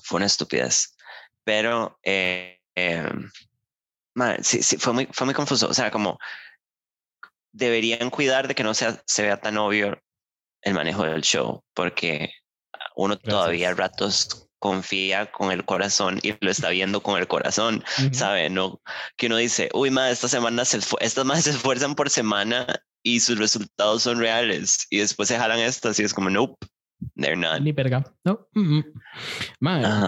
Fue 0.04 0.18
una 0.18 0.26
estupidez. 0.26 0.96
Pero, 1.44 2.00
eh, 2.04 2.60
eh 2.76 3.10
sí, 4.42 4.64
sí, 4.64 4.78
fue 4.78 4.94
muy, 4.94 5.08
fue 5.12 5.26
muy 5.26 5.34
confuso. 5.34 5.68
O 5.68 5.74
sea, 5.74 5.92
como 5.92 6.18
deberían 7.52 8.10
cuidar 8.10 8.48
de 8.48 8.56
que 8.56 8.64
no 8.64 8.74
sea, 8.74 9.02
se 9.06 9.24
vea 9.24 9.38
tan 9.38 9.58
obvio 9.58 10.02
el 10.62 10.74
manejo 10.74 11.04
del 11.04 11.22
show, 11.22 11.64
porque 11.74 12.32
uno 12.96 13.18
todavía 13.18 13.70
a 13.70 13.74
ratos 13.74 14.45
confía 14.66 15.32
con 15.32 15.52
el 15.52 15.64
corazón 15.64 16.20
y 16.24 16.34
lo 16.44 16.50
está 16.50 16.72
viendo 16.72 17.04
con 17.04 17.20
el 17.20 17.28
corazón, 17.28 17.84
¿sabe? 18.12 18.50
No, 18.50 18.82
que 19.16 19.28
uno 19.28 19.38
dice, 19.38 19.70
uy, 19.76 19.92
ma, 19.92 20.10
esta 20.10 20.28
semana 20.28 20.66
se 20.66 20.80
estas 21.02 21.24
más 21.24 21.44
se 21.44 21.52
esfuerzan 21.52 21.94
por 21.94 22.10
semana 22.10 22.66
y 23.04 23.20
sus 23.20 23.38
resultados 23.38 24.02
son 24.02 24.18
reales 24.18 24.88
y 24.90 24.98
después 24.98 25.30
se 25.30 25.38
jalan 25.38 25.60
estas 25.60 26.00
y 26.00 26.04
es 26.04 26.16
como, 26.16 26.32
nope. 26.32 26.66
They're 27.16 27.36
not. 27.36 27.62
Ni 27.62 27.74
verga. 27.74 28.12
No. 28.24 28.48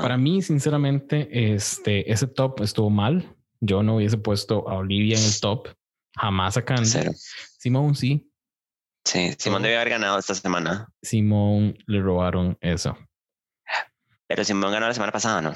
para 0.01 0.17
mí, 0.17 0.41
sinceramente, 0.41 1.53
este, 1.53 2.11
ese 2.11 2.25
top 2.25 2.61
estuvo 2.61 2.89
mal. 2.89 3.35
Yo 3.59 3.83
no 3.83 3.97
hubiese 3.97 4.17
puesto 4.17 4.67
a 4.67 4.77
Olivia 4.77 5.19
en 5.19 5.23
el 5.23 5.39
top. 5.39 5.67
Jamás 6.15 6.57
a 6.57 6.65
Candy. 6.65 6.89
Simón 7.59 7.93
sí. 7.93 8.31
Sí, 9.05 9.35
Simón 9.37 9.61
debe 9.61 9.75
haber 9.75 9.89
ganado 9.89 10.17
esta 10.17 10.33
semana. 10.33 10.87
Simón 11.03 11.77
le 11.85 12.01
robaron 12.01 12.57
eso. 12.61 12.97
Pero 14.27 14.43
Simón 14.43 14.71
ganó 14.71 14.87
la 14.87 14.93
semana 14.93 15.11
pasada, 15.11 15.41
¿no? 15.41 15.53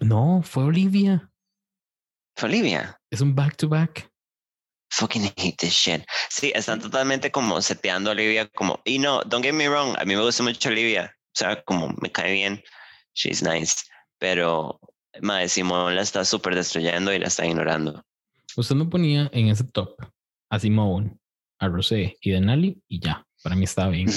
No, 0.00 0.42
fue 0.42 0.64
Olivia. 0.64 1.30
Fue 2.36 2.48
Olivia. 2.48 3.00
Es 3.10 3.20
un 3.20 3.34
back 3.34 3.56
to 3.56 3.68
back. 3.68 4.10
Fucking 4.90 5.26
hate 5.36 5.56
this 5.58 5.74
shit. 5.74 6.02
Sí, 6.30 6.50
están 6.54 6.80
totalmente 6.80 7.30
como 7.30 7.60
seteando 7.60 8.10
a 8.10 8.12
Olivia 8.12 8.48
como, 8.48 8.80
y 8.84 8.98
no, 8.98 9.22
don't 9.22 9.44
get 9.44 9.52
me 9.52 9.68
wrong, 9.68 9.94
a 9.98 10.04
mí 10.04 10.16
me 10.16 10.22
gusta 10.22 10.42
mucho 10.42 10.68
Olivia. 10.70 11.14
O 11.26 11.38
sea, 11.38 11.62
como 11.62 11.88
me 12.00 12.10
cae 12.10 12.32
bien. 12.32 12.62
She's 13.14 13.42
nice. 13.42 13.84
Pero 14.18 14.80
Mae, 15.20 15.48
Simón 15.48 15.94
la 15.94 16.02
está 16.02 16.24
súper 16.24 16.54
destruyendo 16.54 17.12
y 17.12 17.18
la 17.18 17.28
está 17.28 17.44
ignorando. 17.44 18.02
Usted 18.56 18.74
me 18.74 18.86
ponía 18.86 19.28
en 19.32 19.48
ese 19.48 19.64
top 19.64 19.94
a 20.50 20.58
Simón, 20.58 21.20
a 21.58 21.68
Rosé 21.68 22.16
y 22.20 22.30
Denali 22.30 22.82
y 22.88 23.00
ya. 23.00 23.26
Para 23.42 23.56
mí 23.56 23.64
estaba 23.64 23.90
bien. 23.90 24.08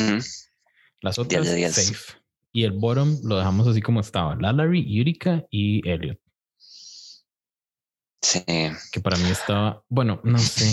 Las 1.02 1.20
otras, 1.20 1.48
safe. 1.48 2.21
Y 2.52 2.64
el 2.64 2.72
bottom 2.72 3.20
lo 3.24 3.38
dejamos 3.38 3.68
así 3.68 3.82
como 3.82 4.02
estaba. 4.02 4.36
Lalari, 4.36 4.84
Yurika 4.94 5.46
y 5.50 5.88
Elliot. 5.88 6.20
Sí. 8.22 8.44
Que 8.92 9.00
para 9.02 9.18
mí 9.18 9.30
estaba, 9.30 9.84
bueno, 9.90 10.20
no 10.24 10.38
sé. 10.38 10.66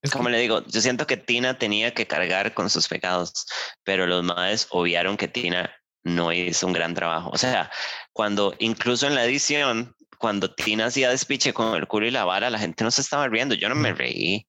Es 0.00 0.12
como 0.12 0.28
le 0.28 0.38
digo, 0.38 0.64
yo 0.66 0.80
siento 0.80 1.06
que 1.06 1.16
Tina 1.16 1.58
tenía 1.58 1.92
que 1.92 2.06
cargar 2.06 2.54
con 2.54 2.70
sus 2.70 2.86
pecados, 2.86 3.46
pero 3.82 4.06
los 4.06 4.22
madres 4.22 4.68
obviaron 4.70 5.16
que 5.16 5.26
Tina 5.26 5.70
no 6.04 6.32
hizo 6.32 6.66
un 6.66 6.72
gran 6.72 6.94
trabajo. 6.94 7.30
O 7.32 7.38
sea, 7.38 7.70
cuando 8.12 8.54
incluso 8.58 9.06
en 9.06 9.16
la 9.16 9.24
edición, 9.24 9.94
cuando 10.18 10.54
Tina 10.54 10.86
hacía 10.86 11.10
despiche 11.10 11.52
con 11.52 11.74
el 11.74 11.88
culo 11.88 12.06
y 12.06 12.10
la 12.10 12.24
vara, 12.24 12.50
la 12.50 12.58
gente 12.58 12.84
no 12.84 12.90
se 12.90 13.00
estaba 13.00 13.28
riendo, 13.28 13.54
yo 13.54 13.68
no 13.68 13.74
me 13.74 13.92
reí. 13.92 14.46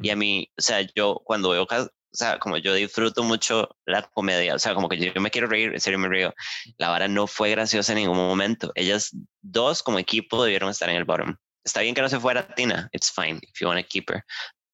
Y 0.00 0.10
a 0.10 0.16
mí, 0.16 0.48
o 0.56 0.62
sea, 0.62 0.86
yo 0.94 1.20
cuando 1.24 1.50
veo, 1.50 1.66
o 2.12 2.16
sea, 2.16 2.38
como 2.38 2.58
yo 2.58 2.74
disfruto 2.74 3.22
mucho 3.22 3.74
la 3.86 4.02
comedia, 4.02 4.54
o 4.54 4.58
sea, 4.58 4.74
como 4.74 4.88
que 4.88 4.98
yo 4.98 5.18
me 5.20 5.30
quiero 5.30 5.46
reír, 5.46 5.72
en 5.72 5.80
serio 5.80 5.98
me 5.98 6.08
río. 6.08 6.34
La 6.76 6.90
vara 6.90 7.08
no 7.08 7.26
fue 7.26 7.50
graciosa 7.50 7.92
en 7.92 8.00
ningún 8.00 8.18
momento. 8.18 8.70
Ellas 8.74 9.16
dos 9.40 9.82
como 9.82 9.98
equipo 9.98 10.44
debieron 10.44 10.68
estar 10.68 10.90
en 10.90 10.96
el 10.96 11.04
bottom. 11.04 11.36
Está 11.64 11.80
bien 11.80 11.94
que 11.94 12.02
no 12.02 12.10
se 12.10 12.20
fuera 12.20 12.46
Tina, 12.54 12.90
it's 12.92 13.10
fine 13.10 13.40
if 13.42 13.60
you 13.60 13.66
want 13.66 13.80
to 13.80 13.86
keep 13.88 14.10
her, 14.10 14.22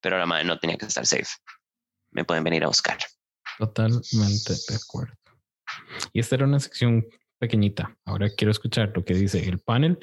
pero 0.01 0.19
la 0.19 0.27
madre 0.27 0.45
no 0.45 0.59
tenía 0.59 0.77
que 0.77 0.87
estar 0.87 1.07
safe. 1.07 1.29
Me 2.11 2.25
pueden 2.25 2.43
venir 2.43 2.65
a 2.65 2.69
buscar. 2.69 2.99
Totalmente 3.59 4.55
de 4.69 4.75
acuerdo. 4.75 5.15
Y 6.13 6.21
esta 6.21 6.35
era 6.35 6.45
una 6.45 6.59
sección 6.59 7.07
pequeñita. 7.39 7.97
Ahora 8.05 8.29
quiero 8.35 8.51
escuchar 8.51 8.91
lo 8.97 9.05
que 9.05 9.15
dice 9.15 9.47
el 9.47 9.61
panel 9.61 9.99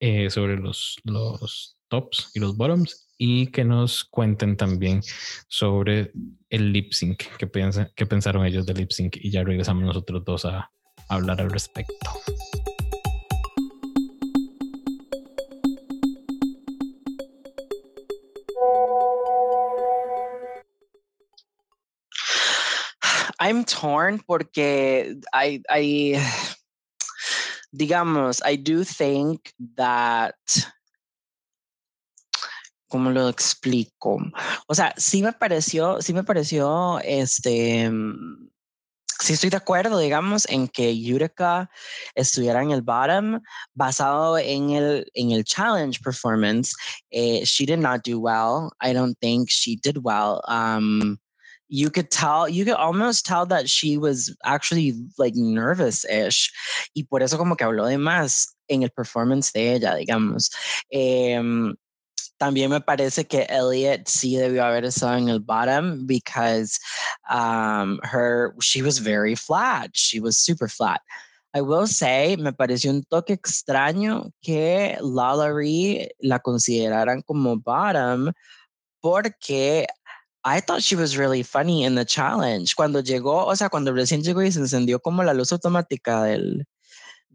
eh, 0.00 0.30
sobre 0.30 0.56
los, 0.56 0.96
los 1.04 1.76
tops 1.88 2.30
y 2.34 2.40
los 2.40 2.56
bottoms 2.56 3.11
y 3.24 3.46
que 3.52 3.64
nos 3.64 4.02
cuenten 4.02 4.56
también 4.56 5.00
sobre 5.46 6.10
el 6.50 6.72
lip 6.72 6.92
sync, 6.92 7.22
que, 7.38 7.48
qué 7.94 8.06
pensaron 8.06 8.44
ellos 8.44 8.66
del 8.66 8.78
lip 8.78 8.90
sync 8.90 9.14
y 9.14 9.30
ya 9.30 9.44
regresamos 9.44 9.84
nosotros 9.84 10.24
dos 10.24 10.44
a 10.44 10.72
hablar 11.08 11.40
al 11.40 11.48
respecto. 11.48 11.94
I'm 23.38 23.64
torn 23.64 24.18
porque 24.26 25.14
I, 25.32 25.62
I, 25.70 26.18
digamos, 27.72 28.42
I 28.44 28.56
do 28.56 28.82
think 28.82 29.52
that, 29.76 30.34
¿cómo 32.92 33.10
lo 33.10 33.30
explico? 33.30 34.18
O 34.66 34.74
sea, 34.74 34.92
sí 34.98 35.22
me 35.22 35.32
pareció, 35.32 36.02
sí 36.02 36.12
me 36.12 36.24
pareció, 36.24 37.00
este, 37.02 37.90
sí 39.18 39.32
estoy 39.32 39.48
de 39.48 39.56
acuerdo, 39.56 39.98
digamos, 39.98 40.46
en 40.50 40.68
que 40.68 41.00
Yurika 41.00 41.70
estuviera 42.14 42.62
en 42.62 42.70
el 42.70 42.82
bottom 42.82 43.40
basado 43.72 44.36
en 44.36 44.72
el, 44.72 45.06
en 45.14 45.30
el 45.30 45.42
challenge 45.42 46.00
performance. 46.04 46.74
Eh, 47.10 47.46
she 47.46 47.64
did 47.64 47.78
not 47.78 48.02
do 48.04 48.20
well. 48.20 48.70
I 48.82 48.92
don't 48.92 49.16
think 49.22 49.48
she 49.48 49.76
did 49.76 50.04
well. 50.04 50.42
Um, 50.46 51.18
you 51.68 51.88
could 51.88 52.10
tell, 52.10 52.46
you 52.46 52.66
could 52.66 52.76
almost 52.76 53.24
tell 53.24 53.46
that 53.46 53.70
she 53.70 53.96
was 53.96 54.36
actually 54.44 54.92
like 55.16 55.34
nervous-ish. 55.34 56.52
Y 56.94 57.04
por 57.08 57.22
eso 57.22 57.38
como 57.38 57.56
que 57.56 57.64
habló 57.64 57.88
de 57.88 57.96
más 57.96 58.48
en 58.68 58.82
el 58.82 58.90
performance 58.90 59.50
de 59.52 59.76
ella, 59.76 59.94
digamos. 59.94 60.50
Eh, 60.92 61.40
también 62.42 62.70
me 62.72 62.80
parece 62.80 63.24
que 63.24 63.46
Elliot 63.48 64.08
sí 64.08 64.34
debió 64.34 64.64
haber 64.64 64.84
estado 64.84 65.16
en 65.16 65.28
el 65.28 65.38
bottom 65.38 66.08
because 66.08 66.76
um, 67.30 68.00
her, 68.02 68.52
she 68.60 68.82
was 68.82 68.98
very 68.98 69.36
flat. 69.36 69.90
She 69.94 70.18
was 70.18 70.38
super 70.38 70.68
flat. 70.68 71.00
I 71.54 71.60
will 71.60 71.86
say, 71.86 72.36
me 72.36 72.50
pareció 72.50 72.90
un 72.90 73.04
toque 73.04 73.34
extraño 73.34 74.32
que 74.42 74.98
Lalaurie 75.00 76.08
la 76.20 76.40
consideraran 76.40 77.22
como 77.24 77.58
bottom 77.58 78.32
porque 79.00 79.86
I 80.44 80.58
thought 80.58 80.82
she 80.82 80.96
was 80.96 81.16
really 81.16 81.44
funny 81.44 81.84
in 81.84 81.94
the 81.94 82.04
challenge. 82.04 82.74
Cuando 82.74 83.02
llegó, 83.02 83.46
o 83.46 83.54
sea, 83.54 83.68
cuando 83.68 83.92
recién 83.92 84.24
llegó 84.24 84.42
y 84.42 84.50
se 84.50 84.58
encendió 84.58 84.98
como 84.98 85.22
la 85.22 85.32
luz 85.32 85.52
automática 85.52 86.24
del, 86.24 86.66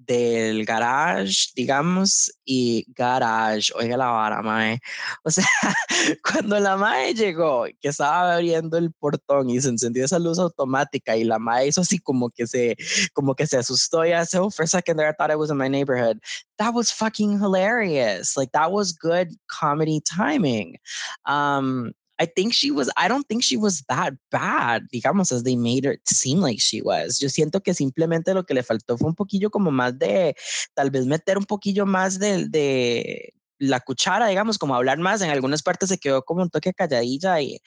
del 0.07 0.65
garage, 0.65 1.51
digamos, 1.55 2.31
y 2.45 2.85
garage, 2.95 3.71
oiga 3.75 3.97
la 3.97 4.07
vara, 4.07 4.41
mae. 4.41 4.79
O 5.23 5.29
sea, 5.29 5.45
cuando 6.23 6.59
la 6.59 6.77
mae 6.77 7.13
llegó, 7.13 7.65
que 7.81 7.89
estaba 7.89 8.35
abriendo 8.35 8.77
el 8.77 8.91
portón 8.93 9.49
y 9.49 9.59
se 9.61 9.69
encendió 9.69 10.05
esa 10.05 10.19
luz 10.19 10.39
automática 10.39 11.15
y 11.17 11.25
la 11.25 11.39
mae 11.39 11.67
hizo 11.67 11.81
así 11.81 11.99
como 11.99 12.29
que 12.29 12.47
se, 12.47 12.77
como 13.13 13.35
que 13.35 13.45
se 13.45 13.57
asustó 13.57 14.05
y 14.05 14.13
hace, 14.13 14.39
oh, 14.39 14.49
for 14.49 14.63
a 14.63 14.67
second 14.67 14.97
there 14.97 15.09
I 15.09 15.13
thought 15.13 15.31
it 15.31 15.37
was 15.37 15.51
in 15.51 15.57
my 15.57 15.67
neighborhood. 15.69 16.19
That 16.57 16.73
was 16.73 16.91
fucking 16.91 17.39
hilarious. 17.39 18.37
Like 18.37 18.51
that 18.53 18.71
was 18.71 18.93
good 18.93 19.29
comedy 19.47 20.01
timing. 20.01 20.77
Um, 21.25 21.93
I 22.19 22.25
think 22.25 22.53
she 22.53 22.71
was, 22.71 22.89
I 22.97 23.07
don't 23.07 23.27
think 23.27 23.43
she 23.43 23.57
was 23.57 23.83
that 23.89 24.13
bad, 24.31 24.87
digamos, 24.91 25.31
as 25.31 25.43
they 25.43 25.55
made 25.55 25.85
her 25.85 25.97
seem 26.05 26.39
like 26.39 26.59
she 26.59 26.81
was. 26.81 27.19
Yo 27.19 27.29
siento 27.29 27.61
que 27.61 27.73
simplemente 27.73 28.33
lo 28.33 28.43
que 28.43 28.53
le 28.53 28.63
faltó 28.63 28.97
fue 28.97 29.09
un 29.09 29.15
poquillo 29.15 29.49
como 29.51 29.71
más 29.71 29.97
de, 29.97 30.35
tal 30.73 30.89
vez 30.89 31.05
meter 31.05 31.37
un 31.37 31.45
poquillo 31.45 31.85
más 31.85 32.19
de, 32.19 32.47
de 32.49 33.33
la 33.59 33.79
cuchara, 33.79 34.27
digamos, 34.27 34.57
como 34.57 34.75
hablar 34.75 34.97
más. 34.99 35.21
En 35.21 35.29
algunas 35.29 35.63
partes 35.63 35.89
se 35.89 35.97
quedó 35.97 36.23
como 36.23 36.41
un 36.41 36.49
toque 36.49 36.73
calladilla 36.73 37.41
y, 37.41 37.59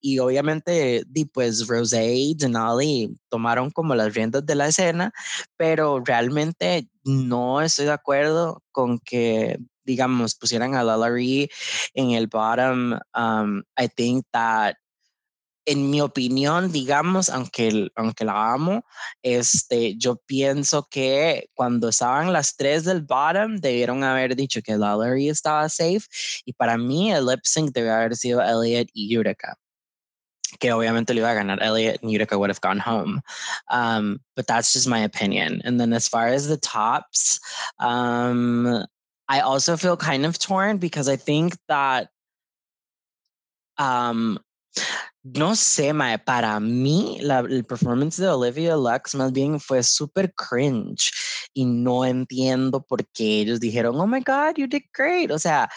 y 0.00 0.18
obviamente, 0.18 1.04
di, 1.06 1.24
pues 1.24 1.66
Rosé 1.66 2.14
y 2.14 2.34
Denali 2.34 3.14
tomaron 3.28 3.70
como 3.70 3.94
las 3.94 4.14
riendas 4.14 4.44
de 4.46 4.54
la 4.54 4.68
escena, 4.68 5.12
pero 5.56 6.02
realmente 6.04 6.88
no 7.04 7.60
estoy 7.60 7.86
de 7.86 7.92
acuerdo 7.92 8.62
con 8.72 8.98
que 9.00 9.58
digamos, 9.88 10.34
pusieran 10.34 10.74
a 10.74 10.84
Lalaurie 10.84 11.48
en 11.94 12.10
el 12.12 12.26
bottom, 12.26 12.98
um, 13.16 13.62
I 13.76 13.88
think 13.88 14.26
that 14.32 14.76
en 15.68 15.90
mi 15.90 16.00
opinión, 16.00 16.72
digamos, 16.72 17.28
aunque, 17.28 17.90
aunque 17.94 18.24
la 18.24 18.54
amo, 18.54 18.84
este, 19.22 19.96
yo 19.98 20.16
pienso 20.16 20.88
que 20.90 21.50
cuando 21.54 21.90
estaban 21.90 22.32
las 22.32 22.56
tres 22.56 22.84
del 22.84 23.02
bottom, 23.02 23.56
debieron 23.56 24.02
haber 24.02 24.34
dicho 24.34 24.62
que 24.62 24.78
Lalaurie 24.78 25.30
estaba 25.30 25.68
safe. 25.68 26.06
Y 26.46 26.54
para 26.54 26.78
mí, 26.78 27.12
el 27.12 27.26
lip 27.26 27.40
sync 27.44 27.72
debe 27.72 27.90
haber 27.90 28.16
sido 28.16 28.40
Elliot 28.40 28.88
y 28.94 29.18
Utica. 29.18 29.56
Que 30.58 30.72
obviamente 30.72 31.12
le 31.12 31.20
iba 31.20 31.30
a 31.30 31.34
ganar 31.34 31.62
Elliot 31.62 32.02
and 32.02 32.10
Utica 32.10 32.38
would 32.38 32.48
have 32.48 32.62
gone 32.62 32.80
home. 32.80 33.20
Um, 33.68 34.20
but 34.34 34.46
that's 34.46 34.72
just 34.72 34.88
my 34.88 35.00
opinion. 35.00 35.60
And 35.64 35.78
then 35.78 35.92
as 35.92 36.08
far 36.08 36.28
as 36.28 36.48
the 36.48 36.56
tops, 36.56 37.40
um, 37.78 38.86
I 39.28 39.40
also 39.40 39.76
feel 39.76 39.96
kind 39.96 40.24
of 40.24 40.38
torn 40.38 40.78
because 40.78 41.08
I 41.08 41.16
think 41.16 41.56
that 41.68 42.08
um 43.78 44.38
no 45.24 45.50
sé, 45.52 45.92
mae, 45.94 46.16
para 46.18 46.58
mí 46.60 47.18
la, 47.20 47.40
el 47.40 47.64
performance 47.64 48.16
de 48.16 48.28
Olivia 48.28 48.76
Lux 48.76 49.14
más 49.14 49.32
bien 49.32 49.60
fue 49.60 49.82
súper 49.82 50.32
cringe 50.34 51.12
y 51.54 51.64
no 51.64 52.04
entiendo 52.04 52.80
por 52.86 53.04
qué 53.12 53.40
ellos 53.40 53.60
dijeron, 53.60 54.00
oh 54.00 54.06
my 54.06 54.20
God, 54.20 54.56
you 54.56 54.66
did 54.66 54.82
great. 54.94 55.30
O 55.30 55.38
sea, 55.38 55.68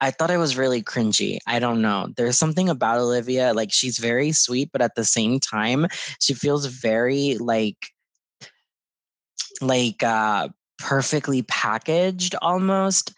I 0.00 0.10
thought 0.10 0.30
it 0.30 0.38
was 0.38 0.56
really 0.56 0.82
cringy. 0.82 1.38
I 1.46 1.58
don't 1.58 1.82
know. 1.82 2.08
There's 2.16 2.36
something 2.38 2.68
about 2.68 2.98
Olivia, 2.98 3.52
like 3.54 3.72
she's 3.72 3.98
very 3.98 4.32
sweet, 4.32 4.70
but 4.72 4.82
at 4.82 4.94
the 4.96 5.04
same 5.04 5.40
time, 5.40 5.86
she 6.20 6.34
feels 6.34 6.66
very 6.66 7.36
like, 7.38 7.92
like, 9.60 10.02
uh, 10.02 10.48
perfectly 10.80 11.42
packaged 11.42 12.34
almost 12.42 13.12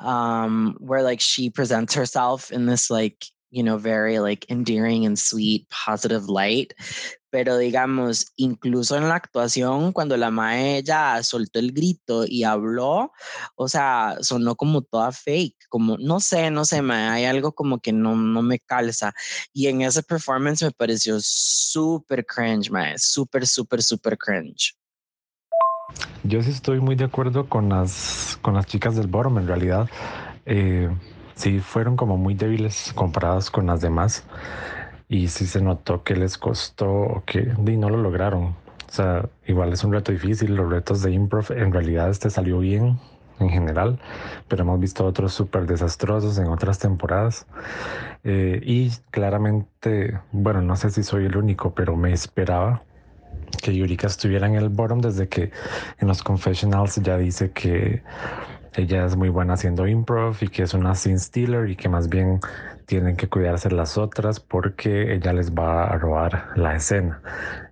um 0.00 0.76
where 0.78 1.02
like 1.02 1.20
she 1.20 1.50
presents 1.50 1.94
herself 1.94 2.52
in 2.52 2.66
this 2.66 2.88
like 2.90 3.26
you 3.50 3.62
know 3.62 3.78
very 3.78 4.18
like 4.20 4.48
endearing 4.50 5.06
and 5.06 5.18
sweet 5.18 5.68
positive 5.70 6.28
light. 6.28 6.74
Pero 7.30 7.58
digamos 7.58 8.32
incluso 8.38 8.96
en 8.96 9.08
la 9.08 9.16
actuación 9.16 9.92
cuando 9.92 10.16
la 10.16 10.30
mae 10.30 10.82
ya 10.82 11.22
soltó 11.22 11.58
el 11.58 11.72
grito 11.72 12.24
y 12.26 12.44
habló 12.44 13.12
o 13.56 13.68
sea 13.68 14.16
sonó 14.22 14.56
como 14.56 14.80
toda 14.80 15.12
fake 15.12 15.56
como 15.68 15.98
no 15.98 16.20
sé 16.20 16.50
no 16.50 16.64
sé 16.64 16.80
mae, 16.80 17.08
hay 17.10 17.24
algo 17.26 17.52
como 17.52 17.80
que 17.80 17.92
no, 17.92 18.16
no 18.16 18.42
me 18.42 18.58
calza. 18.60 19.12
Y 19.52 19.66
en 19.68 19.82
ese 19.82 20.02
performance 20.02 20.62
me 20.62 20.70
pareció 20.70 21.18
súper 21.20 22.24
cringe 22.24 22.70
mae, 22.70 22.94
súper 22.98 23.46
súper 23.46 23.82
súper 23.82 24.16
cringe 24.16 24.77
Yo 26.28 26.42
sí 26.42 26.50
estoy 26.50 26.78
muy 26.78 26.94
de 26.94 27.04
acuerdo 27.04 27.48
con 27.48 27.70
las, 27.70 28.38
con 28.42 28.52
las 28.52 28.66
chicas 28.66 28.94
del 28.94 29.06
bottom, 29.06 29.38
en 29.38 29.46
realidad. 29.46 29.88
Eh, 30.44 30.90
sí 31.34 31.58
fueron 31.60 31.96
como 31.96 32.18
muy 32.18 32.34
débiles 32.34 32.92
comparadas 32.94 33.50
con 33.50 33.66
las 33.66 33.80
demás. 33.80 34.24
Y 35.08 35.28
sí 35.28 35.46
se 35.46 35.62
notó 35.62 36.02
que 36.02 36.16
les 36.16 36.36
costó, 36.36 37.22
que 37.24 37.54
y 37.66 37.76
no 37.78 37.88
lo 37.88 37.96
lograron. 37.96 38.44
O 38.44 38.90
sea, 38.90 39.26
igual 39.46 39.72
es 39.72 39.84
un 39.84 39.92
reto 39.94 40.12
difícil. 40.12 40.54
Los 40.54 40.68
retos 40.70 41.00
de 41.00 41.12
improv, 41.12 41.50
en 41.52 41.72
realidad 41.72 42.10
este 42.10 42.28
salió 42.28 42.58
bien 42.58 42.98
en 43.40 43.48
general, 43.48 43.98
pero 44.48 44.64
hemos 44.64 44.80
visto 44.80 45.06
otros 45.06 45.32
súper 45.32 45.66
desastrosos 45.66 46.36
en 46.36 46.48
otras 46.48 46.78
temporadas. 46.78 47.46
Eh, 48.24 48.60
y 48.62 48.90
claramente, 49.10 50.20
bueno, 50.32 50.60
no 50.60 50.76
sé 50.76 50.90
si 50.90 51.02
soy 51.02 51.24
el 51.24 51.38
único, 51.38 51.72
pero 51.74 51.96
me 51.96 52.12
esperaba 52.12 52.82
Yurika 53.74 54.06
estuviera 54.06 54.46
en 54.46 54.54
el 54.54 54.68
bottom 54.68 55.00
desde 55.00 55.28
que 55.28 55.50
en 55.98 56.08
los 56.08 56.22
confessionals 56.22 56.96
ya 56.96 57.16
dice 57.16 57.50
que 57.50 58.02
ella 58.74 59.04
es 59.04 59.16
muy 59.16 59.28
buena 59.28 59.54
haciendo 59.54 59.86
improv 59.86 60.36
y 60.40 60.48
que 60.48 60.62
es 60.62 60.74
una 60.74 60.94
scene 60.94 61.18
stealer 61.18 61.68
y 61.68 61.76
que 61.76 61.88
más 61.88 62.08
bien 62.08 62.40
tienen 62.86 63.16
que 63.16 63.28
cuidarse 63.28 63.70
las 63.70 63.98
otras 63.98 64.40
porque 64.40 65.14
ella 65.14 65.32
les 65.32 65.52
va 65.52 65.84
a 65.84 65.98
robar 65.98 66.50
la 66.56 66.76
escena. 66.76 67.20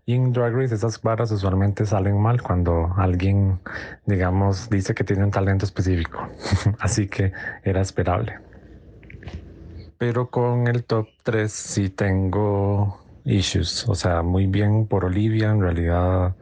Y 0.05 0.15
en 0.15 0.33
Drag 0.33 0.55
Race 0.55 0.75
esas 0.75 1.01
barras 1.01 1.33
usualmente 1.33 1.87
salen 1.87 2.21
mal 2.21 2.43
cuando 2.43 2.93
alguien, 2.97 3.61
digamos, 4.05 4.69
dice 4.69 4.95
que 4.95 5.05
tiene 5.05 5.25
un 5.25 5.31
talento 5.31 5.65
específico. 5.65 6.29
Así 6.81 7.09
que 7.09 7.33
era 7.65 7.81
esperable. 7.81 8.39
Pero 9.99 10.29
con 10.29 10.69
el 10.69 10.85
top 10.85 11.09
3 11.23 11.51
sí 11.51 11.89
tengo 11.89 13.01
issues. 13.27 13.87
O 13.89 13.95
sea, 13.95 14.23
muy 14.23 14.47
bien 14.47 14.87
por 14.87 15.05
Olivia, 15.05 15.51
en 15.51 15.61
realidad 15.61 16.35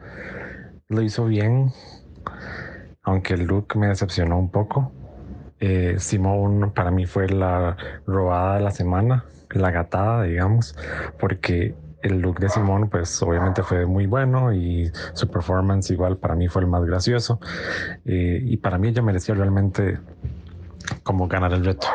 lo 0.87 1.01
hizo 1.01 1.25
bien, 1.25 1.71
aunque 3.03 3.33
el 3.33 3.45
look 3.45 3.75
me 3.75 3.87
decepcionó 3.87 4.37
un 4.37 4.49
poco. 4.49 4.91
Eh, 5.59 5.95
Simone 5.99 6.67
para 6.67 6.91
mí 6.91 7.05
fue 7.05 7.27
la 7.27 7.75
robada 8.05 8.55
de 8.55 8.61
la 8.61 8.71
semana, 8.71 9.25
la 9.51 9.71
gatada, 9.71 10.23
digamos, 10.23 10.75
porque 11.19 11.75
el 12.03 12.19
look 12.19 12.39
de 12.39 12.49
Simone 12.49 12.85
pues 12.85 13.21
obviamente 13.23 13.63
fue 13.63 13.85
muy 13.85 14.05
bueno 14.05 14.53
y 14.53 14.91
su 15.13 15.27
performance 15.27 15.89
igual 15.89 16.17
para 16.17 16.35
mí 16.35 16.47
fue 16.47 16.61
el 16.61 16.67
más 16.67 16.85
gracioso 16.85 17.39
eh, 18.05 18.39
y 18.43 18.57
para 18.57 18.77
mí 18.77 18.89
ella 18.89 19.01
merecía 19.01 19.33
realmente 19.33 19.97
como 21.01 21.27
ganar 21.27 21.53
el 21.53 21.65
reto 21.65 21.87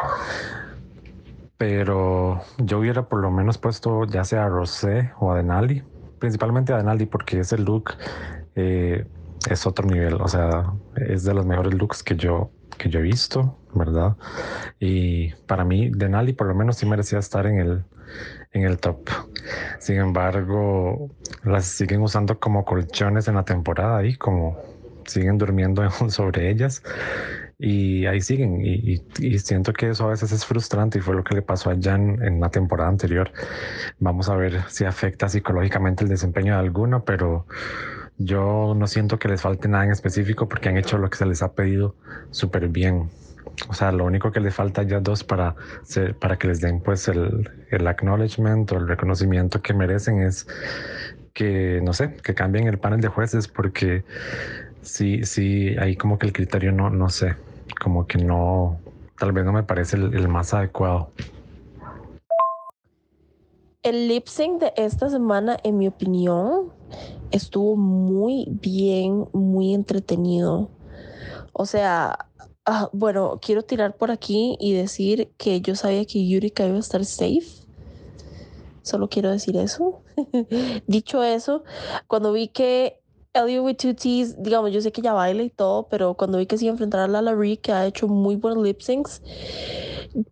pero 1.60 2.40
yo 2.56 2.78
hubiera 2.78 3.02
por 3.06 3.20
lo 3.20 3.30
menos 3.30 3.58
puesto 3.58 4.06
ya 4.06 4.24
sea 4.24 4.46
a 4.46 4.48
Rosé 4.48 5.10
o 5.18 5.30
a 5.30 5.36
Denali, 5.36 5.82
principalmente 6.18 6.72
a 6.72 6.78
Denali 6.78 7.04
porque 7.04 7.40
ese 7.40 7.58
look 7.58 7.90
eh, 8.54 9.04
es 9.46 9.66
otro 9.66 9.86
nivel, 9.86 10.14
o 10.14 10.26
sea, 10.26 10.72
es 10.96 11.24
de 11.24 11.34
los 11.34 11.44
mejores 11.44 11.74
looks 11.74 12.02
que 12.02 12.16
yo, 12.16 12.50
que 12.78 12.88
yo 12.88 13.00
he 13.00 13.02
visto, 13.02 13.58
¿verdad? 13.74 14.16
Y 14.78 15.34
para 15.46 15.66
mí 15.66 15.90
Denali 15.94 16.32
por 16.32 16.46
lo 16.46 16.54
menos 16.54 16.78
sí 16.78 16.86
merecía 16.86 17.18
estar 17.18 17.44
en 17.44 17.58
el, 17.58 17.84
en 18.52 18.62
el 18.62 18.78
top. 18.78 19.10
Sin 19.80 19.98
embargo, 19.98 21.10
las 21.44 21.66
siguen 21.66 22.00
usando 22.00 22.40
como 22.40 22.64
colchones 22.64 23.28
en 23.28 23.34
la 23.34 23.44
temporada 23.44 24.02
y 24.02 24.16
como 24.16 24.56
siguen 25.04 25.36
durmiendo 25.36 25.90
sobre 26.08 26.48
ellas 26.48 26.82
y 27.62 28.06
ahí 28.06 28.20
siguen. 28.22 28.64
Y, 28.64 28.98
siento 29.38 29.72
que 29.72 29.90
eso 29.90 30.06
a 30.06 30.08
veces 30.08 30.32
es 30.32 30.46
frustrante 30.46 30.98
y 30.98 31.02
fue 31.02 31.14
lo 31.14 31.22
que 31.22 31.34
le 31.34 31.42
pasó 31.42 31.70
a 31.70 31.76
Jan 31.80 32.22
en 32.22 32.40
la 32.40 32.48
temporada 32.50 32.88
anterior. 32.88 33.30
Vamos 33.98 34.28
a 34.30 34.36
ver 34.36 34.62
si 34.68 34.84
afecta 34.84 35.28
psicológicamente 35.28 36.04
el 36.04 36.08
desempeño 36.08 36.54
de 36.54 36.60
alguno, 36.60 37.04
pero 37.04 37.46
yo 38.16 38.74
no 38.76 38.86
siento 38.86 39.18
que 39.18 39.28
les 39.28 39.42
falte 39.42 39.68
nada 39.68 39.84
en 39.84 39.90
específico 39.90 40.48
porque 40.48 40.70
han 40.70 40.78
hecho 40.78 40.96
lo 40.96 41.10
que 41.10 41.18
se 41.18 41.26
les 41.26 41.42
ha 41.42 41.52
pedido 41.52 41.94
súper 42.30 42.68
bien. 42.68 43.10
O 43.68 43.74
sea, 43.74 43.92
lo 43.92 44.06
único 44.06 44.32
que 44.32 44.40
les 44.40 44.54
falta 44.54 44.82
ya 44.82 45.00
dos 45.00 45.22
para, 45.22 45.54
para 46.18 46.38
que 46.38 46.48
les 46.48 46.62
den 46.62 46.80
pues 46.80 47.08
el, 47.08 47.50
el 47.70 47.86
acknowledgement 47.86 48.72
o 48.72 48.78
el 48.78 48.88
reconocimiento 48.88 49.60
que 49.60 49.74
merecen 49.74 50.22
es 50.22 50.46
que, 51.34 51.80
no 51.82 51.92
sé, 51.92 52.14
que 52.22 52.34
cambien 52.34 52.68
el 52.68 52.78
panel 52.78 53.02
de 53.02 53.08
jueces 53.08 53.48
porque 53.48 54.02
sí, 54.80 55.24
sí, 55.24 55.76
ahí 55.78 55.96
como 55.96 56.18
que 56.18 56.26
el 56.26 56.32
criterio 56.32 56.72
no, 56.72 56.88
no 56.90 57.10
sé, 57.10 57.36
como 57.80 58.06
que 58.06 58.18
no, 58.18 58.78
tal 59.18 59.32
vez 59.32 59.44
no 59.44 59.52
me 59.52 59.62
parece 59.62 59.96
el, 59.96 60.28
más 60.28 60.54
adecuado. 60.54 61.10
El 63.82 64.08
lip 64.08 64.28
sync 64.28 64.60
de 64.60 64.72
esta 64.76 65.08
semana, 65.08 65.56
en 65.64 65.78
mi 65.78 65.88
opinión, 65.88 66.72
estuvo 67.30 67.76
muy 67.76 68.46
bien, 68.48 69.26
muy 69.32 69.72
entretenido. 69.72 70.68
O 71.52 71.64
sea, 71.64 72.28
ah, 72.66 72.90
bueno, 72.92 73.38
quiero 73.40 73.62
tirar 73.62 73.96
por 73.96 74.10
aquí 74.10 74.56
y 74.60 74.74
decir 74.74 75.32
que 75.38 75.62
yo 75.62 75.74
sabía 75.74 76.04
que 76.04 76.28
Yurika 76.28 76.66
iba 76.66 76.76
a 76.76 76.80
estar 76.80 77.04
safe. 77.06 77.66
Solo 78.82 79.08
quiero 79.08 79.30
decir 79.30 79.56
eso. 79.56 80.02
Dicho 80.86 81.22
eso, 81.22 81.64
cuando 82.06 82.32
vi 82.32 82.48
que 82.48 82.99
Elliot 83.32 83.64
with 83.64 83.76
two 83.76 83.94
T's, 83.94 84.34
digamos, 84.42 84.72
yo 84.72 84.80
sé 84.80 84.90
que 84.90 85.02
ya 85.02 85.12
baila 85.12 85.42
y 85.42 85.50
todo, 85.50 85.88
pero 85.88 86.14
cuando 86.14 86.38
vi 86.38 86.46
que 86.46 86.58
se 86.58 86.64
iba 86.64 86.72
a 86.72 86.74
enfrentar 86.74 87.00
a 87.00 87.08
la 87.08 87.22
Larry, 87.22 87.56
que 87.56 87.72
ha 87.72 87.86
hecho 87.86 88.08
muy 88.08 88.36
buenos 88.36 88.62
lip 88.64 88.80
syncs, 88.80 89.22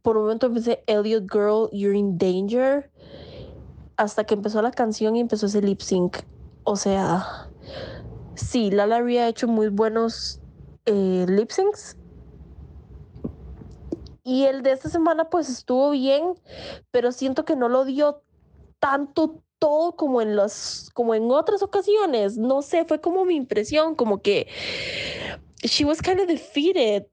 por 0.02 0.16
un 0.16 0.24
momento 0.24 0.52
pensé, 0.52 0.82
Elliot 0.86 1.24
Girl, 1.30 1.68
you're 1.72 1.96
in 1.96 2.18
danger. 2.18 2.90
Hasta 3.96 4.24
que 4.24 4.34
empezó 4.34 4.62
la 4.62 4.70
canción 4.70 5.16
y 5.16 5.20
empezó 5.20 5.46
ese 5.46 5.62
lip 5.62 5.80
sync. 5.80 6.18
O 6.64 6.76
sea, 6.76 7.48
sí, 8.34 8.70
la 8.70 8.86
Larry 8.86 9.18
ha 9.18 9.28
hecho 9.28 9.48
muy 9.48 9.68
buenos 9.68 10.40
eh, 10.86 11.26
lip 11.28 11.50
syncs. 11.50 11.96
y 14.28 14.44
el 14.44 14.62
de 14.62 14.72
esta 14.72 14.90
semana 14.90 15.30
pues 15.30 15.48
estuvo 15.48 15.90
bien, 15.90 16.34
pero 16.90 17.12
siento 17.12 17.46
que 17.46 17.56
no 17.56 17.70
lo 17.70 17.86
dio 17.86 18.22
tanto 18.78 19.42
todo 19.58 19.96
como 19.96 20.22
en 20.22 20.36
los 20.36 20.90
como 20.94 21.14
en 21.14 21.30
otras 21.30 21.62
ocasiones, 21.62 22.36
no 22.36 22.62
sé, 22.62 22.84
fue 22.84 23.00
como 23.00 23.24
mi 23.24 23.36
impresión, 23.36 23.94
como 23.94 24.22
que 24.22 24.48
she 25.62 25.84
was 25.84 26.00
kind 26.00 26.20
of 26.20 26.28
defeated. 26.28 27.06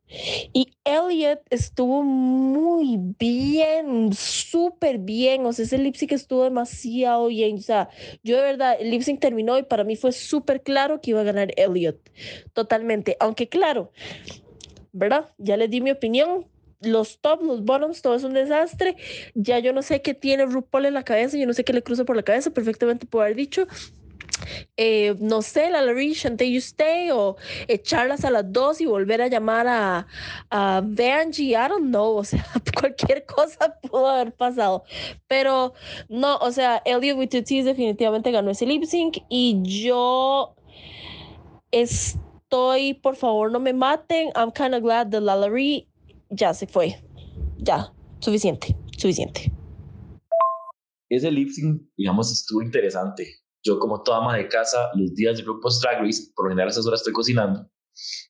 Y 0.53 0.71
Elliot 0.83 1.41
estuvo 1.49 2.03
muy 2.03 2.97
bien, 3.19 4.13
súper 4.13 4.99
bien. 4.99 5.45
O 5.45 5.53
sea, 5.53 5.65
ese 5.65 5.77
lip 5.77 5.95
sync 5.95 6.11
estuvo 6.11 6.43
demasiado 6.43 7.27
bien. 7.27 7.57
O 7.57 7.61
sea, 7.61 7.89
yo 8.23 8.37
de 8.37 8.43
verdad, 8.43 8.77
el 8.79 8.91
lip 8.91 9.01
sync 9.01 9.19
terminó 9.19 9.57
y 9.57 9.63
para 9.63 9.83
mí 9.83 9.95
fue 9.95 10.11
súper 10.11 10.61
claro 10.61 11.01
que 11.01 11.11
iba 11.11 11.21
a 11.21 11.23
ganar 11.23 11.53
Elliot. 11.57 11.97
Totalmente. 12.53 13.17
Aunque 13.19 13.49
claro, 13.49 13.91
¿verdad? 14.91 15.33
Ya 15.37 15.57
les 15.57 15.69
di 15.69 15.81
mi 15.81 15.91
opinión. 15.91 16.45
Los 16.81 17.19
top, 17.19 17.41
los 17.41 17.63
bottoms, 17.63 18.01
todo 18.01 18.15
es 18.15 18.23
un 18.23 18.33
desastre. 18.33 18.95
Ya 19.33 19.59
yo 19.59 19.73
no 19.73 19.81
sé 19.81 20.01
qué 20.01 20.13
tiene 20.13 20.45
RuPaul 20.45 20.85
en 20.85 20.93
la 20.93 21.03
cabeza, 21.03 21.37
yo 21.37 21.47
no 21.47 21.53
sé 21.53 21.63
qué 21.63 21.73
le 21.73 21.83
cruza 21.83 22.05
por 22.05 22.15
la 22.15 22.23
cabeza, 22.23 22.51
perfectamente 22.51 23.05
puedo 23.05 23.23
haber 23.23 23.35
dicho 23.35 23.67
eh, 24.77 25.15
no 25.19 25.41
sé, 25.41 25.69
la 25.69 25.81
Larry 25.81 26.13
Shantae 26.13 26.51
You 26.51 26.59
Stay 26.59 27.09
o 27.11 27.37
echarlas 27.67 28.25
a 28.25 28.31
las 28.31 28.51
dos 28.51 28.81
y 28.81 28.85
volver 28.85 29.21
a 29.21 29.27
llamar 29.27 29.67
a, 29.67 30.07
a 30.49 30.81
Benji, 30.83 31.51
I 31.51 31.67
don't 31.69 31.87
know, 31.87 32.17
o 32.17 32.23
sea, 32.23 32.45
cualquier 32.79 33.25
cosa 33.25 33.77
pudo 33.81 34.07
haber 34.07 34.33
pasado. 34.33 34.83
Pero 35.27 35.73
no, 36.09 36.37
o 36.37 36.51
sea, 36.51 36.81
Elliot 36.85 37.17
with 37.17 37.29
two 37.29 37.43
T's 37.43 37.65
definitivamente 37.65 38.31
ganó 38.31 38.51
ese 38.51 38.65
lip 38.65 38.83
sync 38.85 39.17
y 39.29 39.61
yo 39.63 40.55
estoy, 41.71 42.93
por 42.95 43.15
favor, 43.15 43.51
no 43.51 43.59
me 43.59 43.73
maten. 43.73 44.31
I'm 44.35 44.51
kind 44.51 44.75
of 44.75 44.81
glad 44.81 45.11
that 45.11 45.21
la 45.21 45.35
Larry 45.35 45.87
ya 46.29 46.53
se 46.53 46.67
fue. 46.67 47.03
Ya, 47.57 47.93
suficiente, 48.19 48.75
suficiente. 48.97 49.51
Ese 51.09 51.31
lip 51.31 51.49
sync, 51.49 51.81
digamos, 51.95 52.31
estuvo 52.31 52.61
interesante 52.61 53.45
yo 53.65 53.79
como 53.79 54.03
toda 54.03 54.19
ama 54.19 54.37
de 54.37 54.47
casa, 54.47 54.91
los 54.95 55.13
días 55.15 55.37
de 55.37 55.43
RuPaul's 55.43 55.81
Drag 55.81 56.01
Race, 56.01 56.31
por 56.35 56.45
lo 56.45 56.49
general 56.51 56.67
a 56.67 56.71
esas 56.71 56.85
horas 56.85 57.01
estoy 57.01 57.13
cocinando, 57.13 57.67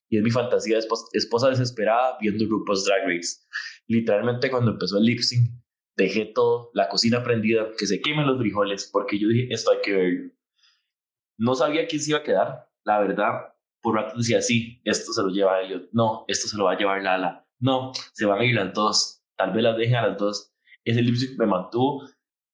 y 0.08 0.16
es 0.16 0.24
mi 0.24 0.30
fantasía 0.30 0.78
de 0.78 0.86
esposa, 1.12 1.50
desesperada 1.50 2.16
viendo 2.20 2.46
RuPaul's 2.46 2.84
Drag 2.86 3.06
Race. 3.06 3.36
Literalmente 3.86 4.50
cuando 4.50 4.72
empezó 4.72 4.96
el 4.96 5.04
lip 5.04 5.20
sync, 5.20 5.50
dejé 5.96 6.32
todo, 6.34 6.70
la 6.72 6.88
cocina 6.88 7.22
prendida, 7.22 7.68
que 7.78 7.86
se 7.86 8.00
quemen 8.00 8.26
los 8.26 8.38
frijoles, 8.38 8.88
porque 8.90 9.18
yo 9.18 9.28
dije, 9.28 9.48
esto 9.50 9.70
hay 9.72 9.78
que 9.82 9.92
verlo. 9.92 10.32
No 11.38 11.54
sabía 11.54 11.86
quién 11.86 12.00
se 12.00 12.10
iba 12.10 12.20
a 12.20 12.24
quedar, 12.24 12.70
la 12.84 12.98
verdad, 13.00 13.54
por 13.82 13.94
rato 13.94 14.16
decía, 14.16 14.40
sí, 14.40 14.80
esto 14.84 15.12
se 15.12 15.22
lo 15.22 15.28
lleva 15.28 15.60
Elliot, 15.60 15.90
no, 15.92 16.24
esto 16.28 16.48
se 16.48 16.56
lo 16.56 16.64
va 16.64 16.72
a 16.72 16.78
llevar 16.78 17.02
Lala, 17.02 17.45
no, 17.58 17.92
se 18.12 18.26
van 18.26 18.40
a 18.40 18.44
ir 18.44 18.54
las 18.54 18.72
dos, 18.72 19.22
tal 19.36 19.52
vez 19.52 19.62
las 19.62 19.76
dejen 19.76 19.96
a 19.96 20.08
las 20.08 20.18
dos. 20.18 20.52
Ese 20.84 21.02
lip 21.02 21.16
sync 21.16 21.38
me 21.38 21.46
mantuvo 21.46 22.02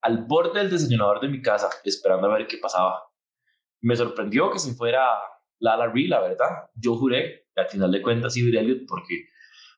al 0.03 0.25
borde 0.27 0.61
del 0.61 0.71
desayunador 0.71 1.21
de 1.21 1.29
mi 1.29 1.43
casa, 1.43 1.69
esperando 1.85 2.27
a 2.27 2.37
ver 2.37 2.47
qué 2.47 2.59
pasaba. 2.59 3.03
Me 3.81 3.97
sorprendió 3.97 4.51
que 4.51 4.59
se 4.59 4.75
fuera 4.75 5.07
Lala 5.59 5.89
Ree, 5.89 6.09
la 6.09 6.21
verdad. 6.21 6.71
Yo 6.75 6.97
juré, 6.97 7.47
al 7.57 7.69
final 7.69 7.93
de 7.93 8.03
cuentas, 8.03 8.37
iba 8.37 8.61
Elliot, 8.61 8.87
porque 8.89 9.29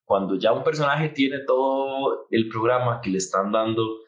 cuando 0.04 0.36
ya 0.36 0.52
un 0.52 0.64
personaje 0.64 1.10
tiene 1.10 1.40
todo 1.46 2.26
el 2.30 2.48
programa 2.48 3.00
que 3.02 3.10
le 3.10 3.18
están 3.18 3.52
dando 3.52 4.00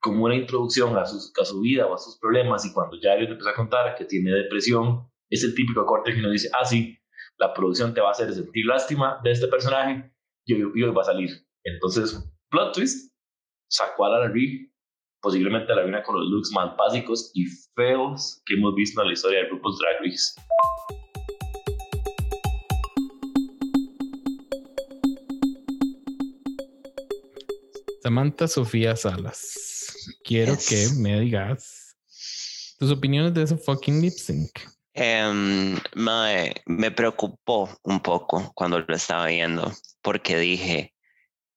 como 0.00 0.24
una 0.24 0.36
introducción 0.36 0.96
a, 0.96 1.02
a 1.02 1.06
su 1.06 1.60
vida 1.60 1.86
o 1.86 1.94
a 1.94 1.98
sus 1.98 2.18
problemas, 2.18 2.64
y 2.64 2.72
cuando 2.72 2.96
ya 3.00 3.14
Elliot 3.14 3.30
empieza 3.30 3.50
a 3.50 3.54
contar 3.54 3.94
que 3.96 4.04
tiene 4.04 4.30
depresión, 4.30 5.08
es 5.28 5.44
el 5.44 5.54
típico 5.54 5.84
corte 5.86 6.12
que 6.12 6.20
uno 6.20 6.30
dice, 6.30 6.48
ah, 6.58 6.64
sí, 6.64 6.98
la 7.38 7.54
producción 7.54 7.94
te 7.94 8.00
va 8.00 8.08
a 8.08 8.12
hacer 8.12 8.32
sentir 8.34 8.66
lástima 8.66 9.20
de 9.22 9.30
este 9.30 9.46
personaje 9.48 10.12
y 10.44 10.54
hoy, 10.54 10.82
va 10.90 11.02
a 11.02 11.04
salir. 11.04 11.30
Entonces, 11.64 12.28
plot 12.50 12.74
twist, 12.74 13.12
sacó 13.70 14.06
a 14.06 14.10
Lala 14.10 14.28
Ree 14.28 14.72
posiblemente 15.20 15.74
la 15.74 15.82
viene 15.82 16.02
con 16.04 16.16
los 16.16 16.28
looks 16.30 16.52
más 16.52 16.76
básicos 16.76 17.30
y 17.34 17.44
feos 17.74 18.40
que 18.46 18.54
hemos 18.54 18.74
visto 18.74 19.02
en 19.02 19.08
la 19.08 19.12
historia 19.12 19.40
de 19.40 19.46
grupos 19.46 19.78
Drag 19.78 19.96
Race. 20.02 20.34
Samantha 28.02 28.48
Sofía 28.48 28.96
Salas, 28.96 30.16
quiero 30.24 30.54
que 30.68 30.86
me 31.00 31.20
digas 31.20 31.96
tus 32.78 32.90
opiniones 32.92 33.34
de 33.34 33.42
ese 33.42 33.56
fucking 33.56 34.00
lip 34.00 34.12
sync. 34.12 34.77
Em, 35.00 35.78
me 36.66 36.90
preocupó 36.90 37.70
un 37.84 38.00
poco 38.00 38.50
cuando 38.54 38.80
lo 38.80 38.96
estaba 38.96 39.26
viendo 39.26 39.72
porque 40.02 40.36
dije, 40.38 40.92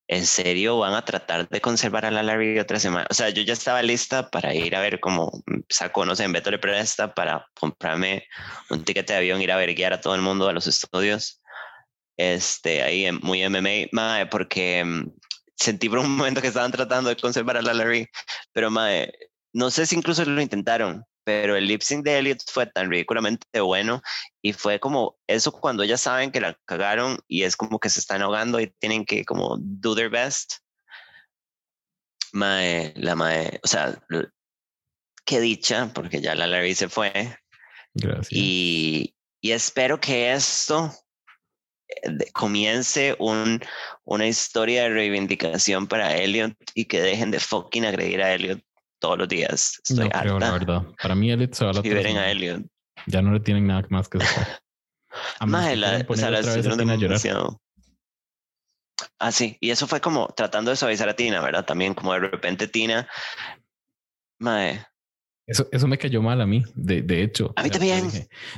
¿en 0.07 0.27
serio 0.27 0.77
van 0.77 0.93
a 0.93 1.05
tratar 1.05 1.49
de 1.49 1.59
conservar 1.59 2.05
a 2.05 2.11
la 2.11 2.21
Larry 2.21 2.59
otra 2.59 2.79
semana? 2.79 3.07
O 3.09 3.15
sea, 3.15 3.29
yo 3.29 3.41
ya 3.41 3.53
estaba 3.53 3.81
lista 3.81 4.29
para 4.29 4.53
ir 4.53 4.75
a 4.75 4.81
ver 4.81 4.99
cómo 4.99 5.31
saco, 5.69 6.05
no 6.05 6.15
sé, 6.15 6.25
en 6.25 6.33
Beto 6.33 6.51
le 6.51 6.59
presta 6.59 7.15
para 7.15 7.47
comprarme 7.59 8.27
un 8.69 8.83
ticket 8.83 9.07
de 9.07 9.15
avión, 9.15 9.41
ir 9.41 9.51
a 9.51 9.57
ver 9.57 9.73
guiar 9.73 9.93
a 9.93 10.01
todo 10.01 10.13
el 10.13 10.21
mundo 10.21 10.47
a 10.47 10.53
los 10.53 10.67
estudios. 10.67 11.41
Este, 12.17 12.83
ahí 12.83 13.11
muy 13.11 13.41
MMA, 13.43 14.29
porque 14.29 14.83
mm, 14.85 15.11
sentí 15.55 15.89
por 15.89 15.99
un 15.99 16.15
momento 16.15 16.41
que 16.41 16.49
estaban 16.49 16.71
tratando 16.71 17.09
de 17.09 17.15
conservar 17.17 17.57
a 17.57 17.63
la 17.63 17.73
Larry, 17.73 18.07
pero 18.53 18.69
mae, 18.69 19.11
no 19.53 19.71
sé 19.71 19.87
si 19.87 19.95
incluso 19.95 20.23
lo 20.25 20.41
intentaron, 20.41 21.05
pero 21.23 21.55
el 21.55 21.67
lip 21.67 21.81
sync 21.81 22.03
de 22.03 22.17
Elliot 22.17 22.39
fue 22.47 22.65
tan 22.65 22.89
ridículamente 22.89 23.61
bueno 23.61 24.01
y 24.41 24.53
fue 24.53 24.79
como 24.79 25.17
eso 25.27 25.51
cuando 25.51 25.83
ya 25.83 25.97
saben 25.97 26.31
que 26.31 26.41
la 26.41 26.57
cagaron 26.65 27.19
y 27.27 27.43
es 27.43 27.55
como 27.55 27.79
que 27.79 27.89
se 27.89 27.99
están 27.99 28.21
ahogando 28.21 28.59
y 28.59 28.67
tienen 28.79 29.05
que 29.05 29.25
como 29.25 29.57
do 29.59 29.95
their 29.95 30.09
best. 30.09 30.55
Mae, 32.33 32.93
la 32.95 33.15
mae, 33.15 33.59
o 33.61 33.67
sea, 33.67 34.01
qué 35.25 35.41
dicha, 35.41 35.91
porque 35.93 36.21
ya 36.21 36.33
la 36.33 36.47
Larry 36.47 36.75
se 36.75 36.87
fue. 36.87 37.11
Gracias. 37.93 38.31
Y, 38.31 39.15
y 39.41 39.51
espero 39.51 39.99
que 39.99 40.31
esto 40.31 40.91
eh, 41.89 42.31
comience 42.31 43.15
un, 43.19 43.61
una 44.05 44.27
historia 44.27 44.83
de 44.83 44.89
reivindicación 44.89 45.87
para 45.87 46.15
Elliot 46.15 46.53
y 46.73 46.85
que 46.85 47.01
dejen 47.01 47.31
de 47.31 47.39
fucking 47.39 47.85
agredir 47.85 48.21
a 48.21 48.33
Elliot 48.33 48.63
todos 49.01 49.17
los 49.17 49.27
días. 49.27 49.81
Estoy 49.83 50.07
no 50.07 50.09
creo, 50.09 50.39
la 50.39 50.51
verdad. 50.51 50.83
Para 51.01 51.15
mí, 51.15 51.29
Elliot 51.29 51.53
se 51.53 51.65
va 51.65 51.71
a 51.71 51.73
la 51.73 51.81
Y 51.83 51.89
ver 51.89 52.07
a 52.07 52.31
Elliot. 52.31 52.63
Ya 53.07 53.21
no 53.21 53.33
le 53.33 53.41
tienen 53.41 53.67
nada 53.67 53.83
más 53.89 54.07
que 54.07 54.19
hacer. 54.19 54.47
Más 55.45 55.75
la, 55.77 56.05
o 56.07 56.15
sea, 56.15 56.31
la 56.31 56.39
a 56.39 56.95
llorar. 56.95 57.19
Ah, 59.19 59.31
sí. 59.31 59.57
Y 59.59 59.71
eso 59.71 59.85
fue 59.87 59.99
como 59.99 60.27
tratando 60.27 60.71
de 60.71 60.77
suavizar 60.77 61.09
a 61.09 61.15
Tina, 61.15 61.41
¿verdad? 61.41 61.65
También 61.65 61.93
como 61.93 62.13
de 62.13 62.19
repente 62.19 62.67
Tina. 62.67 63.09
Mae. 64.39 64.85
Eso, 65.45 65.67
eso 65.71 65.87
me 65.87 65.97
cayó 65.97 66.21
mal 66.21 66.39
a 66.39 66.45
mí, 66.45 66.63
de, 66.75 67.01
de 67.01 67.23
hecho. 67.23 67.51
A 67.57 67.63
mí 67.63 67.69
también. 67.69 68.09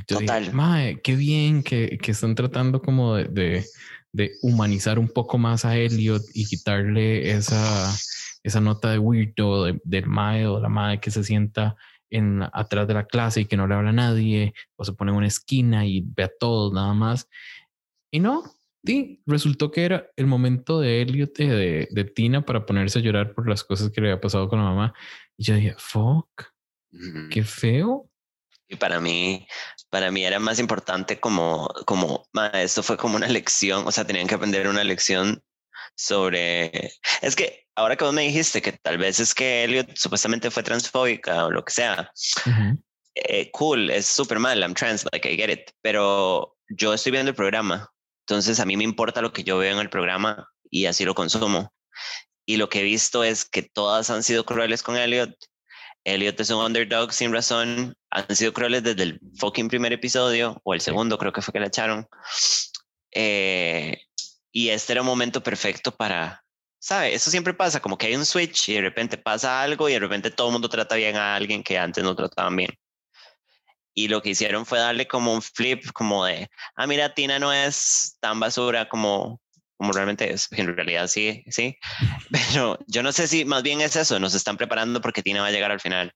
Total. 0.05 0.53
mae, 0.53 1.01
qué 1.01 1.15
bien 1.15 1.63
que, 1.63 1.97
que 1.97 2.11
están 2.11 2.35
tratando 2.35 2.81
como 2.81 3.15
de, 3.15 3.25
de, 3.29 3.65
de 4.11 4.31
humanizar 4.43 4.99
un 4.99 5.09
poco 5.09 5.39
más 5.39 5.65
a 5.65 5.75
Elliot 5.75 6.21
y 6.35 6.45
quitarle 6.45 7.31
esa 7.31 7.91
esa 8.43 8.61
nota 8.61 8.91
de 8.91 8.99
weirdo 8.99 9.65
del 9.83 10.07
mae 10.07 10.45
o 10.45 10.59
la 10.59 10.69
mae 10.69 10.99
que 10.99 11.11
se 11.11 11.23
sienta 11.23 11.75
en, 12.09 12.43
atrás 12.53 12.87
de 12.87 12.93
la 12.93 13.05
clase 13.05 13.41
y 13.41 13.45
que 13.45 13.57
no 13.57 13.67
le 13.67 13.75
habla 13.75 13.89
a 13.89 13.93
nadie 13.93 14.53
o 14.75 14.85
se 14.85 14.93
pone 14.93 15.11
en 15.11 15.17
una 15.17 15.27
esquina 15.27 15.85
y 15.85 16.03
ve 16.05 16.23
a 16.23 16.31
todos 16.39 16.73
nada 16.73 16.93
más. 16.93 17.27
Y 18.11 18.19
no, 18.19 18.43
sí, 18.85 19.21
resultó 19.25 19.71
que 19.71 19.85
era 19.85 20.07
el 20.15 20.27
momento 20.27 20.79
de 20.79 21.01
Elliot, 21.01 21.39
eh, 21.39 21.47
de, 21.47 21.87
de 21.89 22.03
Tina, 22.03 22.45
para 22.45 22.65
ponerse 22.65 22.99
a 22.99 23.01
llorar 23.01 23.33
por 23.33 23.49
las 23.49 23.63
cosas 23.63 23.89
que 23.89 24.01
le 24.01 24.09
había 24.09 24.21
pasado 24.21 24.47
con 24.47 24.59
la 24.59 24.65
mamá. 24.65 24.93
Y 25.37 25.45
yo 25.45 25.55
dije, 25.55 25.75
fuck, 25.77 26.53
qué 27.31 27.43
feo. 27.43 28.09
Y 28.67 28.75
para 28.75 28.99
mí, 28.99 29.47
para 29.89 30.11
mí 30.11 30.23
era 30.23 30.39
más 30.39 30.59
importante 30.59 31.19
como, 31.19 31.67
como, 31.85 32.27
esto 32.53 32.83
fue 32.83 32.97
como 32.97 33.15
una 33.15 33.27
lección, 33.27 33.85
o 33.85 33.91
sea, 33.91 34.05
tenían 34.05 34.27
que 34.27 34.35
aprender 34.35 34.67
una 34.67 34.83
lección 34.83 35.43
sobre, 35.95 36.91
es 37.21 37.35
que 37.35 37.65
ahora 37.75 37.95
que 37.95 38.03
vos 38.03 38.13
me 38.13 38.23
dijiste 38.23 38.61
que 38.61 38.73
tal 38.73 38.97
vez 38.97 39.19
es 39.19 39.33
que 39.33 39.63
Elliot 39.63 39.95
supuestamente 39.95 40.51
fue 40.51 40.63
transfóbica 40.63 41.45
o 41.45 41.51
lo 41.51 41.63
que 41.63 41.73
sea, 41.73 42.11
eh, 43.15 43.51
cool, 43.51 43.89
es 43.89 44.05
súper 44.05 44.39
mal, 44.39 44.59
I'm 44.59 44.73
trans, 44.73 45.05
like 45.11 45.31
I 45.31 45.35
get 45.35 45.49
it, 45.49 45.71
pero 45.81 46.55
yo 46.69 46.93
estoy 46.93 47.11
viendo 47.11 47.29
el 47.29 47.35
programa, 47.35 47.91
entonces 48.27 48.59
a 48.59 48.65
mí 48.65 48.77
me 48.77 48.83
importa 48.83 49.21
lo 49.21 49.33
que 49.33 49.43
yo 49.43 49.57
veo 49.57 49.73
en 49.73 49.79
el 49.79 49.89
programa 49.89 50.49
y 50.69 50.85
así 50.85 51.05
lo 51.05 51.13
consumo. 51.13 51.73
Y 52.45 52.57
lo 52.57 52.69
que 52.69 52.81
he 52.81 52.83
visto 52.83 53.23
es 53.23 53.45
que 53.45 53.61
todas 53.61 54.09
han 54.09 54.23
sido 54.23 54.45
crueles 54.45 54.83
con 54.83 54.97
Elliot. 54.97 55.33
Elliot 56.03 56.39
es 56.39 56.49
un 56.49 56.63
underdog 56.63 57.13
sin 57.13 57.31
razón. 57.31 57.95
Han 58.09 58.35
sido 58.35 58.53
crueles 58.53 58.83
desde 58.83 59.03
el 59.03 59.19
fucking 59.37 59.69
primer 59.69 59.93
episodio 59.93 60.59
o 60.63 60.73
el 60.73 60.81
segundo, 60.81 61.17
creo 61.17 61.31
que 61.31 61.41
fue 61.41 61.53
que 61.53 61.59
la 61.59 61.67
echaron. 61.67 62.07
Eh, 63.11 63.97
y 64.53 64.69
este 64.69 64.93
era 64.93 65.01
un 65.01 65.07
momento 65.07 65.41
perfecto 65.41 65.91
para, 65.91 66.45
¿sabe? 66.79 67.13
Eso 67.13 67.31
siempre 67.31 67.55
pasa, 67.55 67.81
como 67.81 67.97
que 67.97 68.05
hay 68.05 68.15
un 68.15 68.25
switch 68.25 68.69
y 68.69 68.75
de 68.75 68.81
repente 68.81 69.17
pasa 69.17 69.61
algo 69.61 69.89
y 69.89 69.93
de 69.93 69.99
repente 69.99 70.29
todo 70.31 70.47
el 70.47 70.53
mundo 70.53 70.69
trata 70.69 70.95
bien 70.95 71.17
a 71.17 71.35
alguien 71.35 71.63
que 71.63 71.77
antes 71.77 72.03
no 72.03 72.15
trataban 72.15 72.55
bien. 72.55 72.69
Y 73.95 74.07
lo 74.07 74.21
que 74.21 74.29
hicieron 74.29 74.65
fue 74.65 74.79
darle 74.79 75.07
como 75.07 75.33
un 75.33 75.41
flip, 75.41 75.91
como 75.91 76.25
de, 76.25 76.49
ah, 76.75 76.87
mira, 76.87 77.13
Tina 77.13 77.39
no 77.39 77.51
es 77.51 78.15
tan 78.21 78.39
basura 78.39 78.87
como, 78.87 79.41
como 79.75 79.91
realmente 79.91 80.31
es, 80.31 80.47
en 80.51 80.75
realidad 80.75 81.07
sí, 81.07 81.43
sí. 81.49 81.75
Pero 82.31 82.77
yo 82.87 83.01
no 83.01 83.11
sé 83.11 83.27
si 83.27 83.45
más 83.45 83.63
bien 83.63 83.81
es 83.81 83.95
eso, 83.95 84.19
nos 84.19 84.35
están 84.35 84.57
preparando 84.57 85.01
porque 85.01 85.23
Tina 85.23 85.41
va 85.41 85.47
a 85.47 85.51
llegar 85.51 85.71
al 85.71 85.79
final. 85.79 86.13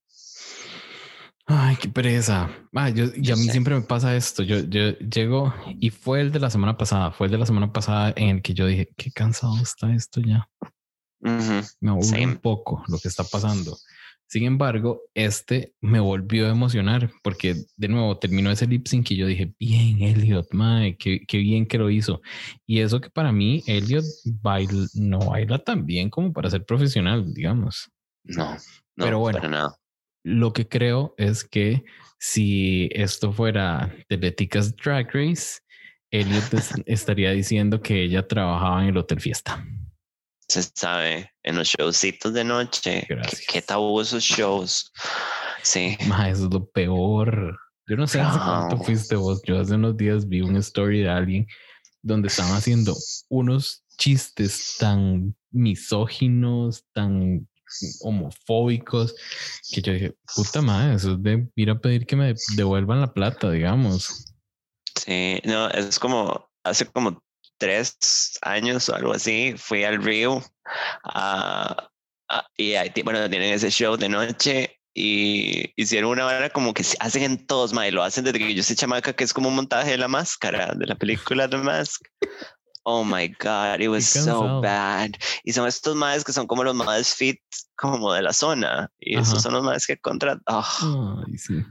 Ay, 1.49 1.77
qué 1.77 1.87
pereza. 1.87 2.49
Ah, 2.73 2.89
yo, 2.89 3.05
y 3.15 3.31
a 3.31 3.37
mí 3.37 3.43
siempre 3.43 3.73
me 3.73 3.81
pasa 3.81 4.13
esto. 4.17 4.43
Yo, 4.43 4.59
yo 4.59 4.91
llego 4.99 5.53
y 5.79 5.91
fue 5.91 6.19
el 6.19 6.33
de 6.33 6.41
la 6.41 6.49
semana 6.49 6.77
pasada, 6.77 7.11
fue 7.11 7.27
el 7.27 7.31
de 7.31 7.37
la 7.37 7.45
semana 7.45 7.71
pasada 7.71 8.13
en 8.17 8.37
el 8.37 8.41
que 8.41 8.53
yo 8.53 8.67
dije, 8.67 8.89
qué 8.97 9.11
cansado 9.11 9.55
está 9.61 9.93
esto 9.95 10.19
ya. 10.19 10.49
Me 11.21 11.89
aburre 11.89 12.25
un 12.25 12.37
poco 12.37 12.83
lo 12.89 12.99
que 12.99 13.07
está 13.07 13.23
pasando. 13.23 13.77
Sin 14.27 14.43
embargo, 14.43 15.03
este 15.13 15.73
me 15.79 16.01
volvió 16.01 16.47
a 16.47 16.51
emocionar 16.51 17.09
porque 17.23 17.55
de 17.77 17.87
nuevo 17.87 18.17
terminó 18.17 18.51
ese 18.51 18.67
lip 18.67 18.85
sync 18.85 19.11
y 19.11 19.15
yo 19.15 19.25
dije, 19.25 19.53
bien, 19.57 20.01
Elliot, 20.01 20.47
mae, 20.51 20.97
qué, 20.97 21.21
qué, 21.25 21.37
bien 21.37 21.65
que 21.65 21.77
lo 21.77 21.89
hizo. 21.89 22.21
Y 22.65 22.81
eso 22.81 22.99
que 22.99 23.09
para 23.09 23.31
mí, 23.31 23.63
Elliot 23.67 24.03
baila, 24.25 24.85
no 24.95 25.19
baila 25.19 25.59
tan 25.59 25.85
bien 25.85 26.09
como 26.09 26.33
para 26.33 26.49
ser 26.49 26.65
profesional, 26.65 27.33
digamos. 27.33 27.89
No, 28.25 28.51
no 28.51 29.05
pero 29.05 29.19
bueno, 29.19 29.47
nada. 29.47 29.77
Lo 30.27 30.53
que 30.53 30.67
creo 30.67 31.15
es 31.17 31.43
que 31.43 31.83
si 32.19 32.89
esto 32.91 33.31
fuera 33.31 33.95
Teleticas 34.07 34.75
Drag 34.75 35.07
Race, 35.13 35.59
Elliot 36.11 36.43
estaría 36.85 37.31
diciendo 37.31 37.81
que 37.81 38.03
ella 38.03 38.27
trabajaba 38.27 38.83
en 38.83 38.89
el 38.89 38.97
Hotel 38.97 39.21
Fiesta 39.21 39.65
se 40.47 40.63
sabe 40.63 41.31
en 41.43 41.57
los 41.57 41.67
showcitos 41.67 42.33
de 42.33 42.43
noche. 42.43 43.05
¿Qué, 43.07 43.37
qué 43.51 43.61
tabú 43.61 43.99
esos 43.99 44.23
shows. 44.23 44.91
Sí. 45.61 45.97
Ma, 46.07 46.29
eso 46.29 46.45
es 46.45 46.53
lo 46.53 46.65
peor. 46.69 47.59
Yo 47.87 47.97
no 47.97 48.07
sé 48.07 48.21
hace 48.21 48.37
cuánto 48.39 48.77
fuiste 48.77 49.15
vos. 49.15 49.41
Yo 49.45 49.59
hace 49.59 49.75
unos 49.75 49.97
días 49.97 50.27
vi 50.27 50.41
una 50.41 50.59
story 50.59 51.01
de 51.01 51.09
alguien 51.09 51.47
donde 52.01 52.27
estaban 52.29 52.53
haciendo 52.53 52.95
unos 53.29 53.83
chistes 53.97 54.75
tan 54.79 55.35
misóginos, 55.51 56.85
tan 56.93 57.47
homofóbicos, 58.01 59.15
que 59.71 59.81
yo 59.81 59.93
dije, 59.93 60.15
puta 60.35 60.61
madre, 60.61 60.95
eso 60.95 61.13
es 61.13 61.23
de 61.23 61.47
ir 61.55 61.69
a 61.69 61.79
pedir 61.79 62.05
que 62.05 62.15
me 62.15 62.33
devuelvan 62.55 63.01
la 63.01 63.13
plata, 63.13 63.51
digamos. 63.51 64.33
Sí, 64.95 65.39
no, 65.43 65.69
es 65.69 65.99
como 65.99 66.49
hace 66.63 66.85
como 66.85 67.23
tres 67.57 67.97
años 68.41 68.87
o 68.89 68.95
algo 68.95 69.13
así, 69.13 69.55
fui 69.57 69.83
al 69.83 70.03
Rio 70.03 70.43
y 72.57 72.73
ahí, 72.73 72.91
bueno, 73.03 73.29
tienen 73.29 73.53
ese 73.53 73.69
show 73.69 73.95
de 73.95 74.09
noche 74.09 74.79
y 74.93 75.71
hicieron 75.79 76.11
una 76.11 76.25
hora 76.25 76.49
como 76.49 76.73
que 76.73 76.83
hacen 76.99 77.23
en 77.23 77.45
todos, 77.45 77.71
ma, 77.71 77.87
y 77.87 77.91
lo 77.91 78.03
hacen 78.03 78.23
desde 78.23 78.39
que 78.39 78.53
yo 78.53 78.63
soy 78.63 78.75
chamaca, 78.75 79.13
que 79.13 79.23
es 79.23 79.33
como 79.33 79.49
un 79.49 79.55
montaje 79.55 79.91
de 79.91 79.97
la 79.97 80.07
máscara, 80.07 80.73
de 80.75 80.87
la 80.87 80.95
película 80.95 81.47
The 81.47 81.57
Mask. 81.57 82.01
Oh 82.89 83.03
my 83.03 83.27
God, 83.27 83.81
it 83.81 83.89
was 83.89 84.05
so 84.05 84.61
bad. 84.61 85.11
Y 85.43 85.51
son 85.51 85.67
estos 85.67 85.93
madres 85.93 86.23
que 86.23 86.31
son 86.31 86.47
como 86.47 86.63
los 86.63 86.73
más 86.73 87.13
fit, 87.13 87.41
como 87.75 88.13
de 88.13 88.21
la 88.21 88.31
zona. 88.31 88.89
Y 88.97 89.17
esos 89.17 89.41
son 89.41 89.55
los 89.55 89.63
madres 89.63 89.85
que 89.85 89.97
contra. 89.97 90.39
Oh. 90.45 91.21
sí. 91.35 91.65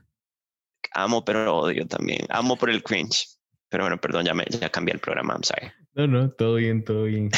Amo, 0.92 1.24
pero 1.24 1.56
odio 1.56 1.86
también. 1.86 2.26
Amo 2.28 2.58
por 2.58 2.68
el 2.68 2.82
cringe. 2.82 3.28
Pero 3.70 3.84
bueno, 3.84 3.98
perdón, 3.98 4.26
ya, 4.26 4.34
me, 4.34 4.44
ya 4.60 4.68
cambié 4.68 4.92
el 4.92 5.00
programa, 5.00 5.32
I'm 5.32 5.42
sorry. 5.42 5.72
No, 5.94 6.06
no, 6.06 6.30
todo 6.30 6.56
bien, 6.56 6.84
todo 6.84 7.04
bien. 7.04 7.30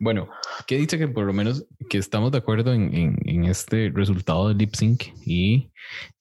bueno, 0.00 0.28
que 0.66 0.76
dicho 0.78 0.98
que 0.98 1.06
por 1.06 1.24
lo 1.24 1.32
menos 1.32 1.64
que 1.88 1.98
estamos 1.98 2.32
de 2.32 2.38
acuerdo 2.38 2.72
en, 2.72 2.92
en, 2.92 3.16
en 3.26 3.44
este 3.44 3.92
resultado 3.94 4.48
de 4.48 4.56
lip 4.56 4.74
sync 4.74 5.04
y 5.24 5.70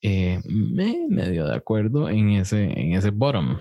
eh, 0.04 0.40
me 0.46 1.08
medio 1.10 1.48
de 1.48 1.56
acuerdo 1.56 2.08
en 2.08 2.30
ese, 2.30 2.66
en 2.66 2.94
ese 2.94 3.10
bottom. 3.10 3.58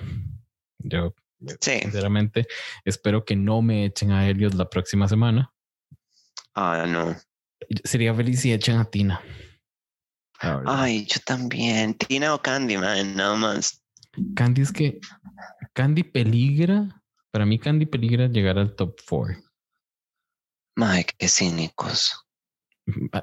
Yo, 0.80 1.14
sinceramente, 1.60 2.47
espero 2.85 3.24
que 3.24 3.36
no 3.36 3.62
me 3.62 3.85
echen 3.85 4.12
a 4.12 4.28
Elliot 4.28 4.55
la 4.55 4.69
próxima 4.69 5.09
semana. 5.09 5.52
Ah, 6.55 6.85
no. 6.89 7.16
Sería 7.85 8.15
feliz 8.15 8.40
si 8.40 8.52
echen 8.52 8.78
a 8.78 8.85
Tina. 8.85 9.20
Ay, 10.40 11.06
yo 11.06 11.20
también. 11.24 11.94
Tina 11.94 12.35
o 12.35 12.40
Candy, 12.40 12.77
man, 12.77 13.16
nada 13.16 13.36
más. 13.36 13.82
Candy 14.35 14.62
es 14.62 14.73
que 14.73 15.01
Candy 15.73 16.02
peligra, 16.02 17.02
para 17.31 17.47
mí 17.47 17.59
Candy 17.59 17.86
peligra 17.86 18.28
llegar 18.28 18.59
al 18.59 18.74
top 18.74 18.97
4. 19.09 19.36
Mike, 20.77 21.15
qué 21.19 21.28
cínicos. 21.28 22.24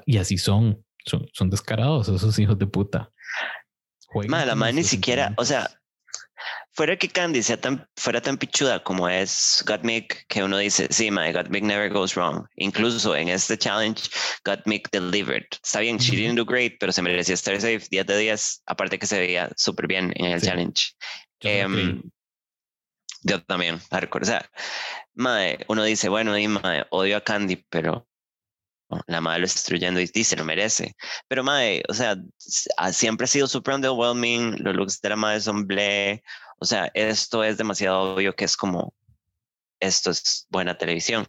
Y 0.04 0.18
así 0.18 0.38
son, 0.38 0.84
son, 1.32 1.50
descarados 1.50 2.08
esos 2.08 2.38
hijos 2.38 2.58
de 2.58 2.66
puta. 2.66 3.10
la 4.14 4.54
madre 4.54 4.74
ni 4.74 4.84
siquiera, 4.84 5.34
o 5.38 5.44
sea, 5.44 5.68
fuera 6.76 6.96
que 6.96 7.08
Candy 7.08 7.42
sea 7.42 7.58
tan, 7.58 7.88
fuera 7.96 8.20
tan 8.20 8.36
pichuda 8.36 8.82
como 8.82 9.08
es 9.08 9.64
Gottmik, 9.66 10.26
que 10.28 10.44
uno 10.44 10.58
dice, 10.58 10.86
sí, 10.90 11.10
my 11.10 11.32
Gottmik 11.32 11.64
never 11.64 11.90
goes 11.90 12.14
wrong. 12.14 12.46
Incluso 12.56 13.16
en 13.16 13.28
este 13.28 13.56
challenge, 13.56 14.10
Gottmik 14.44 14.90
delivered. 14.90 15.46
Está 15.64 15.80
bien, 15.80 15.96
she 15.98 16.14
didn't 16.14 16.36
do 16.36 16.44
great, 16.44 16.74
pero 16.78 16.92
se 16.92 17.00
merecía 17.00 17.34
estar 17.34 17.54
safe 17.56 17.86
10 17.90 18.06
de 18.06 18.18
10, 18.18 18.62
aparte 18.66 18.98
que 18.98 19.06
se 19.06 19.18
veía 19.18 19.50
súper 19.56 19.86
bien 19.86 20.12
en 20.16 20.26
el 20.26 20.40
challenge. 20.42 20.92
Em, 21.40 22.02
yo, 23.22 23.42
también, 23.44 23.80
hardcore. 23.90 24.24
O 24.24 24.26
sea, 24.26 24.50
mae, 25.14 25.64
uno 25.68 25.82
dice, 25.82 26.10
bueno, 26.10 26.36
y 26.36 26.46
mae, 26.46 26.84
odio 26.90 27.16
a 27.16 27.22
Candy, 27.22 27.56
pero 27.70 28.06
la 29.06 29.20
madre 29.20 29.40
lo 29.40 29.46
está 29.46 29.58
destruyendo 29.58 30.00
y 30.00 30.06
dice, 30.06 30.36
lo 30.36 30.44
merece. 30.44 30.94
Pero 31.26 31.42
mae, 31.42 31.82
o 31.88 31.94
sea, 31.94 32.16
siempre 32.92 33.24
ha 33.24 33.28
sido 33.28 33.46
super 33.46 33.74
underwhelming, 33.74 34.56
los 34.62 34.76
looks 34.76 35.00
de 35.00 35.08
la 35.08 35.16
madre 35.16 35.40
son 35.40 35.66
ble, 35.66 36.22
o 36.58 36.64
sea, 36.64 36.90
esto 36.94 37.44
es 37.44 37.58
demasiado 37.58 38.14
obvio 38.14 38.34
que 38.34 38.44
es 38.44 38.56
como, 38.56 38.94
esto 39.80 40.10
es 40.10 40.46
buena 40.50 40.76
televisión. 40.76 41.26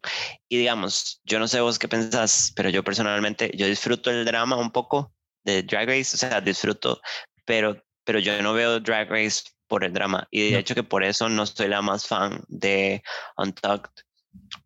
Y 0.49 0.57
digamos, 0.57 1.21
yo 1.25 1.39
no 1.39 1.47
sé 1.47 1.59
vos 1.61 1.79
qué 1.79 1.87
pensás, 1.87 2.53
pero 2.55 2.69
yo 2.69 2.83
personalmente, 2.83 3.51
yo 3.55 3.67
disfruto 3.67 4.09
el 4.09 4.25
drama 4.25 4.55
un 4.57 4.71
poco 4.71 5.13
de 5.43 5.63
Drag 5.63 5.87
Race, 5.87 6.15
o 6.15 6.17
sea, 6.17 6.41
disfruto, 6.41 6.99
pero, 7.45 7.81
pero 8.03 8.19
yo 8.19 8.41
no 8.41 8.53
veo 8.53 8.79
Drag 8.79 9.09
Race 9.09 9.43
por 9.67 9.83
el 9.83 9.93
drama. 9.93 10.27
Y 10.31 10.51
de 10.51 10.59
hecho 10.59 10.75
que 10.75 10.83
por 10.83 11.03
eso 11.03 11.29
no 11.29 11.45
soy 11.45 11.67
la 11.67 11.81
más 11.81 12.07
fan 12.07 12.43
de 12.47 13.01
Untucked, 13.37 14.03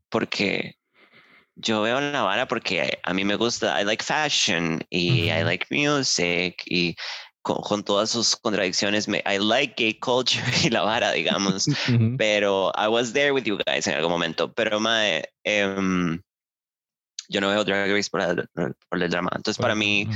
porque 0.09 0.75
yo 1.55 1.81
veo 1.81 1.99
la 1.99 2.23
vara 2.23 2.47
porque 2.47 2.99
a 3.03 3.13
mí 3.13 3.23
me 3.25 3.35
gusta, 3.35 3.79
I 3.81 3.85
like 3.85 4.03
fashion 4.03 4.79
y 4.89 5.29
I 5.29 5.43
like 5.43 5.65
music 5.69 6.63
y 6.65 6.95
con, 7.41 7.83
todas 7.83 8.09
sus 8.09 8.35
contradicciones, 8.35 9.07
me, 9.07 9.23
I 9.25 9.37
like 9.39 9.75
gay 9.77 9.93
culture 9.93 10.43
y 10.63 10.69
la 10.69 10.81
vara, 10.81 11.11
digamos, 11.11 11.67
pero 12.17 12.71
I 12.75 12.87
was 12.87 13.13
there 13.13 13.31
with 13.31 13.43
you 13.43 13.57
guys 13.65 13.87
en 13.87 13.95
algún 13.95 14.11
momento, 14.11 14.53
pero 14.53 14.79
mae, 14.79 15.23
em, 15.43 16.21
yo 17.29 17.41
no 17.41 17.49
veo 17.49 17.63
Drag 17.63 17.91
Race 17.91 18.09
por, 18.09 18.21
el, 18.21 18.47
por 18.89 19.01
el 19.01 19.09
drama, 19.09 19.31
entonces 19.35 19.59
para 19.59 19.75
mí 19.75 20.07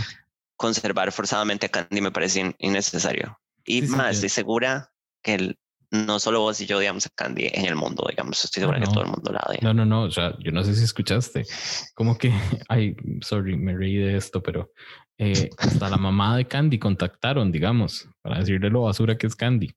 conservar 0.58 1.12
forzadamente 1.12 1.66
a 1.66 1.70
Candy 1.70 2.02
me 2.02 2.12
parece 2.12 2.56
innecesario. 2.60 3.40
Y 3.66 3.82
más, 3.84 4.16
estoy 4.16 4.30
segura 4.30 4.92
que 5.24 5.56
no 5.92 6.20
solo 6.20 6.42
vos 6.42 6.60
y 6.62 6.66
yo 6.66 6.78
odiamos 6.78 7.06
a 7.06 7.10
Candy 7.10 7.50
en 7.52 7.66
el 7.66 7.76
mundo, 7.76 8.06
digamos, 8.10 8.44
estoy 8.44 8.62
segura 8.62 8.80
que 8.80 8.86
todo 8.86 9.04
el 9.04 9.10
mundo 9.10 9.32
la 9.32 9.44
odia. 9.48 9.60
No, 9.62 9.74
no, 9.74 9.86
no, 9.86 10.04
o 10.04 10.12
sea, 10.12 10.36
yo 10.40 10.52
no 10.52 10.64
sé 10.64 10.76
si 10.76 10.84
escuchaste, 10.84 11.46
como 11.94 12.18
que, 12.18 12.32
ay, 12.70 12.96
sorry, 13.22 13.56
me 13.56 13.76
reí 13.76 13.96
de 13.96 14.18
esto, 14.18 14.42
pero 14.42 14.72
eh, 15.18 15.50
hasta 15.58 15.90
la 15.90 15.98
mamá 15.98 16.36
de 16.38 16.46
Candy 16.46 16.80
contactaron, 16.80 17.52
digamos, 17.52 18.08
para 18.22 18.40
decirle 18.40 18.70
lo 18.70 18.84
basura 18.84 19.18
que 19.18 19.28
es 19.28 19.36
Candy. 19.36 19.74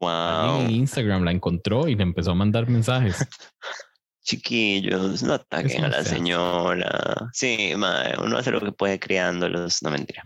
Wow. 0.00 0.62
en 0.62 0.70
Instagram 0.70 1.22
la 1.22 1.30
encontró 1.30 1.86
y 1.86 1.94
le 1.94 2.02
empezó 2.02 2.32
a 2.32 2.34
mandar 2.34 2.68
mensajes. 2.68 3.16
Chiquillos, 4.24 5.22
no 5.22 5.34
ataquen 5.34 5.84
a 5.84 5.88
la 5.88 6.04
señora. 6.04 7.30
Sí, 7.32 7.72
madre, 7.76 8.16
uno 8.20 8.38
hace 8.38 8.50
lo 8.50 8.60
que 8.60 8.72
puede 8.72 8.98
criándolos, 8.98 9.82
no 9.82 9.90
mentira. 9.90 10.22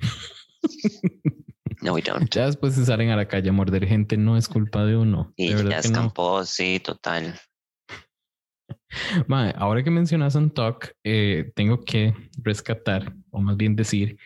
No, 1.82 1.92
we 1.92 2.02
don't. 2.02 2.28
Ya 2.34 2.46
después 2.46 2.74
de 2.74 2.84
salen 2.84 3.10
a 3.10 3.16
la 3.16 3.28
calle 3.28 3.50
a 3.50 3.52
morder 3.52 3.86
gente 3.86 4.16
no 4.16 4.36
es 4.36 4.48
culpa 4.48 4.84
de 4.84 4.96
uno. 4.96 5.32
Y 5.36 5.52
de 5.52 5.70
ya 5.70 5.78
escampó, 5.78 6.44
sí, 6.44 6.80
total. 6.80 7.38
Mae, 9.26 9.52
ahora 9.56 9.82
que 9.82 9.90
mencionas 9.90 10.34
un 10.34 10.50
talk, 10.50 10.92
eh, 11.04 11.50
tengo 11.54 11.80
que 11.84 12.14
rescatar, 12.42 13.14
o 13.30 13.40
más 13.40 13.56
bien 13.56 13.76
decir, 13.76 14.16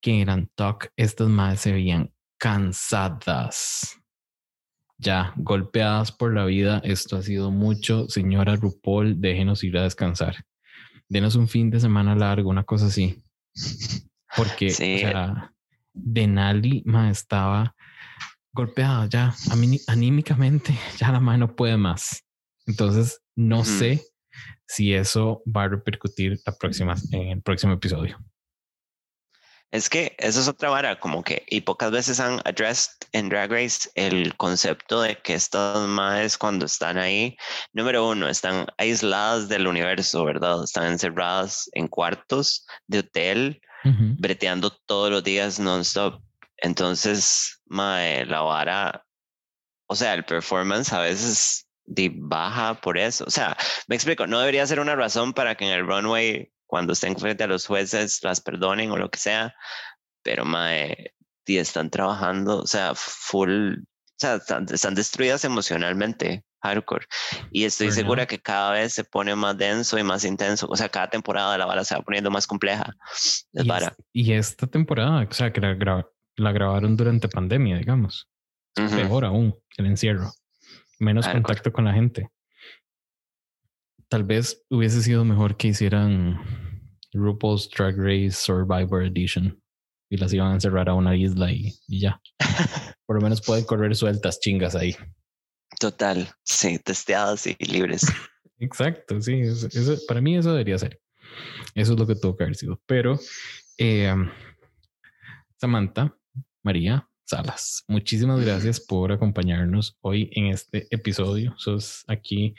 que 0.00 0.20
eran 0.20 0.48
talk, 0.54 0.92
estas 0.96 1.28
madres 1.28 1.60
se 1.60 1.72
veían 1.72 2.12
cansadas. 2.38 4.00
Ya, 5.00 5.32
golpeadas 5.36 6.10
por 6.10 6.34
la 6.34 6.44
vida, 6.44 6.80
esto 6.84 7.16
ha 7.16 7.22
sido 7.22 7.50
mucho. 7.50 8.08
Señora 8.08 8.56
RuPaul, 8.56 9.20
déjenos 9.20 9.62
ir 9.62 9.78
a 9.78 9.84
descansar. 9.84 10.44
Denos 11.08 11.36
un 11.36 11.48
fin 11.48 11.70
de 11.70 11.78
semana 11.78 12.16
largo, 12.16 12.50
una 12.50 12.64
cosa 12.64 12.86
así. 12.86 13.22
Porque, 14.36 14.70
sí. 14.70 14.96
o 14.96 14.98
sea, 14.98 15.52
Denali 15.92 16.82
ma, 16.84 17.10
estaba 17.10 17.74
golpeada 18.52 19.06
ya 19.06 19.34
anímicamente, 19.86 20.76
ya 20.98 21.12
la 21.12 21.20
mano 21.20 21.46
no 21.46 21.56
puede 21.56 21.76
más. 21.76 22.24
Entonces, 22.68 23.20
no 23.34 23.64
sé 23.64 24.04
si 24.68 24.94
eso 24.94 25.42
va 25.44 25.64
a 25.64 25.68
repercutir 25.68 26.38
la 26.46 26.52
próxima, 26.52 26.94
en 27.12 27.28
el 27.28 27.42
próximo 27.42 27.72
episodio. 27.72 28.18
Es 29.70 29.90
que 29.90 30.14
eso 30.18 30.40
es 30.40 30.48
otra 30.48 30.70
vara, 30.70 30.98
como 30.98 31.22
que, 31.22 31.44
y 31.48 31.60
pocas 31.60 31.90
veces 31.90 32.20
han 32.20 32.40
addressed 32.46 32.92
en 33.12 33.28
Drag 33.28 33.50
Race 33.50 33.90
el 33.94 34.34
concepto 34.36 35.02
de 35.02 35.16
que 35.16 35.34
estas 35.34 35.86
madres 35.86 36.38
cuando 36.38 36.64
están 36.64 36.96
ahí, 36.96 37.36
número 37.74 38.08
uno, 38.08 38.28
están 38.28 38.66
aisladas 38.78 39.48
del 39.48 39.66
universo, 39.66 40.24
¿verdad? 40.24 40.64
Están 40.64 40.92
encerradas 40.92 41.68
en 41.72 41.88
cuartos 41.88 42.66
de 42.86 43.00
hotel, 43.00 43.60
breteando 44.18 44.70
todos 44.86 45.10
los 45.10 45.22
días 45.22 45.58
non-stop. 45.58 46.22
Entonces, 46.58 47.60
mae, 47.66 48.24
la 48.26 48.40
vara, 48.40 49.04
o 49.86 49.94
sea, 49.94 50.14
el 50.14 50.24
performance 50.24 50.92
a 50.92 51.00
veces 51.00 51.67
baja 52.14 52.80
por 52.80 52.98
eso. 52.98 53.24
O 53.26 53.30
sea, 53.30 53.56
me 53.86 53.96
explico, 53.96 54.26
no 54.26 54.38
debería 54.40 54.66
ser 54.66 54.80
una 54.80 54.96
razón 54.96 55.32
para 55.32 55.54
que 55.54 55.66
en 55.66 55.72
el 55.72 55.86
runway 55.86 56.52
cuando 56.66 56.92
estén 56.92 57.16
frente 57.16 57.44
a 57.44 57.46
los 57.46 57.66
jueces 57.66 58.22
las 58.22 58.40
perdonen 58.40 58.90
o 58.90 58.98
lo 58.98 59.10
que 59.10 59.18
sea, 59.18 59.54
pero 60.22 60.44
mae, 60.44 61.14
están 61.56 61.88
trabajando, 61.90 62.58
o 62.58 62.66
sea, 62.66 62.92
full, 62.94 63.72
o 63.72 64.16
sea, 64.16 64.34
están, 64.36 64.94
destruidas 64.94 65.44
emocionalmente, 65.44 66.44
hardcore. 66.60 67.06
Y 67.50 67.64
estoy 67.64 67.90
segura 67.90 68.26
que 68.26 68.38
cada 68.38 68.72
vez 68.72 68.92
se 68.92 69.04
pone 69.04 69.34
más 69.34 69.56
denso 69.56 69.98
y 69.98 70.02
más 70.02 70.24
intenso, 70.24 70.66
o 70.68 70.76
sea, 70.76 70.90
cada 70.90 71.08
temporada 71.08 71.56
la 71.56 71.66
bala 71.66 71.84
se 71.84 71.94
va 71.94 72.02
poniendo 72.02 72.30
más 72.30 72.46
compleja. 72.46 72.94
Es 73.52 73.64
y, 74.12 74.30
y, 74.30 74.32
esta 74.34 74.66
temporada, 74.66 75.26
o 75.28 75.32
sea, 75.32 75.52
que 75.52 75.60
la, 75.60 76.06
la 76.36 76.52
grabaron 76.52 76.96
durante 76.96 77.28
pandemia, 77.28 77.78
digamos. 77.78 78.28
Peor 78.74 79.24
aún, 79.24 79.58
el 79.76 79.86
encierro. 79.86 80.30
Menos 80.98 81.28
contacto 81.28 81.72
con 81.72 81.84
la 81.84 81.92
gente 81.92 82.30
tal 84.08 84.24
vez 84.24 84.64
hubiese 84.70 85.02
sido 85.02 85.24
mejor 85.24 85.56
que 85.56 85.68
hicieran 85.68 86.40
RuPaul's 87.12 87.70
Drag 87.70 87.96
Race 87.96 88.32
Survivor 88.32 89.04
Edition 89.04 89.62
y 90.10 90.16
las 90.16 90.32
iban 90.32 90.50
a 90.50 90.54
encerrar 90.54 90.88
a 90.88 90.94
una 90.94 91.14
isla 91.14 91.52
y, 91.52 91.78
ya. 91.86 92.20
Por 93.06 93.16
lo 93.16 93.22
menos 93.22 93.42
pueden 93.42 93.64
correr 93.64 93.94
sueltas 93.94 94.40
chingas 94.40 94.74
ahí. 94.74 94.96
Total, 95.78 96.28
sí, 96.42 96.78
testeadas 96.78 97.46
y 97.46 97.54
libres. 97.64 98.06
Exacto, 98.58 99.20
sí, 99.20 99.40
eso, 99.40 99.68
para 100.08 100.20
mí 100.20 100.36
eso 100.36 100.50
debería 100.50 100.78
ser. 100.78 101.00
Eso 101.74 101.92
es 101.92 101.98
lo 101.98 102.06
que 102.06 102.16
tuvo 102.16 102.36
que 102.36 102.44
haber 102.44 102.56
sido. 102.56 102.80
Pero 102.86 103.18
eh, 103.76 104.12
Samantha, 105.56 106.16
María, 106.62 107.07
Salas. 107.28 107.84
Muchísimas 107.88 108.40
gracias 108.40 108.80
por 108.80 109.12
acompañarnos 109.12 109.98
hoy 110.00 110.30
en 110.32 110.46
este 110.46 110.86
episodio. 110.90 111.54
Sos 111.58 112.02
aquí 112.08 112.54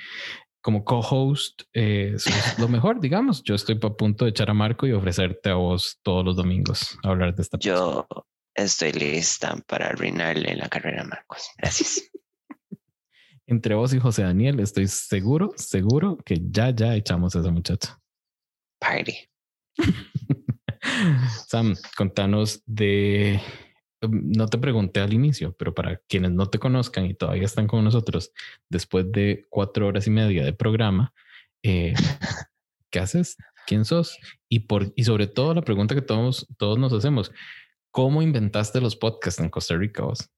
como 0.61 0.85
co-host 0.85 1.63
eh, 1.73 2.15
lo 2.59 2.67
mejor, 2.67 2.99
digamos. 2.99 3.41
Yo 3.41 3.55
estoy 3.55 3.79
a 3.81 3.89
punto 3.89 4.25
de 4.25 4.29
echar 4.29 4.51
a 4.51 4.53
Marco 4.53 4.85
y 4.85 4.91
ofrecerte 4.91 5.49
a 5.49 5.55
vos 5.55 5.97
todos 6.03 6.23
los 6.23 6.35
domingos 6.35 6.99
a 7.03 7.09
hablar 7.09 7.33
de 7.33 7.41
esta 7.41 7.57
Yo 7.57 8.07
estoy 8.53 8.91
lista 8.91 9.57
para 9.65 9.87
arruinarle 9.87 10.55
la 10.55 10.69
carrera 10.69 11.01
a 11.01 11.05
Marcos. 11.05 11.49
Gracias. 11.57 12.03
Entre 13.47 13.73
vos 13.73 13.91
y 13.95 13.99
José 13.99 14.21
Daniel, 14.21 14.59
estoy 14.59 14.87
seguro, 14.87 15.51
seguro 15.55 16.15
que 16.23 16.39
ya, 16.51 16.69
ya 16.69 16.95
echamos 16.95 17.35
a 17.35 17.39
esa 17.39 17.49
muchacha. 17.49 17.99
Party. 18.77 19.15
Sam, 21.47 21.75
contanos 21.97 22.61
de 22.67 23.41
no 24.01 24.47
te 24.47 24.57
pregunté 24.57 25.01
al 25.01 25.13
inicio, 25.13 25.55
pero 25.57 25.73
para 25.73 25.97
quienes 26.07 26.31
no 26.31 26.47
te 26.47 26.59
conozcan 26.59 27.05
y 27.05 27.13
todavía 27.13 27.45
están 27.45 27.67
con 27.67 27.84
nosotros 27.84 28.31
después 28.69 29.11
de 29.11 29.45
cuatro 29.49 29.88
horas 29.88 30.07
y 30.07 30.11
media 30.11 30.43
de 30.43 30.53
programa, 30.53 31.13
eh, 31.63 31.93
¿qué 32.89 32.99
haces? 32.99 33.38
¿Quién 33.67 33.85
sos? 33.85 34.17
Y, 34.47 34.59
por, 34.61 34.93
y 34.95 35.03
sobre 35.03 35.27
todo 35.27 35.53
la 35.53 35.61
pregunta 35.61 35.95
que 35.95 36.01
todos, 36.01 36.47
todos 36.57 36.80
nos 36.80 36.93
hacemos, 36.93 37.31
¿cómo 37.91 38.21
inventaste 38.21 38.81
los 38.81 38.95
podcasts 38.95 39.41
en 39.41 39.49
Costa 39.49 39.76
Rica 39.76 40.03
vos? 40.03 40.30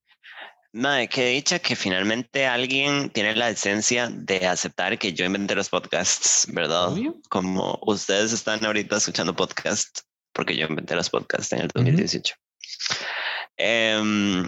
Madre, 0.74 1.10
que 1.10 1.26
dicha 1.26 1.60
que 1.60 1.76
finalmente 1.76 2.46
alguien 2.46 3.10
tiene 3.10 3.36
la 3.36 3.50
esencia 3.50 4.10
de 4.10 4.48
aceptar 4.48 4.98
que 4.98 5.12
yo 5.12 5.26
inventé 5.26 5.54
los 5.54 5.68
podcasts, 5.68 6.48
¿verdad? 6.54 6.92
Como 7.30 7.78
ustedes 7.82 8.32
están 8.32 8.64
ahorita 8.64 8.96
escuchando 8.96 9.36
podcasts, 9.36 10.06
porque 10.32 10.56
yo 10.56 10.68
inventé 10.68 10.96
los 10.96 11.10
podcasts 11.10 11.52
en 11.52 11.60
el 11.60 11.68
2018. 11.68 12.36
Eh, 13.64 14.44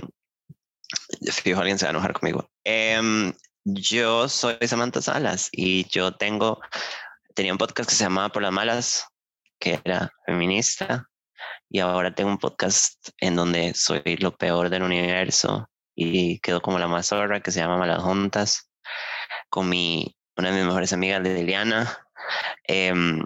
fijo, 1.31 1.59
alguien 1.59 1.77
se 1.77 1.85
va 1.85 1.89
a 1.89 1.91
enojar 1.91 2.13
conmigo. 2.13 2.49
Em, 2.63 3.33
yo 3.63 4.27
soy 4.27 4.57
Samantha 4.65 5.01
Salas 5.01 5.49
y 5.51 5.87
yo 5.89 6.15
tengo, 6.15 6.59
tenía 7.35 7.51
un 7.51 7.57
podcast 7.57 7.89
que 7.89 7.95
se 7.95 8.03
llamaba 8.03 8.29
Por 8.29 8.41
las 8.41 8.51
Malas, 8.51 9.05
que 9.59 9.79
era 9.83 10.11
feminista, 10.25 11.07
y 11.69 11.79
ahora 11.79 12.13
tengo 12.13 12.31
un 12.31 12.39
podcast 12.39 13.09
en 13.19 13.35
donde 13.35 13.73
soy 13.75 14.01
lo 14.19 14.35
peor 14.35 14.69
del 14.69 14.83
universo 14.83 15.69
y 15.95 16.39
quedo 16.39 16.61
como 16.61 16.79
la 16.79 16.87
más 16.87 17.07
zorra 17.07 17.41
que 17.41 17.51
se 17.51 17.59
llama 17.59 17.77
Malas 17.77 18.01
Juntas, 18.01 18.69
con 19.49 19.69
mi, 19.69 20.17
una 20.37 20.49
de 20.49 20.57
mis 20.57 20.65
mejores 20.65 20.91
amigas, 20.91 21.21
Liliana. 21.21 21.97
Em, 22.63 23.23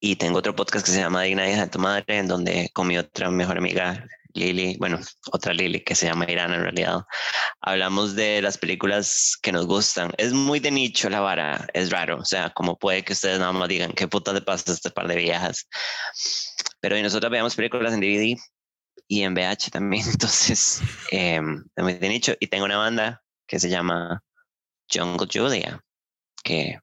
y 0.00 0.16
tengo 0.16 0.38
otro 0.38 0.56
podcast 0.56 0.84
que 0.84 0.92
se 0.92 1.00
llama 1.00 1.22
Digna 1.22 1.48
hija 1.48 1.62
de 1.62 1.70
tu 1.70 1.78
madre, 1.78 2.18
en 2.18 2.26
donde 2.26 2.70
con 2.72 2.86
mi 2.88 2.98
otra 2.98 3.30
mejor 3.30 3.58
amiga, 3.58 4.06
Lili, 4.38 4.76
bueno, 4.78 4.98
otra 5.32 5.52
Lili 5.52 5.82
que 5.82 5.94
se 5.94 6.06
llama 6.06 6.30
Irana 6.30 6.56
en 6.56 6.62
realidad. 6.62 7.02
Hablamos 7.60 8.14
de 8.14 8.40
las 8.40 8.56
películas 8.58 9.36
que 9.42 9.52
nos 9.52 9.66
gustan. 9.66 10.12
Es 10.16 10.32
muy 10.32 10.60
de 10.60 10.70
nicho 10.70 11.10
la 11.10 11.20
vara, 11.20 11.66
es 11.74 11.90
raro. 11.90 12.18
O 12.18 12.24
sea, 12.24 12.50
como 12.50 12.78
puede 12.78 13.04
que 13.04 13.12
ustedes 13.12 13.38
nada 13.38 13.52
más 13.52 13.68
digan, 13.68 13.92
¿qué 13.92 14.08
puta 14.08 14.32
te 14.32 14.40
pasa 14.40 14.72
este 14.72 14.90
par 14.90 15.08
de 15.08 15.16
viejas? 15.16 15.68
Pero 16.80 17.00
nosotros 17.02 17.30
veamos 17.30 17.56
películas 17.56 17.92
en 17.92 18.00
DVD 18.00 18.36
y 19.08 19.22
en 19.22 19.34
VH 19.34 19.70
también. 19.70 20.04
Entonces, 20.10 20.80
em, 21.10 21.64
es 21.74 21.84
muy 21.84 21.94
de 21.94 22.08
nicho. 22.08 22.34
Y 22.38 22.46
tengo 22.46 22.64
una 22.64 22.78
banda 22.78 23.22
que 23.46 23.58
se 23.58 23.68
llama 23.68 24.22
Jungle 24.92 25.28
Julia, 25.32 25.80
que 26.44 26.78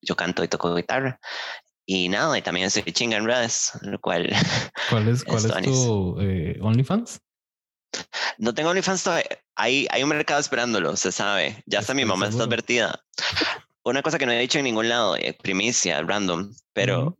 yo 0.00 0.14
canto 0.14 0.44
y 0.44 0.48
toco 0.48 0.74
guitarra. 0.74 1.18
Y 1.86 2.08
nada, 2.08 2.36
y 2.36 2.42
también 2.42 2.70
soy 2.70 2.82
chinga 2.82 3.16
en 3.16 3.24
redes, 3.24 3.72
lo 3.82 4.00
cual... 4.00 4.28
¿Cuál 4.90 5.08
es, 5.08 5.24
cuál 5.24 5.44
es 5.44 5.62
tu 5.62 6.20
eh, 6.20 6.58
OnlyFans? 6.60 7.20
No 8.38 8.52
tengo 8.54 8.70
OnlyFans 8.70 9.04
todavía. 9.04 9.26
Hay, 9.54 9.86
hay 9.90 10.02
un 10.02 10.08
mercado 10.08 10.40
esperándolo, 10.40 10.96
se 10.96 11.12
sabe. 11.12 11.62
Ya 11.66 11.78
hasta 11.78 11.94
mi 11.94 12.04
mamá 12.04 12.28
está 12.28 12.42
advertida. 12.42 13.04
Una 13.84 14.02
cosa 14.02 14.18
que 14.18 14.26
no 14.26 14.32
he 14.32 14.40
dicho 14.40 14.58
en 14.58 14.64
ningún 14.64 14.88
lado, 14.88 15.16
eh, 15.16 15.32
primicia, 15.40 16.02
random, 16.02 16.52
pero 16.72 17.16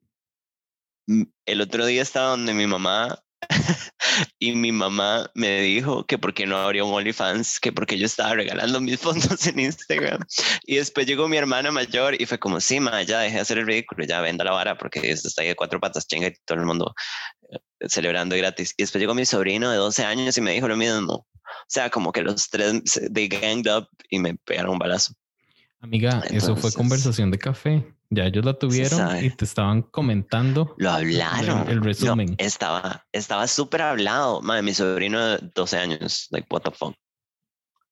el 1.47 1.61
otro 1.61 1.87
día 1.87 2.03
estaba 2.03 2.31
donde 2.31 2.53
mi 2.53 2.67
mamá 2.67 3.23
y 4.39 4.53
mi 4.53 4.73
mamá 4.73 5.31
me 5.35 5.61
dijo 5.61 6.07
que 6.07 6.19
por 6.19 6.35
qué 6.35 6.47
no 6.47 6.57
habría 6.57 6.85
un 6.85 6.93
OnlyFans, 6.93 7.61
que 7.61 7.73
porque 7.73 7.99
yo 7.99 8.07
estaba 8.07 8.35
regalando 8.35 8.81
mis 8.81 8.99
fondos 9.01 9.47
en 9.47 9.61
Instagram. 9.61 10.21
Y 10.65 10.77
después 10.77 11.07
llegó 11.07 11.29
mi 11.29 11.37
hermana 11.37 11.71
mayor 11.71 12.21
y 12.21 12.27
fue 12.27 12.39
como, 12.39 12.61
sí, 12.61 12.81
ma, 12.81 13.03
ya 13.03 13.21
dejé 13.21 13.37
de 13.37 13.41
hacer 13.41 13.59
el 13.59 13.67
ridículo, 13.67 14.05
ya 14.05 14.21
venda 14.21 14.45
la 14.45 14.53
vara 14.53 14.79
porque 14.79 15.01
esto 15.11 15.29
está 15.29 15.43
ahí 15.43 15.49
de 15.49 15.57
cuatro 15.57 15.81
patas, 15.81 16.07
chinga, 16.07 16.29
y 16.29 16.35
todo 16.45 16.59
el 16.59 16.67
mundo 16.67 16.95
eh, 17.51 17.59
celebrando 17.89 18.37
gratis. 18.37 18.75
Y 18.77 18.83
después 18.83 19.01
llegó 19.01 19.15
mi 19.15 19.27
sobrino 19.27 19.71
de 19.71 19.77
12 19.77 20.05
años 20.05 20.37
y 20.37 20.41
me 20.41 20.53
dijo 20.53 20.69
lo 20.69 20.77
mismo. 20.77 21.15
O 21.15 21.69
sea, 21.69 21.91
como 21.91 22.13
que 22.13 22.23
los 22.23 22.49
tres, 22.49 22.83
they 23.13 23.29
ganged 23.29 23.71
up 23.73 23.89
y 24.11 24.19
me 24.19 24.35
pegaron 24.35 24.73
un 24.73 24.79
balazo. 24.79 25.15
Amiga, 25.81 26.23
eso 26.31 26.57
fue 26.57 26.73
conversación 26.73 27.31
de 27.31 27.39
café. 27.39 27.96
Ya 28.11 28.27
ellos 28.27 28.45
la 28.45 28.55
tuvieron 28.55 29.25
y 29.25 29.31
te 29.31 29.45
estaban 29.45 29.83
comentando. 29.83 30.75
Lo 30.79 30.91
hablaron. 30.91 31.69
El, 31.69 31.83
resumen. 31.83 32.35
estaba 32.39 33.05
estaba 33.13 33.47
súper 33.49 33.83
hablado. 33.83 34.41
Madre, 34.43 34.63
mi 34.63 34.75
sobrino 34.75 35.25
de 35.25 35.39
12 35.55 35.77
años. 35.77 36.29
Like, 36.31 36.47
what 36.51 36.63
the 36.63 36.71
fuck. 36.71 36.95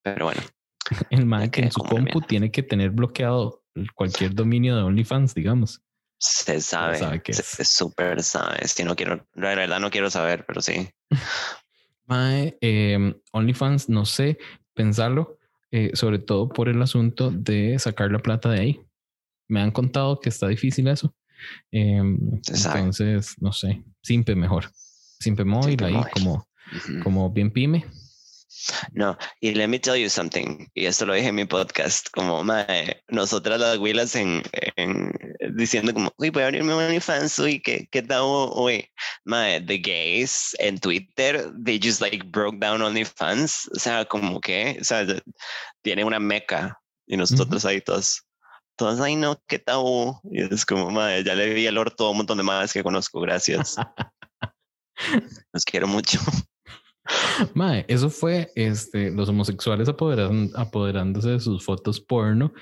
Pero 0.03 0.27
bueno. 0.27 0.41
El 1.11 1.27
man 1.27 1.51
que 1.51 1.63
en 1.63 1.73
su 1.73 1.81
compu 1.81 2.21
tiene 2.21 2.51
que 2.51 2.63
tener 2.63 2.91
bloqueado 2.91 3.65
cualquier 3.95 4.35
dominio 4.35 4.77
de 4.77 4.83
OnlyFans, 4.83 5.35
digamos. 5.35 5.83
Se 6.19 6.61
sabe. 6.61 6.99
sabe 6.99 7.23
que 7.23 7.33
es 7.33 7.69
súper 7.69 8.23
sabe. 8.23 8.69
Si 8.69 8.85
no 8.85 8.95
quiero, 8.95 9.27
la 9.35 9.55
verdad 9.55 9.81
no 9.81 9.91
quiero 9.91 10.11
saber, 10.11 10.45
pero 10.47 10.61
sí. 10.61 10.89
Mae, 12.07 12.57
eh, 12.61 13.15
OnlyFans, 13.33 13.89
no 13.89 14.05
sé 14.05 14.39
pensarlo, 14.75 15.39
eh, 15.71 15.91
sobre 15.95 16.19
todo 16.19 16.49
por 16.49 16.69
el 16.69 16.81
asunto 16.83 17.31
de 17.31 17.79
sacar 17.79 18.13
la 18.13 18.19
plata 18.19 18.51
de 18.51 18.61
ahí 18.61 18.81
me 19.49 19.61
han 19.61 19.71
contado 19.71 20.21
que 20.21 20.29
está 20.29 20.49
difícil 20.49 20.89
eso. 20.89 21.15
Em, 21.71 22.19
entonces, 22.47 23.35
no 23.41 23.53
sé, 23.53 23.83
simple 24.03 24.35
mejor. 24.35 24.71
Simple 25.21 25.45
móvil 25.45 25.83
ahí 25.85 26.01
como, 26.13 26.47
como 27.03 27.31
bien 27.31 27.51
pyme. 27.51 27.87
No, 28.93 29.17
y 29.41 29.55
let 29.55 29.69
me 29.69 29.79
tell 29.79 29.97
you 29.97 30.09
something, 30.09 30.67
y 30.75 30.87
esto 30.87 31.05
lo 31.05 31.15
dije 31.15 31.29
en 31.29 31.35
mi 31.35 31.45
podcast, 31.45 32.09
como 32.13 32.43
mae, 32.45 33.03
nosotras 33.09 33.61
las 33.61 33.79
huilas 33.79 34.15
en, 34.15 34.43
en, 34.77 35.13
diciendo 35.55 35.93
como, 35.93 36.13
uy, 36.19 36.31
voy 36.31 36.43
a 36.43 36.47
abrir 36.47 36.63
mi 36.63 36.73
OnlyFans, 36.73 37.39
uy, 37.39 37.61
¿qué, 37.61 37.89
qué 37.91 38.03
tal, 38.03 38.23
uy, 38.55 38.89
mae, 39.25 39.61
the 39.61 39.79
gays 39.79 40.57
en 40.61 40.79
Twitter, 40.79 41.51
they 41.65 41.79
just 41.83 42.01
like 42.01 42.25
broke 42.31 42.59
down 42.59 42.81
OnlyFans, 42.81 43.69
o 43.75 43.79
sea, 43.79 44.05
como 44.05 44.41
que, 44.41 44.79
o 44.81 44.85
sea, 44.85 45.05
tiene 45.83 46.05
una 46.05 46.21
meca, 46.21 46.79
y 47.07 47.17
nosotros 47.17 47.65
ahí 47.65 47.81
todos, 47.81 48.24
todas, 48.77 49.01
ay 49.01 49.17
no, 49.17 49.41
qué 49.47 49.59
tabú. 49.59 50.19
Y 50.31 50.43
es 50.43 50.65
como, 50.67 50.91
madre, 50.91 51.25
ya 51.25 51.35
le 51.35 51.53
vi 51.55 51.67
el 51.67 51.79
orto 51.79 52.07
a 52.07 52.11
un 52.11 52.19
montón 52.19 52.39
de 52.39 52.45
madres 52.45 52.73
que 52.73 52.83
conozco, 52.83 53.21
gracias. 53.21 53.77
Los 55.53 55.65
quiero 55.65 55.87
mucho. 55.89 56.19
Mae, 57.55 57.85
eso 57.89 58.09
fue 58.09 58.51
este, 58.55 59.11
los 59.11 59.29
homosexuales 59.29 59.89
apoderan- 59.89 60.51
apoderándose 60.55 61.31
de 61.31 61.41
sus 61.41 61.65
fotos 61.65 62.01
porno 62.01 62.53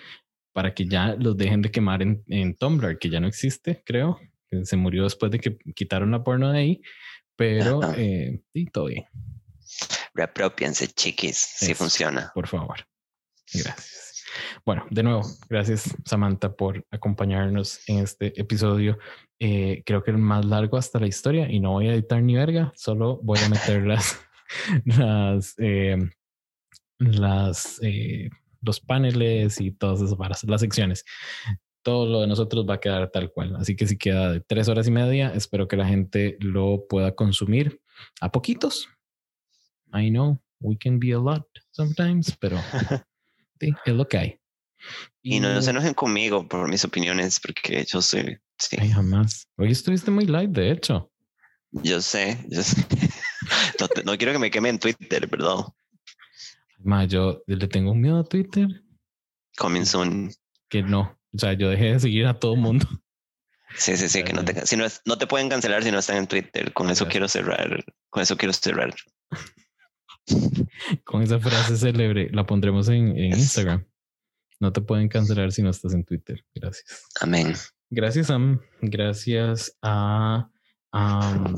para 0.53 0.75
que 0.75 0.87
ya 0.89 1.15
los 1.19 1.37
dejen 1.37 1.63
de 1.63 1.71
quemar 1.71 2.03
en, 2.03 2.25
en 2.29 2.57
Tumblr, 2.57 2.99
que 2.99 3.09
ya 3.11 3.21
no 3.21 3.27
existe, 3.29 3.83
creo. 3.87 4.19
que 4.51 4.65
Se 4.67 4.77
murió 4.77 5.05
después 5.05 5.31
de 5.31 5.39
que 5.39 5.57
quitaron 5.75 6.11
la 6.11 6.25
porno 6.25 6.51
de 6.51 6.59
ahí, 6.59 6.83
pero 7.37 7.81
eh, 7.97 8.43
sí, 8.53 8.67
todo 8.67 8.87
bien. 8.87 9.05
Reapropiense, 10.15 10.89
chiquis. 10.89 11.37
Sí 11.39 11.67
Eso. 11.73 11.75
funciona. 11.77 12.31
Por 12.35 12.49
favor. 12.49 12.85
Gracias. 13.55 14.12
Bueno, 14.65 14.87
de 14.91 15.03
nuevo, 15.03 15.23
gracias 15.49 15.95
Samantha 16.05 16.55
por 16.55 16.85
acompañarnos 16.91 17.81
en 17.89 17.99
este 17.99 18.39
episodio. 18.41 18.99
Eh, 19.39 19.83
creo 19.85 20.03
que 20.03 20.11
el 20.11 20.19
más 20.19 20.45
largo 20.45 20.77
hasta 20.77 21.01
la 21.01 21.07
historia 21.07 21.51
y 21.51 21.61
no 21.61 21.73
voy 21.73 21.89
a 21.89 21.95
editar 21.95 22.23
ni 22.23 22.35
verga, 22.35 22.73
solo 22.77 23.19
voy 23.23 23.39
a 23.41 23.49
meter 23.49 23.83
las, 23.87 24.21
las, 24.85 25.55
eh, 25.59 25.97
las, 26.99 27.81
eh, 27.83 28.31
los 28.61 28.81
paneles 28.81 29.61
y 29.61 29.73
todas 29.73 30.01
esas 30.01 30.17
varas, 30.17 30.45
las 30.45 30.61
secciones. 30.61 31.05
Todo 31.83 32.07
lo 32.07 32.21
de 32.21 32.29
nosotros 32.29 32.65
va 32.69 32.75
a 32.75 32.81
quedar 32.81 33.11
tal 33.11 33.33
cual. 33.33 33.57
Así 33.57 33.75
que 33.75 33.89
si 33.89 33.99
queda 33.99 34.33
de 34.33 34.41
tres 34.41 34.69
horas 34.69 34.87
y 34.87 34.93
media, 34.93 35.33
espero 35.35 35.67
que 35.67 35.77
la 35.77 35.87
gente 35.87 36.37
lo 36.39 36.87
pueda 36.89 37.13
consumir 37.17 37.81
a 38.21 38.31
poquitos. 38.31 38.89
I 39.93 40.11
know 40.11 40.41
we 40.61 40.77
can 40.79 40.99
be 41.01 41.13
a 41.13 41.19
lot 41.19 41.47
sometimes, 41.73 42.37
pero 42.41 42.57
sí, 43.63 43.75
es 43.85 43.95
lo 43.95 44.07
que 44.09 44.19
hay. 44.19 44.39
Y 45.23 45.39
no 45.39 45.63
se 45.63 45.71
enojen 45.71 45.95
conmigo 45.95 46.49
por 46.49 46.69
mis 46.69 46.85
opiniones, 46.85 47.39
porque 47.41 47.85
yo 47.89 48.03
soy. 48.03 48.39
Sí, 48.59 48.77
Ay, 48.81 48.91
jamás. 48.91 49.47
Hoy 49.57 49.71
estuviste 49.71 50.11
muy 50.11 50.27
light, 50.27 50.51
de 50.51 50.73
hecho. 50.73 51.11
yo 51.71 52.01
sé. 52.01 52.39
yo 52.49 52.63
sé. 52.63 52.85
No, 54.05 54.17
quiero 54.17 54.33
que 54.33 54.39
me 54.39 54.51
queme 54.53 54.69
en 54.69 54.79
Twitter, 54.79 55.29
perdón. 55.29 55.65
Ma, 56.79 57.05
yo 57.05 57.43
le 57.47 57.67
tengo 57.67 57.91
un 57.91 58.01
miedo 58.01 58.21
a 58.21 58.25
Twitter 58.25 58.69
Coming 59.57 59.85
soon. 59.85 60.31
que 60.69 60.83
no. 60.83 61.19
O 61.35 61.39
sea, 61.39 61.53
yo 61.55 61.69
dejé 61.69 61.93
de 61.93 62.01
seguir 62.01 62.27
a 62.27 62.39
todo 62.39 62.55
mundo. 62.55 62.87
Sí, 63.77 63.97
sí, 63.97 64.09
sí, 64.09 64.23
que 64.23 64.33
no 64.33 64.45
te, 64.45 64.65
si 64.67 64.77
no, 64.77 64.85
no 65.07 65.19
te 65.19 65.27
pueden 65.27 65.49
cancelar 65.49 65.83
si 65.83 65.91
no 65.91 65.99
están 65.99 66.19
en 66.19 66.27
Twitter. 66.29 66.73
Con 66.73 66.91
eso 66.91 67.09
quiero 67.09 67.27
cerrar. 67.27 67.85
Con 68.11 68.23
eso 68.23 68.37
quiero 68.37 68.53
cerrar. 68.53 68.95
Con 71.05 71.23
esa 71.23 71.39
frase 71.39 71.77
célebre 71.77 72.31
la 72.33 72.47
pondremos 72.47 72.89
en, 72.89 73.17
en 73.17 73.33
Instagram. 73.33 73.87
No 74.61 74.73
te 74.73 74.81
pueden 74.81 75.09
cancelar 75.09 75.51
si 75.53 75.63
no 75.63 75.71
estás 75.71 75.95
en 75.95 76.05
Twitter. 76.05 76.45
Gracias. 76.55 77.09
Amén. 77.21 77.55
Gracias, 77.91 78.29
Sam. 78.29 78.61
Gracias 78.81 79.77
a, 79.83 80.49
a, 80.93 81.55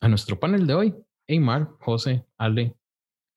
a 0.00 0.08
nuestro 0.08 0.38
panel 0.38 0.66
de 0.66 0.74
hoy. 0.74 0.94
Eymar, 1.26 1.70
José, 1.80 2.24
Ale 2.36 2.76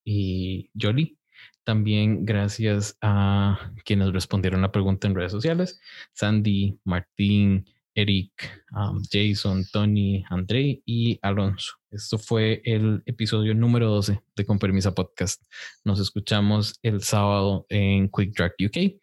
y 0.03 0.69
Jolie. 0.79 1.17
También 1.63 2.25
gracias 2.25 2.97
a 3.01 3.71
quienes 3.85 4.13
respondieron 4.13 4.61
la 4.61 4.71
pregunta 4.71 5.07
en 5.07 5.15
redes 5.15 5.31
sociales. 5.31 5.79
Sandy, 6.13 6.79
Martín, 6.83 7.65
Eric, 7.95 8.63
Jason, 9.09 9.65
Tony, 9.71 10.23
André 10.29 10.81
y 10.85 11.17
Alonso. 11.21 11.73
Esto 11.89 12.17
fue 12.19 12.61
el 12.65 13.01
episodio 13.05 13.55
número 13.55 13.89
12 13.89 14.21
de 14.35 14.45
Con 14.45 14.59
Permisa 14.59 14.93
Podcast. 14.93 15.41
Nos 15.83 15.99
escuchamos 15.99 16.77
el 16.83 17.01
sábado 17.01 17.65
en 17.69 18.09
Quick 18.09 18.35
Drag 18.35 18.53
UK 18.59 18.99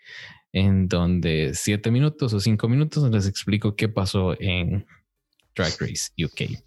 en 0.53 0.87
donde 0.87 1.53
siete 1.55 1.91
minutos 1.91 2.33
o 2.35 2.41
cinco 2.41 2.69
minutos 2.69 3.11
les 3.11 3.27
explico 3.27 3.75
qué 3.75 3.89
pasó 3.89 4.39
en 4.39 4.87
Drag 5.57 5.73
Race 5.81 6.11
UK. 6.23 6.59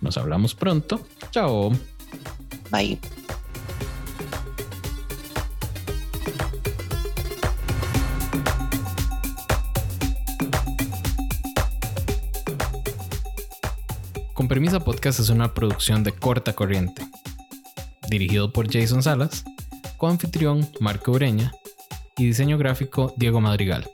Nos 0.00 0.18
hablamos 0.18 0.54
pronto. 0.54 1.06
Chao. 1.30 1.70
Bye. 2.70 2.98
Con 14.38 14.46
Permisa 14.46 14.78
Podcast 14.78 15.18
es 15.18 15.30
una 15.30 15.52
producción 15.52 16.04
de 16.04 16.12
corta 16.12 16.52
corriente. 16.52 17.04
Dirigido 18.08 18.52
por 18.52 18.72
Jason 18.72 19.02
Salas, 19.02 19.44
coanfitrión 19.96 20.64
Marco 20.78 21.10
Ureña 21.10 21.50
y 22.16 22.26
diseño 22.26 22.56
gráfico 22.56 23.12
Diego 23.16 23.40
Madrigal. 23.40 23.90